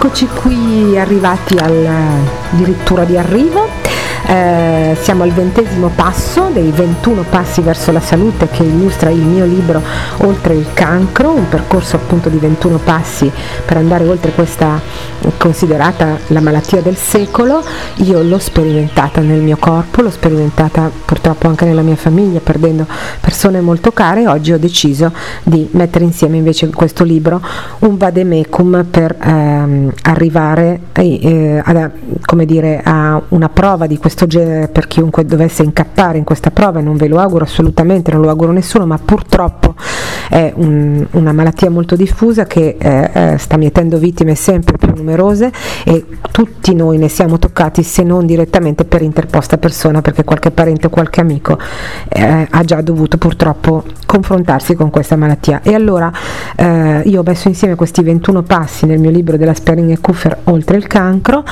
Eccoci 0.03 0.25
qui 0.33 0.97
arrivati 0.97 1.55
addirittura 1.59 3.03
di 3.03 3.19
arrivo. 3.19 3.67
Eh, 4.25 4.97
siamo 4.99 5.21
al 5.21 5.29
ventesimo 5.29 5.91
passo 5.93 6.49
dei 6.51 6.71
21 6.71 7.23
passi 7.29 7.61
verso 7.61 7.91
la 7.91 7.99
salute 7.99 8.47
che 8.47 8.63
illustra 8.63 9.09
il 9.09 9.19
mio 9.19 9.45
libro 9.45 9.81
Oltre 10.19 10.53
il 10.53 10.67
cancro, 10.73 11.31
un 11.31 11.47
percorso 11.49 11.97
appunto 11.97 12.29
di 12.29 12.37
21 12.37 12.77
passi 12.77 13.31
per 13.63 13.77
andare 13.77 14.07
oltre 14.07 14.31
questa 14.31 14.79
considerata 15.37 16.17
la 16.27 16.41
malattia 16.41 16.81
del 16.81 16.95
secolo. 16.95 17.63
Io 17.97 18.21
l'ho 18.21 18.39
sperimentata 18.39 19.21
nel 19.21 19.41
mio 19.41 19.57
corpo, 19.57 20.01
l'ho 20.01 20.09
sperimentata 20.09 20.89
purtroppo 21.05 21.47
anche 21.47 21.65
nella 21.65 21.81
mia 21.81 21.95
famiglia, 21.95 22.39
perdendo 22.39 22.85
persone 23.19 23.61
molto 23.61 23.91
care. 23.91 24.27
Oggi 24.27 24.51
ho 24.51 24.59
deciso 24.59 25.11
di 25.43 25.67
mettere 25.71 26.03
insieme 26.03 26.37
invece 26.37 26.65
in 26.65 26.73
questo 26.73 27.03
libro 27.03 27.41
un 27.79 27.97
vademecum 27.97 28.85
per 28.89 29.15
ehm, 29.21 29.91
arrivare 30.03 30.79
eh, 30.93 31.61
a, 31.63 31.91
come 32.25 32.45
dire, 32.45 32.81
a 32.83 33.21
una 33.29 33.49
prova 33.49 33.87
di 33.87 33.97
questo 33.97 34.27
genere 34.27 34.67
per 34.67 34.87
chiunque 34.87 35.25
dovesse 35.25 35.63
incappare 35.63 36.17
in 36.17 36.23
questa 36.23 36.51
prova 36.51 36.81
non 36.81 36.97
ve 36.97 37.07
lo 37.07 37.19
auguro 37.19 37.45
assolutamente, 37.45 38.11
non 38.11 38.21
lo 38.21 38.29
auguro 38.29 38.51
a 38.51 38.53
nessuno, 38.53 38.85
ma 38.85 38.97
purtroppo 38.97 39.75
è 40.29 40.51
un, 40.55 41.05
una 41.11 41.33
malattia 41.33 41.69
molto 41.69 41.95
diffusa 41.95 42.45
che 42.45 42.77
eh, 42.79 43.09
eh, 43.13 43.37
sta 43.37 43.57
mietendo 43.57 43.97
vittime 43.97 44.35
sempre 44.35 44.77
più 44.77 44.87
numerose 44.95 45.10
e 45.83 46.05
tutti 46.31 46.73
noi 46.73 46.97
ne 46.97 47.09
siamo 47.09 47.39
toccati 47.39 47.83
se 47.83 48.03
non 48.03 48.25
direttamente 48.25 48.85
per 48.85 49.01
interposta 49.01 49.57
persona 49.57 50.01
perché 50.01 50.23
qualche 50.23 50.51
parente 50.51 50.87
o 50.87 50.89
qualche 50.89 51.19
amico 51.19 51.57
eh, 52.09 52.47
ha 52.49 52.63
già 52.63 52.81
dovuto 52.81 53.17
purtroppo 53.17 53.83
confrontarsi 54.05 54.75
con 54.75 54.89
questa 54.89 55.15
malattia. 55.15 55.61
E 55.63 55.73
allora 55.73 56.11
eh, 56.55 57.01
io 57.05 57.19
ho 57.19 57.23
messo 57.25 57.47
insieme 57.47 57.75
questi 57.75 58.03
21 58.03 58.43
passi 58.43 58.85
nel 58.85 58.99
mio 58.99 59.09
libro 59.09 59.37
della 59.37 59.53
Sperring 59.53 59.91
e 59.91 59.99
Kuffer 59.99 60.37
oltre 60.45 60.77
il 60.77 60.87
cancro 60.87 61.43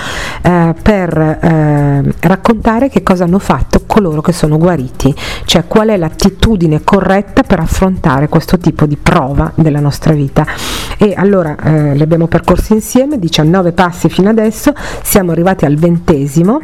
eh, 0.41 0.73
per 0.81 1.18
eh, 1.18 2.14
raccontare 2.22 2.90
che 2.90 3.03
cosa 3.03 3.23
hanno 3.23 3.40
fatto 3.40 3.84
coloro 3.86 4.22
che 4.22 4.31
sono 4.31 4.57
guariti, 4.57 5.14
cioè 5.45 5.65
qual 5.68 5.90
è 5.90 5.98
l'attitudine 5.98 6.84
corretta 6.84 7.44
per 7.44 7.60
affrontare 7.60 8.30
questo 8.30 8.57
tipo 8.57 8.86
di 8.86 8.98
prova 8.98 9.52
della 9.56 9.80
nostra 9.80 10.14
vita. 10.14 10.45
E 10.98 11.14
allora 11.15 11.56
eh, 11.61 11.95
li 11.95 12.02
abbiamo 12.02 12.27
percorsi 12.27 12.73
insieme, 12.73 13.18
19 13.18 13.48
passi 13.73 14.09
fino 14.09 14.30
adesso, 14.30 14.73
siamo 15.03 15.31
arrivati 15.31 15.65
al 15.65 15.76
ventesimo 15.76 16.61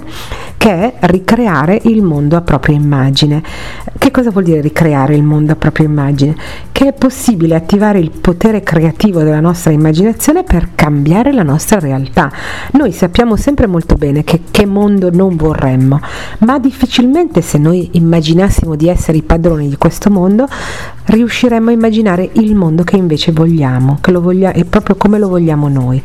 che 0.58 0.72
è 0.72 0.94
ricreare 1.02 1.80
il 1.84 2.02
mondo 2.02 2.36
a 2.36 2.42
propria 2.42 2.76
immagine. 2.76 3.44
Che 4.00 4.10
cosa 4.10 4.32
vuol 4.32 4.46
dire 4.46 4.62
ricreare 4.62 5.16
il 5.16 5.22
mondo 5.22 5.52
a 5.52 5.56
propria 5.56 5.86
immagine? 5.86 6.36
Che 6.72 6.88
è 6.88 6.94
possibile 6.94 7.54
attivare 7.54 8.00
il 8.00 8.10
potere 8.10 8.64
creativo 8.64 9.22
della 9.22 9.40
nostra 9.40 9.72
immaginazione 9.72 10.44
per 10.44 10.70
cambiare 10.74 11.32
la 11.34 11.44
nostra 11.44 11.80
realtà. 11.80 12.32
Noi 12.72 12.92
sappiamo 12.94 13.36
sempre 13.36 13.68
molto 13.68 13.94
bene 13.94 14.24
che, 14.24 14.42
che 14.50 14.66
mondo 14.66 15.12
non 15.12 15.36
vorremmo, 15.36 16.00
ma 16.40 16.58
difficilmente 16.58 17.42
se 17.42 17.60
noi 17.60 17.90
immaginassimo 17.94 18.76
di 18.76 18.90
essere 18.90 19.20
i 19.20 19.24
padroni 19.24 19.70
di 19.70 19.78
questo 19.78 20.10
mondo, 20.10 20.48
riusciremmo 21.06 21.70
a 21.70 21.74
immaginare 21.74 22.28
il 22.34 22.56
mondo 22.56 22.84
che 22.84 22.96
invece 22.96 23.32
vogliamo, 23.32 24.00
che 24.02 24.10
lo 24.10 24.22
voglia- 24.22 24.54
proprio 24.68 24.96
come 24.96 25.20
lo 25.20 25.28
vogliamo 25.28 25.68
noi. 25.68 26.02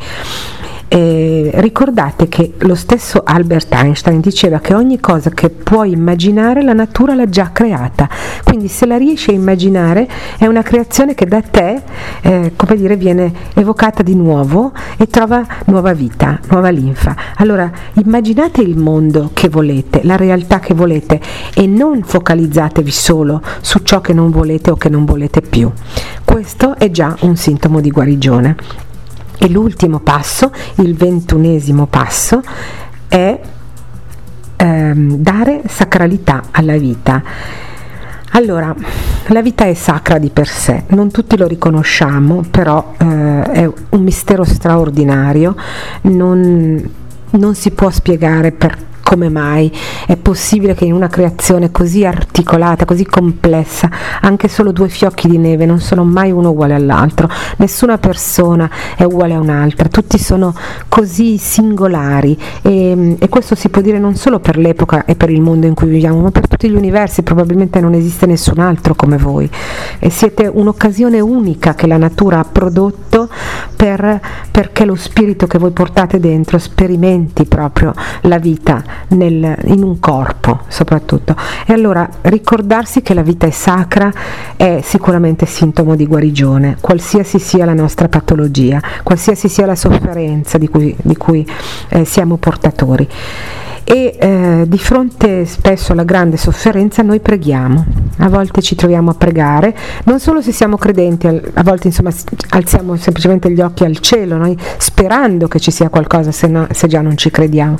Eh, 0.93 1.51
ricordate 1.53 2.27
che 2.27 2.51
lo 2.57 2.75
stesso 2.75 3.21
Albert 3.23 3.73
Einstein 3.73 4.19
diceva 4.19 4.59
che 4.59 4.73
ogni 4.73 4.99
cosa 4.99 5.29
che 5.29 5.49
puoi 5.49 5.93
immaginare 5.93 6.61
la 6.63 6.73
natura 6.73 7.15
l'ha 7.15 7.29
già 7.29 7.51
creata, 7.53 8.09
quindi 8.43 8.67
se 8.67 8.85
la 8.85 8.97
riesci 8.97 9.29
a 9.29 9.33
immaginare 9.33 10.05
è 10.37 10.47
una 10.47 10.61
creazione 10.63 11.15
che 11.15 11.25
da 11.25 11.41
te 11.41 11.81
eh, 12.19 12.51
come 12.57 12.75
dire, 12.75 12.97
viene 12.97 13.31
evocata 13.53 14.03
di 14.03 14.15
nuovo 14.15 14.73
e 14.97 15.07
trova 15.07 15.47
nuova 15.67 15.93
vita, 15.93 16.37
nuova 16.49 16.67
linfa. 16.67 17.15
Allora 17.37 17.71
immaginate 17.93 18.59
il 18.59 18.75
mondo 18.77 19.29
che 19.33 19.47
volete, 19.47 20.01
la 20.03 20.17
realtà 20.17 20.59
che 20.59 20.73
volete 20.73 21.21
e 21.53 21.67
non 21.67 22.03
focalizzatevi 22.03 22.91
solo 22.91 23.41
su 23.61 23.79
ciò 23.83 24.01
che 24.01 24.11
non 24.11 24.29
volete 24.29 24.71
o 24.71 24.75
che 24.75 24.89
non 24.89 25.05
volete 25.05 25.39
più. 25.39 25.71
Questo 26.25 26.75
è 26.77 26.91
già 26.91 27.15
un 27.21 27.37
sintomo 27.37 27.79
di 27.79 27.91
guarigione. 27.91 28.89
E 29.43 29.49
l'ultimo 29.49 30.01
passo, 30.01 30.51
il 30.75 30.95
ventunesimo 30.95 31.87
passo, 31.87 32.43
è 33.07 33.39
ehm, 34.55 35.15
dare 35.15 35.63
sacralità 35.67 36.43
alla 36.51 36.77
vita. 36.77 37.23
Allora, 38.33 38.71
la 39.29 39.41
vita 39.41 39.65
è 39.65 39.73
sacra 39.73 40.19
di 40.19 40.29
per 40.29 40.47
sé, 40.47 40.83
non 40.89 41.09
tutti 41.09 41.35
lo 41.37 41.47
riconosciamo, 41.47 42.43
però 42.51 42.93
eh, 42.99 43.41
è 43.41 43.71
un 43.89 44.03
mistero 44.03 44.43
straordinario, 44.43 45.55
non, 46.01 46.89
non 47.31 47.55
si 47.55 47.71
può 47.71 47.89
spiegare 47.89 48.51
perché 48.51 48.89
come 49.11 49.27
mai 49.27 49.69
è 50.07 50.15
possibile 50.15 50.73
che 50.73 50.85
in 50.85 50.93
una 50.93 51.09
creazione 51.09 51.69
così 51.69 52.05
articolata, 52.05 52.85
così 52.85 53.05
complessa, 53.05 53.89
anche 54.21 54.47
solo 54.47 54.71
due 54.71 54.87
fiocchi 54.87 55.27
di 55.27 55.37
neve 55.37 55.65
non 55.65 55.81
sono 55.81 56.05
mai 56.05 56.31
uno 56.31 56.51
uguale 56.51 56.75
all'altro, 56.75 57.27
nessuna 57.57 57.97
persona 57.97 58.69
è 58.95 59.03
uguale 59.03 59.33
a 59.33 59.39
un'altra, 59.39 59.89
tutti 59.89 60.17
sono 60.17 60.55
così 60.87 61.37
singolari. 61.37 62.39
E, 62.61 63.17
e 63.19 63.27
questo 63.27 63.53
si 63.55 63.67
può 63.67 63.81
dire 63.81 63.99
non 63.99 64.15
solo 64.15 64.39
per 64.39 64.57
l'epoca 64.57 65.03
e 65.03 65.15
per 65.15 65.29
il 65.29 65.41
mondo 65.41 65.67
in 65.67 65.73
cui 65.73 65.89
viviamo, 65.89 66.21
ma 66.21 66.31
per 66.31 66.47
tutti 66.47 66.69
gli 66.69 66.75
universi, 66.75 67.21
probabilmente 67.21 67.81
non 67.81 67.93
esiste 67.93 68.25
nessun 68.25 68.59
altro 68.59 68.95
come 68.95 69.17
voi. 69.17 69.49
E 69.99 70.09
siete 70.09 70.49
un'occasione 70.49 71.19
unica 71.19 71.73
che 71.73 71.85
la 71.85 71.97
natura 71.97 72.39
ha 72.39 72.45
prodotto 72.49 73.27
per, 73.75 74.21
perché 74.51 74.85
lo 74.85 74.95
spirito 74.95 75.47
che 75.47 75.57
voi 75.57 75.71
portate 75.71 76.17
dentro 76.21 76.57
sperimenti 76.59 77.43
proprio 77.45 77.93
la 78.21 78.37
vita 78.37 79.00
nel, 79.09 79.57
in 79.65 79.83
un 79.83 79.99
corpo 79.99 80.61
soprattutto. 80.67 81.35
E 81.65 81.73
allora 81.73 82.07
ricordarsi 82.21 83.01
che 83.01 83.13
la 83.13 83.21
vita 83.21 83.47
è 83.47 83.51
sacra 83.51 84.11
è 84.55 84.79
sicuramente 84.83 85.45
sintomo 85.45 85.95
di 85.95 86.05
guarigione, 86.07 86.77
qualsiasi 86.79 87.39
sia 87.39 87.65
la 87.65 87.73
nostra 87.73 88.07
patologia, 88.07 88.81
qualsiasi 89.03 89.49
sia 89.49 89.65
la 89.65 89.75
sofferenza 89.75 90.57
di 90.57 90.67
cui, 90.67 90.95
di 91.01 91.17
cui 91.17 91.47
eh, 91.89 92.05
siamo 92.05 92.37
portatori 92.37 93.07
e 93.83 94.15
eh, 94.19 94.65
di 94.67 94.77
fronte 94.77 95.45
spesso 95.45 95.91
alla 95.91 96.03
grande 96.03 96.37
sofferenza 96.37 97.01
noi 97.01 97.19
preghiamo, 97.19 97.85
a 98.17 98.29
volte 98.29 98.61
ci 98.61 98.75
troviamo 98.75 99.11
a 99.11 99.13
pregare, 99.13 99.75
non 100.05 100.19
solo 100.19 100.41
se 100.41 100.51
siamo 100.51 100.77
credenti, 100.77 101.27
a 101.27 101.63
volte 101.63 101.87
insomma 101.87 102.11
alziamo 102.49 102.95
semplicemente 102.95 103.51
gli 103.51 103.61
occhi 103.61 103.83
al 103.83 103.97
cielo, 103.99 104.37
noi 104.37 104.57
sperando 104.77 105.47
che 105.47 105.59
ci 105.59 105.71
sia 105.71 105.89
qualcosa 105.89 106.31
se, 106.31 106.47
no, 106.47 106.67
se 106.71 106.87
già 106.87 107.01
non 107.01 107.17
ci 107.17 107.29
crediamo, 107.29 107.77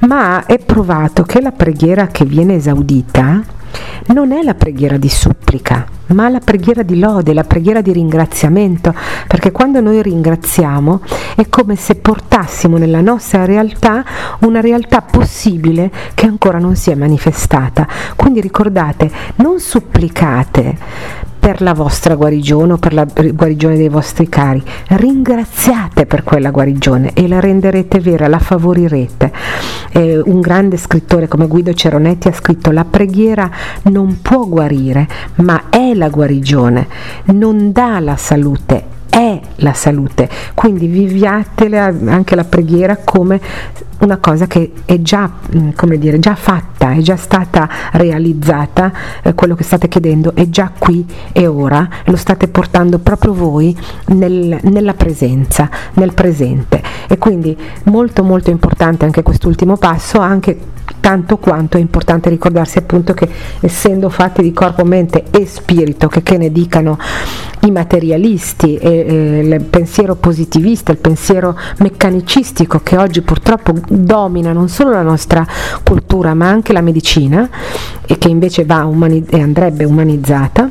ma 0.00 0.46
è 0.46 0.58
provato 0.58 1.22
che 1.22 1.40
la 1.40 1.52
preghiera 1.52 2.06
che 2.08 2.24
viene 2.24 2.54
esaudita 2.54 3.60
non 4.08 4.32
è 4.32 4.42
la 4.42 4.54
preghiera 4.54 4.96
di 4.96 5.08
supplica, 5.08 5.86
ma 6.08 6.28
la 6.28 6.40
preghiera 6.40 6.82
di 6.82 6.98
lode, 6.98 7.32
la 7.32 7.44
preghiera 7.44 7.80
di 7.80 7.92
ringraziamento, 7.92 8.94
perché 9.26 9.50
quando 9.50 9.80
noi 9.80 10.02
ringraziamo 10.02 11.00
è 11.36 11.48
come 11.48 11.76
se 11.76 11.96
portassimo 11.96 12.76
nella 12.76 13.00
nostra 13.00 13.44
realtà 13.44 14.04
una 14.40 14.60
realtà 14.60 15.00
possibile 15.02 15.90
che 16.14 16.26
ancora 16.26 16.58
non 16.58 16.76
si 16.76 16.90
è 16.90 16.94
manifestata. 16.94 17.86
Quindi 18.16 18.40
ricordate, 18.40 19.10
non 19.36 19.58
supplicate 19.58 20.76
per 21.42 21.60
la 21.60 21.74
vostra 21.74 22.14
guarigione 22.14 22.74
o 22.74 22.76
per 22.76 22.94
la 22.94 23.04
guarigione 23.04 23.76
dei 23.76 23.88
vostri 23.88 24.28
cari. 24.28 24.62
Ringraziate 24.86 26.06
per 26.06 26.22
quella 26.22 26.52
guarigione 26.52 27.14
e 27.14 27.26
la 27.26 27.40
renderete 27.40 27.98
vera, 27.98 28.28
la 28.28 28.38
favorirete. 28.38 29.32
Eh, 29.90 30.22
un 30.24 30.40
grande 30.40 30.76
scrittore 30.76 31.26
come 31.26 31.48
Guido 31.48 31.74
Ceronetti 31.74 32.28
ha 32.28 32.32
scritto 32.32 32.70
la 32.70 32.84
preghiera 32.84 33.50
non 33.90 34.20
può 34.22 34.46
guarire, 34.46 35.08
ma 35.36 35.64
è 35.68 35.94
la 35.94 36.10
guarigione, 36.10 36.86
non 37.32 37.72
dà 37.72 37.98
la 37.98 38.16
salute, 38.16 38.84
è 39.12 39.38
la 39.56 39.74
salute. 39.74 40.26
Quindi 40.54 40.86
viviatela 40.86 41.92
anche 42.06 42.34
la 42.34 42.44
preghiera 42.44 42.96
come 42.96 43.38
una 43.98 44.16
cosa 44.16 44.46
che 44.46 44.72
è 44.86 45.02
già, 45.02 45.30
mm, 45.54 45.70
come 45.76 45.98
dire, 45.98 46.18
già 46.18 46.34
fatta, 46.34 46.92
è 46.92 47.00
già 47.00 47.16
stata 47.16 47.68
realizzata, 47.92 48.90
eh, 49.22 49.34
quello 49.34 49.54
che 49.54 49.64
state 49.64 49.86
chiedendo 49.88 50.34
è 50.34 50.48
già 50.48 50.72
qui 50.76 51.06
e 51.32 51.46
ora, 51.46 51.86
lo 52.06 52.16
state 52.16 52.48
portando 52.48 52.98
proprio 53.00 53.34
voi 53.34 53.76
nel, 54.06 54.58
nella 54.62 54.94
presenza, 54.94 55.68
nel 55.94 56.14
presente. 56.14 56.82
E 57.06 57.18
quindi 57.18 57.54
molto 57.84 58.24
molto 58.24 58.48
importante 58.48 59.04
anche 59.04 59.22
quest'ultimo 59.22 59.76
passo, 59.76 60.20
anche 60.20 60.58
tanto 61.00 61.36
quanto 61.38 61.76
è 61.76 61.80
importante 61.80 62.30
ricordarsi 62.30 62.78
appunto 62.78 63.12
che 63.12 63.28
essendo 63.60 64.08
fatti 64.08 64.40
di 64.40 64.52
corpo, 64.52 64.84
mente 64.84 65.24
e 65.30 65.46
spirito, 65.46 66.08
che, 66.08 66.22
che 66.22 66.38
ne 66.38 66.50
dicano 66.50 66.98
i 67.64 67.70
materialisti 67.70 68.76
e 68.76 69.01
il 69.02 69.64
pensiero 69.64 70.14
positivista, 70.14 70.92
il 70.92 70.98
pensiero 70.98 71.56
meccanicistico 71.78 72.80
che 72.82 72.96
oggi 72.96 73.22
purtroppo 73.22 73.74
domina 73.88 74.52
non 74.52 74.68
solo 74.68 74.90
la 74.90 75.02
nostra 75.02 75.46
cultura 75.82 76.34
ma 76.34 76.48
anche 76.48 76.72
la 76.72 76.80
medicina 76.80 77.48
e 78.06 78.18
che 78.18 78.28
invece 78.28 78.66
umani- 78.68 79.24
e 79.28 79.40
andrebbe 79.40 79.84
umanizzata, 79.84 80.70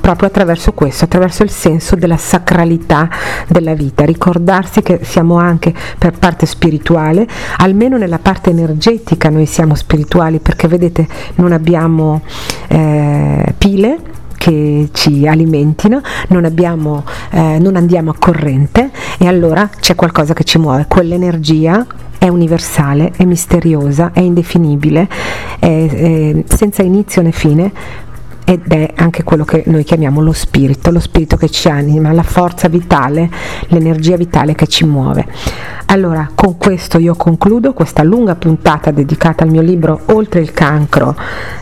proprio 0.00 0.28
attraverso 0.28 0.72
questo, 0.72 1.04
attraverso 1.04 1.42
il 1.42 1.50
senso 1.50 1.96
della 1.96 2.16
sacralità 2.16 3.10
della 3.46 3.74
vita, 3.74 4.04
ricordarsi 4.04 4.80
che 4.80 5.00
siamo 5.02 5.36
anche 5.36 5.74
per 5.98 6.12
parte 6.18 6.46
spirituale, 6.46 7.26
almeno 7.58 7.98
nella 7.98 8.18
parte 8.18 8.50
energetica 8.50 9.28
noi 9.28 9.44
siamo 9.44 9.74
spirituali 9.74 10.38
perché 10.38 10.66
vedete 10.66 11.06
non 11.36 11.52
abbiamo 11.52 12.22
eh, 12.68 13.54
pile 13.58 13.98
che 14.46 14.90
ci 14.92 15.26
alimentino, 15.26 16.00
non, 16.28 16.44
abbiamo, 16.44 17.02
eh, 17.32 17.58
non 17.58 17.74
andiamo 17.74 18.10
a 18.10 18.14
corrente 18.16 18.90
e 19.18 19.26
allora 19.26 19.68
c'è 19.80 19.96
qualcosa 19.96 20.34
che 20.34 20.44
ci 20.44 20.58
muove, 20.58 20.86
quell'energia 20.86 21.84
è 22.16 22.28
universale, 22.28 23.10
è 23.16 23.24
misteriosa, 23.24 24.12
è 24.12 24.20
indefinibile, 24.20 25.08
è, 25.58 25.66
è 25.66 26.44
senza 26.46 26.84
inizio 26.84 27.22
né 27.22 27.32
fine, 27.32 27.72
ed 28.48 28.68
è 28.68 28.92
anche 28.94 29.24
quello 29.24 29.44
che 29.44 29.64
noi 29.66 29.82
chiamiamo 29.82 30.22
lo 30.22 30.32
spirito, 30.32 30.92
lo 30.92 31.00
spirito 31.00 31.36
che 31.36 31.50
ci 31.50 31.68
anima, 31.68 32.12
la 32.12 32.22
forza 32.22 32.68
vitale, 32.68 33.28
l'energia 33.68 34.16
vitale 34.16 34.54
che 34.54 34.68
ci 34.68 34.84
muove. 34.84 35.26
Allora, 35.86 36.30
con 36.34 36.56
questo 36.56 36.98
io 36.98 37.14
concludo 37.14 37.72
questa 37.72 38.02
lunga 38.02 38.34
puntata 38.34 38.90
dedicata 38.90 39.44
al 39.44 39.50
mio 39.50 39.62
libro 39.62 40.00
Oltre 40.06 40.40
il 40.40 40.52
cancro, 40.52 41.16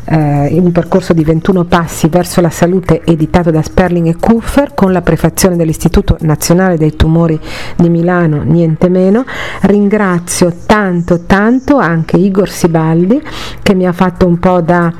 eh, 0.04 0.58
un 0.58 0.72
percorso 0.72 1.12
di 1.12 1.24
21 1.24 1.64
passi 1.64 2.08
verso 2.08 2.40
la 2.40 2.50
salute 2.50 3.02
editato 3.04 3.50
da 3.50 3.62
Sperling 3.62 4.06
e 4.06 4.16
Kuffer 4.16 4.72
con 4.74 4.92
la 4.92 5.02
prefazione 5.02 5.56
dell'Istituto 5.56 6.16
Nazionale 6.20 6.78
dei 6.78 6.96
Tumori 6.96 7.38
di 7.76 7.88
Milano, 7.88 8.42
niente 8.42 8.88
meno. 8.88 9.24
Ringrazio 9.62 10.52
tanto 10.64 11.24
tanto 11.26 11.76
anche 11.76 12.16
Igor 12.16 12.48
Sibaldi 12.48 13.22
che 13.62 13.74
mi 13.74 13.86
ha 13.86 13.92
fatto 13.92 14.26
un 14.26 14.38
po' 14.38 14.60
da, 14.60 14.92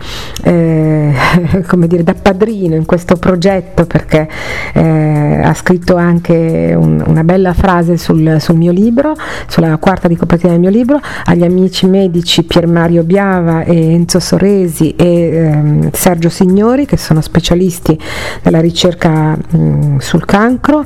eh, 0.43 1.15
come 1.75 1.89
dire, 1.89 2.05
da 2.05 2.15
padrino 2.15 2.77
in 2.77 2.85
questo 2.85 3.17
progetto 3.17 3.85
perché 3.85 4.29
eh, 4.75 5.41
ha 5.43 5.53
scritto 5.55 5.97
anche 5.97 6.73
un, 6.77 7.03
una 7.05 7.25
bella 7.25 7.53
frase 7.53 7.97
sul, 7.97 8.37
sul 8.39 8.57
mio 8.57 8.71
libro 8.71 9.15
sulla 9.49 9.77
quarta 9.79 10.07
di 10.07 10.17
copertina 10.17 10.53
del 10.53 10.61
mio 10.61 10.71
libro, 10.71 11.01
agli 11.25 11.43
amici 11.43 11.87
medici 11.87 12.45
Pier 12.45 12.67
Mario 12.67 13.03
Biava 13.03 13.65
e 13.65 13.93
Enzo 13.93 14.21
Soresi 14.21 14.95
e 14.97 15.37
ehm, 15.37 15.91
Sergio 15.93 16.29
Signori 16.29 16.87
che 16.87 16.97
sono 16.97 17.21
specialisti 17.21 17.99
della 18.43 18.61
ricerca 18.61 19.37
mh, 19.37 19.99
sul 19.99 20.25
cancro 20.25 20.85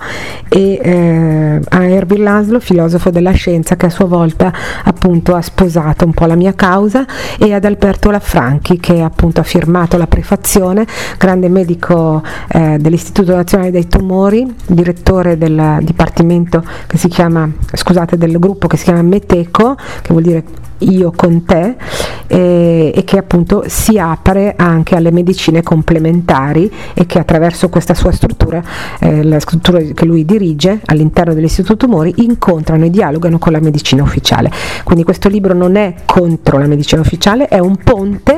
e 0.48 0.80
eh, 0.82 1.60
a 1.68 1.84
Erwin 1.84 2.22
Laszlo, 2.22 2.60
filosofo 2.60 3.10
della 3.10 3.32
scienza 3.32 3.76
che 3.76 3.86
a 3.86 3.90
sua 3.90 4.06
volta 4.06 4.52
appunto 4.84 5.34
ha 5.34 5.42
sposato 5.42 6.04
un 6.04 6.12
po' 6.12 6.26
la 6.26 6.34
mia 6.34 6.54
causa 6.54 7.04
e 7.38 7.52
ad 7.52 7.64
Alberto 7.64 8.10
Lafranchi 8.10 8.78
che 8.78 9.00
appunto 9.02 9.40
ha 9.40 9.44
firmato 9.44 9.96
la 9.96 10.06
prefazione, 10.06 10.77
grande 11.16 11.48
medico 11.48 12.22
eh, 12.48 12.76
dell'Istituto 12.78 13.34
Nazionale 13.34 13.70
dei 13.70 13.86
Tumori, 13.86 14.46
direttore 14.66 15.38
del 15.38 15.78
dipartimento 15.82 16.64
che 16.86 16.98
si 16.98 17.08
chiama, 17.08 17.50
scusate, 17.72 18.16
del 18.16 18.38
gruppo 18.38 18.66
che 18.66 18.76
si 18.76 18.84
chiama 18.84 19.02
Meteco, 19.02 19.74
che 19.74 20.12
vuol 20.12 20.22
dire 20.22 20.44
io 20.78 21.12
con 21.14 21.44
te 21.44 21.76
eh, 22.26 22.92
e 22.94 23.04
che 23.04 23.18
appunto 23.18 23.64
si 23.66 23.98
apre 23.98 24.54
anche 24.56 24.94
alle 24.94 25.10
medicine 25.10 25.62
complementari 25.62 26.70
e 26.94 27.06
che 27.06 27.18
attraverso 27.18 27.68
questa 27.68 27.94
sua 27.94 28.12
struttura, 28.12 28.62
eh, 29.00 29.22
la 29.24 29.40
struttura 29.40 29.80
che 29.80 30.04
lui 30.04 30.24
dirige 30.24 30.80
all'interno 30.84 31.34
dell'Istituto 31.34 31.76
Tumori, 31.76 32.14
incontrano 32.18 32.84
e 32.84 32.90
dialogano 32.90 33.38
con 33.38 33.52
la 33.52 33.60
medicina 33.60 34.02
ufficiale. 34.02 34.50
Quindi 34.84 35.04
questo 35.04 35.28
libro 35.28 35.54
non 35.54 35.76
è 35.76 35.94
contro 36.04 36.58
la 36.58 36.66
medicina 36.66 37.00
ufficiale, 37.00 37.48
è 37.48 37.58
un 37.58 37.76
ponte 37.76 38.37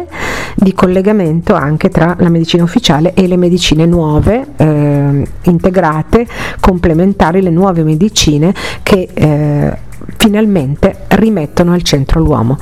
di 0.55 0.72
collegamento 0.72 1.55
anche 1.55 1.89
tra 1.89 2.16
la 2.18 2.28
medicina 2.28 2.62
ufficiale 2.62 3.14
e 3.14 3.27
le 3.27 3.36
medicine 3.36 3.86
nuove, 3.86 4.47
eh, 4.56 5.27
integrate, 5.43 6.27
complementari, 6.60 7.43
le 7.43 7.51
nuove 7.51 7.82
medicine 7.82 8.55
che 8.82 9.09
eh, 9.12 9.77
finalmente 10.16 11.05
rimettono 11.09 11.72
al 11.72 11.82
centro 11.82 12.20
l'uomo. 12.20 12.59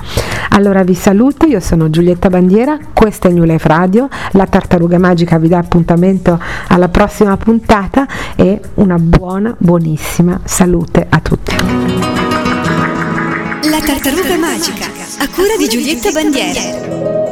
Allora 0.50 0.82
vi 0.82 0.94
saluto, 0.94 1.46
io 1.46 1.60
sono 1.60 1.90
Giulietta 1.90 2.28
Bandiera, 2.28 2.78
questa 2.92 3.28
è 3.28 3.32
New 3.32 3.44
Life 3.44 3.66
Radio, 3.66 4.08
la 4.32 4.46
tartaruga 4.46 4.98
magica 4.98 5.38
vi 5.38 5.48
dà 5.48 5.58
appuntamento 5.58 6.40
alla 6.68 6.88
prossima 6.88 7.36
puntata 7.36 8.06
e 8.36 8.60
una 8.74 8.98
buona, 8.98 9.54
buonissima 9.56 10.40
salute 10.44 11.06
a 11.08 11.20
tutti. 11.20 11.54
La 13.70 13.80
tartaruga 13.84 14.36
magica, 14.36 14.86
a 15.18 15.28
cura 15.34 15.56
di 15.58 15.68
Giulietta 15.68 16.10
Bandiera. 16.10 17.27